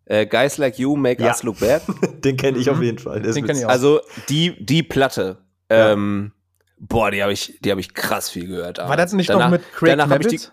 Äh, 0.06 0.24
Guys 0.26 0.56
Like 0.56 0.78
You 0.78 0.96
Make 0.96 1.22
Ja. 1.22 1.28
Us 1.30 1.42
Look 1.42 1.60
Bad. 1.60 1.82
Den 2.24 2.38
kenne 2.38 2.56
ich 2.58 2.66
Mhm. 2.68 2.72
auf 2.72 2.82
jeden 2.82 2.98
Fall. 2.98 3.20
Den 3.20 3.44
kenn 3.44 3.56
ich 3.56 3.66
auch. 3.66 3.70
Also 3.70 4.00
die, 4.30 4.64
die 4.64 4.82
Platte. 4.82 5.38
Ja. 5.70 5.92
Ähm, 5.92 6.32
boah, 6.80 7.10
die 7.10 7.22
habe 7.22 7.32
ich, 7.32 7.58
die 7.62 7.70
habe 7.70 7.80
ich 7.80 7.94
krass 7.94 8.30
viel 8.30 8.48
gehört. 8.48 8.78
War 8.78 8.96
das 8.96 9.12
nicht 9.12 9.30
danach, 9.30 9.44
noch 9.44 9.50
mit 9.58 9.72
Craig 9.72 10.24
ich 10.24 10.40
die? 10.42 10.48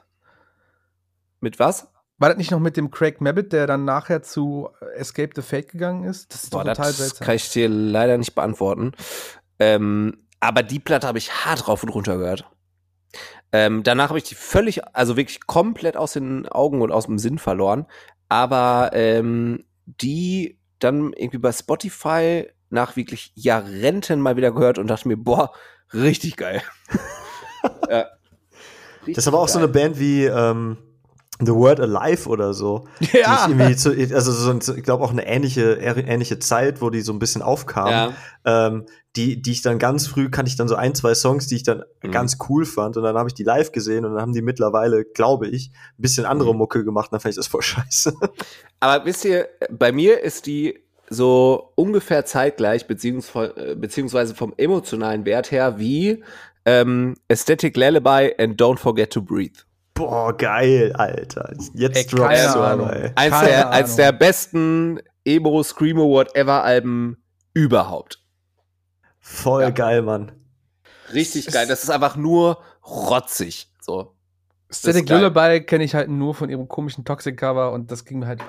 Mit 1.40 1.60
was? 1.60 1.88
War 2.20 2.30
das 2.30 2.38
nicht 2.38 2.52
noch 2.52 2.60
mit 2.60 2.78
dem 2.78 2.90
Craig 2.92 3.22
Mabbitt, 3.22 3.54
der 3.54 3.68
dann 3.68 3.86
nachher 3.86 4.24
zu 4.24 4.70
Escape 4.96 5.32
the 5.36 5.42
Fate 5.42 5.70
gegangen 5.70 6.04
ist? 6.04 6.34
Das 6.34 6.44
ist 6.44 6.50
Boah, 6.50 6.64
total 6.64 6.88
das 6.88 6.98
seltsam. 6.98 7.26
kann 7.26 7.36
ich 7.36 7.50
dir 7.52 7.70
leider 7.70 8.18
nicht 8.18 8.34
beantworten. 8.34 8.94
Ähm, 9.60 10.24
aber 10.40 10.64
die 10.64 10.80
Platte 10.80 11.08
habe 11.08 11.20
ich 11.20 11.46
hart 11.46 11.68
drauf 11.68 11.84
und 11.84 11.90
runter 11.90 12.18
gehört. 12.18 12.50
Ähm, 13.52 13.84
danach 13.84 14.10
habe 14.10 14.18
ich 14.18 14.26
die 14.26 14.36
völlig, 14.36 14.82
also 14.96 15.16
wirklich 15.16 15.46
komplett 15.46 15.96
aus 15.96 16.14
den 16.14 16.48
Augen 16.48 16.82
und 16.82 16.92
aus 16.92 17.06
dem 17.06 17.20
Sinn 17.20 17.38
verloren. 17.38 17.86
Aber 18.30 18.90
ähm, 18.94 19.66
die 19.86 20.60
dann 20.80 21.14
irgendwie 21.14 21.38
bei 21.38 21.52
Spotify 21.52 22.48
nach 22.70 22.96
wirklich 22.96 23.32
Jahrenten 23.36 24.20
mal 24.20 24.36
wieder 24.36 24.52
gehört 24.52 24.80
und 24.80 24.88
dachte 24.88 25.08
mir, 25.08 25.18
boah, 25.18 25.54
richtig 25.94 26.38
geil. 26.38 26.62
ja, 27.90 28.06
richtig 29.00 29.16
das 29.16 29.24
ist 29.24 29.28
aber 29.28 29.40
auch 29.40 29.48
geil. 29.48 29.54
so 29.54 29.60
eine 29.60 29.68
Band 29.68 30.00
wie 30.00 30.26
ähm, 30.26 30.78
The 31.40 31.54
Word 31.54 31.80
Alive 31.80 32.28
oder 32.28 32.54
so. 32.54 32.86
Ja. 33.14 33.48
Zu, 33.76 33.92
also 33.92 34.32
so, 34.32 34.76
ich 34.76 34.84
glaube 34.84 35.04
auch 35.04 35.12
eine 35.12 35.28
ähnliche, 35.28 35.74
ähnliche 35.74 36.40
Zeit, 36.40 36.82
wo 36.82 36.90
die 36.90 37.02
so 37.02 37.14
ein 37.14 37.20
bisschen 37.20 37.42
aufkamen. 37.42 38.16
Ja. 38.46 38.68
Ähm, 38.68 38.86
die, 39.16 39.42
die 39.42 39.52
ich 39.52 39.62
dann 39.62 39.80
ganz 39.80 40.08
früh 40.08 40.30
kannte 40.30 40.50
ich 40.50 40.56
dann 40.56 40.68
so 40.68 40.76
ein, 40.76 40.94
zwei 40.94 41.16
Songs, 41.16 41.48
die 41.48 41.56
ich 41.56 41.64
dann 41.64 41.84
mhm. 42.04 42.12
ganz 42.12 42.38
cool 42.50 42.66
fand. 42.66 42.98
Und 42.98 43.04
dann 43.04 43.18
habe 43.18 43.30
ich 43.30 43.34
die 43.34 43.44
live 43.44 43.72
gesehen 43.72 44.06
und 44.06 44.14
dann 44.14 44.22
haben 44.22 44.34
die 44.34 44.42
mittlerweile, 44.42 45.06
glaube 45.06 45.48
ich, 45.48 45.72
ein 45.98 46.02
bisschen 46.02 46.26
andere 46.26 46.54
mhm. 46.54 46.60
Mucke 46.60 46.84
gemacht. 46.84 47.12
Dann 47.12 47.20
fand 47.20 47.32
ich 47.32 47.38
das 47.38 47.48
voll 47.48 47.62
scheiße. 47.62 48.14
Aber 48.80 49.06
wisst 49.06 49.26
ihr, 49.26 49.48
bei 49.72 49.92
mir 49.92 50.22
ist 50.22 50.46
die 50.46 50.80
so 51.10 51.72
ungefähr 51.76 52.26
zeitgleich, 52.26 52.88
beziehungsweise, 52.88 53.76
beziehungsweise 53.76 54.36
vom 54.36 54.54
emotionalen 54.58 55.26
Wert 55.26 55.52
her, 55.52 55.80
wie 55.80 56.24
ähm, 56.66 57.16
Aesthetic 57.30 57.78
Lullaby 57.78 58.34
and 58.38 58.60
Don't 58.60 58.78
Forget 58.78 59.12
to 59.14 59.22
Breathe. 59.22 59.60
Boah, 59.94 60.36
geil, 60.36 60.94
Alter. 60.94 61.52
Jetzt 61.74 61.98
ey, 61.98 62.06
droppst 62.06 62.56
du 62.56 62.60
aber, 62.60 62.96
ey. 62.96 63.12
Eins 63.16 63.40
der, 63.40 63.70
eins 63.72 63.96
der 63.96 64.12
besten 64.12 65.00
Emo, 65.26 65.64
Screamo, 65.64 66.08
Whatever 66.08 66.64
Alben 66.64 67.18
überhaupt. 67.54 68.20
Voll 69.20 69.64
ja. 69.64 69.70
geil, 69.72 70.04
Mann. 70.04 70.32
Richtig 71.14 71.48
geil. 71.48 71.68
Das 71.68 71.84
ist 71.84 71.90
einfach 71.90 72.16
nur 72.16 72.62
rotzig. 72.86 73.74
So. 73.82 74.17
Static 74.70 75.10
Lullaby 75.10 75.62
kenne 75.62 75.86
ich 75.86 75.96
halt 75.96 76.10
nur 76.10 76.36
von 76.36 76.50
ihrem 76.50 76.68
komischen 76.68 77.06
Toxic-Cover 77.06 77.72
und 77.72 77.90
das 77.90 78.04
ging 78.04 78.20
mir 78.20 78.28
halt. 78.28 78.42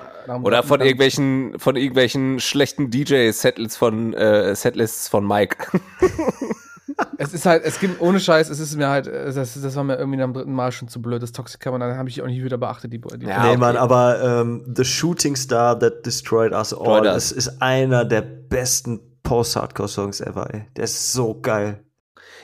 Oder 0.43 0.63
von 0.63 0.81
irgendwelchen, 0.81 1.57
von 1.57 1.77
irgendwelchen 1.77 2.41
schlechten 2.41 2.91
DJ-Setlists 2.91 3.77
von, 3.77 4.13
äh, 4.13 4.53
Setlists 4.53 5.07
von 5.07 5.25
Mike. 5.25 5.79
es 7.17 7.33
ist 7.33 7.45
halt, 7.45 7.63
es 7.63 7.79
gibt, 7.79 8.01
ohne 8.01 8.19
Scheiß, 8.19 8.49
es 8.49 8.59
ist 8.59 8.75
mir 8.75 8.89
halt, 8.89 9.07
das, 9.07 9.35
das 9.35 9.75
war 9.75 9.83
mir 9.85 9.95
irgendwie 9.97 10.21
am 10.21 10.33
dritten 10.33 10.51
Mal 10.51 10.73
schon 10.73 10.89
zu 10.89 11.01
blöd, 11.01 11.23
das 11.23 11.31
Toxic-Cover, 11.31 11.79
dann 11.79 11.97
habe 11.97 12.09
ich 12.09 12.21
auch 12.21 12.27
nicht 12.27 12.43
wieder 12.43 12.57
beachtet, 12.57 12.91
die, 12.91 12.99
die 12.99 13.25
ja, 13.25 13.43
Nee. 13.43 13.57
Mann, 13.57 13.77
aber 13.77 14.21
ähm, 14.21 14.65
The 14.75 14.83
Shooting 14.83 15.37
Star 15.37 15.79
That 15.79 16.05
Destroyed 16.05 16.51
Us 16.51 16.73
All, 16.73 17.01
das 17.01 17.31
ist 17.31 17.61
einer 17.61 18.03
der 18.03 18.21
besten 18.21 18.99
Post-Hardcore-Songs 19.23 20.19
ever, 20.19 20.53
ey. 20.53 20.65
Der 20.75 20.83
ist 20.83 21.13
so 21.13 21.39
geil. 21.39 21.83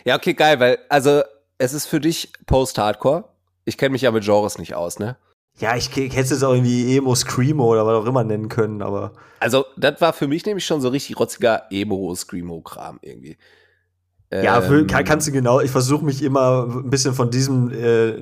Ja, 0.05 0.15
okay, 0.15 0.33
geil, 0.33 0.61
weil, 0.61 0.77
also, 0.87 1.23
es 1.57 1.73
ist 1.73 1.87
für 1.87 1.99
dich 1.99 2.31
Post-Hardcore 2.45 3.34
ich 3.65 3.77
kenne 3.77 3.91
mich 3.91 4.03
ja 4.03 4.11
mit 4.11 4.23
Genres 4.23 4.57
nicht 4.57 4.75
aus, 4.75 4.99
ne? 4.99 5.17
Ja, 5.57 5.75
ich, 5.75 5.95
ich 5.95 6.13
hätte 6.13 6.21
es 6.21 6.29
jetzt 6.31 6.43
auch 6.43 6.53
irgendwie 6.53 6.97
Emo, 6.97 7.15
Screamo 7.15 7.65
oder 7.71 7.85
was 7.85 8.03
auch 8.03 8.05
immer 8.05 8.23
nennen 8.23 8.49
können, 8.49 8.81
aber. 8.81 9.13
Also, 9.39 9.65
das 9.77 10.01
war 10.01 10.11
für 10.13 10.27
mich 10.27 10.45
nämlich 10.45 10.65
schon 10.65 10.81
so 10.81 10.89
richtig 10.89 11.17
rotziger 11.17 11.63
Emo, 11.69 12.13
Screamo-Kram 12.13 12.99
irgendwie. 13.01 13.37
Ja, 14.31 14.61
für, 14.61 14.79
ähm, 14.79 14.87
kann, 14.87 15.05
kannst 15.05 15.27
du 15.27 15.31
genau. 15.31 15.61
Ich 15.61 15.71
versuche 15.71 16.03
mich 16.03 16.21
immer 16.21 16.67
ein 16.67 16.89
bisschen 16.89 17.13
von 17.13 17.29
diesem 17.31 17.71
äh, 17.71 18.15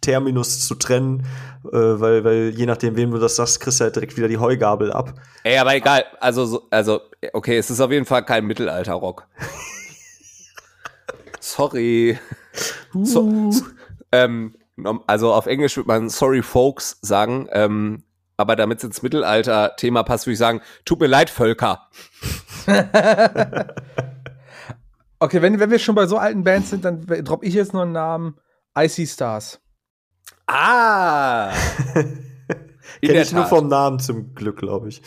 Terminus 0.00 0.66
zu 0.66 0.74
trennen, 0.76 1.26
äh, 1.64 1.76
weil, 1.76 2.22
weil 2.22 2.50
je 2.50 2.66
nachdem, 2.66 2.96
wem 2.96 3.10
du 3.10 3.18
das 3.18 3.36
sagst, 3.36 3.60
kriegst 3.60 3.80
du 3.80 3.84
halt 3.84 3.96
direkt 3.96 4.16
wieder 4.16 4.28
die 4.28 4.38
Heugabel 4.38 4.92
ab. 4.92 5.14
Ey, 5.42 5.58
aber 5.58 5.74
egal. 5.74 6.04
Also, 6.20 6.66
also 6.70 7.00
okay, 7.32 7.56
es 7.56 7.70
ist 7.70 7.80
auf 7.80 7.90
jeden 7.90 8.06
Fall 8.06 8.24
kein 8.24 8.44
Mittelalter-Rock. 8.46 9.26
Sorry. 11.40 12.18
Uh. 12.94 13.04
So, 13.04 13.52
ähm, 14.12 14.54
also 15.06 15.32
auf 15.32 15.46
Englisch 15.46 15.76
würde 15.76 15.88
man 15.88 16.08
sorry 16.08 16.42
folks 16.42 16.98
sagen, 17.02 17.48
ähm, 17.52 18.04
aber 18.36 18.56
damit 18.56 18.78
es 18.78 18.84
ins 18.84 19.02
Mittelalter-Thema 19.02 20.02
passt, 20.02 20.26
würde 20.26 20.32
ich 20.32 20.38
sagen, 20.38 20.60
tut 20.84 21.00
mir 21.00 21.06
leid, 21.06 21.30
Völker. 21.30 21.88
okay, 25.18 25.42
wenn, 25.42 25.60
wenn 25.60 25.70
wir 25.70 25.78
schon 25.78 25.94
bei 25.94 26.06
so 26.06 26.16
alten 26.16 26.42
Bands 26.42 26.70
sind, 26.70 26.84
dann 26.84 27.06
droppe 27.06 27.46
ich 27.46 27.54
jetzt 27.54 27.72
noch 27.72 27.82
einen 27.82 27.92
Namen. 27.92 28.36
Icy 28.76 29.06
Stars. 29.06 29.60
Ah! 30.46 31.52
Kenne 33.00 33.22
ich 33.22 33.32
nur 33.32 33.46
vom 33.46 33.68
Namen 33.68 34.00
zum 34.00 34.34
Glück, 34.34 34.58
glaube 34.58 34.88
ich. 34.88 35.02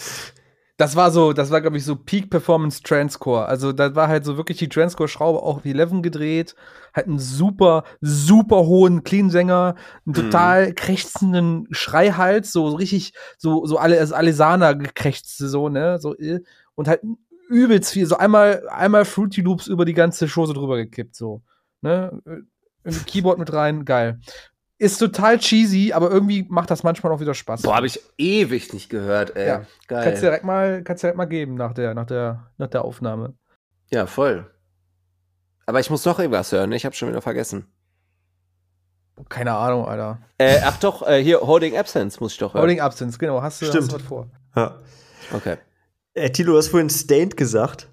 Das 0.77 0.97
war 0.97 1.09
so, 1.09 1.31
das 1.31 1.51
war, 1.51 1.61
glaube 1.61 1.77
ich, 1.77 1.85
so 1.85 1.95
Peak 1.95 2.29
Performance 2.29 2.83
Transcore. 2.83 3.45
Also, 3.45 3.71
da 3.71 3.95
war 3.95 4.09
halt 4.09 4.25
so 4.25 4.35
wirklich 4.35 4.57
die 4.57 4.67
Transcore-Schraube 4.67 5.41
auch 5.41 5.63
wie 5.63 5.71
11 5.71 6.01
gedreht. 6.01 6.55
Halt 6.93 7.07
einen 7.07 7.19
super, 7.19 7.85
super 8.01 8.65
hohen 8.65 9.03
Clean-Sänger, 9.03 9.75
einen 9.75 9.77
mhm. 10.05 10.13
total 10.13 10.69
mhm. 10.69 10.75
krächzenden 10.75 11.67
Schreihals, 11.71 12.51
so, 12.51 12.69
so 12.69 12.75
richtig, 12.75 13.13
so, 13.37 13.65
so 13.65 13.77
alle, 13.77 13.99
also 13.99 14.15
Alesana 14.15 14.73
gekrächzte, 14.73 15.47
so, 15.47 15.69
ne, 15.69 15.97
so, 15.99 16.15
äh, 16.17 16.41
und 16.75 16.89
halt 16.89 17.01
übelst 17.47 17.91
viel, 17.93 18.05
so 18.05 18.17
einmal, 18.17 18.67
einmal 18.69 19.05
Fruity 19.05 19.41
Loops 19.41 19.67
über 19.67 19.85
die 19.85 19.93
ganze 19.93 20.27
Show 20.27 20.45
so 20.45 20.53
drüber 20.53 20.75
gekippt, 20.77 21.15
so, 21.15 21.41
ne, 21.81 22.21
äh, 22.25 22.91
Keyboard 23.05 23.39
mit 23.39 23.53
rein, 23.53 23.85
geil. 23.85 24.19
Ist 24.77 24.97
total 24.97 25.39
cheesy, 25.39 25.93
aber 25.93 26.11
irgendwie 26.11 26.45
macht 26.49 26.69
das 26.69 26.83
manchmal 26.83 27.13
auch 27.13 27.21
wieder 27.21 27.33
Spaß. 27.33 27.61
Boah, 27.61 27.75
habe 27.75 27.87
ich 27.87 28.01
ewig 28.17 28.73
nicht 28.73 28.89
gehört, 28.89 29.35
ey. 29.35 29.47
Ja. 29.47 29.65
Geil. 29.87 30.03
Kannst 30.03 30.21
du 30.21 30.25
direkt 30.25 30.43
mal, 30.43 30.83
kannst 30.83 31.01
direkt 31.01 31.17
mal 31.17 31.25
geben 31.25 31.55
nach 31.55 31.73
der, 31.73 31.93
nach 31.93 32.05
der, 32.05 32.51
nach 32.57 32.67
der 32.67 32.83
Aufnahme. 32.83 33.35
Ja, 33.89 34.05
voll. 34.05 34.51
Aber 35.65 35.79
ich 35.79 35.89
muss 35.89 36.03
noch 36.03 36.19
irgendwas 36.19 36.51
hören, 36.51 36.71
ich 36.73 36.85
habe 36.85 36.95
schon 36.95 37.07
wieder 37.07 37.21
vergessen. 37.21 37.67
Keine 39.29 39.53
Ahnung, 39.53 39.87
Alter. 39.87 40.19
Äh, 40.37 40.59
ach 40.63 40.77
doch, 40.77 41.07
äh, 41.07 41.23
hier, 41.23 41.39
Holding 41.39 41.77
Absence 41.77 42.19
muss 42.19 42.33
ich 42.33 42.37
doch 42.37 42.53
hören. 42.53 42.61
Holding 42.63 42.81
Absence, 42.81 43.17
genau. 43.17 43.41
Hast 43.41 43.61
du, 43.61 43.67
Stimmt. 43.67 43.83
hast 43.83 43.91
du 43.93 43.95
was 43.95 44.03
vor? 44.03 44.29
Ja. 44.57 44.79
Okay. 45.31 45.55
Äh, 46.13 46.31
Tilo, 46.31 46.51
du 46.51 46.57
hast 46.57 46.67
vorhin 46.67 46.89
Stained 46.89 47.37
gesagt. 47.37 47.87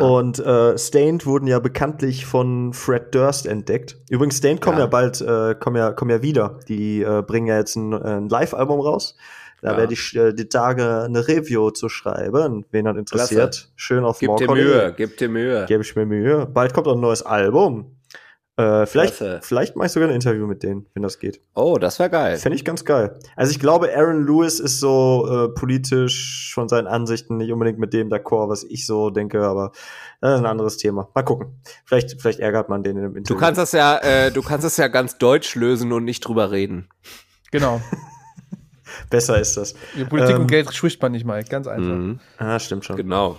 Und 0.00 0.38
äh, 0.38 0.78
Stained 0.78 1.26
wurden 1.26 1.46
ja 1.46 1.58
bekanntlich 1.58 2.24
von 2.26 2.72
Fred 2.72 3.14
Durst 3.14 3.46
entdeckt. 3.46 3.96
Übrigens, 4.08 4.38
Stained 4.38 4.60
kommen 4.60 4.78
ja, 4.78 4.84
ja 4.84 4.90
bald, 4.90 5.20
äh, 5.20 5.54
kommen 5.54 5.76
ja, 5.76 5.92
kommen 5.92 6.10
ja 6.10 6.22
wieder. 6.22 6.60
Die 6.68 7.02
äh, 7.02 7.22
bringen 7.22 7.46
ja 7.46 7.58
jetzt 7.58 7.76
ein, 7.76 7.92
ein 7.92 8.28
Live-Album 8.28 8.80
raus. 8.80 9.16
Da 9.62 9.72
ja. 9.72 9.78
werde 9.78 9.92
ich 9.92 10.16
äh, 10.16 10.32
die 10.32 10.48
Tage 10.48 11.04
eine 11.04 11.28
Review 11.28 11.70
zu 11.70 11.88
schreiben. 11.88 12.64
Wen 12.72 12.88
hat 12.88 12.96
interessiert, 12.96 13.52
Klasse. 13.52 13.66
schön 13.76 14.04
auf 14.04 14.18
Gib 14.18 14.36
dir 14.36 14.50
Mühe, 14.50 14.92
gib 14.96 15.16
dir 15.18 15.28
Mühe. 15.28 15.66
Gebe 15.66 15.82
ich 15.82 15.94
mir 15.94 16.04
Mühe. 16.04 16.46
Bald 16.46 16.74
kommt 16.74 16.88
auch 16.88 16.94
ein 16.94 17.00
neues 17.00 17.22
Album. 17.22 17.96
Äh, 18.58 18.84
vielleicht 18.84 19.14
vielleicht 19.14 19.76
mache 19.76 19.86
ich 19.86 19.92
sogar 19.92 20.10
ein 20.10 20.14
Interview 20.14 20.46
mit 20.46 20.62
denen, 20.62 20.86
wenn 20.92 21.02
das 21.02 21.18
geht. 21.18 21.40
Oh, 21.54 21.78
das 21.78 21.98
wäre 21.98 22.10
geil. 22.10 22.36
Fände 22.36 22.54
ich 22.54 22.66
ganz 22.66 22.84
geil. 22.84 23.18
Also 23.34 23.50
ich 23.50 23.58
glaube, 23.58 23.88
Aaron 23.96 24.26
Lewis 24.26 24.60
ist 24.60 24.78
so 24.78 25.26
äh, 25.26 25.48
politisch 25.58 26.52
von 26.54 26.68
seinen 26.68 26.86
Ansichten 26.86 27.38
nicht 27.38 27.50
unbedingt 27.50 27.78
mit 27.78 27.94
dem 27.94 28.10
d'accord, 28.10 28.50
was 28.50 28.62
ich 28.64 28.84
so 28.86 29.08
denke, 29.08 29.42
aber 29.42 29.72
das 30.20 30.34
ist 30.34 30.40
ein 30.40 30.46
anderes 30.46 30.76
Thema. 30.76 31.08
Mal 31.14 31.22
gucken. 31.22 31.62
Vielleicht, 31.86 32.20
vielleicht 32.20 32.40
ärgert 32.40 32.68
man 32.68 32.82
den 32.82 32.96
in 32.96 33.02
dem 33.04 33.16
Interview. 33.16 33.36
Du 33.36 33.40
kannst 33.40 33.58
das 33.58 33.72
ja, 33.72 33.96
äh, 33.98 34.30
du 34.30 34.42
kannst 34.42 34.66
das 34.66 34.76
ja 34.76 34.88
ganz 34.88 35.16
deutsch 35.16 35.54
lösen 35.54 35.90
und 35.90 36.04
nicht 36.04 36.20
drüber 36.20 36.50
reden. 36.50 36.90
Genau. 37.52 37.80
Besser 39.10 39.40
ist 39.40 39.56
das. 39.56 39.74
Die 39.96 40.04
Politik 40.04 40.36
ähm, 40.36 40.42
und 40.42 40.46
Geld 40.48 40.74
spricht 40.74 41.00
man 41.00 41.12
nicht 41.12 41.24
mal, 41.24 41.42
ganz 41.44 41.66
einfach. 41.66 41.94
Mhm. 41.94 42.20
Ah, 42.36 42.58
stimmt 42.58 42.84
schon. 42.84 42.96
Genau. 42.96 43.38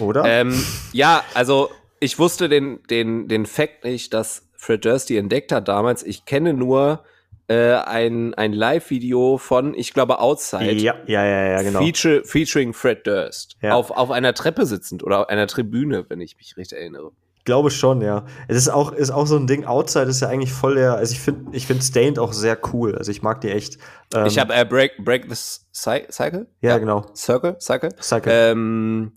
Oder? 0.00 0.24
Ähm, 0.24 0.60
ja, 0.92 1.22
also 1.34 1.70
ich 2.02 2.18
wusste 2.18 2.48
den, 2.48 2.82
den, 2.90 3.28
den 3.28 3.46
Fact 3.46 3.84
nicht, 3.84 4.12
dass 4.12 4.48
Fred 4.56 4.84
Durst 4.84 5.08
die 5.08 5.16
entdeckt 5.16 5.52
hat 5.52 5.68
damals. 5.68 6.02
Ich 6.02 6.24
kenne 6.24 6.52
nur 6.52 7.04
äh, 7.48 7.74
ein, 7.74 8.34
ein 8.34 8.52
Live-Video 8.52 9.38
von, 9.38 9.74
ich 9.74 9.94
glaube, 9.94 10.18
Outside. 10.18 10.72
Ja, 10.72 10.96
ja, 11.06 11.24
ja, 11.24 11.44
ja 11.52 11.62
genau. 11.62 11.80
Feature, 11.80 12.24
featuring 12.24 12.72
Fred 12.72 13.06
Durst. 13.06 13.56
Ja. 13.62 13.74
Auf, 13.74 13.90
auf 13.90 14.10
einer 14.10 14.34
Treppe 14.34 14.66
sitzend 14.66 15.02
oder 15.04 15.20
auf 15.20 15.28
einer 15.28 15.46
Tribüne, 15.46 16.04
wenn 16.08 16.20
ich 16.20 16.36
mich 16.36 16.56
richtig 16.56 16.78
erinnere. 16.78 17.12
Ich 17.36 17.44
glaube 17.44 17.70
schon, 17.70 18.02
ja. 18.02 18.24
Es 18.46 18.56
ist 18.56 18.68
auch, 18.68 18.92
ist 18.92 19.10
auch 19.10 19.26
so 19.26 19.36
ein 19.36 19.46
Ding, 19.46 19.64
Outside 19.64 20.06
ist 20.06 20.20
ja 20.20 20.28
eigentlich 20.28 20.52
voll 20.52 20.76
der, 20.76 20.94
also 20.94 21.12
ich 21.12 21.20
finde 21.20 21.56
ich 21.56 21.66
finde 21.66 21.82
Stained 21.82 22.20
auch 22.20 22.32
sehr 22.32 22.56
cool. 22.72 22.96
Also 22.96 23.10
ich 23.10 23.22
mag 23.22 23.40
die 23.40 23.50
echt. 23.50 23.78
Ähm, 24.14 24.26
ich 24.26 24.38
habe 24.38 24.54
äh, 24.54 24.64
Break, 24.64 25.04
Break 25.04 25.26
the 25.28 25.34
Cycle? 25.72 26.46
Ja, 26.60 26.70
ja, 26.70 26.78
genau. 26.78 27.06
Circle? 27.16 27.56
Cycle? 27.60 27.90
Cycle. 28.00 28.32
Ähm, 28.32 29.12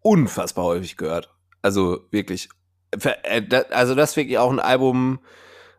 unfassbar 0.00 0.64
häufig 0.64 0.96
gehört. 0.96 1.30
Also 1.62 2.00
wirklich. 2.10 2.48
Äh, 2.90 3.42
also 3.70 3.94
das 3.94 4.10
ist 4.10 4.16
wirklich 4.16 4.38
auch 4.38 4.50
ein 4.50 4.60
Album, 4.60 5.20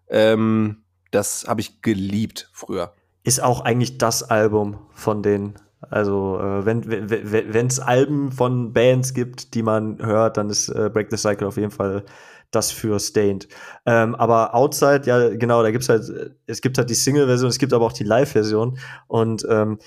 ähm, 0.10 0.84
das 1.12 1.46
habe 1.48 1.62
ich 1.62 1.82
geliebt 1.82 2.50
früher. 2.54 2.94
Ist 3.24 3.42
auch 3.42 3.62
eigentlich 3.62 3.98
das 3.98 4.24
Album 4.24 4.80
von 4.94 5.24
den, 5.24 5.56
also 5.82 6.40
äh, 6.40 6.66
wenn 6.66 7.68
es 7.68 7.80
Alben 7.80 8.32
von 8.32 8.74
Bands 8.74 9.14
gibt, 9.14 9.54
die 9.54 9.64
man 9.64 10.00
hört, 10.00 10.38
dann 10.38 10.50
ist 10.50 10.70
äh, 10.70 10.90
Break 10.92 11.10
the 11.12 11.18
Cycle 11.18 11.48
auf 11.48 11.58
jeden 11.58 11.72
Fall 11.72 12.06
das 12.52 12.72
für 12.72 13.00
Stained. 13.00 13.48
Ähm, 13.86 14.16
aber 14.16 14.56
Outside, 14.56 15.04
ja, 15.06 15.30
genau, 15.30 15.62
da 15.62 15.72
gibt's 15.72 15.90
halt, 15.90 16.36
es 16.48 16.62
gibt 16.62 16.78
halt 16.78 16.90
die 16.90 16.96
Single-Version, 16.96 17.50
es 17.50 17.60
gibt 17.60 17.74
aber 17.74 17.86
auch 17.86 17.94
die 17.94 18.04
Live-Version. 18.04 18.80
Und 19.08 19.46
ähm, 19.50 19.80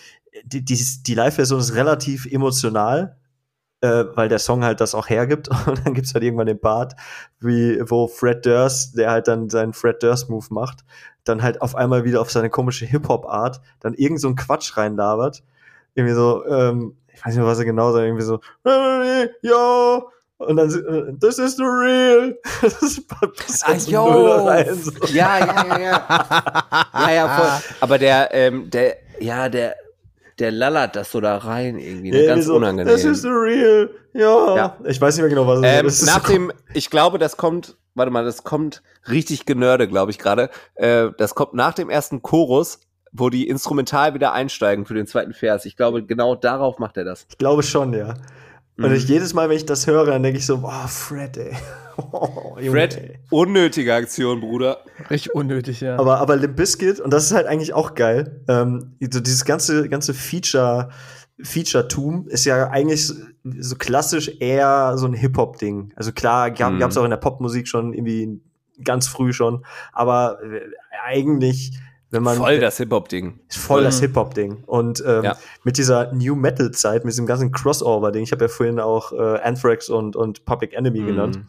die, 0.44 0.64
die, 0.64 0.78
die 1.02 1.14
Live-Version 1.14 1.60
ist 1.60 1.74
relativ 1.74 2.26
emotional, 2.26 3.16
äh, 3.82 4.04
weil 4.14 4.28
der 4.28 4.38
Song 4.38 4.64
halt 4.64 4.80
das 4.80 4.94
auch 4.94 5.08
hergibt. 5.08 5.48
Und 5.66 5.84
dann 5.84 5.94
gibt's 5.94 6.14
halt 6.14 6.24
irgendwann 6.24 6.46
den 6.46 6.60
Part, 6.60 6.94
wie, 7.40 7.78
wo 7.84 8.08
Fred 8.08 8.46
Durst, 8.46 8.96
der 8.96 9.10
halt 9.10 9.28
dann 9.28 9.50
seinen 9.50 9.74
Fred 9.74 10.02
Durst-Move 10.02 10.46
macht, 10.50 10.84
dann 11.24 11.42
halt 11.42 11.60
auf 11.60 11.74
einmal 11.74 12.04
wieder 12.04 12.20
auf 12.20 12.30
seine 12.30 12.50
komische 12.50 12.86
Hip-Hop-Art 12.86 13.60
dann 13.80 13.94
irgend 13.94 14.20
so 14.20 14.28
einen 14.28 14.36
Quatsch 14.36 14.76
reinlabert. 14.76 15.42
Irgendwie 15.94 16.14
so, 16.14 16.46
ähm, 16.46 16.96
ich 17.12 17.20
weiß 17.20 17.34
nicht 17.34 17.42
mehr, 17.42 17.46
was 17.46 17.58
er 17.58 17.64
genau 17.66 17.92
sagt, 17.92 18.04
irgendwie 18.04 18.24
so, 18.24 18.40
yo, 19.42 20.08
und 20.38 20.56
dann, 20.56 20.70
äh, 20.70 21.12
this 21.20 21.38
is 21.38 21.56
the 21.56 21.62
real. 21.62 22.36
Das 22.62 23.00
passt 23.06 23.64
ah, 23.68 23.90
yo. 23.90 24.44
Rein, 24.44 24.74
so. 24.74 24.90
Ja, 25.06 25.38
ja, 25.38 25.66
ja, 25.68 25.78
ja. 25.78 26.86
ja, 26.94 27.10
ja, 27.12 27.28
voll. 27.28 27.74
Aber 27.80 27.98
der, 27.98 28.34
ähm, 28.34 28.68
der, 28.70 28.96
ja, 29.20 29.48
der, 29.48 29.76
der 30.42 30.50
lallert 30.50 30.96
das 30.96 31.12
so 31.12 31.20
da 31.20 31.38
rein 31.38 31.78
irgendwie. 31.78 32.10
Ne? 32.10 32.22
Ja, 32.22 32.34
ganz 32.34 32.46
so, 32.46 32.56
unangenehm. 32.56 32.92
This 32.92 33.04
is 33.04 33.22
the 33.22 33.28
real. 33.28 33.90
Ja. 34.12 34.56
ja. 34.56 34.76
Ich 34.84 35.00
weiß 35.00 35.14
nicht 35.14 35.22
mehr 35.22 35.30
genau, 35.30 35.46
was 35.46 35.60
ähm, 35.62 35.86
es 35.86 36.02
ist. 36.02 36.06
Nach 36.14 36.28
dem, 36.28 36.52
ich 36.74 36.90
glaube, 36.90 37.18
das 37.18 37.36
kommt, 37.36 37.76
warte 37.94 38.10
mal, 38.10 38.24
das 38.24 38.42
kommt 38.42 38.82
richtig 39.08 39.46
genörde, 39.46 39.86
glaube 39.86 40.10
ich 40.10 40.18
gerade. 40.18 40.50
Äh, 40.74 41.10
das 41.16 41.36
kommt 41.36 41.54
nach 41.54 41.74
dem 41.74 41.90
ersten 41.90 42.22
Chorus, 42.22 42.80
wo 43.12 43.30
die 43.30 43.46
instrumental 43.46 44.14
wieder 44.14 44.32
einsteigen 44.32 44.84
für 44.84 44.94
den 44.94 45.06
zweiten 45.06 45.32
Vers. 45.32 45.64
Ich 45.64 45.76
glaube, 45.76 46.04
genau 46.04 46.34
darauf 46.34 46.80
macht 46.80 46.96
er 46.96 47.04
das. 47.04 47.26
Ich 47.30 47.38
glaube 47.38 47.62
schon, 47.62 47.92
ja. 47.94 48.14
Und 48.78 48.88
mhm. 48.88 48.94
ich, 48.94 49.08
jedes 49.08 49.34
Mal, 49.34 49.48
wenn 49.48 49.56
ich 49.56 49.66
das 49.66 49.86
höre, 49.86 50.06
dann 50.06 50.22
denke 50.22 50.38
ich 50.38 50.46
so, 50.46 50.58
boah, 50.58 50.88
Fred, 50.88 51.36
ey. 51.36 51.52
Oh, 51.96 52.56
Junge, 52.58 52.70
Fred, 52.70 52.96
ey. 52.96 53.18
unnötige 53.30 53.94
Aktion, 53.94 54.40
Bruder. 54.40 54.78
Richtig 55.10 55.34
unnötig, 55.34 55.80
ja. 55.80 55.98
Aber, 55.98 56.18
aber 56.18 56.36
Limp 56.36 56.56
Bizkit, 56.56 57.00
und 57.00 57.12
das 57.12 57.24
ist 57.24 57.32
halt 57.32 57.46
eigentlich 57.46 57.74
auch 57.74 57.94
geil, 57.94 58.40
ähm, 58.48 58.96
so 59.00 59.20
dieses 59.20 59.44
ganze, 59.44 59.88
ganze 59.88 60.14
Feature, 60.14 60.88
Feature-Tum 61.42 62.28
ist 62.28 62.44
ja 62.44 62.70
eigentlich 62.70 63.12
so 63.44 63.76
klassisch 63.76 64.30
eher 64.40 64.96
so 64.96 65.06
ein 65.06 65.14
Hip-Hop-Ding. 65.14 65.92
Also 65.96 66.12
klar, 66.12 66.50
gab 66.50 66.72
es 66.72 66.94
mhm. 66.94 67.00
auch 67.00 67.04
in 67.04 67.10
der 67.10 67.16
Popmusik 67.16 67.68
schon 67.68 67.92
irgendwie 67.92 68.40
ganz 68.84 69.06
früh 69.08 69.32
schon, 69.32 69.64
aber 69.92 70.38
äh, 70.42 70.60
eigentlich 71.04 71.72
wenn 72.12 72.22
man 72.22 72.36
voll 72.36 72.60
das 72.60 72.76
Hip-Hop-Ding. 72.76 73.40
Voll 73.48 73.80
mhm. 73.80 73.84
das 73.84 74.00
Hip-Hop-Ding. 74.00 74.64
Und 74.66 75.02
ähm, 75.06 75.24
ja. 75.24 75.36
mit 75.64 75.78
dieser 75.78 76.12
New 76.12 76.36
Metal-Zeit, 76.36 77.04
mit 77.04 77.12
diesem 77.12 77.26
ganzen 77.26 77.50
Crossover-Ding, 77.50 78.22
ich 78.22 78.32
habe 78.32 78.44
ja 78.44 78.48
vorhin 78.48 78.78
auch 78.78 79.12
äh, 79.12 79.40
Anthrax 79.40 79.88
und, 79.88 80.14
und 80.14 80.44
Public 80.44 80.74
Enemy 80.74 81.00
mhm. 81.00 81.06
genannt, 81.06 81.40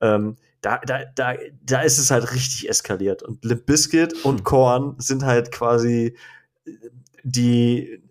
ähm, 0.00 0.36
da, 0.60 0.78
da, 0.86 1.00
da, 1.14 1.34
da 1.64 1.80
ist 1.80 1.98
es 1.98 2.10
halt 2.10 2.32
richtig 2.32 2.68
eskaliert. 2.68 3.22
Und 3.22 3.44
Limp 3.44 3.66
Bizkit 3.66 4.24
und 4.24 4.38
hm. 4.38 4.44
Korn 4.44 4.94
sind 4.98 5.24
halt 5.24 5.50
quasi 5.50 6.16
die 7.24 8.02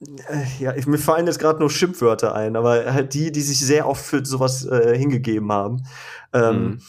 äh, 0.00 0.44
ja, 0.58 0.74
mir 0.86 0.98
fallen 0.98 1.26
jetzt 1.26 1.38
gerade 1.38 1.60
nur 1.60 1.70
Schimpfwörter 1.70 2.34
ein, 2.34 2.56
aber 2.56 2.92
halt 2.92 3.14
die, 3.14 3.30
die 3.30 3.40
sich 3.40 3.60
sehr 3.60 3.86
oft 3.86 4.04
für 4.04 4.24
sowas 4.24 4.64
äh, 4.66 4.96
hingegeben 4.98 5.52
haben. 5.52 5.84
Ähm, 6.32 6.62
mhm. 6.62 6.80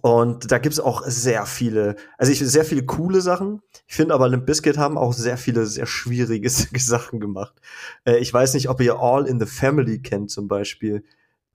Und 0.00 0.50
da 0.50 0.58
gibt's 0.58 0.80
auch 0.80 1.02
sehr 1.06 1.44
viele, 1.44 1.96
also 2.16 2.32
ich 2.32 2.38
sehr 2.38 2.64
viele 2.64 2.84
coole 2.86 3.20
Sachen. 3.20 3.60
Ich 3.86 3.94
finde 3.94 4.14
aber 4.14 4.28
Limp 4.28 4.46
Bizkit 4.46 4.78
haben 4.78 4.96
auch 4.96 5.12
sehr 5.12 5.36
viele 5.36 5.66
sehr 5.66 5.86
schwierige 5.86 6.48
Sachen 6.78 7.20
gemacht. 7.20 7.54
Äh, 8.04 8.16
ich 8.16 8.32
weiß 8.32 8.54
nicht, 8.54 8.68
ob 8.70 8.80
ihr 8.80 8.98
All 8.98 9.26
in 9.26 9.38
the 9.38 9.46
Family 9.46 10.00
kennt 10.00 10.30
zum 10.30 10.48
Beispiel. 10.48 11.04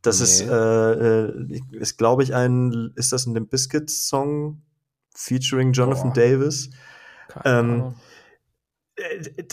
Das 0.04 0.20
nee. 0.20 0.26
ist, 0.26 0.42
äh, 0.42 1.26
äh, 1.26 1.60
ist 1.72 1.98
glaube 1.98 2.22
ich 2.24 2.36
ein, 2.36 2.92
ist 2.96 3.12
das 3.12 3.26
ein 3.26 3.34
Limp 3.34 3.50
Bizkit 3.50 3.90
Song 3.90 4.62
featuring 5.16 5.74
Jonathan 5.74 6.14
Boah. 6.14 6.22
Davis? 6.22 6.70
Ähm, 7.44 7.96
äh, 8.96 9.44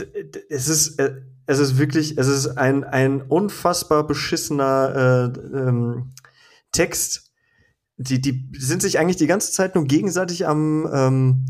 es 0.51 0.68
ist, 0.68 0.99
äh, 0.99 1.22
es 1.47 1.59
ist 1.59 1.78
wirklich, 1.78 2.18
es 2.18 2.26
ist 2.26 2.59
ein, 2.59 2.85
ein 2.85 3.22
unfassbar 3.22 4.07
beschissener 4.07 5.32
äh, 5.35 5.59
ähm, 5.59 6.12
Text, 6.72 7.34
die, 7.97 8.20
die 8.20 8.51
sind 8.59 8.82
sich 8.82 8.99
eigentlich 8.99 9.16
die 9.16 9.26
ganze 9.26 9.53
Zeit 9.53 9.74
nur 9.74 9.84
gegenseitig 9.84 10.47
am, 10.47 10.88
ähm, 10.92 11.47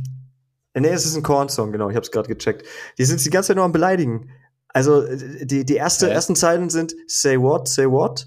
nee, 0.74 0.88
es 0.88 1.06
ist 1.06 1.16
ein 1.16 1.22
Korn-Song, 1.22 1.72
genau, 1.72 1.88
ich 1.88 1.96
hab's 1.96 2.10
gerade 2.10 2.28
gecheckt. 2.28 2.66
Die 2.98 3.04
sind 3.04 3.18
sich 3.18 3.24
die 3.24 3.30
ganze 3.30 3.48
Zeit 3.48 3.56
nur 3.56 3.64
am 3.64 3.72
Beleidigen. 3.72 4.30
Also, 4.68 5.04
die, 5.42 5.64
die 5.64 5.76
erste, 5.76 6.06
okay. 6.06 6.14
ersten 6.14 6.36
Zeilen 6.36 6.68
sind 6.68 6.94
say 7.06 7.38
what, 7.38 7.68
say 7.68 7.86
what, 7.86 8.26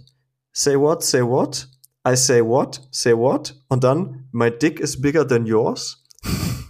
say 0.53 0.79
what, 0.79 1.03
say 1.03 1.21
what, 1.21 1.67
I 2.07 2.15
say 2.15 2.41
what, 2.41 2.87
say 2.91 3.13
what, 3.13 3.61
und 3.67 3.83
dann 3.83 4.27
my 4.31 4.49
dick 4.49 4.79
is 4.79 4.99
bigger 4.99 5.27
than 5.27 5.45
yours. 5.45 6.03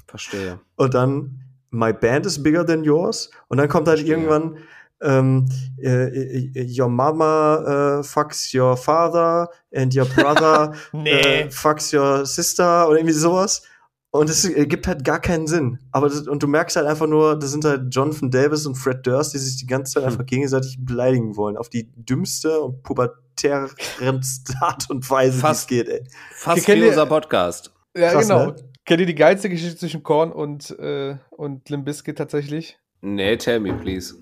Verstehe. 0.07 0.59
Und 0.75 0.93
dann 0.93 1.43
my 1.69 1.93
band 1.93 2.25
is 2.25 2.41
bigger 2.41 2.65
than 2.65 2.83
yours. 2.83 3.29
Und 3.47 3.57
dann 3.57 3.69
kommt 3.69 3.87
halt 3.87 3.99
Verstehe. 3.99 4.15
irgendwann, 4.15 4.57
ähm, 5.01 5.45
äh, 5.81 6.49
äh, 6.55 6.79
your 6.79 6.89
mama 6.89 7.99
äh, 7.99 8.03
fucks 8.03 8.53
your 8.53 8.75
father 8.75 9.49
and 9.73 9.95
your 9.95 10.05
brother 10.05 10.73
nee. 10.91 11.11
äh, 11.11 11.49
fucks 11.49 11.93
your 11.93 12.25
sister 12.25 12.87
oder 12.87 12.97
irgendwie 12.97 13.13
sowas. 13.13 13.63
Und 14.09 14.29
es 14.29 14.49
gibt 14.51 14.87
halt 14.87 15.03
gar 15.03 15.19
keinen 15.19 15.47
Sinn. 15.47 15.79
Aber 15.91 16.07
das, 16.07 16.27
und 16.27 16.41
du 16.41 16.47
merkst 16.47 16.75
halt 16.77 16.87
einfach 16.87 17.05
nur, 17.05 17.37
das 17.37 17.51
sind 17.51 17.65
halt 17.65 17.93
Jonathan 17.93 18.31
Davis 18.31 18.65
und 18.65 18.75
Fred 18.75 19.05
Durst, 19.05 19.33
die 19.33 19.37
sich 19.37 19.57
die 19.57 19.67
ganze 19.67 19.93
Zeit 19.93 20.03
hm. 20.03 20.11
einfach 20.11 20.25
gegenseitig 20.25 20.77
beleidigen 20.79 21.35
wollen. 21.35 21.57
Auf 21.57 21.69
die 21.69 21.91
dümmste 21.93 22.61
und 22.61 22.81
pubertärendste 22.83 24.55
Art 24.61 24.89
und 24.89 25.07
Weise, 25.09 25.43
wie 25.43 25.47
es 25.47 25.67
geht, 25.67 25.89
ey. 25.89 26.03
Fast 26.31 26.67
wie 26.67 26.87
unser 26.87 27.05
Podcast. 27.05 27.73
Ja, 27.95 28.13
Krass, 28.13 28.27
genau. 28.27 28.45
Ne? 28.47 28.55
Kennt 28.85 29.01
ihr 29.01 29.07
die 29.07 29.15
geilste 29.15 29.49
Geschichte 29.49 29.77
zwischen 29.77 30.01
Korn 30.01 30.31
und, 30.31 30.71
äh, 30.79 31.17
und 31.29 31.69
Limp 31.69 31.85
Bizkit 31.85 32.17
tatsächlich? 32.17 32.79
Nee, 33.01 33.35
tell 33.35 33.59
me, 33.59 33.73
please 33.73 34.15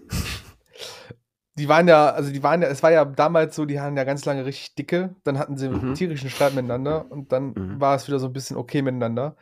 die 1.58 1.70
waren 1.70 1.88
ja, 1.88 2.10
also 2.10 2.32
die 2.32 2.44
waren 2.44 2.62
ja, 2.62 2.68
es 2.68 2.84
war 2.84 2.92
ja 2.92 3.06
damals 3.06 3.56
so, 3.56 3.66
die 3.66 3.80
hatten 3.80 3.96
ja 3.96 4.04
ganz 4.04 4.26
lange 4.26 4.46
richtig 4.46 4.76
dicke, 4.76 5.16
dann 5.24 5.40
hatten 5.40 5.58
sie 5.58 5.70
mhm. 5.70 5.94
tierischen 5.96 6.30
Streit 6.30 6.54
miteinander 6.54 7.10
und 7.10 7.32
dann 7.32 7.54
mhm. 7.56 7.80
war 7.80 7.96
es 7.96 8.08
wieder 8.08 8.20
so 8.20 8.28
ein 8.28 8.34
bisschen 8.34 8.58
okay 8.58 8.82
miteinander. 8.82 9.38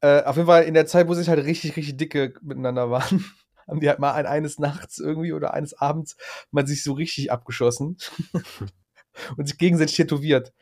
Äh, 0.00 0.22
auf 0.22 0.36
jeden 0.36 0.46
Fall 0.46 0.64
in 0.64 0.74
der 0.74 0.86
Zeit, 0.86 1.08
wo 1.08 1.14
sie 1.14 1.28
halt 1.28 1.44
richtig, 1.44 1.76
richtig 1.76 1.96
dicke 1.96 2.34
miteinander 2.42 2.90
waren, 2.90 3.24
haben 3.66 3.80
die 3.80 3.88
halt 3.88 3.98
mal 3.98 4.12
ein, 4.12 4.26
eines 4.26 4.58
Nachts 4.58 4.98
irgendwie 4.98 5.32
oder 5.32 5.52
eines 5.54 5.74
Abends 5.74 6.16
mal 6.52 6.66
sich 6.66 6.84
so 6.84 6.92
richtig 6.92 7.32
abgeschossen 7.32 7.96
und 9.36 9.48
sich 9.48 9.58
gegenseitig 9.58 9.96
tätowiert. 9.96 10.52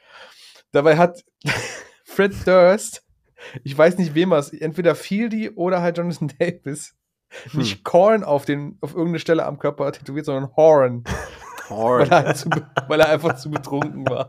Dabei 0.73 0.97
hat 0.97 1.25
Fred 2.05 2.35
Durst, 2.47 3.05
ich 3.65 3.77
weiß 3.77 3.99
nicht 3.99 4.15
wem 4.15 4.33
es, 4.33 4.51
entweder 4.51 4.95
Fieldy 4.95 5.51
oder 5.51 5.83
halt 5.83 5.99
Jonathan 5.99 6.33
Davis, 6.39 6.95
hm. 7.51 7.61
nicht 7.61 7.85
Korn 7.85 8.25
auf, 8.25 8.45
den, 8.45 8.79
auf 8.81 8.93
irgendeine 8.93 9.19
Stelle 9.19 9.45
am 9.47 9.59
Körper 9.59 9.93
tätowiert, 9.93 10.27
sondern 10.27 10.55
Horn. 10.57 11.05
Horn. 11.69 12.01
weil, 12.03 12.13
er 12.13 12.25
halt 12.25 12.37
zu, 12.37 12.51
weil 12.89 13.01
er 13.01 13.09
einfach 13.09 13.37
zu 13.37 13.51
betrunken 13.51 14.09
war. 14.09 14.27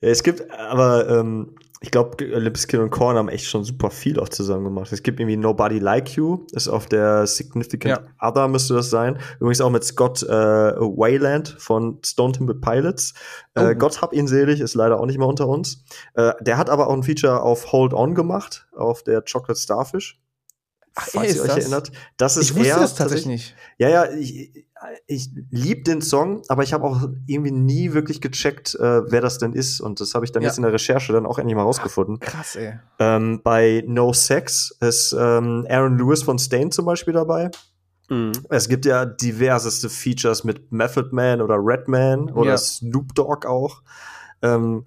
Ja, 0.00 0.10
es 0.10 0.22
gibt 0.22 0.50
aber 0.50 1.08
ähm, 1.08 1.56
ich 1.84 1.90
glaube, 1.90 2.24
Lipskin 2.24 2.80
und 2.80 2.88
Korn 2.88 3.18
haben 3.18 3.28
echt 3.28 3.44
schon 3.44 3.62
super 3.62 3.90
viel 3.90 4.18
auch 4.18 4.30
zusammen 4.30 4.64
gemacht. 4.64 4.90
Es 4.90 5.02
gibt 5.02 5.20
irgendwie 5.20 5.36
Nobody 5.36 5.78
Like 5.78 6.16
You, 6.16 6.46
ist 6.52 6.66
auf 6.66 6.86
der 6.86 7.26
Significant 7.26 8.00
ja. 8.06 8.26
Other 8.26 8.48
müsste 8.48 8.72
das 8.72 8.88
sein. 8.88 9.18
Übrigens 9.38 9.60
auch 9.60 9.68
mit 9.68 9.84
Scott 9.84 10.22
äh, 10.22 10.26
Wayland 10.30 11.54
von 11.58 11.98
Stone 12.02 12.32
Temple 12.32 12.54
Pilots. 12.54 13.12
Äh, 13.54 13.72
oh. 13.72 13.74
Gott 13.74 14.00
hab 14.00 14.14
ihn 14.14 14.26
selig, 14.26 14.60
ist 14.60 14.72
leider 14.74 14.98
auch 14.98 15.04
nicht 15.04 15.18
mehr 15.18 15.28
unter 15.28 15.46
uns. 15.46 15.84
Äh, 16.14 16.32
der 16.40 16.56
hat 16.56 16.70
aber 16.70 16.88
auch 16.88 16.94
ein 16.94 17.02
Feature 17.02 17.42
auf 17.42 17.70
Hold 17.70 17.92
On 17.92 18.14
gemacht, 18.14 18.66
auf 18.74 19.02
der 19.02 19.20
Chocolate 19.20 19.60
Starfish. 19.60 20.18
Ach, 20.94 21.06
falls 21.06 21.34
ihr 21.34 21.42
euch 21.42 21.48
das? 21.48 21.58
erinnert. 21.58 21.92
Das 22.16 22.38
ist 22.38 22.50
ich 22.50 22.56
wusste 22.56 22.70
er, 22.70 22.78
das 22.78 22.94
tatsächlich 22.94 23.26
nicht. 23.26 23.54
Ja, 23.76 23.90
ja, 23.90 24.10
ich, 24.10 24.64
ich 25.06 25.30
liebe 25.50 25.82
den 25.82 26.00
Song, 26.00 26.42
aber 26.48 26.62
ich 26.62 26.72
habe 26.72 26.84
auch 26.84 27.08
irgendwie 27.26 27.50
nie 27.50 27.92
wirklich 27.92 28.20
gecheckt, 28.20 28.74
äh, 28.74 29.10
wer 29.10 29.20
das 29.20 29.38
denn 29.38 29.52
ist. 29.52 29.80
Und 29.80 30.00
das 30.00 30.14
habe 30.14 30.24
ich 30.24 30.32
dann 30.32 30.42
ja. 30.42 30.48
jetzt 30.48 30.56
in 30.58 30.62
der 30.62 30.72
Recherche 30.72 31.12
dann 31.12 31.26
auch 31.26 31.38
endlich 31.38 31.56
mal 31.56 31.62
rausgefunden. 31.62 32.18
Ach, 32.20 32.26
krass, 32.26 32.56
ey. 32.56 32.78
Ähm, 32.98 33.40
bei 33.42 33.84
No 33.86 34.12
Sex 34.12 34.76
ist 34.80 35.12
ähm, 35.12 35.66
Aaron 35.68 35.98
Lewis 35.98 36.22
von 36.22 36.38
Stain 36.38 36.70
zum 36.70 36.86
Beispiel 36.86 37.14
dabei. 37.14 37.50
Mhm. 38.08 38.32
Es 38.50 38.68
gibt 38.68 38.84
ja 38.84 39.04
diverseste 39.04 39.88
Features 39.88 40.44
mit 40.44 40.72
Method 40.72 41.08
Man 41.12 41.40
oder 41.40 41.56
Redman 41.58 42.30
oder 42.30 42.50
ja. 42.50 42.58
Snoop 42.58 43.14
Dogg 43.14 43.46
auch. 43.46 43.82
Ähm, 44.42 44.84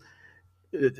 äh, 0.72 0.92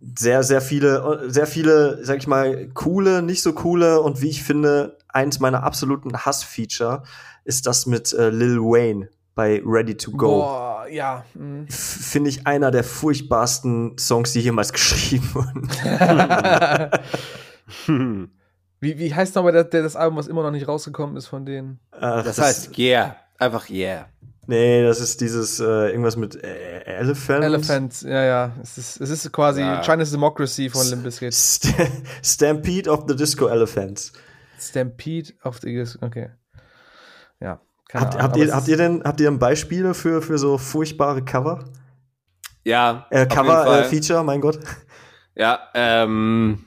sehr, 0.00 0.42
sehr 0.42 0.60
viele, 0.60 1.30
sehr 1.30 1.46
viele, 1.46 2.04
sag 2.04 2.18
ich 2.18 2.26
mal, 2.26 2.68
coole, 2.74 3.22
nicht 3.22 3.42
so 3.42 3.52
coole 3.52 4.00
und 4.00 4.20
wie 4.20 4.28
ich 4.28 4.42
finde, 4.42 4.98
eins 5.08 5.40
meiner 5.40 5.62
absoluten 5.62 6.16
Hassfeature 6.16 7.02
ist 7.44 7.66
das 7.66 7.86
mit 7.86 8.12
äh, 8.12 8.30
Lil 8.30 8.58
Wayne 8.58 9.08
bei 9.34 9.62
Ready 9.64 9.96
to 9.96 10.10
Go. 10.10 10.40
Boah, 10.42 10.86
ja. 10.90 11.24
Mhm. 11.34 11.66
Finde 11.68 12.30
ich 12.30 12.46
einer 12.46 12.70
der 12.70 12.84
furchtbarsten 12.84 13.96
Songs, 13.98 14.32
die 14.32 14.40
jemals 14.40 14.72
geschrieben 14.74 15.28
wurden. 15.34 15.68
wie, 18.80 18.98
wie 18.98 19.14
heißt 19.14 19.34
nochmal 19.36 19.52
das, 19.52 19.70
das 19.70 19.96
Album, 19.96 20.18
was 20.18 20.26
immer 20.26 20.42
noch 20.42 20.50
nicht 20.50 20.68
rausgekommen 20.68 21.16
ist 21.16 21.26
von 21.26 21.46
denen? 21.46 21.78
Ach, 21.92 22.24
das, 22.24 22.36
das 22.36 22.46
heißt 22.46 22.78
Yeah. 22.78 23.16
Einfach 23.38 23.70
Yeah. 23.70 24.08
Nee, 24.50 24.82
das 24.82 24.98
ist 24.98 25.20
dieses 25.20 25.60
äh, 25.60 25.90
irgendwas 25.90 26.16
mit 26.16 26.34
äh, 26.42 26.80
Elephant. 26.82 27.44
Elephant, 27.44 28.02
ja, 28.02 28.24
ja. 28.24 28.52
Es 28.60 28.78
ist, 28.78 29.00
es 29.00 29.08
ist 29.10 29.32
quasi 29.32 29.60
Ja. 29.60 29.80
China's 29.80 30.10
Democracy 30.10 30.68
von 30.68 30.84
Limp 30.88 31.04
Bizkit. 31.04 31.32
St 31.32 31.68
Stampede 32.20 32.90
of 32.90 33.04
the 33.06 33.14
Disco 33.14 33.46
Elephants. 33.46 34.12
Stampede 34.58 35.32
auf 35.42 35.60
die. 35.60 35.84
Okay. 36.00 36.30
Ja. 37.40 37.60
keine 37.88 38.04
Habt, 38.06 38.14
Ahnung, 38.16 38.22
habt, 38.24 38.36
ihr, 38.38 38.52
habt 38.56 38.66
ihr 38.66 38.76
denn 38.76 39.04
habt 39.04 39.20
ihr 39.20 39.30
denn 39.30 39.38
Beispiele 39.38 39.94
für, 39.94 40.20
für 40.20 40.36
so 40.36 40.58
furchtbare 40.58 41.24
Cover? 41.24 41.64
Ja, 42.64 43.06
Äh, 43.10 43.26
Cover, 43.26 43.82
äh, 43.82 43.84
Feature, 43.84 44.24
mein 44.24 44.40
Gott. 44.40 44.58
Ja, 45.36 45.60
ähm, 45.74 46.64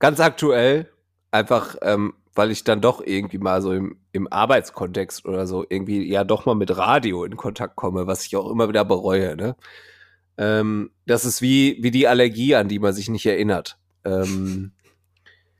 ganz 0.00 0.18
aktuell, 0.18 0.90
einfach, 1.30 1.76
ähm, 1.80 2.14
weil 2.38 2.52
ich 2.52 2.62
dann 2.62 2.80
doch 2.80 3.02
irgendwie 3.04 3.38
mal 3.38 3.60
so 3.60 3.72
im, 3.72 3.98
im 4.12 4.32
Arbeitskontext 4.32 5.26
oder 5.26 5.48
so 5.48 5.66
irgendwie 5.68 6.08
ja 6.08 6.22
doch 6.22 6.46
mal 6.46 6.54
mit 6.54 6.76
Radio 6.76 7.24
in 7.24 7.36
Kontakt 7.36 7.74
komme, 7.74 8.06
was 8.06 8.24
ich 8.24 8.36
auch 8.36 8.48
immer 8.48 8.68
wieder 8.68 8.84
bereue, 8.84 9.34
ne? 9.34 9.56
Ähm, 10.36 10.92
das 11.04 11.24
ist 11.24 11.42
wie, 11.42 11.78
wie 11.80 11.90
die 11.90 12.06
Allergie, 12.06 12.54
an 12.54 12.68
die 12.68 12.78
man 12.78 12.92
sich 12.92 13.08
nicht 13.08 13.26
erinnert. 13.26 13.76
Ähm, 14.04 14.70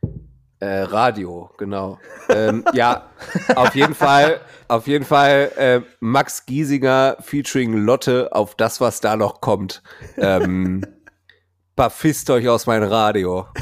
äh, 0.60 0.82
Radio, 0.82 1.50
genau. 1.58 1.98
ähm, 2.28 2.64
ja, 2.74 3.10
auf 3.56 3.74
jeden 3.74 3.96
Fall, 3.96 4.40
auf 4.68 4.86
jeden 4.86 5.04
Fall 5.04 5.50
äh, 5.56 5.80
Max 5.98 6.46
Giesinger 6.46 7.16
featuring 7.18 7.72
Lotte 7.72 8.28
auf 8.30 8.54
das, 8.54 8.80
was 8.80 9.00
da 9.00 9.16
noch 9.16 9.40
kommt. 9.40 9.82
Ähm, 10.16 10.84
Verpisst 11.76 12.30
euch 12.30 12.48
aus 12.48 12.66
meinem 12.66 12.88
Radio. 12.88 13.48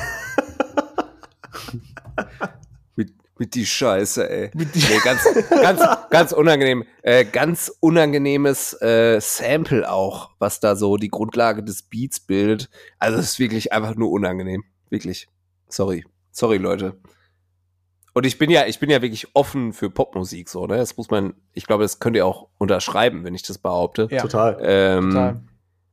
mit, 3.39 3.55
die 3.55 3.67
Scheiße, 3.67 4.29
ey. 4.31 4.51
Mit 4.55 4.75
die- 4.75 4.81
nee, 4.81 4.99
ganz, 5.05 5.21
ganz, 5.51 5.81
ganz 6.11 6.33
unangenehm. 6.33 6.85
Äh, 7.03 7.25
ganz 7.25 7.73
unangenehmes 7.81 8.73
äh, 8.81 9.21
Sample 9.21 9.91
auch, 9.91 10.31
was 10.39 10.61
da 10.61 10.77
so 10.77 10.97
die 10.97 11.09
Grundlage 11.11 11.63
des 11.63 11.83
Beats 11.83 12.21
bildet. 12.21 12.69
Also 12.99 13.19
es 13.19 13.31
ist 13.33 13.39
wirklich 13.39 13.73
einfach 13.73 13.95
nur 13.95 14.11
unangenehm. 14.11 14.65
Wirklich. 14.91 15.29
Sorry. 15.69 16.05
Sorry, 16.31 16.57
Leute. 16.59 16.97
Und 18.15 18.25
ich 18.25 18.39
bin 18.39 18.49
ja, 18.51 18.65
ich 18.67 18.79
bin 18.79 18.89
ja 18.89 19.03
wirklich 19.03 19.29
offen 19.35 19.75
für 19.75 19.91
Popmusik, 19.91 20.49
so, 20.49 20.67
ne? 20.67 20.79
Das 20.79 20.97
muss 20.97 21.11
man, 21.11 21.35
ich 21.53 21.67
glaube, 21.67 21.83
das 21.85 21.99
könnt 21.99 22.17
ihr 22.17 22.25
auch 22.25 22.49
unterschreiben, 22.57 23.25
wenn 23.25 23.35
ich 23.35 23.43
das 23.43 23.59
behaupte. 23.59 24.09
Ja. 24.11 24.23
Total. 24.23 24.57
Ähm, 24.63 25.11
Total. 25.11 25.41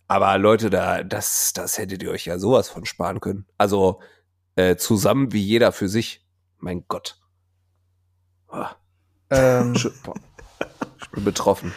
aber 0.07 0.37
Leute, 0.37 0.69
da, 0.69 1.03
das, 1.03 1.51
das 1.53 1.77
hättet 1.77 2.01
ihr 2.01 2.11
euch 2.11 2.25
ja 2.25 2.39
sowas 2.39 2.69
von 2.69 2.85
sparen 2.85 3.19
können. 3.19 3.45
Also 3.57 3.99
äh, 4.55 4.77
zusammen 4.77 5.33
wie 5.33 5.41
jeder 5.41 5.73
für 5.73 5.89
sich. 5.89 6.25
Mein 6.59 6.85
Gott. 6.87 7.19
Ah, 8.53 8.75
Ähm, 9.31 9.73
ich 9.75 11.09
bin 11.11 11.23
betroffen. 11.23 11.73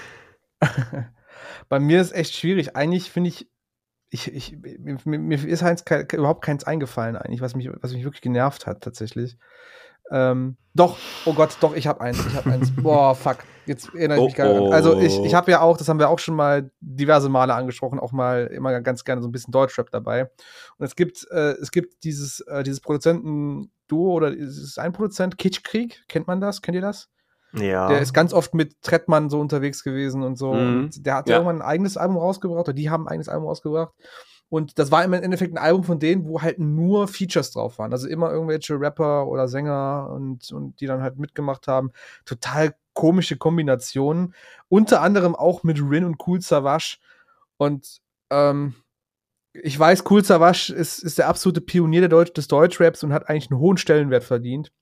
bei 1.68 1.80
mir 1.80 2.00
ist 2.00 2.12
echt 2.12 2.34
schwierig. 2.34 2.76
Eigentlich 2.76 3.10
finde 3.10 3.28
ich, 3.28 3.50
ich, 4.10 4.32
ich, 4.32 4.56
mir, 5.04 5.18
mir- 5.18 5.44
ist 5.48 5.62
eins, 5.62 5.84
kein, 5.84 6.06
überhaupt 6.12 6.44
keins 6.44 6.64
eingefallen, 6.64 7.16
eigentlich, 7.16 7.40
was 7.40 7.54
mich, 7.56 7.68
was 7.80 7.92
mich 7.92 8.04
wirklich 8.04 8.22
genervt 8.22 8.66
hat, 8.66 8.82
tatsächlich. 8.82 9.36
Ähm, 10.10 10.56
doch, 10.74 10.98
oh 11.24 11.32
Gott, 11.34 11.56
doch, 11.60 11.74
ich 11.74 11.86
habe 11.88 12.00
eins, 12.00 12.24
ich 12.24 12.34
habe 12.34 12.50
eins. 12.52 12.70
Boah, 12.76 13.14
fuck, 13.16 13.38
jetzt 13.66 13.92
erinnere 13.94 14.18
ich 14.18 14.24
mich 14.24 14.34
Oh, 14.34 14.36
gar 14.36 14.60
nicht. 14.60 14.72
Also 14.72 15.00
ich, 15.00 15.18
oh. 15.18 15.24
ich 15.24 15.34
habe 15.34 15.50
ja 15.50 15.60
auch, 15.62 15.76
das 15.76 15.88
haben 15.88 15.98
wir 15.98 16.08
auch 16.10 16.20
schon 16.20 16.36
mal 16.36 16.70
diverse 16.80 17.28
Male 17.28 17.54
angesprochen, 17.54 17.98
auch 17.98 18.12
mal 18.12 18.46
immer 18.46 18.80
ganz 18.82 19.02
gerne 19.04 19.20
so 19.22 19.28
ein 19.28 19.32
bisschen 19.32 19.50
Deutschrap 19.50 19.90
dabei. 19.90 20.30
Und 20.78 20.86
es 20.86 20.94
gibt, 20.94 21.26
äh, 21.32 21.52
es 21.60 21.72
gibt 21.72 22.04
dieses, 22.04 22.40
äh, 22.40 22.62
dieses 22.62 22.80
Produzenten-Duo 23.88 24.12
oder 24.12 24.32
ist 24.32 24.58
es 24.58 24.78
ein 24.78 24.92
Produzent, 24.92 25.38
Kitschkrieg, 25.38 26.04
kennt 26.08 26.26
man 26.26 26.40
das? 26.40 26.62
Kennt 26.62 26.74
ihr 26.74 26.80
das? 26.80 27.08
Ja. 27.52 27.88
Der 27.88 28.00
ist 28.00 28.12
ganz 28.12 28.32
oft 28.32 28.54
mit 28.54 28.82
Trettmann 28.82 29.30
so 29.30 29.40
unterwegs 29.40 29.82
gewesen 29.82 30.22
und 30.22 30.36
so. 30.36 30.52
Mhm. 30.54 30.84
Und 30.84 31.06
der 31.06 31.14
hat 31.16 31.28
Ja. 31.28 31.34
ja 31.34 31.38
irgendwann 31.40 31.62
ein 31.62 31.68
eigenes 31.68 31.96
Album 31.96 32.18
rausgebracht, 32.18 32.60
oder 32.60 32.72
die 32.72 32.90
haben 32.90 33.06
ein 33.06 33.12
eigenes 33.12 33.28
Album 33.28 33.46
rausgebracht. 33.48 33.94
Und 34.48 34.78
das 34.78 34.92
war 34.92 35.02
im 35.04 35.12
Endeffekt 35.12 35.54
ein 35.54 35.58
Album 35.58 35.82
von 35.82 35.98
denen, 35.98 36.26
wo 36.26 36.40
halt 36.40 36.60
nur 36.60 37.08
Features 37.08 37.50
drauf 37.50 37.78
waren. 37.78 37.92
Also 37.92 38.06
immer 38.08 38.30
irgendwelche 38.30 38.78
Rapper 38.78 39.26
oder 39.26 39.48
Sänger 39.48 40.08
und, 40.12 40.52
und 40.52 40.80
die 40.80 40.86
dann 40.86 41.02
halt 41.02 41.18
mitgemacht 41.18 41.66
haben. 41.66 41.90
Total 42.24 42.74
komische 42.92 43.36
Kombinationen. 43.36 44.34
Unter 44.68 45.00
anderem 45.00 45.34
auch 45.34 45.64
mit 45.64 45.80
Rin 45.80 46.04
und 46.04 46.16
Cool 46.24 46.40
Savage. 46.40 46.98
Und 47.56 48.00
ähm, 48.30 48.74
ich 49.62 49.78
weiß, 49.78 50.04
Cool 50.10 50.24
Savage 50.24 50.72
ist, 50.74 50.98
ist 50.98 51.18
der 51.18 51.28
absolute 51.28 51.60
Pionier 51.60 52.00
der 52.00 52.08
Deutsch, 52.08 52.32
des 52.34 52.48
Deutschraps 52.48 53.02
und 53.04 53.12
hat 53.12 53.28
eigentlich 53.28 53.50
einen 53.50 53.60
hohen 53.60 53.76
Stellenwert 53.76 54.24
verdient. 54.24 54.72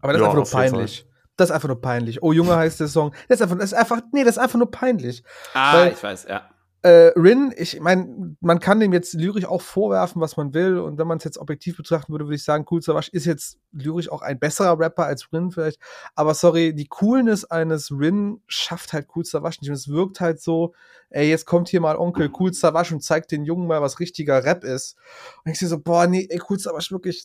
Aber 0.00 0.12
das 0.12 0.20
Ja, 0.22 0.28
ist 0.28 0.34
einfach 0.36 0.52
nur 0.52 0.60
peinlich. 0.62 1.06
Das 1.36 1.50
ist 1.50 1.54
einfach 1.54 1.68
nur 1.68 1.80
peinlich. 1.80 2.22
Oh 2.22 2.32
Junge 2.32 2.56
heißt 2.56 2.80
der 2.80 2.88
Song. 2.88 3.12
Das 3.28 3.40
ist 3.40 3.42
einfach, 3.42 3.56
das 3.58 3.72
ist 3.72 3.74
einfach, 3.74 4.00
nee, 4.12 4.24
das 4.24 4.36
ist 4.36 4.42
einfach 4.42 4.58
nur 4.58 4.70
peinlich. 4.70 5.22
Ah, 5.54 5.78
Weil- 5.80 5.92
ich 5.92 6.02
weiß, 6.02 6.26
ja. 6.28 6.48
Äh, 6.86 7.12
Rin, 7.16 7.52
ich 7.56 7.80
meine, 7.80 8.36
man 8.40 8.60
kann 8.60 8.78
dem 8.78 8.92
jetzt 8.92 9.14
lyrisch 9.14 9.44
auch 9.44 9.60
vorwerfen, 9.60 10.22
was 10.22 10.36
man 10.36 10.54
will. 10.54 10.78
Und 10.78 10.98
wenn 10.98 11.08
man 11.08 11.18
es 11.18 11.24
jetzt 11.24 11.36
objektiv 11.36 11.76
betrachten 11.76 12.12
würde, 12.12 12.26
würde 12.26 12.36
ich 12.36 12.44
sagen, 12.44 12.64
Cool 12.70 12.80
Savage 12.80 13.10
ist 13.10 13.24
jetzt 13.24 13.58
lyrisch 13.72 14.08
auch 14.08 14.22
ein 14.22 14.38
besserer 14.38 14.78
Rapper 14.78 15.04
als 15.04 15.32
Rin 15.32 15.50
vielleicht. 15.50 15.80
Aber 16.14 16.32
sorry, 16.34 16.76
die 16.76 16.86
Coolness 16.86 17.44
eines 17.44 17.90
Rin 17.90 18.40
schafft 18.46 18.92
halt 18.92 19.08
Cool 19.16 19.24
Savage 19.24 19.58
nicht. 19.60 19.70
Und 19.70 19.74
es 19.74 19.88
wirkt 19.88 20.20
halt 20.20 20.40
so, 20.40 20.74
ey, 21.10 21.28
jetzt 21.28 21.44
kommt 21.44 21.68
hier 21.68 21.80
mal 21.80 21.96
Onkel 21.96 22.30
Cool 22.38 22.54
Savage 22.54 22.94
und 22.94 23.00
zeigt 23.00 23.32
den 23.32 23.44
Jungen 23.44 23.66
mal, 23.66 23.82
was 23.82 23.98
richtiger 23.98 24.44
Rap 24.44 24.62
ist. 24.62 24.96
Und 25.44 25.50
ich 25.50 25.58
sehe 25.58 25.66
so, 25.66 25.80
boah, 25.80 26.06
nee, 26.06 26.28
ey, 26.30 26.40
Cool 26.48 26.60
Savage 26.60 26.92
wirklich, 26.92 27.24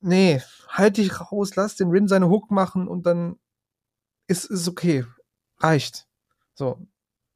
nee, 0.00 0.42
halt 0.66 0.96
dich 0.96 1.20
raus, 1.20 1.54
lass 1.54 1.76
den 1.76 1.90
Rin 1.90 2.08
seine 2.08 2.28
Hook 2.28 2.50
machen 2.50 2.88
und 2.88 3.06
dann 3.06 3.38
ist 4.26 4.50
es 4.50 4.66
okay. 4.66 5.04
Reicht. 5.60 6.08
So. 6.54 6.80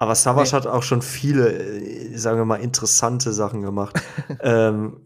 Aber 0.00 0.14
Savage 0.16 0.50
Nee. 0.50 0.56
hat 0.56 0.66
auch 0.66 0.82
schon 0.82 1.02
viele, 1.02 1.52
äh, 1.52 2.16
sagen 2.16 2.38
wir 2.38 2.44
mal, 2.44 2.56
interessante 2.56 3.32
Sachen 3.32 3.62
gemacht. 3.62 4.00
ähm, 4.40 5.02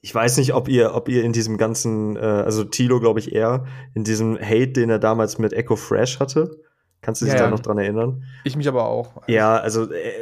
ich 0.00 0.14
weiß 0.14 0.36
nicht, 0.38 0.54
ob 0.54 0.68
ihr, 0.68 0.94
ob 0.94 1.08
ihr 1.08 1.22
in 1.22 1.32
diesem 1.32 1.58
ganzen, 1.58 2.16
äh, 2.16 2.20
also 2.20 2.64
Tilo, 2.64 2.98
glaube 3.00 3.20
ich, 3.20 3.32
eher, 3.34 3.64
in 3.94 4.04
diesem 4.04 4.36
Hate, 4.40 4.68
den 4.68 4.90
er 4.90 4.98
damals 4.98 5.38
mit 5.38 5.52
Echo 5.52 5.76
Fresh 5.76 6.18
hatte. 6.20 6.58
Kannst 7.04 7.20
du 7.20 7.24
dich 7.24 7.34
Ja, 7.34 7.40
da 7.40 7.44
ja. 7.46 7.50
noch 7.50 7.58
dran 7.58 7.78
erinnern? 7.78 8.22
Ich 8.44 8.54
mich 8.56 8.68
aber 8.68 8.84
auch. 8.86 9.22
Ja, 9.26 9.56
also 9.56 9.90
äh, 9.90 10.12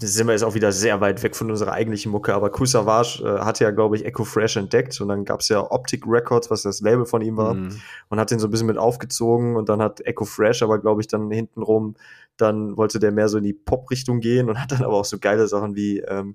sind 0.00 0.26
wir 0.26 0.32
jetzt 0.32 0.44
auch 0.44 0.54
wieder 0.54 0.72
sehr 0.72 0.98
weit 1.02 1.22
weg 1.22 1.36
von 1.36 1.50
unserer 1.50 1.72
eigentlichen 1.72 2.10
Mucke, 2.10 2.32
aber 2.34 2.48
Kool 2.48 2.66
Savage 2.66 3.22
äh, 3.22 3.40
hat 3.40 3.60
ja, 3.60 3.70
glaube 3.70 3.96
ich, 3.96 4.06
Echo 4.06 4.24
Fresh 4.24 4.56
entdeckt 4.56 4.98
und 5.02 5.08
dann 5.08 5.26
gab's 5.26 5.50
ja 5.50 5.60
Optic 5.70 6.04
Records, 6.06 6.50
was 6.50 6.62
das 6.62 6.80
Label 6.80 7.04
von 7.04 7.20
ihm 7.20 7.36
war 7.36 7.52
Mhm. 7.52 7.78
und 8.08 8.18
hat 8.18 8.30
den 8.30 8.38
so 8.38 8.48
ein 8.48 8.50
bisschen 8.50 8.66
mit 8.66 8.78
aufgezogen 8.78 9.56
und 9.56 9.68
dann 9.68 9.82
hat 9.82 10.00
Echo 10.06 10.24
Fresh 10.24 10.62
aber, 10.62 10.78
glaube 10.78 11.02
ich, 11.02 11.06
dann 11.06 11.30
hintenrum, 11.30 11.96
dann 12.42 12.76
wollte 12.76 12.98
der 12.98 13.12
mehr 13.12 13.28
so 13.28 13.38
in 13.38 13.44
die 13.44 13.52
Pop-Richtung 13.54 14.20
gehen 14.20 14.48
und 14.50 14.60
hat 14.60 14.72
dann 14.72 14.82
aber 14.82 14.94
auch 14.94 15.04
so 15.04 15.18
geile 15.18 15.48
Sachen 15.48 15.74
wie, 15.76 16.00
ähm, 16.00 16.34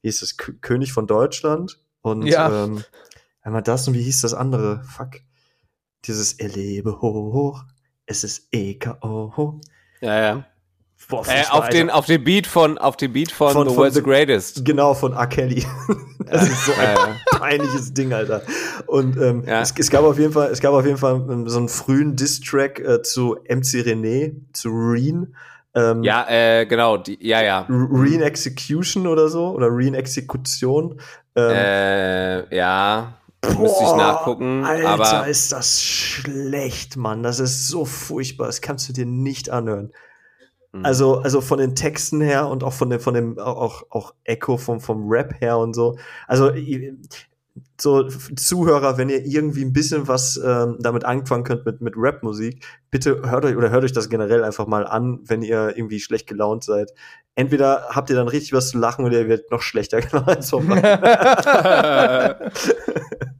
wie 0.00 0.08
hieß 0.08 0.20
das, 0.20 0.36
K 0.36 0.52
König 0.60 0.92
von 0.92 1.06
Deutschland 1.06 1.80
und 2.00 2.26
Ja. 2.26 2.64
ähm, 2.64 2.84
einmal 3.42 3.62
das 3.62 3.86
und 3.88 3.94
wie 3.94 4.02
hieß 4.02 4.20
das 4.22 4.34
andere? 4.34 4.82
Fuck. 4.84 5.20
Dieses 6.04 6.34
Erlebe 6.34 7.00
hoch, 7.00 7.64
es 8.06 8.24
ist 8.24 8.48
EKO. 8.52 9.60
Ja, 10.00 10.20
ja. 10.20 10.46
Boah, 11.08 11.24
Äh, 11.26 11.44
auf, 11.50 11.68
den, 11.70 11.90
auf 11.90 12.06
den 12.06 12.22
Beat 12.24 12.46
von, 12.46 12.76
auf 12.76 12.96
den 12.96 13.12
Beat 13.12 13.30
von, 13.30 13.52
Von- 13.52 13.68
The 13.68 13.74
von 13.74 13.82
World's 13.82 13.96
The- 13.96 14.02
Greatest. 14.02 14.64
Genau, 14.64 14.94
von 14.94 15.12
R. 15.12 15.26
Kelly. 15.26 15.64
Das 16.30 16.46
ist 16.46 16.66
so 16.66 16.72
ein 16.72 16.94
Ja, 16.96 17.16
peinliches 17.38 17.94
Ding, 17.94 18.12
Alter. 18.12 18.42
Und 18.86 19.16
ähm, 19.16 19.44
Ja. 19.46 19.62
es, 19.62 19.72
es 19.78 19.88
gab 19.88 20.04
auf 20.04 20.18
jeden 20.18 20.32
Fall, 20.34 20.50
es 20.50 20.60
gab 20.60 20.74
auf 20.74 20.84
jeden 20.84 20.98
Fall 20.98 21.14
ähm, 21.30 21.48
so 21.48 21.56
einen 21.58 21.70
frühen 21.70 22.16
Diss-Track 22.16 22.80
äh, 22.80 23.02
zu 23.02 23.36
MC 23.48 23.80
René, 23.86 24.34
zu 24.52 24.68
Reen. 24.68 25.34
Ähm, 25.74 26.02
Ja, 26.02 26.26
äh, 26.28 26.66
genau, 26.66 26.98
die, 26.98 27.16
ja, 27.26 27.42
ja. 27.42 27.64
Reen 27.70 28.20
Execution 28.20 29.06
oder 29.06 29.28
so, 29.30 29.52
oder 29.52 29.68
Reen 29.70 29.94
Exekution. 29.94 31.00
Ähm, 31.34 31.50
Äh, 31.54 32.54
ja, 32.56 33.14
müsste 33.46 33.84
ich 33.84 33.88
boah, 33.88 33.96
nachgucken, 33.96 34.64
Alter, 34.66 34.88
aber 34.88 35.28
ist 35.28 35.52
das 35.52 35.80
schlecht, 35.82 36.96
Mann. 36.98 37.22
Das 37.22 37.38
ist 37.40 37.68
so 37.68 37.86
furchtbar. 37.86 38.48
Das 38.48 38.60
kannst 38.60 38.86
du 38.88 38.92
dir 38.92 39.06
nicht 39.06 39.48
anhören. 39.48 39.92
Mhm. 40.72 40.84
Also, 40.84 41.18
also 41.18 41.40
von 41.40 41.58
den 41.58 41.74
Texten 41.74 42.20
her 42.20 42.48
und 42.48 42.64
auch 42.64 42.72
von 42.72 42.90
dem, 42.90 43.00
von 43.00 43.14
dem, 43.14 43.38
auch, 43.38 43.84
auch 43.90 44.14
Echo 44.24 44.56
vom, 44.56 44.80
vom 44.80 45.08
Rap 45.08 45.40
her 45.40 45.58
und 45.58 45.74
so. 45.74 45.96
Also, 46.26 46.50
so 47.80 48.08
Zuhörer, 48.08 48.98
wenn 48.98 49.08
ihr 49.08 49.24
irgendwie 49.24 49.64
ein 49.64 49.72
bisschen 49.72 50.08
was 50.08 50.40
ähm, 50.44 50.76
damit 50.80 51.04
anfangen 51.04 51.44
könnt 51.44 51.64
mit, 51.64 51.80
mit 51.80 51.94
Rap-Musik, 51.96 52.64
bitte 52.90 53.22
hört 53.30 53.44
euch 53.44 53.56
oder 53.56 53.70
hört 53.70 53.84
euch 53.84 53.92
das 53.92 54.08
generell 54.08 54.44
einfach 54.44 54.66
mal 54.66 54.86
an, 54.86 55.20
wenn 55.24 55.42
ihr 55.42 55.76
irgendwie 55.76 56.00
schlecht 56.00 56.26
gelaunt 56.26 56.64
seid. 56.64 56.92
Entweder 57.34 57.88
habt 57.90 58.10
ihr 58.10 58.16
dann 58.16 58.28
richtig 58.28 58.52
was 58.52 58.70
zu 58.70 58.78
lachen 58.78 59.04
oder 59.04 59.20
ihr 59.20 59.28
werdet 59.28 59.50
noch 59.50 59.62
schlechter 59.62 60.00
gelaunt 60.00 60.44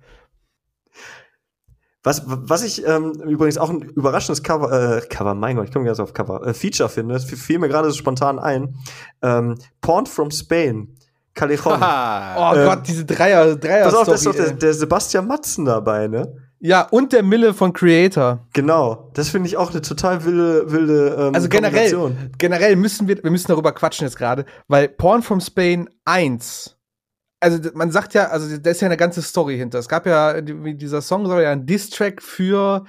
Was, 2.04 2.22
was 2.26 2.62
ich 2.62 2.86
ähm, 2.86 3.12
übrigens 3.24 3.58
auch 3.58 3.70
ein 3.70 3.82
überraschendes 3.82 4.42
Cover, 4.42 4.98
äh, 4.98 5.00
Cover, 5.08 5.34
mein 5.34 5.56
Gott, 5.56 5.66
ich 5.66 5.72
komme 5.72 5.84
ganz 5.84 5.98
auf 5.98 6.12
Cover, 6.12 6.46
äh, 6.46 6.54
Feature 6.54 6.88
finde, 6.88 7.14
das 7.14 7.24
fiel 7.24 7.58
mir 7.58 7.68
gerade 7.68 7.90
so 7.90 7.96
spontan 7.96 8.38
ein. 8.38 8.76
Ähm, 9.20 9.56
Porn 9.80 10.06
from 10.06 10.30
Spain, 10.30 10.96
Callejon. 11.34 11.80
Oh 11.82 12.52
Ähm, 12.54 12.66
Gott, 12.66 12.86
diese 12.86 13.04
Dreier, 13.04 13.56
Dreier 13.56 13.84
Pass 13.84 13.94
auf, 13.94 14.06
da 14.06 14.14
ist 14.14 14.26
doch 14.26 14.34
der, 14.34 14.52
der 14.52 14.74
Sebastian 14.74 15.26
Matzen 15.26 15.64
dabei, 15.64 16.06
ne? 16.06 16.36
Ja, 16.60 16.82
und 16.90 17.12
der 17.12 17.22
Mille 17.22 17.54
von 17.54 17.72
Creator. 17.72 18.46
Genau, 18.52 19.10
das 19.14 19.28
finde 19.28 19.48
ich 19.48 19.56
auch 19.56 19.70
eine 19.70 19.80
total 19.80 20.24
wilde, 20.24 20.70
wilde 20.72 21.16
ähm, 21.18 21.34
Also 21.34 21.48
generell, 21.48 22.12
generell 22.36 22.76
müssen 22.76 23.06
wir, 23.06 23.22
wir 23.22 23.30
müssen 23.30 23.48
darüber 23.48 23.72
quatschen 23.72 24.06
jetzt 24.06 24.16
gerade, 24.16 24.44
weil 24.66 24.88
Porn 24.88 25.22
from 25.22 25.40
Spain 25.40 25.88
1, 26.04 26.76
also 27.40 27.58
man 27.74 27.90
sagt 27.90 28.14
ja, 28.14 28.28
also 28.28 28.56
da 28.58 28.70
ist 28.70 28.80
ja 28.80 28.86
eine 28.86 28.96
ganze 28.96 29.22
Story 29.22 29.56
hinter. 29.56 29.78
Es 29.78 29.88
gab 29.88 30.06
ja, 30.06 30.40
die- 30.40 30.76
dieser 30.76 31.02
Song 31.02 31.26
soll 31.26 31.42
ja 31.42 31.52
ein 31.52 31.66
Diss-Track 31.66 32.22
für 32.22 32.84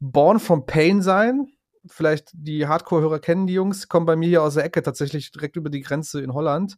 Born 0.00 0.40
from 0.40 0.66
Pain 0.66 1.02
sein. 1.02 1.46
Vielleicht 1.86 2.30
die 2.34 2.66
Hardcore-Hörer 2.66 3.18
kennen 3.18 3.46
die 3.46 3.54
Jungs, 3.54 3.88
kommen 3.88 4.06
bei 4.06 4.16
mir 4.16 4.28
hier 4.28 4.42
aus 4.42 4.54
der 4.54 4.64
Ecke 4.64 4.82
tatsächlich 4.82 5.30
direkt 5.32 5.56
über 5.56 5.70
die 5.70 5.82
Grenze 5.82 6.22
in 6.22 6.32
Holland. 6.34 6.76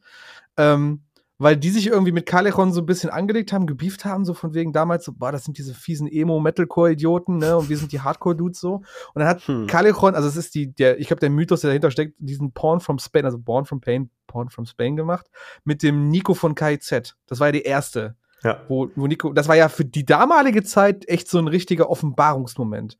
Ähm, 0.57 1.03
weil 1.39 1.57
die 1.57 1.71
sich 1.71 1.87
irgendwie 1.89 2.13
mit 2.13 2.25
Callejon 2.27 2.73
so 2.73 2.81
ein 2.81 2.87
bisschen 2.87 3.11
angelegt 3.11 3.53
haben, 3.53 3.67
gebieft 3.67 4.05
haben, 4.05 4.25
so 4.25 4.33
von 4.35 4.55
wegen 4.55 4.73
damals 4.73 5.05
so, 5.05 5.13
boah, 5.13 5.33
das 5.33 5.45
sind 5.45 5.59
diese 5.59 5.75
fiesen 5.75 6.09
Emo-Metalcore-Idioten, 6.09 7.39
ne, 7.39 7.57
und 7.57 7.69
wir 7.69 7.77
sind 7.77 7.93
die 7.93 8.01
Hardcore-Dudes 8.01 8.59
so. 8.61 8.77
Und 8.77 8.85
dann 9.17 9.27
hat 9.29 9.43
Hm. 9.47 9.67
Callejon, 9.67 10.15
also 10.15 10.29
es 10.29 10.37
ist 10.37 10.55
die, 10.55 10.73
der, 10.75 10.99
ich 10.99 11.09
glaube, 11.09 11.21
der 11.21 11.31
Mythos, 11.31 11.61
der 11.61 11.69
dahinter 11.71 11.91
steckt, 11.91 12.15
diesen 12.19 12.53
Porn 12.53 12.81
from 12.81 12.99
Spain, 12.99 13.25
also 13.25 13.39
Born 13.39 13.65
from 13.67 13.81
Pain, 13.81 14.11
Porn 14.27 14.49
from 14.49 14.67
Spain 14.67 14.97
gemacht, 14.97 15.27
mit 15.65 15.83
dem 15.83 16.09
Nico 16.09 16.35
von 16.35 16.55
KIZ. 16.55 17.17
Das 17.27 17.41
war 17.41 17.49
ja 17.49 17.53
die 17.53 17.63
erste, 17.63 18.17
Ja. 18.43 18.61
wo, 18.69 18.89
wo 18.97 19.07
Nico, 19.07 19.33
das 19.33 19.49
war 19.49 19.57
ja 19.57 19.69
für 19.69 19.85
die 19.85 20.05
damalige 20.07 20.63
Zeit 20.65 21.09
echt 21.09 21.29
so 21.29 21.39
ein 21.39 21.49
richtiger 21.49 21.91
Offenbarungsmoment. 21.91 22.99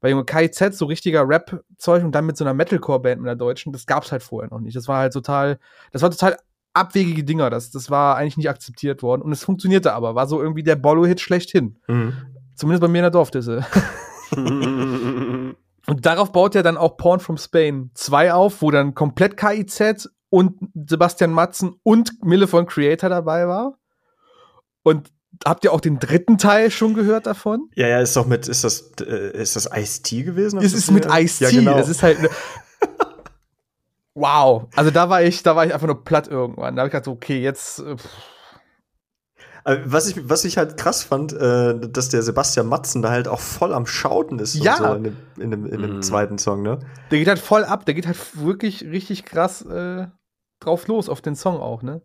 Weil 0.00 0.12
Junge, 0.12 0.24
KIZ, 0.24 0.76
so 0.78 0.86
richtiger 0.86 1.28
Rap-Zeug 1.28 2.04
und 2.04 2.12
dann 2.12 2.24
mit 2.26 2.36
so 2.36 2.44
einer 2.44 2.54
Metalcore-Band 2.54 3.20
mit 3.20 3.28
einer 3.28 3.36
deutschen, 3.36 3.72
das 3.72 3.84
gab's 3.84 4.12
halt 4.12 4.22
vorher 4.22 4.48
noch 4.50 4.60
nicht. 4.60 4.76
Das 4.76 4.86
war 4.86 4.98
halt 4.98 5.12
total, 5.12 5.58
das 5.90 6.02
war 6.02 6.10
total 6.10 6.36
abwegige 6.78 7.24
Dinger. 7.24 7.50
Das, 7.50 7.70
das 7.70 7.90
war 7.90 8.16
eigentlich 8.16 8.36
nicht 8.36 8.48
akzeptiert 8.48 9.02
worden. 9.02 9.22
Und 9.22 9.32
es 9.32 9.44
funktionierte 9.44 9.92
aber, 9.92 10.14
war 10.14 10.26
so 10.26 10.40
irgendwie 10.40 10.62
der 10.62 10.76
Bollo-Hit 10.76 11.20
schlechthin. 11.20 11.78
Mhm. 11.86 12.14
Zumindest 12.54 12.80
bei 12.80 12.88
mir 12.88 12.98
in 12.98 13.04
der 13.04 13.10
Dorfdisse. 13.10 13.64
Und 15.88 16.04
darauf 16.04 16.32
baut 16.32 16.54
er 16.54 16.62
dann 16.62 16.76
auch 16.76 16.98
Porn 16.98 17.18
from 17.18 17.38
Spain 17.38 17.90
2 17.94 18.34
auf, 18.34 18.60
wo 18.60 18.70
dann 18.70 18.94
komplett 18.94 19.38
KIZ 19.38 20.10
und 20.28 20.58
Sebastian 20.86 21.32
Matzen 21.32 21.76
und 21.82 22.22
Mille 22.22 22.46
von 22.46 22.66
Creator 22.66 23.08
dabei 23.08 23.48
war. 23.48 23.78
Und 24.82 25.10
habt 25.46 25.64
ihr 25.64 25.72
auch 25.72 25.80
den 25.80 25.98
dritten 25.98 26.36
Teil 26.36 26.70
schon 26.70 26.92
gehört 26.92 27.26
davon? 27.26 27.70
Ja, 27.74 27.88
ja, 27.88 28.00
ist 28.00 28.16
doch 28.16 28.26
mit, 28.26 28.48
ist 28.48 28.64
das, 28.64 28.92
äh, 29.00 29.40
ist 29.40 29.56
das 29.56 29.70
Ice-T 29.74 30.24
gewesen? 30.24 30.58
Es 30.60 30.74
ist 30.74 30.90
mit 30.90 31.06
Ice-T. 31.06 31.44
Ja, 31.44 31.50
genau. 31.50 31.76
Das 31.78 31.88
ist 31.88 32.02
halt. 32.02 32.18
Wow. 34.20 34.66
Also 34.74 34.90
da 34.90 35.08
war 35.08 35.22
ich, 35.22 35.42
da 35.42 35.54
war 35.54 35.64
ich 35.66 35.72
einfach 35.72 35.86
nur 35.86 36.02
platt 36.04 36.26
irgendwann. 36.28 36.74
Da 36.76 36.80
habe 36.82 36.88
ich 36.88 36.92
gedacht, 36.92 37.08
okay, 37.08 37.40
jetzt. 37.40 37.78
äh, 37.80 37.96
pff. 37.96 38.08
Was 39.84 40.08
ich, 40.08 40.28
was 40.28 40.44
ich 40.46 40.56
halt 40.56 40.78
krass 40.78 41.02
fand, 41.02 41.32
äh, 41.34 41.78
dass 41.78 42.08
der 42.08 42.22
Sebastian 42.22 42.66
Matzen 42.68 43.02
da 43.02 43.10
halt 43.10 43.28
auch 43.28 43.40
voll 43.40 43.74
am 43.74 43.86
Schauten 43.86 44.38
ist 44.38 44.54
und 44.56 44.62
Ja. 44.62 44.76
so 44.76 44.84
in 44.94 45.04
dem, 45.04 45.16
in 45.38 45.50
dem, 45.50 45.66
in 45.66 45.82
dem 45.82 45.96
Mhm. 45.96 46.02
zweiten 46.02 46.38
Song, 46.38 46.62
ne? 46.62 46.78
Der 47.10 47.18
geht 47.18 47.28
halt 47.28 47.38
voll 47.38 47.64
ab. 47.64 47.84
Der 47.84 47.92
geht 47.94 48.06
halt 48.06 48.18
wirklich 48.40 48.82
richtig 48.84 49.24
krass 49.26 49.62
äh, 49.62 50.06
drauf 50.60 50.86
los 50.88 51.08
auf 51.10 51.20
den 51.20 51.34
Song 51.36 51.58
auch, 51.60 51.82
ne? 51.82 52.00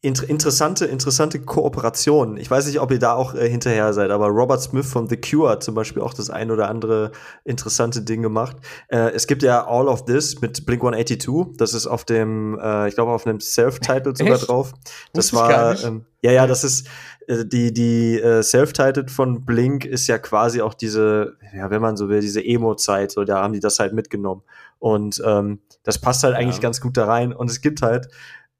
Inter 0.00 0.28
interessante, 0.28 0.84
interessante 0.84 1.40
Kooperation. 1.40 2.36
Ich 2.36 2.48
weiß 2.48 2.66
nicht, 2.68 2.78
ob 2.78 2.92
ihr 2.92 3.00
da 3.00 3.14
auch 3.14 3.34
äh, 3.34 3.48
hinterher 3.48 3.92
seid, 3.92 4.12
aber 4.12 4.28
Robert 4.28 4.62
Smith 4.62 4.86
von 4.86 5.08
The 5.08 5.16
Cure 5.16 5.50
hat 5.50 5.64
zum 5.64 5.74
Beispiel 5.74 6.02
auch 6.02 6.14
das 6.14 6.30
ein 6.30 6.52
oder 6.52 6.68
andere 6.68 7.10
interessante 7.44 8.02
Ding 8.02 8.22
gemacht. 8.22 8.56
Äh, 8.88 9.10
es 9.10 9.26
gibt 9.26 9.42
ja 9.42 9.66
All 9.66 9.88
of 9.88 10.04
This 10.04 10.40
mit 10.40 10.64
Blink 10.66 10.82
182. 10.84 11.56
Das 11.56 11.74
ist 11.74 11.88
auf 11.88 12.04
dem, 12.04 12.56
äh, 12.62 12.86
ich 12.86 12.94
glaube, 12.94 13.10
auf 13.10 13.26
einem 13.26 13.40
Self-Titled 13.40 14.16
sogar 14.16 14.38
drauf. 14.38 14.72
Das 15.14 15.34
war, 15.34 15.82
ähm, 15.82 16.04
ja, 16.22 16.30
ja, 16.30 16.46
das 16.46 16.62
ist 16.62 16.86
äh, 17.26 17.44
die, 17.44 17.72
die 17.74 18.20
äh, 18.20 18.44
Self-Titled 18.44 19.10
von 19.10 19.44
Blink 19.44 19.84
ist 19.84 20.06
ja 20.06 20.18
quasi 20.18 20.62
auch 20.62 20.74
diese, 20.74 21.36
ja, 21.52 21.70
wenn 21.70 21.82
man 21.82 21.96
so 21.96 22.08
will, 22.08 22.20
diese 22.20 22.44
Emo-Zeit. 22.44 23.10
So, 23.10 23.24
da 23.24 23.42
haben 23.42 23.52
die 23.52 23.60
das 23.60 23.80
halt 23.80 23.94
mitgenommen. 23.94 24.42
Und 24.78 25.20
ähm, 25.26 25.58
das 25.82 25.98
passt 25.98 26.22
halt 26.22 26.36
eigentlich 26.36 26.56
Ja. 26.56 26.62
ganz 26.62 26.80
gut 26.80 26.96
da 26.96 27.06
rein. 27.06 27.32
Und 27.32 27.50
es 27.50 27.60
gibt 27.60 27.82
halt 27.82 28.06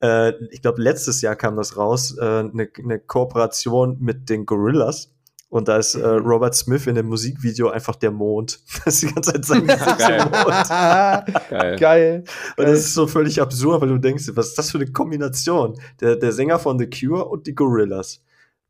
äh, 0.01 0.33
ich 0.51 0.63
glaube, 0.63 0.81
letztes 0.83 1.21
Jahr 1.23 1.37
kam 1.37 1.57
das 1.57 1.77
raus, 1.77 2.17
eine 2.19 2.41
äh, 2.41 2.51
ne- 2.53 2.69
ne 2.83 2.99
Kooperation 2.99 3.97
mit 4.01 4.29
den 4.29 4.47
Gorillas. 4.47 5.13
Und 5.51 5.67
da 5.69 5.79
ist 5.79 5.95
äh, 5.95 5.99
Mhm. 5.99 6.27
Robert 6.27 6.55
Smith 6.55 6.87
in 6.87 6.95
dem 6.95 7.07
Musikvideo 7.07 7.71
einfach 7.71 7.97
der 7.97 8.11
Mond. 8.11 8.61
Das 8.85 8.95
ist 8.95 9.03
die 9.03 9.15
ganze 9.15 9.33
Zeit 9.33 9.45
sein 9.47 9.67
Gesicht 9.67 9.99
Geil. 9.99 10.19
Mond. 10.25 10.69
Geil. 11.51 11.77
Geil. 11.79 12.25
Und 12.59 12.67
das 12.67 12.81
ist 12.81 12.95
so 12.95 13.07
völlig 13.07 13.41
absurd, 13.41 13.81
weil 13.81 13.89
du 13.89 13.97
denkst, 13.99 14.25
was 14.35 14.49
ist 14.49 14.59
das 14.59 14.71
für 14.71 14.79
eine 14.79 14.93
Kombination? 14.93 15.79
Der, 16.03 16.17
der 16.17 16.33
Sänger 16.33 16.59
von 16.59 16.79
The 16.79 16.89
Cure 16.91 17.25
und 17.25 17.47
die 17.47 17.55
Gorillas. 17.55 18.23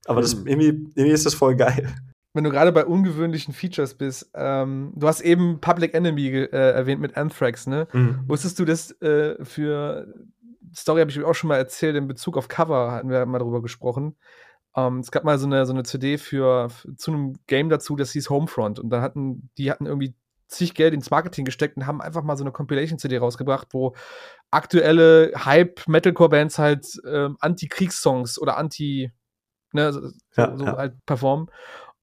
Aber 0.06 0.20
das, 0.22 0.36
Mhm. 0.36 0.46
irgendwie, 0.46 0.66
irgendwie 0.94 1.10
ist 1.10 1.26
das 1.26 1.34
voll 1.34 1.56
geil. 1.56 1.88
wenn 2.32 2.44
du 2.44 2.50
gerade 2.50 2.70
bei 2.70 2.84
ungewöhnlichen 2.86 3.52
Features 3.52 3.94
bist, 3.94 4.30
ähm, 4.34 4.92
du 4.94 5.08
hast 5.08 5.20
eben 5.22 5.60
Public 5.60 5.92
Enemy 5.94 6.28
äh, 6.28 6.46
erwähnt 6.52 7.00
mit 7.00 7.16
Anthrax, 7.16 7.66
ne? 7.66 7.88
Wusstest 8.28 8.60
du 8.60 8.64
das 8.64 8.92
äh, 9.02 9.44
für 9.44 10.06
Story 10.74 11.00
habe 11.00 11.10
ich 11.10 11.22
auch 11.22 11.34
schon 11.34 11.48
mal 11.48 11.56
erzählt 11.56 11.96
in 11.96 12.08
Bezug 12.08 12.36
auf 12.36 12.48
Cover 12.48 12.92
hatten 12.92 13.10
wir 13.10 13.24
mal 13.26 13.38
darüber 13.38 13.62
gesprochen. 13.62 14.16
Ähm, 14.76 15.00
es 15.00 15.10
gab 15.10 15.24
mal 15.24 15.38
so 15.38 15.46
eine 15.46 15.66
so 15.66 15.72
eine 15.72 15.82
CD 15.82 16.18
für, 16.18 16.68
zu 16.96 17.12
einem 17.12 17.34
Game 17.46 17.68
dazu, 17.68 17.96
das 17.96 18.12
hieß 18.12 18.30
Homefront 18.30 18.78
und 18.78 18.90
da 18.90 19.00
hatten 19.00 19.50
die 19.58 19.70
hatten 19.70 19.86
irgendwie 19.86 20.14
zig 20.48 20.74
Geld 20.74 20.94
ins 20.94 21.10
Marketing 21.10 21.44
gesteckt 21.44 21.76
und 21.76 21.86
haben 21.86 22.00
einfach 22.00 22.22
mal 22.22 22.36
so 22.36 22.44
eine 22.44 22.52
Compilation 22.52 22.98
CD 22.98 23.18
rausgebracht, 23.18 23.68
wo 23.72 23.94
aktuelle 24.50 25.32
Hype 25.44 25.86
Metalcore 25.86 26.30
Bands 26.30 26.58
halt 26.58 26.86
ähm, 27.06 27.36
Anti-Kriegssongs 27.40 28.38
oder 28.38 28.56
Anti 28.56 29.12
ne, 29.72 29.92
so, 29.92 30.00
Ja, 30.36 30.56
so 30.56 30.64
ja. 30.64 30.76
halt 30.76 30.94
performen 31.06 31.50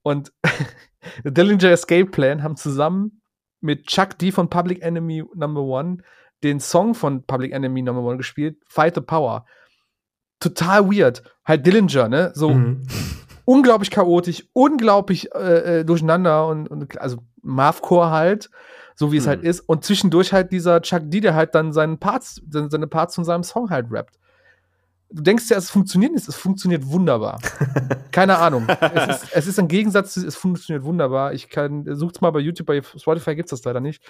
und 0.03 0.31
The 1.23 1.33
Dillinger 1.33 1.71
Escape 1.71 2.07
Plan 2.07 2.43
haben 2.43 2.55
zusammen 2.55 3.21
mit 3.61 3.87
Chuck 3.87 4.17
D 4.17 4.31
von 4.31 4.49
Public 4.49 4.81
Enemy 4.81 5.23
Number 5.33 5.61
One 5.61 5.97
den 6.43 6.59
Song 6.59 6.93
von 6.95 7.23
Public 7.23 7.51
Enemy 7.53 7.81
Number 7.81 8.01
One 8.03 8.17
gespielt, 8.17 8.57
Fight 8.67 8.95
the 8.95 9.01
Power. 9.01 9.45
Total 10.39 10.85
weird. 10.89 11.23
Halt 11.45 11.65
Dillinger, 11.65 12.07
ne? 12.09 12.31
So 12.35 12.49
Mhm. 12.51 12.81
unglaublich 13.45 13.91
chaotisch, 13.91 14.47
unglaublich 14.53 15.33
äh, 15.33 15.79
äh, 15.79 15.85
durcheinander 15.85 16.47
und, 16.47 16.67
und 16.67 16.99
also 16.99 17.17
Marvcore 17.41 18.09
halt, 18.11 18.49
so 18.95 19.11
wie 19.11 19.17
es 19.17 19.25
Mhm. 19.25 19.29
halt 19.29 19.43
ist. 19.43 19.59
Und 19.61 19.83
zwischendurch 19.85 20.33
halt 20.33 20.51
dieser 20.51 20.81
Chuck 20.81 21.03
D, 21.05 21.19
der 21.21 21.35
halt 21.35 21.55
dann 21.55 21.71
seinen 21.73 21.99
Parts, 21.99 22.41
seine 22.49 22.87
Parts 22.87 23.15
von 23.15 23.23
seinem 23.23 23.43
Song 23.43 23.69
halt 23.69 23.87
rappt. 23.91 24.17
Du 25.11 25.21
denkst 25.21 25.49
ja, 25.49 25.57
es 25.57 25.69
funktioniert 25.69 26.11
nicht, 26.13 26.27
es 26.27 26.35
funktioniert 26.35 26.87
wunderbar. 26.87 27.39
Keine 28.11 28.37
Ahnung. 28.39 28.67
Es 28.67 29.23
ist, 29.23 29.31
es 29.35 29.47
ist 29.47 29.59
ein 29.59 29.67
Gegensatz, 29.67 30.15
zu- 30.15 30.25
es 30.27 30.35
funktioniert 30.35 30.83
wunderbar. 30.83 31.31
Ich 31.33 31.49
kann, 31.49 31.85
sucht's 31.95 32.21
mal 32.21 32.31
bei 32.31 32.39
YouTube, 32.39 32.67
bei 32.67 32.81
Spotify 32.81 33.35
gibt's 33.35 33.51
das 33.51 33.63
leider 33.63 33.79
nicht. 33.79 34.03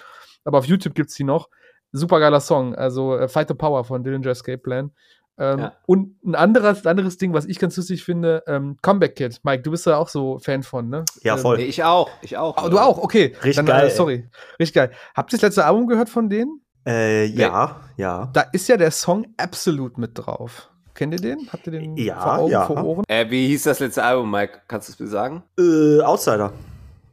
Aber 0.44 0.58
auf 0.58 0.64
YouTube 0.64 0.94
gibt's 0.94 1.14
die 1.14 1.24
noch. 1.24 1.48
Super 1.96 2.20
geiler 2.20 2.40
Song. 2.40 2.74
Also 2.74 3.16
äh, 3.16 3.28
Fight 3.28 3.48
the 3.48 3.54
Power 3.54 3.84
von 3.84 4.02
Dillinger 4.04 4.26
Escape 4.30 4.58
Plan. 4.58 4.90
Ähm, 5.38 5.58
Ja. 5.58 5.72
Und 5.86 6.16
ein 6.24 6.34
anderes, 6.34 6.86
anderes 6.86 7.18
Ding, 7.18 7.32
was 7.34 7.44
ich 7.46 7.58
ganz 7.58 7.76
lustig 7.76 8.02
finde, 8.04 8.42
ähm, 8.46 8.76
Comeback 8.82 9.16
Kid. 9.16 9.40
Mike, 9.42 9.62
du 9.62 9.70
bist 9.70 9.84
ja 9.86 9.96
auch 9.98 10.08
so 10.08 10.38
Fan 10.38 10.62
von, 10.62 10.88
ne? 10.88 11.04
Ja, 11.22 11.34
Ähm, 11.34 11.40
voll. 11.40 11.56
Nee, 11.58 11.64
ich 11.64 11.84
auch. 11.84 12.08
Ich 12.22 12.36
auch. 12.36 12.56
Oh, 12.64 12.68
du 12.68 12.78
auch, 12.78 12.98
okay. 12.98 13.34
Richtig 13.36 13.56
Dann, 13.56 13.66
geil, 13.66 13.88
Äh, 13.88 13.90
sorry. 13.90 14.28
Richtig 14.58 14.74
geil. 14.74 14.90
Habt 15.14 15.32
ihr 15.32 15.36
das 15.36 15.42
letzte 15.42 15.64
Album 15.64 15.86
gehört 15.86 16.08
von 16.08 16.28
denen? 16.30 16.60
Äh, 16.86 17.24
ja, 17.26 17.80
ja. 17.96 18.30
Da 18.32 18.42
ist 18.52 18.68
ja 18.68 18.76
der 18.76 18.90
Song 18.92 19.26
Absolute 19.36 20.00
mit 20.00 20.12
drauf. 20.14 20.70
Kennt 20.94 21.12
ihr 21.12 21.20
den? 21.20 21.48
Habt 21.52 21.66
ihr 21.66 21.72
den 21.72 21.96
Ja, 21.98 22.18
vor 22.20 22.38
Augen, 22.38 22.50
ja. 22.52 22.64
vor 22.66 22.82
Ohren? 22.84 23.04
Äh, 23.08 23.28
wie 23.28 23.48
hieß 23.48 23.64
das 23.64 23.80
letzte 23.80 24.02
Album, 24.02 24.30
Mike? 24.30 24.60
Kannst 24.68 24.88
du 24.88 24.92
es 24.94 24.98
mir 25.00 25.08
sagen? 25.08 25.42
Äh, 25.58 26.00
Outsider. 26.00 26.52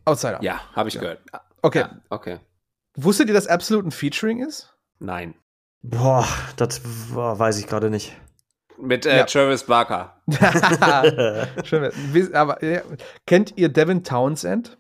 Outsider. 0.06 0.42
Ja, 0.42 0.62
habe 0.74 0.88
ich 0.90 0.96
Ja. 0.96 1.02
gehört. 1.02 1.20
Okay. 1.62 1.80
Ja, 1.80 1.90
okay. 2.10 2.38
Wusstet 2.96 3.28
ihr, 3.28 3.34
dass 3.34 3.48
Absolute 3.48 3.88
ein 3.88 3.92
Featuring 3.92 4.40
ist? 4.46 4.73
Nein. 5.04 5.36
Boah, 5.82 6.26
das 6.56 6.82
weiß 6.84 7.60
ich 7.60 7.68
gerade 7.68 7.90
nicht. 7.90 8.16
Mit 8.78 9.06
äh, 9.06 9.18
Ja. 9.18 9.24
Travis 9.26 9.66
Barker. 9.66 10.16
Schön. 11.66 11.92
Aber 12.34 12.64
äh, 12.64 12.82
kennt 13.28 13.58
ihr 13.58 13.68
Devin 13.68 14.06
Townsend? 14.06 14.78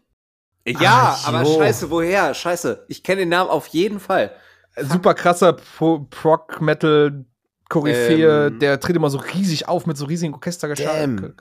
Ja, 0.65 1.17
Ach, 1.17 1.27
aber 1.27 1.45
scheiße, 1.45 1.91
woher? 1.91 2.33
Scheiße. 2.33 2.85
Ich 2.87 3.03
kenne 3.03 3.19
den 3.23 3.29
Namen 3.29 3.49
auf 3.49 3.67
jeden 3.67 3.99
Fall. 3.99 4.31
Super 4.77 5.13
krasser 5.13 5.53
Pro 5.53 6.07
Prog 6.09 6.61
Metal 6.61 7.25
Koryphäe, 7.73 8.47
Ähm. 8.47 8.59
der 8.59 8.79
tritt 8.79 8.95
immer 8.95 9.09
so 9.09 9.17
riesig 9.17 9.67
auf 9.67 9.85
mit 9.85 9.97
so 9.97 10.05
riesigen 10.05 10.33
Orchestergestalten. 10.33 11.33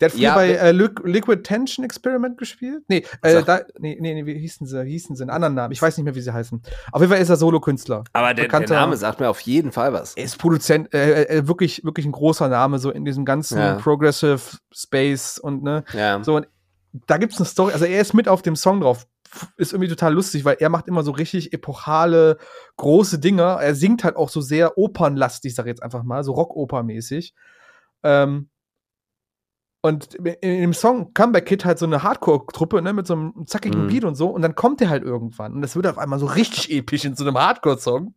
Der 0.00 0.06
hat 0.06 0.12
früher 0.12 0.20
Ja, 0.20 0.34
bei 0.34 0.48
be- 0.52 0.58
äh, 0.58 0.70
Liqu- 0.70 1.06
Liquid 1.06 1.42
Tension 1.42 1.84
Experiment 1.84 2.38
gespielt. 2.38 2.82
Nee, 2.88 3.04
äh, 3.22 3.42
da, 3.42 3.60
nee, 3.78 3.98
nee, 4.00 4.14
nee, 4.14 4.24
wie 4.26 4.38
hießen 4.38 4.66
sie? 4.66 4.82
Hießen 4.84 5.16
sie 5.16 5.22
einen 5.22 5.30
anderen 5.30 5.54
Namen? 5.54 5.72
Ich 5.72 5.82
weiß 5.82 5.96
nicht 5.96 6.04
mehr, 6.04 6.14
wie 6.14 6.20
sie 6.20 6.32
heißen. 6.32 6.62
Auf 6.92 7.00
jeden 7.00 7.12
Fall 7.12 7.20
ist 7.20 7.28
er 7.28 7.36
Solokünstler. 7.36 8.04
Aber 8.12 8.32
der, 8.34 8.48
der 8.48 8.68
Name 8.68 8.96
sagt 8.96 9.20
mir 9.20 9.28
auf 9.28 9.40
jeden 9.40 9.72
Fall 9.72 9.92
was. 9.92 10.14
Er 10.16 10.24
ist 10.24 10.38
Produzent, 10.38 10.94
äh, 10.94 11.24
äh, 11.24 11.48
wirklich, 11.48 11.84
wirklich 11.84 12.06
ein 12.06 12.12
großer 12.12 12.48
Name, 12.48 12.78
so 12.78 12.90
in 12.90 13.04
diesem 13.04 13.24
ganzen 13.24 13.58
Ja. 13.58 13.74
Progressive 13.74 14.40
Space 14.72 15.38
und 15.38 15.62
ne, 15.62 15.84
Ja. 15.92 16.22
so, 16.22 16.36
und 16.36 16.46
da 17.06 17.16
gibt's 17.16 17.38
eine 17.38 17.46
Story, 17.46 17.72
also 17.72 17.84
er 17.86 18.00
ist 18.00 18.12
mit 18.14 18.28
auf 18.28 18.42
dem 18.42 18.54
Song 18.56 18.80
drauf. 18.80 19.06
Ist 19.56 19.72
irgendwie 19.72 19.88
total 19.88 20.12
lustig, 20.14 20.44
weil 20.44 20.56
er 20.60 20.68
macht 20.68 20.88
immer 20.88 21.02
so 21.02 21.12
richtig 21.12 21.52
epochale, 21.52 22.36
große 22.76 23.18
Dinger. 23.18 23.58
Er 23.60 23.74
singt 23.74 24.04
halt 24.04 24.16
auch 24.16 24.28
so 24.28 24.40
sehr 24.40 24.76
opernlastig, 24.76 25.54
sag 25.54 25.64
ich 25.64 25.70
jetzt 25.70 25.82
einfach 25.82 26.02
mal, 26.02 26.22
so 26.22 26.32
Rockoper-mäßig. 26.32 27.32
Ähm, 28.02 28.48
Und 29.84 30.14
in 30.14 30.60
dem 30.60 30.74
Song 30.74 31.12
Comeback 31.12 31.46
Kid 31.46 31.64
halt 31.64 31.78
so 31.78 31.86
eine 31.86 32.02
Hardcore-Truppe, 32.04 32.82
ne, 32.82 32.92
mit 32.92 33.06
so 33.06 33.14
einem 33.14 33.46
zackigen 33.46 33.84
Mhm. 33.84 33.88
Beat 33.88 34.04
und 34.04 34.14
so. 34.14 34.28
Und 34.28 34.42
dann 34.42 34.54
kommt 34.54 34.80
der 34.80 34.90
halt 34.90 35.02
irgendwann. 35.02 35.54
Und 35.54 35.62
das 35.62 35.74
wird 35.74 35.88
auf 35.88 35.98
einmal 35.98 36.20
so 36.20 36.26
richtig 36.26 36.70
episch 36.70 37.04
in 37.04 37.16
so 37.16 37.24
einem 37.24 37.36
Hardcore-Song. 37.36 38.14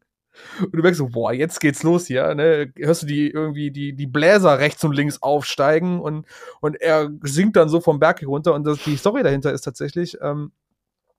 Und 0.59 0.75
du 0.75 0.81
merkst 0.81 0.99
so, 0.99 1.07
boah, 1.07 1.31
jetzt 1.31 1.61
geht's 1.61 1.81
los 1.81 2.07
hier, 2.07 2.35
ne? 2.35 2.71
Hörst 2.77 3.03
du 3.03 3.07
die 3.07 3.31
irgendwie 3.31 3.71
die, 3.71 3.93
die 3.95 4.05
Bläser 4.05 4.59
rechts 4.59 4.83
und 4.83 4.93
links 4.93 5.21
aufsteigen 5.21 6.01
und, 6.01 6.27
und 6.59 6.75
er 6.81 7.09
singt 7.23 7.55
dann 7.55 7.69
so 7.69 7.79
vom 7.79 7.99
Berg 7.99 8.19
hier 8.19 8.27
runter. 8.27 8.53
Und 8.53 8.65
das, 8.67 8.83
die 8.83 8.97
Story 8.97 9.23
dahinter 9.23 9.53
ist 9.53 9.61
tatsächlich, 9.61 10.17
ähm, 10.21 10.51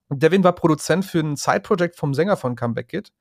Devin 0.09 0.43
war 0.43 0.53
Produzent 0.53 1.05
für 1.05 1.19
ein 1.19 1.35
Side-Project 1.35 1.95
vom 1.95 2.13
Sänger 2.13 2.37
von 2.37 2.55
Comeback 2.55 2.89
Kid. 2.89 3.11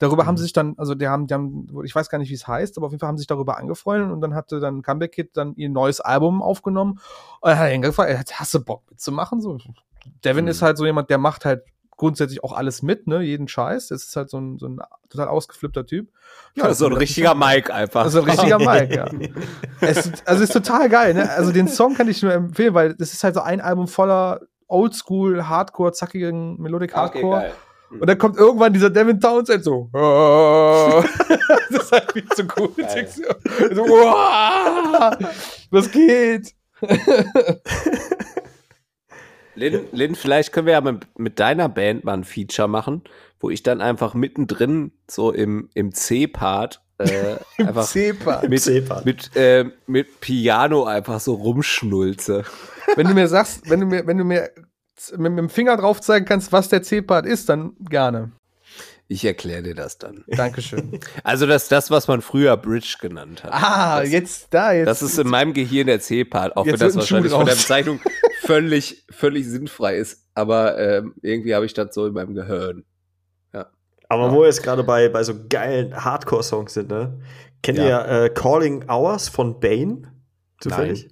Darüber 0.00 0.24
Mhm. 0.24 0.26
haben 0.26 0.36
sie 0.36 0.42
sich 0.44 0.52
dann, 0.52 0.74
also 0.76 0.94
die 0.96 1.06
haben, 1.06 1.28
die 1.28 1.34
haben, 1.34 1.68
ich 1.84 1.94
weiß 1.94 2.08
gar 2.08 2.18
nicht, 2.18 2.28
wie 2.28 2.34
es 2.34 2.48
heißt, 2.48 2.76
aber 2.76 2.86
auf 2.86 2.92
jeden 2.92 2.98
Fall 3.00 3.08
haben 3.08 3.16
sie 3.16 3.22
sich 3.22 3.28
darüber 3.28 3.58
angefreundet 3.58 4.10
und 4.10 4.20
dann 4.20 4.34
hatte 4.34 4.58
dann 4.58 4.82
Comeback 4.82 5.12
Kid 5.12 5.36
dann 5.36 5.54
ihr 5.54 5.68
neues 5.70 6.00
Album 6.00 6.42
aufgenommen 6.42 6.98
und 7.40 7.48
dann 7.50 7.58
hat 7.58 7.68
er 7.68 7.74
ihn 7.74 7.82
gefragt, 7.82 8.32
hast 8.40 8.52
du 8.54 8.64
Bock 8.64 8.82
mitzumachen? 8.90 9.40
So, 9.40 9.58
Devin 10.24 10.46
Mhm. 10.46 10.50
ist 10.50 10.62
halt 10.62 10.78
so 10.78 10.84
jemand, 10.84 11.10
der 11.10 11.18
macht 11.18 11.44
halt 11.44 11.62
grundsätzlich 11.96 12.42
auch 12.42 12.52
alles 12.52 12.82
mit, 12.82 13.06
ne, 13.06 13.22
jeden 13.22 13.46
Scheiß. 13.46 13.86
Das 13.86 14.02
ist 14.02 14.16
halt 14.16 14.28
so 14.28 14.38
ein, 14.40 14.58
so 14.58 14.66
ein 14.66 14.80
total 15.08 15.28
ausgeflippter 15.28 15.86
Typ. 15.86 16.10
Ja, 16.56 16.74
so 16.74 16.86
ein 16.86 16.92
richtiger 16.94 17.36
Mike 17.36 17.72
einfach. 17.72 18.02
Also 18.02 18.18
ein 18.18 18.24
richtiger 18.24 18.58
Mike, 18.58 18.96
ja. 18.96 19.08
Es, 19.80 20.10
also 20.26 20.42
ist 20.42 20.52
total 20.52 20.88
geil, 20.88 21.14
ne? 21.14 21.30
Also 21.30 21.52
den 21.52 21.68
Song 21.68 21.94
kann 21.94 22.08
ich 22.08 22.20
nur 22.20 22.32
empfehlen, 22.32 22.74
weil 22.74 22.94
das 22.94 23.12
ist 23.12 23.22
halt 23.22 23.34
so 23.36 23.42
ein 23.42 23.60
Album 23.60 23.86
voller 23.86 24.40
Oldschool, 24.68 25.48
Hardcore, 25.48 25.92
zackigen 25.92 26.60
Melodic 26.60 26.94
Hardcore. 26.94 27.40
geil. 27.40 27.52
Und 28.00 28.08
dann 28.08 28.18
kommt 28.18 28.36
irgendwann 28.36 28.72
dieser 28.72 28.90
Devin 28.90 29.20
Townsend 29.20 29.62
so. 29.62 29.88
"Ah." 29.92 31.04
das 31.70 31.84
ist 31.84 31.92
halt 31.92 32.12
viel 32.12 32.28
zu. 32.30 32.46
Geil. 32.46 33.08
So, 33.72 33.84
"Uah, 33.84 35.16
was 35.70 35.90
geht? 35.92 36.54
Lynn, 39.54 39.86
Lynn, 39.92 40.14
vielleicht 40.16 40.52
können 40.52 40.66
wir 40.66 40.72
ja 40.74 40.80
mit, 40.80 41.06
mit 41.16 41.38
deiner 41.38 41.68
Band 41.68 42.04
mal 42.04 42.14
ein 42.14 42.24
Feature 42.24 42.66
machen, 42.66 43.02
wo 43.38 43.50
ich 43.50 43.62
dann 43.62 43.80
einfach 43.80 44.14
mittendrin 44.14 44.92
so 45.08 45.30
im, 45.30 45.68
im 45.74 45.92
C-Part 45.92 46.82
äh, 47.04 47.38
einfach 47.62 47.86
C-Part. 47.86 48.48
mit, 48.48 48.60
C-Part. 48.60 49.04
mit, 49.04 49.36
äh, 49.36 49.64
mit 49.86 50.20
Piano 50.20 50.84
einfach 50.84 51.20
so 51.20 51.34
rumschnulze. 51.34 52.44
Wenn 52.96 53.08
du 53.08 53.14
mir 53.14 53.28
sagst, 53.28 53.68
wenn 53.70 53.80
du 53.80 53.86
mir, 53.86 54.06
wenn 54.06 54.18
du 54.18 54.24
mir 54.24 54.50
mit, 55.18 55.30
mit 55.30 55.38
dem 55.38 55.48
Finger 55.48 55.76
drauf 55.76 56.00
zeigen 56.00 56.24
kannst, 56.24 56.52
was 56.52 56.68
der 56.68 56.82
C-Part 56.82 57.26
ist, 57.26 57.48
dann 57.48 57.72
gerne. 57.80 58.32
Ich 59.06 59.24
erkläre 59.24 59.62
dir 59.62 59.74
das 59.74 59.98
dann. 59.98 60.24
Dankeschön. 60.28 60.98
Also 61.22 61.46
das 61.46 61.64
ist 61.64 61.72
das, 61.72 61.90
was 61.90 62.08
man 62.08 62.22
früher 62.22 62.56
Bridge 62.56 62.96
genannt 63.00 63.44
hat. 63.44 63.52
ah, 63.52 64.00
das, 64.00 64.10
jetzt 64.10 64.46
da, 64.50 64.72
jetzt. 64.72 64.86
Das 64.86 65.02
ist 65.02 65.18
in 65.18 65.28
meinem 65.28 65.52
Gehirn 65.52 65.86
der 65.86 66.00
C-Part, 66.00 66.56
auch 66.56 66.64
wenn 66.64 66.76
das 66.76 66.96
wahrscheinlich 66.96 67.32
von 67.32 67.44
der. 67.44 67.52
Bezeichnung 67.52 68.00
völlig, 68.40 69.04
völlig 69.10 69.46
sinnfrei 69.46 69.96
ist. 69.96 70.26
Aber 70.34 70.78
ähm, 70.78 71.14
irgendwie 71.22 71.54
habe 71.54 71.66
ich 71.66 71.74
das 71.74 71.94
so 71.94 72.06
in 72.06 72.14
meinem 72.14 72.34
Gehirn. 72.34 72.84
Aber 74.14 74.32
wo 74.32 74.40
wir 74.40 74.46
jetzt 74.46 74.62
gerade 74.62 74.82
bei, 74.84 75.08
bei 75.08 75.22
so 75.22 75.34
geilen 75.48 75.94
Hardcore-Songs 76.04 76.74
sind, 76.74 76.88
ne? 76.88 77.18
Kennt 77.62 77.78
Ja. 77.78 77.84
ihr 78.06 78.24
äh, 78.24 78.30
Calling 78.30 78.88
Hours 78.88 79.28
von 79.28 79.58
Bane? 79.60 80.02
Zufällig? 80.60 81.08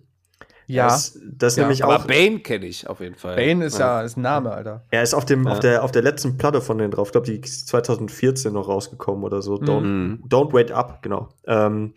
ja. 0.66 0.86
Das, 0.86 1.18
das 1.24 1.56
Ja. 1.56 1.62
nämlich 1.64 1.84
Aber 1.84 1.96
auch. 1.96 2.06
Bane 2.06 2.38
kenne 2.40 2.66
ich 2.66 2.88
auf 2.88 3.00
jeden 3.00 3.14
Fall. 3.16 3.36
Bane 3.36 3.64
ist 3.66 3.78
ja, 3.78 4.00
ist 4.02 4.16
ein 4.16 4.22
Name, 4.22 4.52
Alter. 4.52 4.84
Er 4.90 5.02
ist 5.02 5.12
auf, 5.14 5.24
dem, 5.24 5.44
Ja. 5.44 5.52
auf, 5.52 5.60
der, 5.60 5.82
auf 5.84 5.92
der 5.92 6.02
letzten 6.02 6.38
Platte 6.38 6.60
von 6.60 6.78
denen 6.78 6.90
drauf. 6.92 7.08
Ich 7.08 7.12
glaube, 7.12 7.26
die 7.26 7.36
ist 7.40 7.68
2014 7.68 8.52
noch 8.52 8.68
rausgekommen 8.68 9.24
oder 9.24 9.42
so. 9.42 9.56
Don't, 9.56 9.80
Mhm. 9.80 10.24
Don't 10.28 10.52
Wait 10.52 10.70
Up, 10.72 11.02
genau. 11.02 11.28
Ähm, 11.46 11.94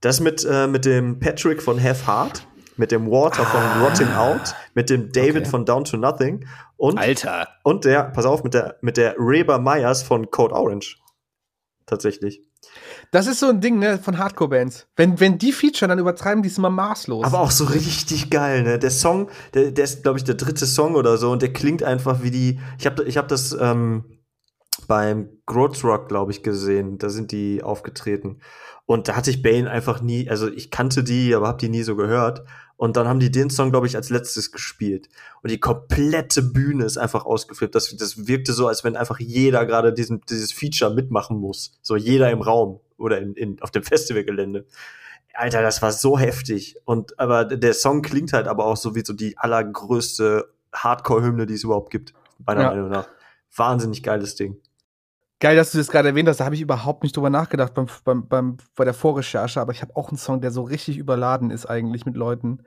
das 0.00 0.20
mit, 0.20 0.44
äh, 0.44 0.66
mit 0.66 0.84
dem 0.84 1.18
Patrick 1.20 1.62
von 1.62 1.82
Have 1.82 2.06
Heart, 2.06 2.46
mit 2.78 2.90
dem 2.92 3.10
Water 3.10 3.44
von 3.44 3.82
Rotting 3.82 4.12
Out, 4.14 4.54
mit 4.74 4.88
dem 4.90 5.12
David 5.12 5.34
Ah. 5.36 5.38
Okay. 5.40 5.50
von 5.50 5.64
Down 5.66 5.84
to 5.84 5.96
Nothing 5.96 6.46
und, 6.76 6.98
Alter. 6.98 7.48
und 7.64 7.84
der, 7.84 8.04
pass 8.04 8.24
auf, 8.24 8.44
mit 8.44 8.54
der, 8.54 8.76
mit 8.80 8.96
der 8.96 9.14
Reba 9.18 9.58
Myers 9.58 10.02
von 10.02 10.30
Code 10.30 10.54
Orange. 10.54 10.96
Tatsächlich. 11.86 12.42
Das 13.12 13.26
ist 13.26 13.40
so 13.40 13.48
ein 13.48 13.60
Ding, 13.60 13.78
ne, 13.78 13.98
von 13.98 14.18
Hardcore-Bands. 14.18 14.88
Wenn, 14.96 15.18
wenn 15.20 15.38
die 15.38 15.52
Feature, 15.52 15.88
dann 15.88 15.98
übertreiben 15.98 16.42
die 16.42 16.48
es 16.48 16.58
immer 16.58 16.68
maßlos. 16.70 17.24
Aber 17.24 17.40
auch 17.40 17.50
so 17.50 17.64
richtig 17.64 18.30
geil, 18.30 18.62
ne? 18.62 18.78
Der 18.78 18.90
Song, 18.90 19.30
der, 19.54 19.70
der 19.70 19.84
ist, 19.84 20.02
glaube 20.02 20.18
ich, 20.18 20.24
der 20.24 20.34
dritte 20.34 20.66
Song 20.66 20.94
oder 20.94 21.16
so 21.16 21.30
und 21.30 21.40
der 21.40 21.52
klingt 21.52 21.82
einfach 21.82 22.22
wie 22.22 22.30
die. 22.30 22.60
Ich 22.78 22.84
habe 22.86 23.04
ich 23.04 23.16
hab 23.16 23.28
das 23.28 23.56
ähm, 23.58 24.04
beim 24.86 25.30
Growth 25.46 25.82
Rock, 25.84 26.08
glaube 26.08 26.32
ich, 26.32 26.42
gesehen. 26.42 26.98
Da 26.98 27.08
sind 27.08 27.32
die 27.32 27.62
aufgetreten. 27.62 28.40
Und 28.84 29.08
da 29.08 29.16
hatte 29.16 29.30
ich 29.30 29.42
Bane 29.42 29.70
einfach 29.70 30.00
nie, 30.02 30.28
also 30.28 30.48
ich 30.48 30.70
kannte 30.70 31.04
die, 31.04 31.34
aber 31.34 31.46
habe 31.48 31.58
die 31.58 31.68
nie 31.68 31.82
so 31.82 31.96
gehört. 31.96 32.42
Und 32.78 32.96
dann 32.96 33.08
haben 33.08 33.18
die 33.18 33.32
den 33.32 33.50
Song, 33.50 33.72
glaube 33.72 33.88
ich, 33.88 33.96
als 33.96 34.08
letztes 34.08 34.52
gespielt. 34.52 35.08
Und 35.42 35.50
die 35.50 35.58
komplette 35.58 36.42
Bühne 36.42 36.84
ist 36.84 36.96
einfach 36.96 37.26
ausgeflippt. 37.26 37.74
Das, 37.74 37.94
das 37.96 38.28
wirkte 38.28 38.52
so, 38.52 38.68
als 38.68 38.84
wenn 38.84 38.96
einfach 38.96 39.18
jeder 39.18 39.66
gerade 39.66 39.92
diesen, 39.92 40.20
dieses 40.30 40.52
Feature 40.52 40.94
mitmachen 40.94 41.38
muss. 41.38 41.76
So 41.82 41.96
jeder 41.96 42.30
im 42.30 42.40
Raum 42.40 42.78
oder 42.96 43.18
in, 43.18 43.34
in, 43.34 43.60
auf 43.62 43.72
dem 43.72 43.82
Festivalgelände. 43.82 44.64
Alter, 45.34 45.60
das 45.60 45.82
war 45.82 45.90
so 45.90 46.20
heftig. 46.20 46.76
Und 46.84 47.18
aber 47.18 47.44
der 47.44 47.74
Song 47.74 48.00
klingt 48.00 48.32
halt 48.32 48.46
aber 48.46 48.64
auch 48.66 48.76
so 48.76 48.94
wie 48.94 49.04
so 49.04 49.12
die 49.12 49.36
allergrößte 49.36 50.48
Hardcore-Hymne, 50.72 51.46
die 51.46 51.54
es 51.54 51.64
überhaupt 51.64 51.90
gibt, 51.90 52.14
meiner 52.46 52.62
Ja. 52.62 52.70
Meinung 52.70 52.90
nach. 52.90 53.08
Wahnsinnig 53.56 54.04
geiles 54.04 54.36
Ding. 54.36 54.56
Geil, 55.40 55.54
dass 55.54 55.70
du 55.70 55.78
das 55.78 55.88
gerade 55.88 56.08
erwähnt 56.08 56.28
hast. 56.28 56.40
Da 56.40 56.44
habe 56.44 56.56
ich 56.56 56.60
überhaupt 56.60 57.04
nicht 57.04 57.16
drüber 57.16 57.30
nachgedacht 57.30 57.74
beim, 57.74 57.86
beim, 58.04 58.26
beim, 58.28 58.56
bei 58.74 58.84
der 58.84 58.94
Vorrecherche. 58.94 59.60
Aber 59.60 59.72
ich 59.72 59.82
habe 59.82 59.94
auch 59.94 60.08
einen 60.08 60.18
Song, 60.18 60.40
der 60.40 60.50
so 60.50 60.62
richtig 60.62 60.98
überladen 60.98 61.50
ist 61.50 61.66
eigentlich 61.66 62.06
mit 62.06 62.16
Leuten. 62.16 62.64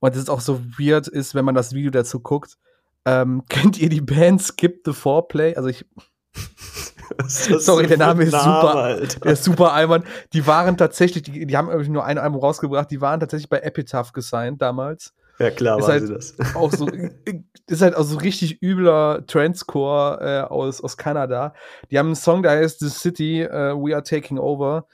Und 0.00 0.14
das 0.14 0.22
ist 0.22 0.30
auch 0.30 0.40
so 0.40 0.60
weird 0.78 1.06
ist, 1.06 1.34
wenn 1.34 1.44
man 1.44 1.54
das 1.54 1.72
Video 1.72 1.90
dazu 1.90 2.20
guckt. 2.20 2.58
Ähm, 3.04 3.44
kennt 3.48 3.78
ihr 3.78 3.88
die 3.88 4.00
Band 4.00 4.42
Skip 4.42 4.82
the 4.84 4.92
Foreplay? 4.92 5.54
Also 5.54 5.68
ich, 5.68 5.86
Sorry, 7.26 7.86
der 7.86 7.98
Name 7.98 8.24
ist 8.24 8.32
super. 8.32 9.00
Der 9.24 9.32
ist 9.32 9.44
super 9.44 9.72
Alman. 9.72 10.04
Die 10.32 10.46
waren 10.46 10.76
tatsächlich, 10.76 11.22
die, 11.22 11.46
die 11.46 11.56
haben 11.56 11.68
irgendwie 11.68 11.90
nur 11.90 12.04
ein 12.04 12.18
Album 12.18 12.40
rausgebracht. 12.40 12.90
Die 12.90 13.00
waren 13.00 13.20
tatsächlich 13.20 13.48
bei 13.48 13.58
Epitaph 13.58 14.12
gesigned 14.12 14.62
damals. 14.62 15.12
Ja, 15.40 15.50
klar, 15.50 15.78
Ist 15.78 15.88
halt- 15.88 16.06
sie 16.06 16.14
das. 16.14 16.34
auch 16.54 16.70
so, 16.70 16.86
ist 17.66 17.82
halt 17.82 17.96
auch 17.96 18.04
so 18.04 18.18
richtig 18.18 18.62
übler 18.62 19.24
Transcore 19.26 20.18
äh, 20.20 20.40
aus, 20.52 20.82
aus 20.82 20.96
Kanada. 20.96 21.54
Die 21.90 21.98
haben 21.98 22.06
einen 22.08 22.14
Song, 22.16 22.42
der 22.42 22.52
heißt 22.52 22.80
The 22.80 22.88
City, 22.90 23.42
äh, 23.42 23.74
We 23.74 23.94
Are 23.94 24.02
Taking 24.02 24.38
Over. 24.38 24.86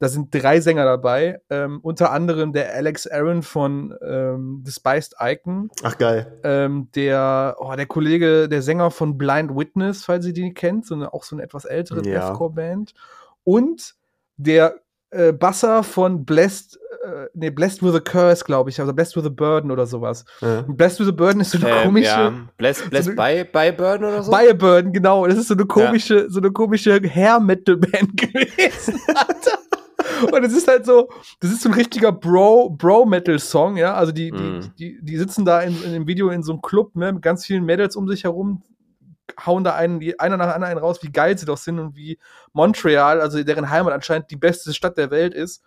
Da 0.00 0.08
sind 0.08 0.34
drei 0.34 0.60
Sänger 0.60 0.84
dabei, 0.84 1.40
ähm, 1.48 1.78
unter 1.80 2.10
anderem 2.10 2.52
der 2.52 2.74
Alex 2.74 3.06
Aaron 3.06 3.44
von 3.44 3.94
ähm, 4.04 4.64
Despised 4.66 5.14
Icon, 5.20 5.70
Ach, 5.84 5.96
geil. 5.96 6.40
ähm, 6.42 6.88
der, 6.96 7.54
oh, 7.60 7.72
der 7.76 7.86
Kollege, 7.86 8.48
der 8.48 8.62
Sänger 8.62 8.90
von 8.90 9.16
Blind 9.16 9.56
Witness, 9.56 10.04
falls 10.04 10.26
ihr 10.26 10.32
die 10.32 10.52
kennt, 10.54 10.86
so 10.86 10.96
eine, 10.96 11.14
auch 11.14 11.22
so 11.22 11.36
eine 11.36 11.44
etwas 11.44 11.64
ältere 11.66 12.04
Ja. 12.04 12.30
Deathcore-Band. 12.30 12.94
Und 13.44 13.94
der 14.36 14.74
äh, 15.12 15.32
Basser 15.32 15.82
von 15.82 16.24
Blessed, 16.24 16.78
äh, 17.04 17.26
nee, 17.34 17.50
Blessed 17.50 17.82
with 17.82 17.94
a 17.94 18.00
Curse, 18.00 18.44
glaube 18.44 18.70
ich, 18.70 18.80
also 18.80 18.92
Blessed 18.92 19.16
with 19.16 19.24
a 19.26 19.28
Burden 19.28 19.70
oder 19.70 19.86
sowas. 19.86 20.24
Ja. 20.40 20.60
Und 20.60 20.76
Blessed 20.76 21.00
with 21.00 21.08
a 21.08 21.12
Burden 21.12 21.40
ist 21.40 21.50
so 21.52 21.58
eine 21.58 21.70
Ähm, 21.76 21.82
komische. 21.84 22.06
ja. 22.08 22.32
Bless, 22.56 22.82
bless 22.88 23.04
so 23.06 23.10
eine- 23.12 23.44
by, 23.44 23.50
by 23.52 23.72
Burn 23.76 24.04
oder 24.04 24.22
so? 24.22 24.30
By 24.30 24.48
a 24.50 24.54
Burden, 24.54 24.92
genau. 24.92 25.26
Das 25.26 25.38
ist 25.38 25.48
so 25.48 25.54
eine 25.54 25.66
komische, 25.66 26.28
so 26.30 26.40
eine 26.40 26.50
komische 26.50 27.00
Hair-Metal-Band 27.02 28.16
gewesen. 28.16 29.00
Alter. 29.14 29.58
Und 30.32 30.44
es 30.44 30.52
ist 30.52 30.68
halt 30.68 30.84
so, 30.84 31.08
das 31.40 31.50
ist 31.52 31.62
so 31.62 31.68
ein 31.68 31.74
richtiger 31.74 32.12
Bro, 32.12 32.70
Bro-Metal-Song, 32.78 33.76
ja. 33.76 33.94
Also 33.94 34.12
die, 34.12 34.30
die, 34.30 34.36
Mhm. 34.42 34.60
die, 34.78 34.98
die 35.02 35.16
sitzen 35.16 35.44
da 35.44 35.60
in, 35.60 35.80
in 35.84 35.92
dem 35.92 36.06
Video 36.06 36.30
in 36.30 36.42
so 36.42 36.52
einem 36.52 36.62
Club, 36.62 36.94
ne, 36.96 37.12
mit 37.12 37.22
ganz 37.22 37.44
vielen 37.46 37.64
Mädels 37.64 37.96
um 37.96 38.08
sich 38.08 38.24
herum, 38.24 38.62
hauen 39.44 39.64
da 39.64 39.74
einen, 39.74 40.00
einer 40.18 40.36
nach 40.36 40.54
anderen 40.54 40.78
raus, 40.78 41.02
wie 41.02 41.12
geil 41.12 41.36
sie 41.38 41.46
doch 41.46 41.56
sind 41.58 41.78
und 41.78 41.96
wie 41.96 42.18
Montreal, 42.52 43.20
also 43.20 43.42
deren 43.42 43.70
Heimat 43.70 43.92
anscheinend 43.92 44.30
die 44.30 44.36
beste 44.36 44.74
Stadt 44.74 44.98
der 44.98 45.10
Welt 45.10 45.34
ist. 45.34 45.62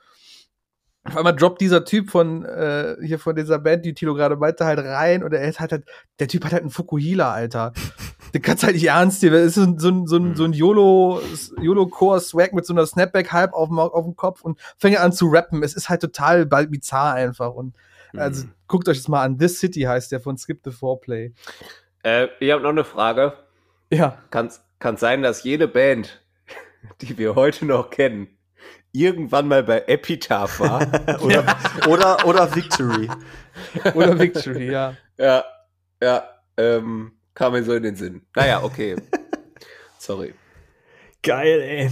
Auf 1.07 1.17
einmal 1.17 1.35
droppt 1.35 1.61
dieser 1.61 1.85
Typ 1.85 2.09
von 2.09 2.45
äh, 2.45 2.95
hier 3.03 3.19
von 3.19 3.35
dieser 3.35 3.59
Band, 3.59 3.85
die 3.85 3.93
Tilo 3.93 4.15
gerade 4.15 4.35
meinte, 4.37 4.65
halt 4.65 4.79
rein 4.79 5.23
und 5.23 5.33
er 5.33 5.47
ist 5.47 5.59
halt, 5.59 5.71
halt 5.71 5.85
der 6.19 6.27
Typ 6.27 6.43
hat 6.45 6.53
halt 6.53 6.63
einen 6.63 6.71
Fukuhila, 6.71 7.31
Alter. 7.31 7.73
Den 8.33 8.41
kannst 8.41 8.63
halt 8.63 8.73
nicht 8.73 8.87
ernst 8.87 9.21
nehmen. 9.21 9.35
Das 9.35 9.45
ist 9.45 9.55
so 9.55 9.61
ein, 9.61 9.79
so 9.79 9.87
ein, 9.87 10.07
so 10.07 10.17
ein, 10.17 10.35
so 10.35 10.43
ein 10.43 10.53
YOLO, 10.53 11.21
YOLO-Core-Swag 11.61 12.53
mit 12.53 12.65
so 12.65 12.73
einer 12.73 12.85
Snapback-Hype 12.85 13.53
auf 13.53 13.69
dem, 13.69 13.79
auf 13.79 14.03
dem 14.03 14.15
Kopf 14.15 14.41
und 14.41 14.59
fängt 14.77 14.97
an 14.99 15.13
zu 15.13 15.27
rappen. 15.27 15.63
Es 15.63 15.73
ist 15.75 15.89
halt 15.89 16.01
total 16.01 16.45
bald 16.45 16.71
bizarr 16.71 17.13
einfach. 17.13 17.53
Und 17.53 17.75
also 18.17 18.45
Mhm. 18.45 18.51
guckt 18.67 18.89
euch 18.89 18.97
das 18.97 19.07
mal 19.07 19.23
an. 19.23 19.37
This 19.37 19.59
City 19.59 19.81
heißt 19.81 20.11
der 20.11 20.19
von 20.19 20.37
Skip 20.37 20.61
the 20.65 20.71
Foreplay. 20.71 21.33
Äh, 22.03 22.27
ich 22.39 22.51
habe 22.51 22.61
noch 22.63 22.69
eine 22.69 22.83
Frage. 22.83 23.33
Ja. 23.95 24.17
Kann 24.29 24.47
es 24.47 24.99
sein, 24.99 25.21
dass 25.21 25.43
jede 25.43 25.67
Band, 25.67 26.21
die 27.01 27.17
wir 27.17 27.35
heute 27.35 27.65
noch 27.65 27.89
kennen, 27.89 28.27
irgendwann 28.91 29.47
mal 29.47 29.63
bei 29.63 29.83
Epitaph 29.87 30.59
war? 30.59 30.81
oder, 31.21 31.57
oder, 31.87 32.25
oder 32.25 32.55
Victory. 32.55 33.09
Oder 33.93 34.19
Victory, 34.19 34.71
ja. 34.71 34.95
ja, 35.17 35.43
ja, 36.01 36.23
ähm, 36.57 37.13
kam 37.33 37.53
mir 37.53 37.63
so 37.63 37.73
in 37.73 37.83
den 37.83 37.95
Sinn. 37.95 38.25
Naja, 38.35 38.63
okay. 38.63 38.95
Sorry. 39.97 40.33
Geil, 41.23 41.61
ey. 41.61 41.91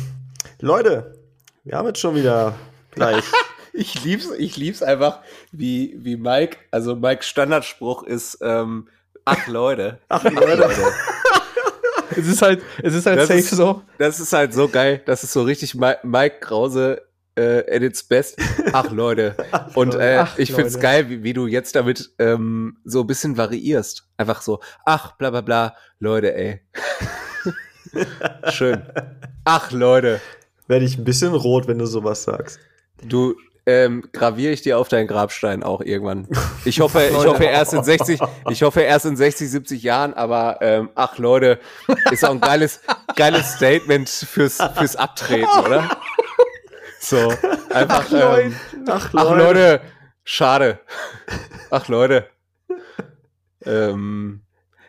Leute, 0.59 1.17
wir 1.63 1.77
haben 1.77 1.88
jetzt 1.88 1.99
schon 1.99 2.15
wieder 2.15 2.55
gleich 2.91 3.23
Ich 3.75 4.03
lieb's, 4.03 4.30
ich 4.38 4.55
lieb's 4.55 4.84
einfach, 4.84 5.21
wie, 5.51 5.95
wie 5.97 6.15
Mike, 6.15 6.57
also 6.69 6.95
Mikes 6.95 7.27
Standardspruch 7.27 8.03
ist, 8.03 8.38
ähm, 8.41 8.88
ach 9.25 9.47
Leute. 9.47 9.99
Ach, 10.09 10.23
Leute. 10.23 10.69
Es 12.18 12.27
ist 12.27 12.41
halt, 12.41 12.61
es 12.81 12.94
ist 12.94 13.06
halt 13.06 13.19
Das 13.19 13.27
safe 13.27 13.40
ist- 13.40 13.49
so. 13.52 13.81
Das 13.98 14.19
ist 14.19 14.34
halt 14.34 14.53
so 14.53 14.68
geil. 14.68 15.02
Das 15.06 15.23
ist 15.23 15.34
so 15.34 15.44
richtig 15.44 15.73
Mi- 15.76 15.98
Mike 16.03 16.40
Krause 16.41 17.02
äh, 17.35 17.60
at 17.76 17.81
its 17.81 18.03
best. 18.03 18.38
Ach 18.73 18.91
Leute. 18.91 19.35
Und 19.76 19.95
äh, 19.95 20.18
Ach, 20.22 20.38
ich 20.38 20.53
find's 20.53 20.73
Leute. 20.76 20.84
geil, 20.84 21.10
wie, 21.10 21.23
wie 21.23 21.34
du 21.34 21.48
jetzt 21.48 21.76
damit 21.76 22.11
ähm, 22.19 22.77
so 22.85 23.02
ein 23.02 23.07
bisschen 23.07 23.38
variierst. 23.38 24.07
Einfach 24.18 24.41
so, 24.41 24.60
ach, 24.85 25.14
bla 25.18 25.30
bla 25.31 25.41
bla, 25.41 25.76
Leute, 25.99 26.35
ey. 26.35 26.61
Schön. 28.52 28.81
Ach, 29.44 29.72
Leute. 29.72 30.22
Werde 30.68 30.85
ich 30.85 30.98
ein 30.98 31.03
bisschen 31.03 31.34
rot, 31.34 31.68
wenn 31.68 31.77
du 31.80 31.85
sowas 31.85 32.23
sagst. 32.23 32.60
Du 33.03 33.35
ähm, 33.65 34.03
graviere 34.11 34.52
ich 34.52 34.61
dir 34.61 34.77
auf 34.77 34.90
deinen 34.90 35.07
Grabstein 35.07 35.64
auch 35.64 35.81
irgendwann. 35.81 36.27
Ich 36.65 36.80
hoffe, 36.81 37.03
ich 37.06 37.14
Leute. 37.14 37.30
hoffe 37.30 37.44
erst 37.45 37.73
in 37.73 37.84
60, 37.84 38.19
ich 38.49 38.64
hoffe 38.64 38.81
erst 38.81 39.06
in 39.06 39.15
60, 39.15 39.49
70 39.49 39.84
Jahren, 39.84 40.14
aber 40.14 40.57
ähm, 40.61 40.90
ach 40.95 41.18
Leute, 41.18 41.60
ist 42.11 42.26
auch 42.26 42.31
ein 42.31 42.41
geiles, 42.41 42.81
geiles 43.15 43.53
Statement 43.56 44.10
fürs, 44.10 44.57
fürs 44.76 44.95
Abtreten, 44.95 45.48
oder? 45.65 45.90
So, 46.99 47.34
einfach, 47.73 48.06
ähm, 48.14 48.56
Ach, 48.88 49.10
ach 49.14 49.35
Leute, 49.35 49.81
schade. 50.23 50.80
Ach 51.69 51.88
Leute. 51.88 52.27
Ähm, 53.65 54.41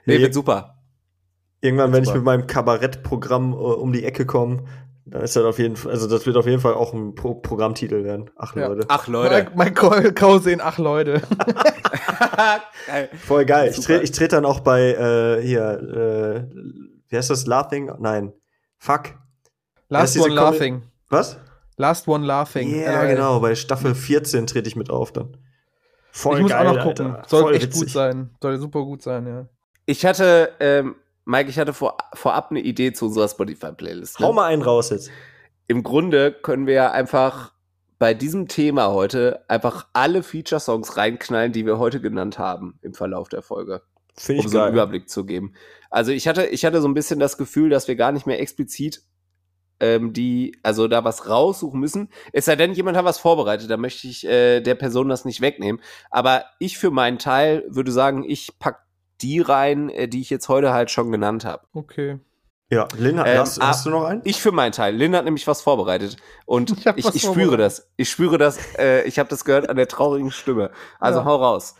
nee, 0.06 0.16
Nee. 0.16 0.22
wird 0.22 0.34
super. 0.34 0.78
Irgendwann, 1.60 1.92
wenn 1.92 2.02
ich 2.02 2.08
Super. 2.08 2.18
mit 2.18 2.24
meinem 2.26 2.46
Kabarettprogramm 2.46 3.52
äh, 3.52 3.56
um 3.56 3.92
die 3.92 4.04
Ecke 4.04 4.26
komme, 4.26 4.64
dann 5.06 5.22
ist 5.22 5.36
das 5.36 5.44
auf 5.44 5.58
jeden 5.58 5.76
Fall, 5.76 5.92
also 5.92 6.08
das 6.08 6.24
wird 6.26 6.36
auf 6.36 6.46
jeden 6.46 6.60
Fall 6.60 6.74
auch 6.74 6.92
ein 6.94 7.14
Pro 7.14 7.34
Programmtitel 7.34 8.04
werden. 8.04 8.30
Ach 8.36 8.54
Ja. 8.56 8.68
Leute. 8.68 8.86
Ach 8.88 9.06
Leute. 9.06 9.50
Mike, 9.54 9.84
Mike 9.88 10.14
Krause 10.14 10.50
in 10.50 10.60
Ach 10.60 10.78
Leute. 10.78 11.20
Geil. 12.86 13.08
Voll 13.26 13.44
geil. 13.44 13.70
Ich 13.70 13.80
trete 13.84 14.02
ich 14.02 14.12
tret 14.12 14.32
dann 14.32 14.44
auch 14.44 14.60
bei 14.60 14.92
äh, 14.92 15.42
hier, 15.42 16.46
äh, 16.50 16.54
wie 17.08 17.16
heißt 17.16 17.30
das? 17.30 17.46
Laughing? 17.46 17.90
Nein. 17.98 18.32
Fuck. 18.78 19.14
Last 19.88 20.18
One 20.18 20.34
Laughing. 20.34 20.82
Was? 21.08 21.38
Last 21.76 22.08
One 22.08 22.24
Laughing. 22.26 22.80
Ja, 22.80 23.02
LOL. 23.02 23.08
genau. 23.14 23.40
Bei 23.40 23.54
Staffel 23.54 23.94
14 23.94 24.46
trete 24.46 24.68
ich 24.68 24.76
mit 24.76 24.90
auf 24.90 25.12
dann. 25.12 25.36
Voll 26.12 26.36
Ich 26.36 26.42
muss 26.42 26.50
geil, 26.52 26.66
auch 26.66 26.74
noch 26.74 26.82
gucken. 26.84 27.14
Alter. 27.14 27.28
Soll 27.28 27.42
Voll 27.42 27.54
echt 27.54 27.62
witzig. 27.66 27.80
gut 27.80 27.90
sein. 27.90 28.30
Soll 28.40 28.58
super 28.58 28.82
gut 28.82 29.02
sein, 29.02 29.26
ja. 29.26 29.48
Ich 29.86 30.04
hatte, 30.06 30.50
ähm, 30.60 30.94
Mike, 31.24 31.48
ich 31.50 31.58
hatte 31.58 31.72
vor, 31.72 31.96
vorab 32.12 32.50
eine 32.50 32.60
Idee 32.60 32.92
zu 32.92 33.06
unserer 33.06 33.28
Spotify-Playlist. 33.28 34.20
ne? 34.20 34.26
Hau 34.26 34.32
mal 34.32 34.46
einen 34.46 34.62
raus 34.62 34.90
jetzt. 34.90 35.10
Im 35.66 35.82
Grunde 35.82 36.32
können 36.32 36.66
wir 36.66 36.74
ja 36.74 36.90
einfach 36.92 37.52
bei 37.98 38.12
diesem 38.12 38.48
Thema 38.48 38.92
heute 38.92 39.44
einfach 39.48 39.86
alle 39.92 40.22
Feature-Songs 40.22 40.96
reinknallen, 40.96 41.52
die 41.52 41.64
wir 41.64 41.78
heute 41.78 42.00
genannt 42.00 42.38
haben 42.38 42.78
im 42.82 42.92
Verlauf 42.92 43.28
der 43.28 43.40
Folge, 43.40 43.82
Finde 44.16 44.40
um 44.40 44.46
ich 44.46 44.52
so 44.52 44.58
einen 44.58 44.66
geil. 44.66 44.74
Überblick 44.74 45.08
zu 45.08 45.24
geben. 45.24 45.54
Also 45.90 46.12
ich 46.12 46.28
hatte, 46.28 46.44
ich 46.46 46.64
hatte 46.64 46.82
so 46.82 46.88
ein 46.88 46.94
bisschen 46.94 47.18
das 47.20 47.38
Gefühl, 47.38 47.70
dass 47.70 47.88
wir 47.88 47.96
gar 47.96 48.12
nicht 48.12 48.26
mehr 48.26 48.40
explizit 48.40 49.02
ähm, 49.80 50.12
die, 50.12 50.58
also 50.62 50.86
da 50.88 51.04
was 51.04 51.28
raussuchen 51.28 51.80
müssen. 51.80 52.10
Es 52.32 52.44
sei 52.44 52.56
denn, 52.56 52.72
jemand 52.74 52.96
hat 52.96 53.04
was 53.04 53.18
vorbereitet, 53.18 53.70
da 53.70 53.76
möchte 53.76 54.06
ich 54.06 54.26
äh, 54.26 54.60
der 54.60 54.74
Person 54.74 55.08
das 55.08 55.24
nicht 55.24 55.40
wegnehmen. 55.40 55.80
Aber 56.10 56.44
ich 56.58 56.78
für 56.78 56.90
meinen 56.90 57.18
Teil 57.18 57.64
würde 57.68 57.92
sagen, 57.92 58.24
ich 58.28 58.58
pack 58.58 58.83
die 59.22 59.40
rein, 59.40 59.88
äh, 59.90 60.08
die 60.08 60.20
ich 60.20 60.30
jetzt 60.30 60.48
heute 60.48 60.72
halt 60.72 60.90
schon 60.90 61.10
genannt 61.12 61.44
habe. 61.44 61.62
Okay. 61.72 62.18
Ja, 62.70 62.88
Lin, 62.96 63.18
Ähm, 63.18 63.38
hast, 63.38 63.60
hast 63.62 63.86
du 63.86 63.90
noch 63.90 64.04
einen? 64.04 64.22
Ich 64.24 64.40
für 64.40 64.50
meinen 64.50 64.72
Teil. 64.72 64.96
Lynn 64.96 65.14
hat 65.14 65.24
nämlich 65.24 65.46
was 65.46 65.60
vorbereitet. 65.62 66.16
Und 66.46 66.70
Ich 66.78 66.86
ich, 66.86 67.14
ich, 67.14 67.22
spüre 67.22 67.34
vorbereitet. 67.34 67.60
das. 67.60 67.88
Ich 67.96 68.10
spüre 68.10 68.38
das. 68.38 68.58
Äh, 68.78 69.02
ich 69.02 69.18
habe 69.18 69.28
das 69.28 69.44
gehört 69.44 69.68
an 69.68 69.76
der 69.76 69.86
traurigen 69.86 70.30
Stimme. 70.30 70.70
Also 70.98 71.20
Ja. 71.20 71.24
hau 71.26 71.36
raus. 71.36 71.74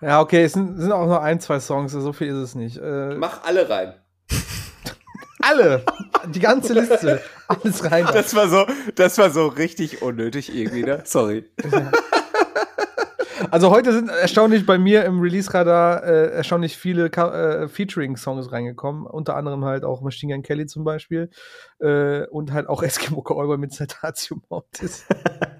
Ja, 0.00 0.20
okay, 0.20 0.44
es 0.44 0.54
sind, 0.54 0.80
sind 0.80 0.92
auch 0.92 1.04
nur 1.04 1.20
ein, 1.20 1.40
zwei 1.40 1.60
Songs, 1.60 1.92
so 1.92 2.12
viel 2.14 2.28
ist 2.28 2.36
es 2.38 2.54
nicht. 2.54 2.78
Äh, 2.78 3.14
Mach 3.16 3.42
alle 3.44 3.68
rein. 3.68 3.94
alle, 5.42 5.84
die 6.28 6.40
ganze 6.40 6.72
Liste, 6.72 7.20
alles 7.48 7.90
rein. 7.90 8.06
Das 8.10 8.34
war 8.34 8.48
so, 8.48 8.64
das 8.94 9.18
war 9.18 9.28
so 9.30 9.48
richtig 9.48 10.00
unnötig 10.00 10.54
irgendwie, 10.54 10.84
ne? 10.84 11.02
Sorry. 11.04 11.50
Also 13.50 13.70
heute 13.70 13.92
sind 13.92 14.08
erstaunlich 14.08 14.66
bei 14.66 14.78
mir 14.78 15.04
im 15.04 15.20
Release-Radar 15.20 16.04
äh, 16.04 16.30
erstaunlich 16.32 16.76
viele 16.76 17.06
äh, 17.06 17.68
Featuring-Songs 17.68 18.52
reingekommen. 18.52 19.06
Unter 19.06 19.36
anderem 19.36 19.64
halt 19.64 19.84
auch 19.84 20.02
Machine 20.02 20.34
Gun 20.34 20.42
Kelly 20.42 20.66
zum 20.66 20.84
Beispiel. 20.84 21.30
Äh, 21.78 22.26
und 22.26 22.52
halt 22.52 22.68
auch 22.68 22.82
Eskimo 22.82 23.22
Cowboy 23.22 23.58
mit 23.58 23.72
Cetaceum 23.72 24.42
Mortis. 24.48 25.06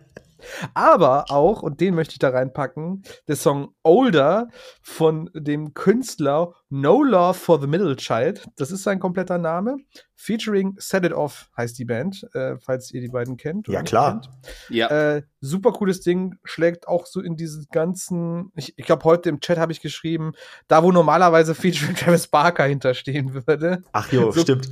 Aber 0.75 1.31
auch, 1.31 1.63
und 1.63 1.81
den 1.81 1.95
möchte 1.95 2.13
ich 2.13 2.19
da 2.19 2.31
reinpacken, 2.31 3.03
der 3.29 3.37
Song 3.37 3.75
Older 3.83 4.49
von 4.83 5.31
dem 5.35 5.75
Künstler 5.75 6.55
No 6.69 7.03
Love 7.03 7.35
for 7.35 7.61
the 7.61 7.67
Middle 7.67 7.97
Child. 7.97 8.47
Das 8.57 8.71
ist 8.71 8.83
sein 8.83 8.99
kompletter 9.01 9.39
Name. 9.39 9.77
Featuring 10.15 10.75
Set 10.79 11.05
It 11.05 11.13
Off 11.15 11.49
heißt 11.57 11.79
die 11.79 11.87
Band, 11.87 12.29
äh, 12.35 12.57
falls 12.59 12.93
ihr 12.93 13.01
die 13.01 13.09
beiden 13.09 13.37
kennt. 13.39 13.69
oder 13.69 13.79
Ja, 13.79 13.83
klar. 13.83 14.21
kennt. 14.21 14.31
Ja. 14.69 14.89
Äh, 15.17 15.23
super 15.41 15.73
cooles 15.73 16.01
Ding, 16.03 16.37
schlägt 16.45 16.87
auch 16.89 17.07
so 17.07 17.21
in 17.23 17.37
diesen 17.37 17.67
ganzen, 17.73 18.53
ich, 18.55 18.79
ich 18.79 18.85
glaube, 18.85 19.05
heute 19.05 19.31
im 19.31 19.41
Chat 19.41 19.57
habe 19.59 19.73
ich 19.73 19.81
geschrieben, 19.81 20.33
da 20.69 20.83
wo 20.83 20.93
normalerweise 20.93 21.55
Featuring 21.55 21.95
Travis 21.97 22.27
Barker 22.29 22.65
hinterstehen 22.65 23.33
würde. 23.47 23.83
Ach 23.93 24.13
jo, 24.13 24.31
So- 24.31 24.43
stimmt. 24.43 24.69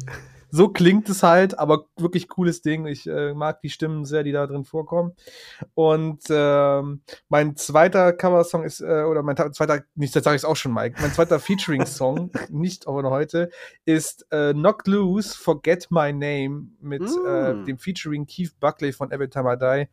So 0.51 0.69
klingt 0.69 1.09
es 1.09 1.23
halt, 1.23 1.59
aber 1.59 1.85
wirklich 1.97 2.29
cooles 2.29 2.63
Ding. 2.63 2.87
Ich 2.87 3.07
äh, 3.07 3.35
mag 3.35 3.61
die 3.61 3.69
Stimmen 3.71 4.05
sehr, 4.05 4.23
die 4.23 4.33
da 4.33 4.47
drin 4.47 4.65
vorkommen. 4.65 5.13
Und 5.75 6.21
ähm, 6.31 7.03
mein 7.29 7.57
zweiter 7.57 8.13
Coversong 8.13 8.65
ist, 8.65 8.81
äh, 8.81 9.03
oder 9.03 9.23
mein 9.23 9.37
zweiter, 9.53 9.83
nicht, 9.95 10.17
das 10.17 10.25
sage 10.25 10.37
ich 10.37 10.45
auch 10.45 10.57
schon, 10.57 10.73
Mike, 10.73 11.01
mein 11.03 11.13
zweiter 11.13 11.39
Featuring-Song, 11.39 12.31
nicht 12.51 12.87
aber 12.89 13.03
noch 13.03 13.11
heute, 13.11 13.51
ist 13.85 14.27
äh, 14.31 14.53
Knocked 14.55 14.87
Loose, 14.89 15.37
Forget 15.37 15.89
My 15.91 16.13
Name 16.13 16.69
mit 16.81 17.03
äh, 17.27 17.53
Mm. 17.55 17.65
dem 17.67 17.79
Featuring 17.79 18.27
Keith 18.27 18.53
Buckley 18.61 18.93
von 18.93 19.11
Every 19.11 19.29
Time 19.29 19.53
I 19.55 19.57
Die. 19.59 19.89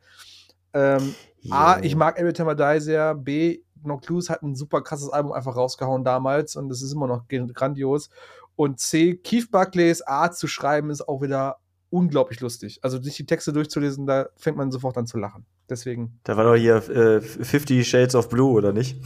Ähm, 0.72 1.14
A, 1.50 1.76
Jo. 1.78 1.84
ich 1.84 1.96
mag 1.96 2.18
Every 2.18 2.32
Time 2.32 2.52
I 2.52 2.56
Die 2.56 2.80
sehr. 2.80 3.14
B, 3.14 3.60
Knocked 3.82 4.08
Loose 4.08 4.32
hat 4.32 4.42
ein 4.42 4.54
super 4.56 4.82
krasses 4.82 5.10
Album 5.10 5.32
einfach 5.32 5.54
rausgehauen 5.54 6.02
damals 6.02 6.56
und 6.56 6.68
das 6.68 6.82
ist 6.82 6.92
immer 6.92 7.06
noch 7.06 7.24
grandios. 7.28 8.10
Und 8.56 8.80
C, 8.80 9.16
Keith 9.16 9.50
Buckleys 9.50 10.02
Art 10.02 10.36
zu 10.36 10.48
schreiben 10.48 10.90
ist 10.90 11.06
auch 11.08 11.20
wieder 11.22 11.58
unglaublich 11.90 12.40
lustig. 12.40 12.78
Also 12.82 13.00
sich 13.00 13.16
die 13.16 13.26
Texte 13.26 13.52
durchzulesen, 13.52 14.06
da 14.06 14.28
fängt 14.36 14.56
man 14.56 14.72
sofort 14.72 14.96
an 14.98 15.06
zu 15.06 15.18
lachen. 15.18 15.44
Deswegen 15.68 16.18
Da 16.24 16.36
war 16.36 16.44
doch 16.44 16.56
hier 16.56 16.76
äh, 16.88 17.20
50 17.20 17.88
Shades 17.88 18.14
of 18.14 18.28
Blue, 18.28 18.52
oder 18.52 18.72
nicht? 18.72 18.96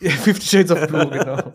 Fifty 0.00 0.46
Shades 0.46 0.70
of 0.70 0.86
Blue, 0.86 1.08
genau. 1.08 1.38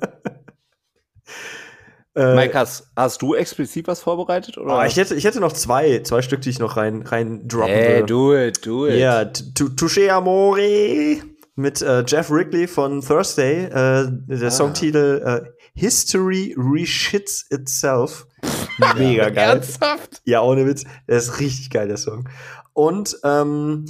Äh, 2.15 2.35
Mike, 2.35 2.53
hast, 2.53 2.91
hast 2.95 3.23
du 3.23 3.33
explizit 3.33 3.87
was 3.87 3.99
vorbereitet? 4.01 4.59
Oder? 4.59 4.77
oh, 4.77 4.83
ich, 4.83 4.95
hätte, 4.97 5.15
ich 5.15 5.23
hätte 5.23 5.39
noch 5.39 5.51
zwei, 5.53 5.99
zwei 6.03 6.21
Stück, 6.21 6.41
die 6.41 6.51
ich 6.51 6.59
noch 6.59 6.77
rein, 6.77 7.01
rein 7.01 7.47
droppen 7.47 7.69
Hey, 7.73 7.93
würde. 8.01 8.05
do 8.05 8.35
it, 8.37 8.65
do 8.65 8.87
it. 8.87 8.99
Ja, 8.99 9.25
T- 9.25 9.43
Touché 9.75 10.09
Amore 10.09 11.17
mit 11.55 11.81
äh, 11.81 12.03
Jeff 12.05 12.29
Wrigley 12.29 12.67
von 12.67 13.01
Thursday. 13.01 13.63
Äh, 13.65 14.11
der 14.27 14.47
Ah. 14.47 14.51
Songtitel 14.51 15.23
äh, 15.25 15.49
History 15.73 16.55
Reshits 16.57 17.45
Itself. 17.49 18.27
Mega 18.97 19.29
geil. 19.29 19.49
Ernsthaft? 19.57 20.21
Ja, 20.25 20.41
ohne 20.41 20.65
Witz. 20.65 20.83
Der 21.07 21.17
ist 21.17 21.39
richtig 21.39 21.69
geil, 21.69 21.87
der 21.87 21.97
Song. 21.97 22.27
Und 22.73 23.17
ähm, 23.23 23.85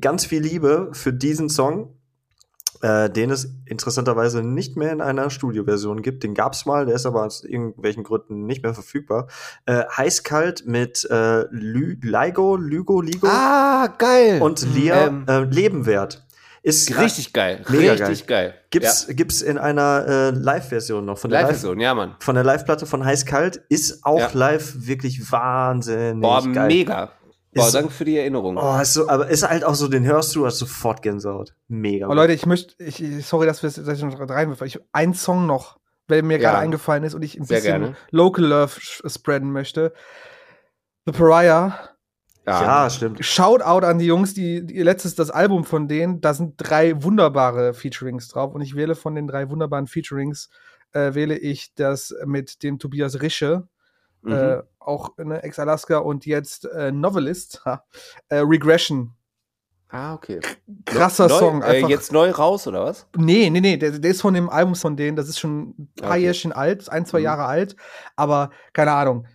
ganz 0.00 0.24
viel 0.26 0.42
Liebe 0.42 0.90
für 0.92 1.12
diesen 1.12 1.48
Song, 1.48 1.96
äh, 2.82 3.10
den 3.10 3.30
es 3.30 3.48
interessanterweise 3.66 4.42
nicht 4.42 4.76
mehr 4.76 4.92
in 4.92 5.00
einer 5.00 5.30
Studioversion 5.30 6.00
gibt. 6.02 6.22
Den 6.22 6.34
gab's 6.34 6.64
mal, 6.64 6.86
der 6.86 6.94
ist 6.94 7.06
aber 7.06 7.24
aus 7.26 7.44
irgendwelchen 7.44 8.04
Gründen 8.04 8.46
nicht 8.46 8.62
mehr 8.62 8.72
verfügbar. 8.72 9.26
Äh, 9.66 9.82
Heißkalt 9.96 10.66
mit 10.66 11.04
äh, 11.10 11.44
Lü 11.50 11.96
Ligo, 12.02 12.56
Lügo, 12.56 13.00
Ligo 13.00 13.26
Ah, 13.28 13.88
geil. 13.98 14.40
und 14.40 14.64
Lia 14.74 15.08
Ähm, 15.08 15.24
äh, 15.28 15.40
Lebenwert. 15.40 16.24
Ist 16.62 16.98
richtig 16.98 17.32
geil. 17.32 17.64
Mega 17.70 17.92
richtig 17.92 18.26
geil. 18.26 18.54
Gibt's, 18.70 19.06
gibt's 19.08 19.40
in 19.40 19.56
einer 19.56 20.04
äh, 20.06 20.30
Live-Version 20.30 21.04
noch 21.06 21.16
von 21.18 21.30
Ja. 21.30 21.38
der 21.38 21.42
Live 21.46 21.50
Live-Version, 21.52 21.80
ja, 21.80 21.94
Mann. 21.94 22.16
von 22.20 22.34
der 22.34 22.44
Live-Platte 22.44 22.84
von 22.86 23.04
Heißkalt 23.04 23.62
ist 23.70 24.04
auch 24.04 24.18
Ja. 24.18 24.30
live 24.34 24.74
wirklich 24.76 25.32
wahnsinnig 25.32 26.20
Boah, 26.22 26.42
geil. 26.52 26.66
mega. 26.66 27.12
Boah, 27.54 27.66
Ist- 27.66 27.74
danke 27.74 27.90
für 27.90 28.04
die 28.04 28.16
Erinnerung. 28.18 28.56
Oh, 28.58 28.78
ist 28.80 28.92
so, 28.92 29.08
aber 29.08 29.28
ist 29.28 29.48
halt 29.48 29.64
auch 29.64 29.74
so, 29.74 29.88
den 29.88 30.04
hörst 30.04 30.36
du, 30.36 30.44
hast 30.46 30.58
sofort 30.58 31.02
Gänsehaut. 31.02 31.54
Mega. 31.66 32.06
Oh, 32.08 32.12
Leute, 32.14 32.32
ich 32.34 32.44
möchte, 32.46 32.74
ich, 32.82 33.02
sorry, 33.26 33.46
dass 33.46 33.62
wir 33.62 33.70
dass 33.70 33.98
ich 33.98 34.04
noch 34.04 34.20
reinwerfen. 34.20 34.66
Ich 34.66 34.78
ein 34.92 35.14
Song 35.14 35.46
noch, 35.46 35.78
weil 36.08 36.22
mir 36.22 36.38
Ja. 36.38 36.50
gerade 36.50 36.58
eingefallen 36.62 37.04
ist 37.04 37.14
und 37.14 37.22
ich 37.22 37.36
ein 37.40 37.44
Sehr 37.44 37.56
bisschen 37.56 37.80
gerne. 37.80 37.96
Local 38.10 38.44
Love 38.44 38.72
spreaden 39.08 39.50
möchte. 39.50 39.92
The 41.06 41.12
Pariah 41.12 41.89
ja, 42.50 42.90
stimmt. 42.90 43.24
Shoutout 43.24 43.84
an 43.86 43.98
die 43.98 44.06
Jungs, 44.06 44.34
die, 44.34 44.64
die 44.66 44.82
letztes 44.82 45.14
das 45.14 45.30
Album 45.30 45.64
von 45.64 45.88
denen, 45.88 46.20
da 46.20 46.34
sind 46.34 46.54
drei 46.56 47.02
wunderbare 47.02 47.74
Featurings 47.74 48.28
drauf 48.28 48.54
und 48.54 48.60
ich 48.62 48.74
wähle 48.74 48.94
von 48.94 49.14
den 49.14 49.26
drei 49.26 49.50
wunderbaren 49.50 49.86
Featurings 49.86 50.48
äh, 50.92 51.14
wähle 51.14 51.36
ich 51.38 51.74
das 51.74 52.14
mit 52.26 52.62
dem 52.62 52.78
Tobias 52.78 53.20
Rische, 53.22 53.68
Mhm. 54.22 54.32
äh, 54.32 54.62
auch 54.80 55.16
ne, 55.16 55.42
Ex-Alaska 55.42 55.96
und 55.98 56.26
jetzt 56.26 56.66
äh, 56.66 56.92
Novelist, 56.92 57.62
ha, 57.64 57.84
äh, 58.28 58.36
Regression. 58.38 59.14
Ah, 59.88 60.12
okay. 60.14 60.40
Krasser 60.84 61.26
neu, 61.26 61.38
Song. 61.38 61.62
Äh, 61.62 61.64
Einfach, 61.66 61.88
jetzt 61.88 62.12
neu 62.12 62.30
raus, 62.30 62.66
oder 62.66 62.84
was? 62.84 63.06
nee, 63.16 63.48
nee, 63.50 63.60
nee, 63.60 63.76
der, 63.76 63.92
der 63.98 64.10
ist 64.10 64.20
von 64.20 64.34
dem 64.34 64.48
Album 64.50 64.74
von 64.74 64.94
denen, 64.96 65.16
das 65.16 65.28
ist 65.28 65.38
schon 65.40 65.70
ein 65.70 65.88
paar 66.00 66.10
Okay. 66.12 66.20
Jährchen 66.22 66.52
alt, 66.52 66.88
ein, 66.90 67.06
zwei 67.06 67.18
Mhm. 67.20 67.24
Jahre 67.24 67.44
alt, 67.46 67.76
aber 68.14 68.50
keine 68.72 68.92
Ahnung. 68.92 69.26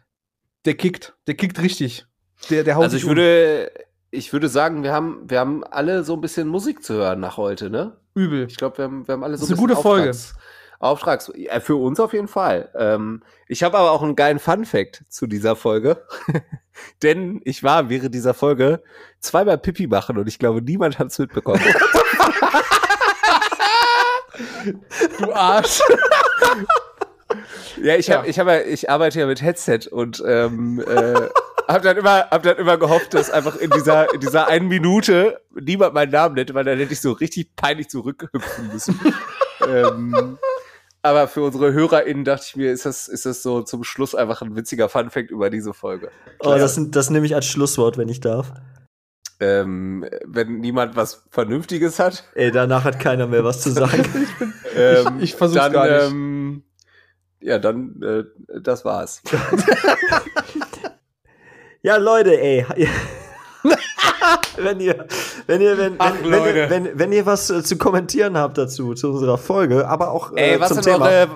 Der 0.66 0.76
kickt, 0.76 1.18
der 1.28 1.34
kickt 1.36 1.60
richtig. 1.62 2.06
Der, 2.50 2.64
der 2.64 2.76
haut 2.76 2.84
Also 2.84 2.98
ich 2.98 3.04
um. 3.04 3.10
würde, 3.12 3.72
ich 4.12 4.32
würde 4.34 4.50
sagen, 4.50 4.84
wir 4.84 4.94
haben, 4.94 5.22
wir 5.28 5.40
haben 5.40 5.64
alle 5.64 6.04
so 6.04 6.14
ein 6.14 6.22
bisschen 6.22 6.48
Musik 6.48 6.84
zu 6.84 6.96
hören 6.96 7.20
nach 7.20 7.38
heute, 7.38 7.70
ne? 7.70 7.98
übel. 8.14 8.46
Ich 8.50 8.56
glaube, 8.58 8.78
wir 8.78 8.86
haben, 8.86 9.08
wir 9.08 9.14
haben 9.14 9.24
alle 9.24 9.38
so 9.38 9.42
Das 9.42 9.52
ist 9.52 9.58
ein 9.58 9.60
eine 9.60 9.68
bisschen 9.68 9.76
gute 9.76 9.82
Folge. 9.82 10.10
Auftrags, 10.12 10.36
Auftrags, 10.80 11.32
ja, 11.36 11.60
für 11.60 11.76
uns 11.76 12.00
auf 12.00 12.14
jeden 12.14 12.28
Fall. 12.30 12.70
Ähm, 12.78 13.24
ich 13.48 13.64
habe 13.64 13.78
aber 13.78 13.92
auch 13.92 14.02
einen 14.04 14.16
geilen 14.16 14.40
Fun-Fact 14.40 15.04
zu 15.10 15.28
dieser 15.28 15.56
Folge. 15.56 16.04
Denn 17.04 17.42
ich 17.46 17.64
war 17.64 17.90
während 17.90 18.14
dieser 18.16 18.34
Folge 18.34 18.82
zweimal 19.20 19.58
Pipi 19.58 19.88
machen 19.88 20.18
und 20.18 20.28
ich 20.28 20.40
glaube, 20.40 20.62
niemand 20.62 20.98
hat 21.00 21.08
es 21.08 21.20
mitbekommen. 21.20 21.62
Du 25.20 25.32
Arsch. 25.32 25.80
ja, 27.82 27.96
ich, 27.96 28.12
hab, 28.12 28.24
Ja. 28.26 28.30
ich, 28.30 28.40
hab, 28.40 28.66
ich 28.66 28.90
arbeite 28.90 29.20
ja 29.20 29.28
mit 29.28 29.42
Headset 29.42 29.88
und 29.92 30.22
ähm, 30.26 30.84
äh, 30.86 31.30
hab 31.68 31.82
dann 31.82 31.98
immer, 31.98 32.30
hab 32.30 32.44
dann 32.44 32.58
immer 32.58 32.78
gehofft, 32.78 33.14
dass 33.14 33.30
einfach 33.30 33.56
in 33.56 33.70
dieser, 33.72 34.14
in 34.14 34.20
dieser 34.20 34.48
einen 34.48 34.68
Minute 34.68 35.42
niemand 35.54 35.94
meinen 35.94 36.12
Namen 36.12 36.36
nennt, 36.36 36.54
weil 36.54 36.64
dann 36.64 36.78
hätte 36.78 36.94
ich 36.94 37.02
so 37.02 37.12
richtig 37.12 37.56
peinlich 37.56 37.90
zurückhüpfen 37.90 38.70
müssen. 38.72 39.00
ähm, 39.68 40.38
aber 41.02 41.28
für 41.28 41.44
unsere 41.44 41.72
HörerInnen 41.72 42.26
dachte 42.26 42.46
ich 42.48 42.56
mir, 42.56 42.72
ist 42.72 42.86
das, 42.86 43.08
ist 43.08 43.26
das 43.26 43.44
so 43.44 43.62
zum 43.62 43.84
Schluss 43.84 44.16
einfach 44.16 44.42
ein 44.42 44.56
witziger 44.56 44.90
Funfact 44.90 45.30
über 45.30 45.50
diese 45.50 45.74
Folge. 45.74 46.10
Oh, 46.40 46.56
das, 46.56 46.80
das 46.90 47.10
nehme 47.10 47.26
ich 47.26 47.36
als 47.36 47.46
Schlusswort, 47.46 47.98
wenn 47.98 48.10
ich 48.10 48.22
darf. 48.22 48.52
Ähm, 49.40 50.06
wenn 50.26 50.60
niemand 50.62 50.96
was 50.96 51.26
Vernünftiges 51.30 52.00
hat, 52.00 52.24
Ey, 52.36 52.52
danach 52.52 52.86
hat 52.86 53.00
keiner 53.00 53.28
mehr 53.28 53.44
was 53.44 53.62
zu 53.62 53.70
sagen. 53.70 54.04
ähm, 54.76 55.20
ich 55.20 55.36
versuch's 55.36 55.62
dann, 55.62 55.74
gar 55.74 55.88
nicht. 55.88 56.12
Ähm, 56.12 56.64
ja, 57.40 57.60
dann, 57.60 58.02
äh, 58.02 58.24
das 58.62 58.84
war's. 58.86 59.22
Ja, 61.86 61.98
Leute, 61.98 62.42
ey. 62.42 62.66
wenn 64.58 64.80
ihr, 64.80 65.06
wenn 65.46 65.62
ihr, 65.62 65.78
wenn, 65.78 65.96
Ach, 66.00 66.14
wenn, 66.24 66.32
wenn, 66.32 66.70
wenn, 66.70 67.00
wenn 67.00 67.12
ihr 67.12 67.28
was 67.28 67.52
äh, 67.52 67.62
zu 67.62 67.78
kommentieren 67.78 68.36
habt 68.38 68.58
dazu, 68.58 68.96
zu 68.96 69.12
unserer 69.12 69.38
Folge, 69.38 69.88
aber 69.88 70.10
auch 70.10 70.36
äh, 70.36 70.54
Ey, 70.54 70.60
was 70.60 70.74
zum 70.74 70.82
Thema. 70.82 71.06
eure, 71.06 71.30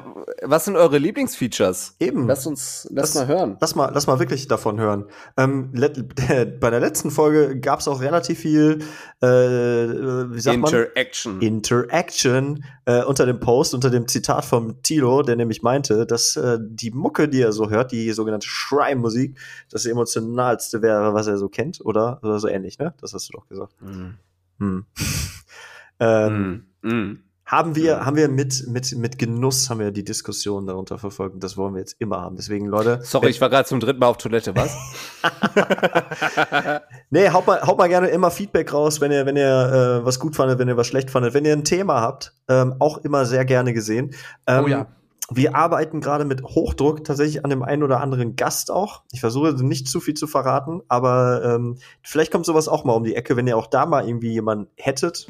was 0.44 0.66
sind 0.66 0.76
eure 0.76 0.98
Lieblingsfeatures? 0.98 1.96
Eben. 2.00 2.28
Lass 2.28 2.46
uns, 2.46 2.88
lass 2.92 3.14
Das- 3.14 3.16
mal 3.16 3.28
hören. 3.28 3.58
Lass 3.60 3.76
mal, 3.76 3.92
lass 3.94 4.08
mal 4.08 4.20
wirklich 4.20 4.48
davon 4.48 4.80
hören. 4.80 5.06
Ähm, 5.38 5.72
let, 5.74 6.16
bei 6.60 6.70
der 6.70 6.80
letzten 6.80 7.12
Folge 7.12 7.60
gab 7.60 7.80
es 7.80 7.88
auch 7.88 8.02
relativ 8.02 8.40
viel, 8.40 8.80
äh, 9.22 9.28
wie 9.28 10.40
sagt 10.40 10.60
man? 10.60 10.70
Interaction. 10.74 11.42
Interaction 11.42 12.64
äh, 12.86 13.04
unter 13.04 13.26
dem 13.26 13.40
Post, 13.40 13.74
unter 13.74 13.90
dem 13.90 14.08
Zitat 14.08 14.46
vom 14.46 14.82
Tilo, 14.84 15.22
der 15.24 15.36
nämlich 15.36 15.62
meinte, 15.62 16.06
dass 16.06 16.36
äh, 16.36 16.58
die 16.62 16.92
Mucke, 16.92 17.28
die 17.30 17.42
er 17.42 17.52
so 17.52 17.70
hört, 17.70 17.92
die 17.92 18.12
sogenannte 18.12 18.48
Shrine-Musik, 18.48 19.38
das 19.72 19.86
emotionalste 19.86 20.82
wäre, 20.82 21.14
was 21.14 21.28
er 21.28 21.38
so 21.38 21.50
kennt, 21.50 21.84
oder? 21.84 22.20
Oder 22.24 22.40
so 22.40 22.48
ähnlich, 22.48 22.78
ne? 22.80 22.94
Das 23.02 23.14
hast 23.14 23.30
du 23.30 23.34
doch 23.34 23.48
gesagt. 23.48 23.74
Mhm. 23.82 24.16
Hm. 24.60 24.86
ähm, 26.00 26.66
Mhm. 26.82 26.92
Mhm. 26.92 27.20
Haben 27.50 27.76
wir, 27.76 28.06
haben 28.06 28.16
wir 28.16 28.30
mit, 28.30 28.68
mit, 28.68 28.96
mit 28.96 29.18
Genuss 29.18 29.72
haben 29.72 29.80
wir 29.80 29.90
die 29.90 30.04
Diskussion 30.04 30.68
darunter 30.68 31.00
verfolgt. 31.00 31.34
und 31.34 31.44
Das 31.44 31.58
wollen 31.58 31.74
wir 31.74 31.80
jetzt 31.80 31.96
immer 31.98 32.22
haben. 32.22 32.36
Deswegen, 32.36 32.68
Leute. 32.68 33.00
Sorry, 33.02 33.30
ich 33.30 33.42
war 33.42 33.50
gerade 33.50 33.68
zum 33.68 33.80
dritten 33.80 34.00
Mal 34.00 34.06
auf 34.06 34.18
Toilette, 34.18 34.56
was? 34.56 34.78
Nee, 37.12 37.30
haut 37.32 37.48
mal, 37.48 37.60
haut 37.64 37.80
mal 37.80 37.90
gerne 37.90 38.10
immer 38.10 38.30
Feedback 38.30 38.72
raus, 38.72 39.02
wenn 39.02 39.12
ihr, 39.12 39.26
wenn 39.26 39.36
ihr 39.36 40.02
äh, 40.02 40.06
was 40.06 40.20
gut 40.20 40.36
fandet, 40.36 40.60
wenn 40.60 40.68
ihr 40.68 40.78
was 40.78 40.86
schlecht 40.86 41.10
fandet. 41.10 41.34
Wenn 41.34 41.44
ihr 41.44 41.54
ein 41.54 41.64
Thema 41.64 42.02
habt, 42.02 42.34
ähm, 42.48 42.76
auch 42.78 43.00
immer 43.00 43.26
sehr 43.26 43.46
gerne 43.46 43.74
gesehen. 43.74 44.14
Ähm, 44.46 44.66
Oh 44.66 44.68
ja. 44.68 44.86
Wir 45.32 45.56
arbeiten 45.56 46.02
gerade 46.02 46.26
mit 46.26 46.44
Hochdruck 46.44 47.04
tatsächlich 47.04 47.44
an 47.44 47.50
dem 47.52 47.62
einen 47.62 47.84
oder 47.84 48.02
anderen 48.02 48.36
Gast 48.36 48.72
auch. 48.72 49.04
Ich 49.12 49.20
versuche 49.20 49.54
nicht 49.64 49.88
zu 49.88 50.00
viel 50.00 50.16
zu 50.16 50.26
verraten, 50.26 50.82
aber 50.88 51.44
ähm, 51.44 51.78
vielleicht 52.02 52.32
kommt 52.32 52.46
sowas 52.46 52.68
auch 52.68 52.84
mal 52.84 52.94
um 52.94 53.04
die 53.04 53.16
Ecke, 53.16 53.36
wenn 53.36 53.46
ihr 53.48 53.56
auch 53.58 53.68
da 53.68 53.86
mal 53.86 54.08
irgendwie 54.08 54.32
jemanden 54.32 54.68
hättet. 54.76 55.28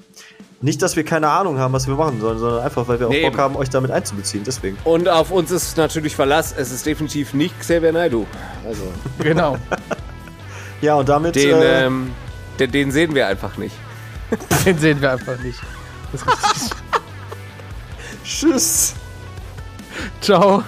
Nicht, 0.61 0.81
dass 0.81 0.95
wir 0.95 1.03
keine 1.03 1.30
Ahnung 1.30 1.57
haben, 1.57 1.73
was 1.73 1.88
wir 1.88 1.95
machen 1.95 2.19
sollen, 2.21 2.38
sondern 2.39 2.63
einfach, 2.63 2.88
weil 2.88 2.99
wir 2.99 3.07
auch 3.07 3.11
Nee, 3.11 3.21
Bock 3.23 3.34
eben. 3.34 3.41
haben, 3.41 3.55
euch 3.55 3.69
damit 3.69 3.91
einzubeziehen. 3.91 4.43
Deswegen. 4.45 4.77
Und 4.84 5.07
auf 5.09 5.31
uns 5.31 5.51
ist 5.51 5.77
natürlich 5.77 6.15
Verlass. 6.15 6.53
Es 6.57 6.71
ist 6.71 6.85
definitiv 6.85 7.34
nicht 7.34 7.57
Xavier 7.59 7.91
Naidoo. 7.93 8.26
Also, 8.65 8.84
Genau. 9.19 9.57
Ja, 10.81 10.95
und 10.95 11.09
damit. 11.09 11.35
den, 11.35 11.55
äh, 11.55 11.85
ähm, 11.85 12.11
den, 12.59 12.71
den 12.71 12.91
sehen 12.91 13.15
wir 13.15 13.27
einfach 13.27 13.57
nicht. 13.57 13.76
Den 14.65 14.77
sehen 14.77 15.01
wir 15.01 15.11
einfach 15.13 15.39
nicht. 15.39 15.59
Das 16.11 16.21
ist 16.21 16.27
richtig. 16.27 16.77
tschüss. 18.23 18.93
Ciao. 20.21 20.63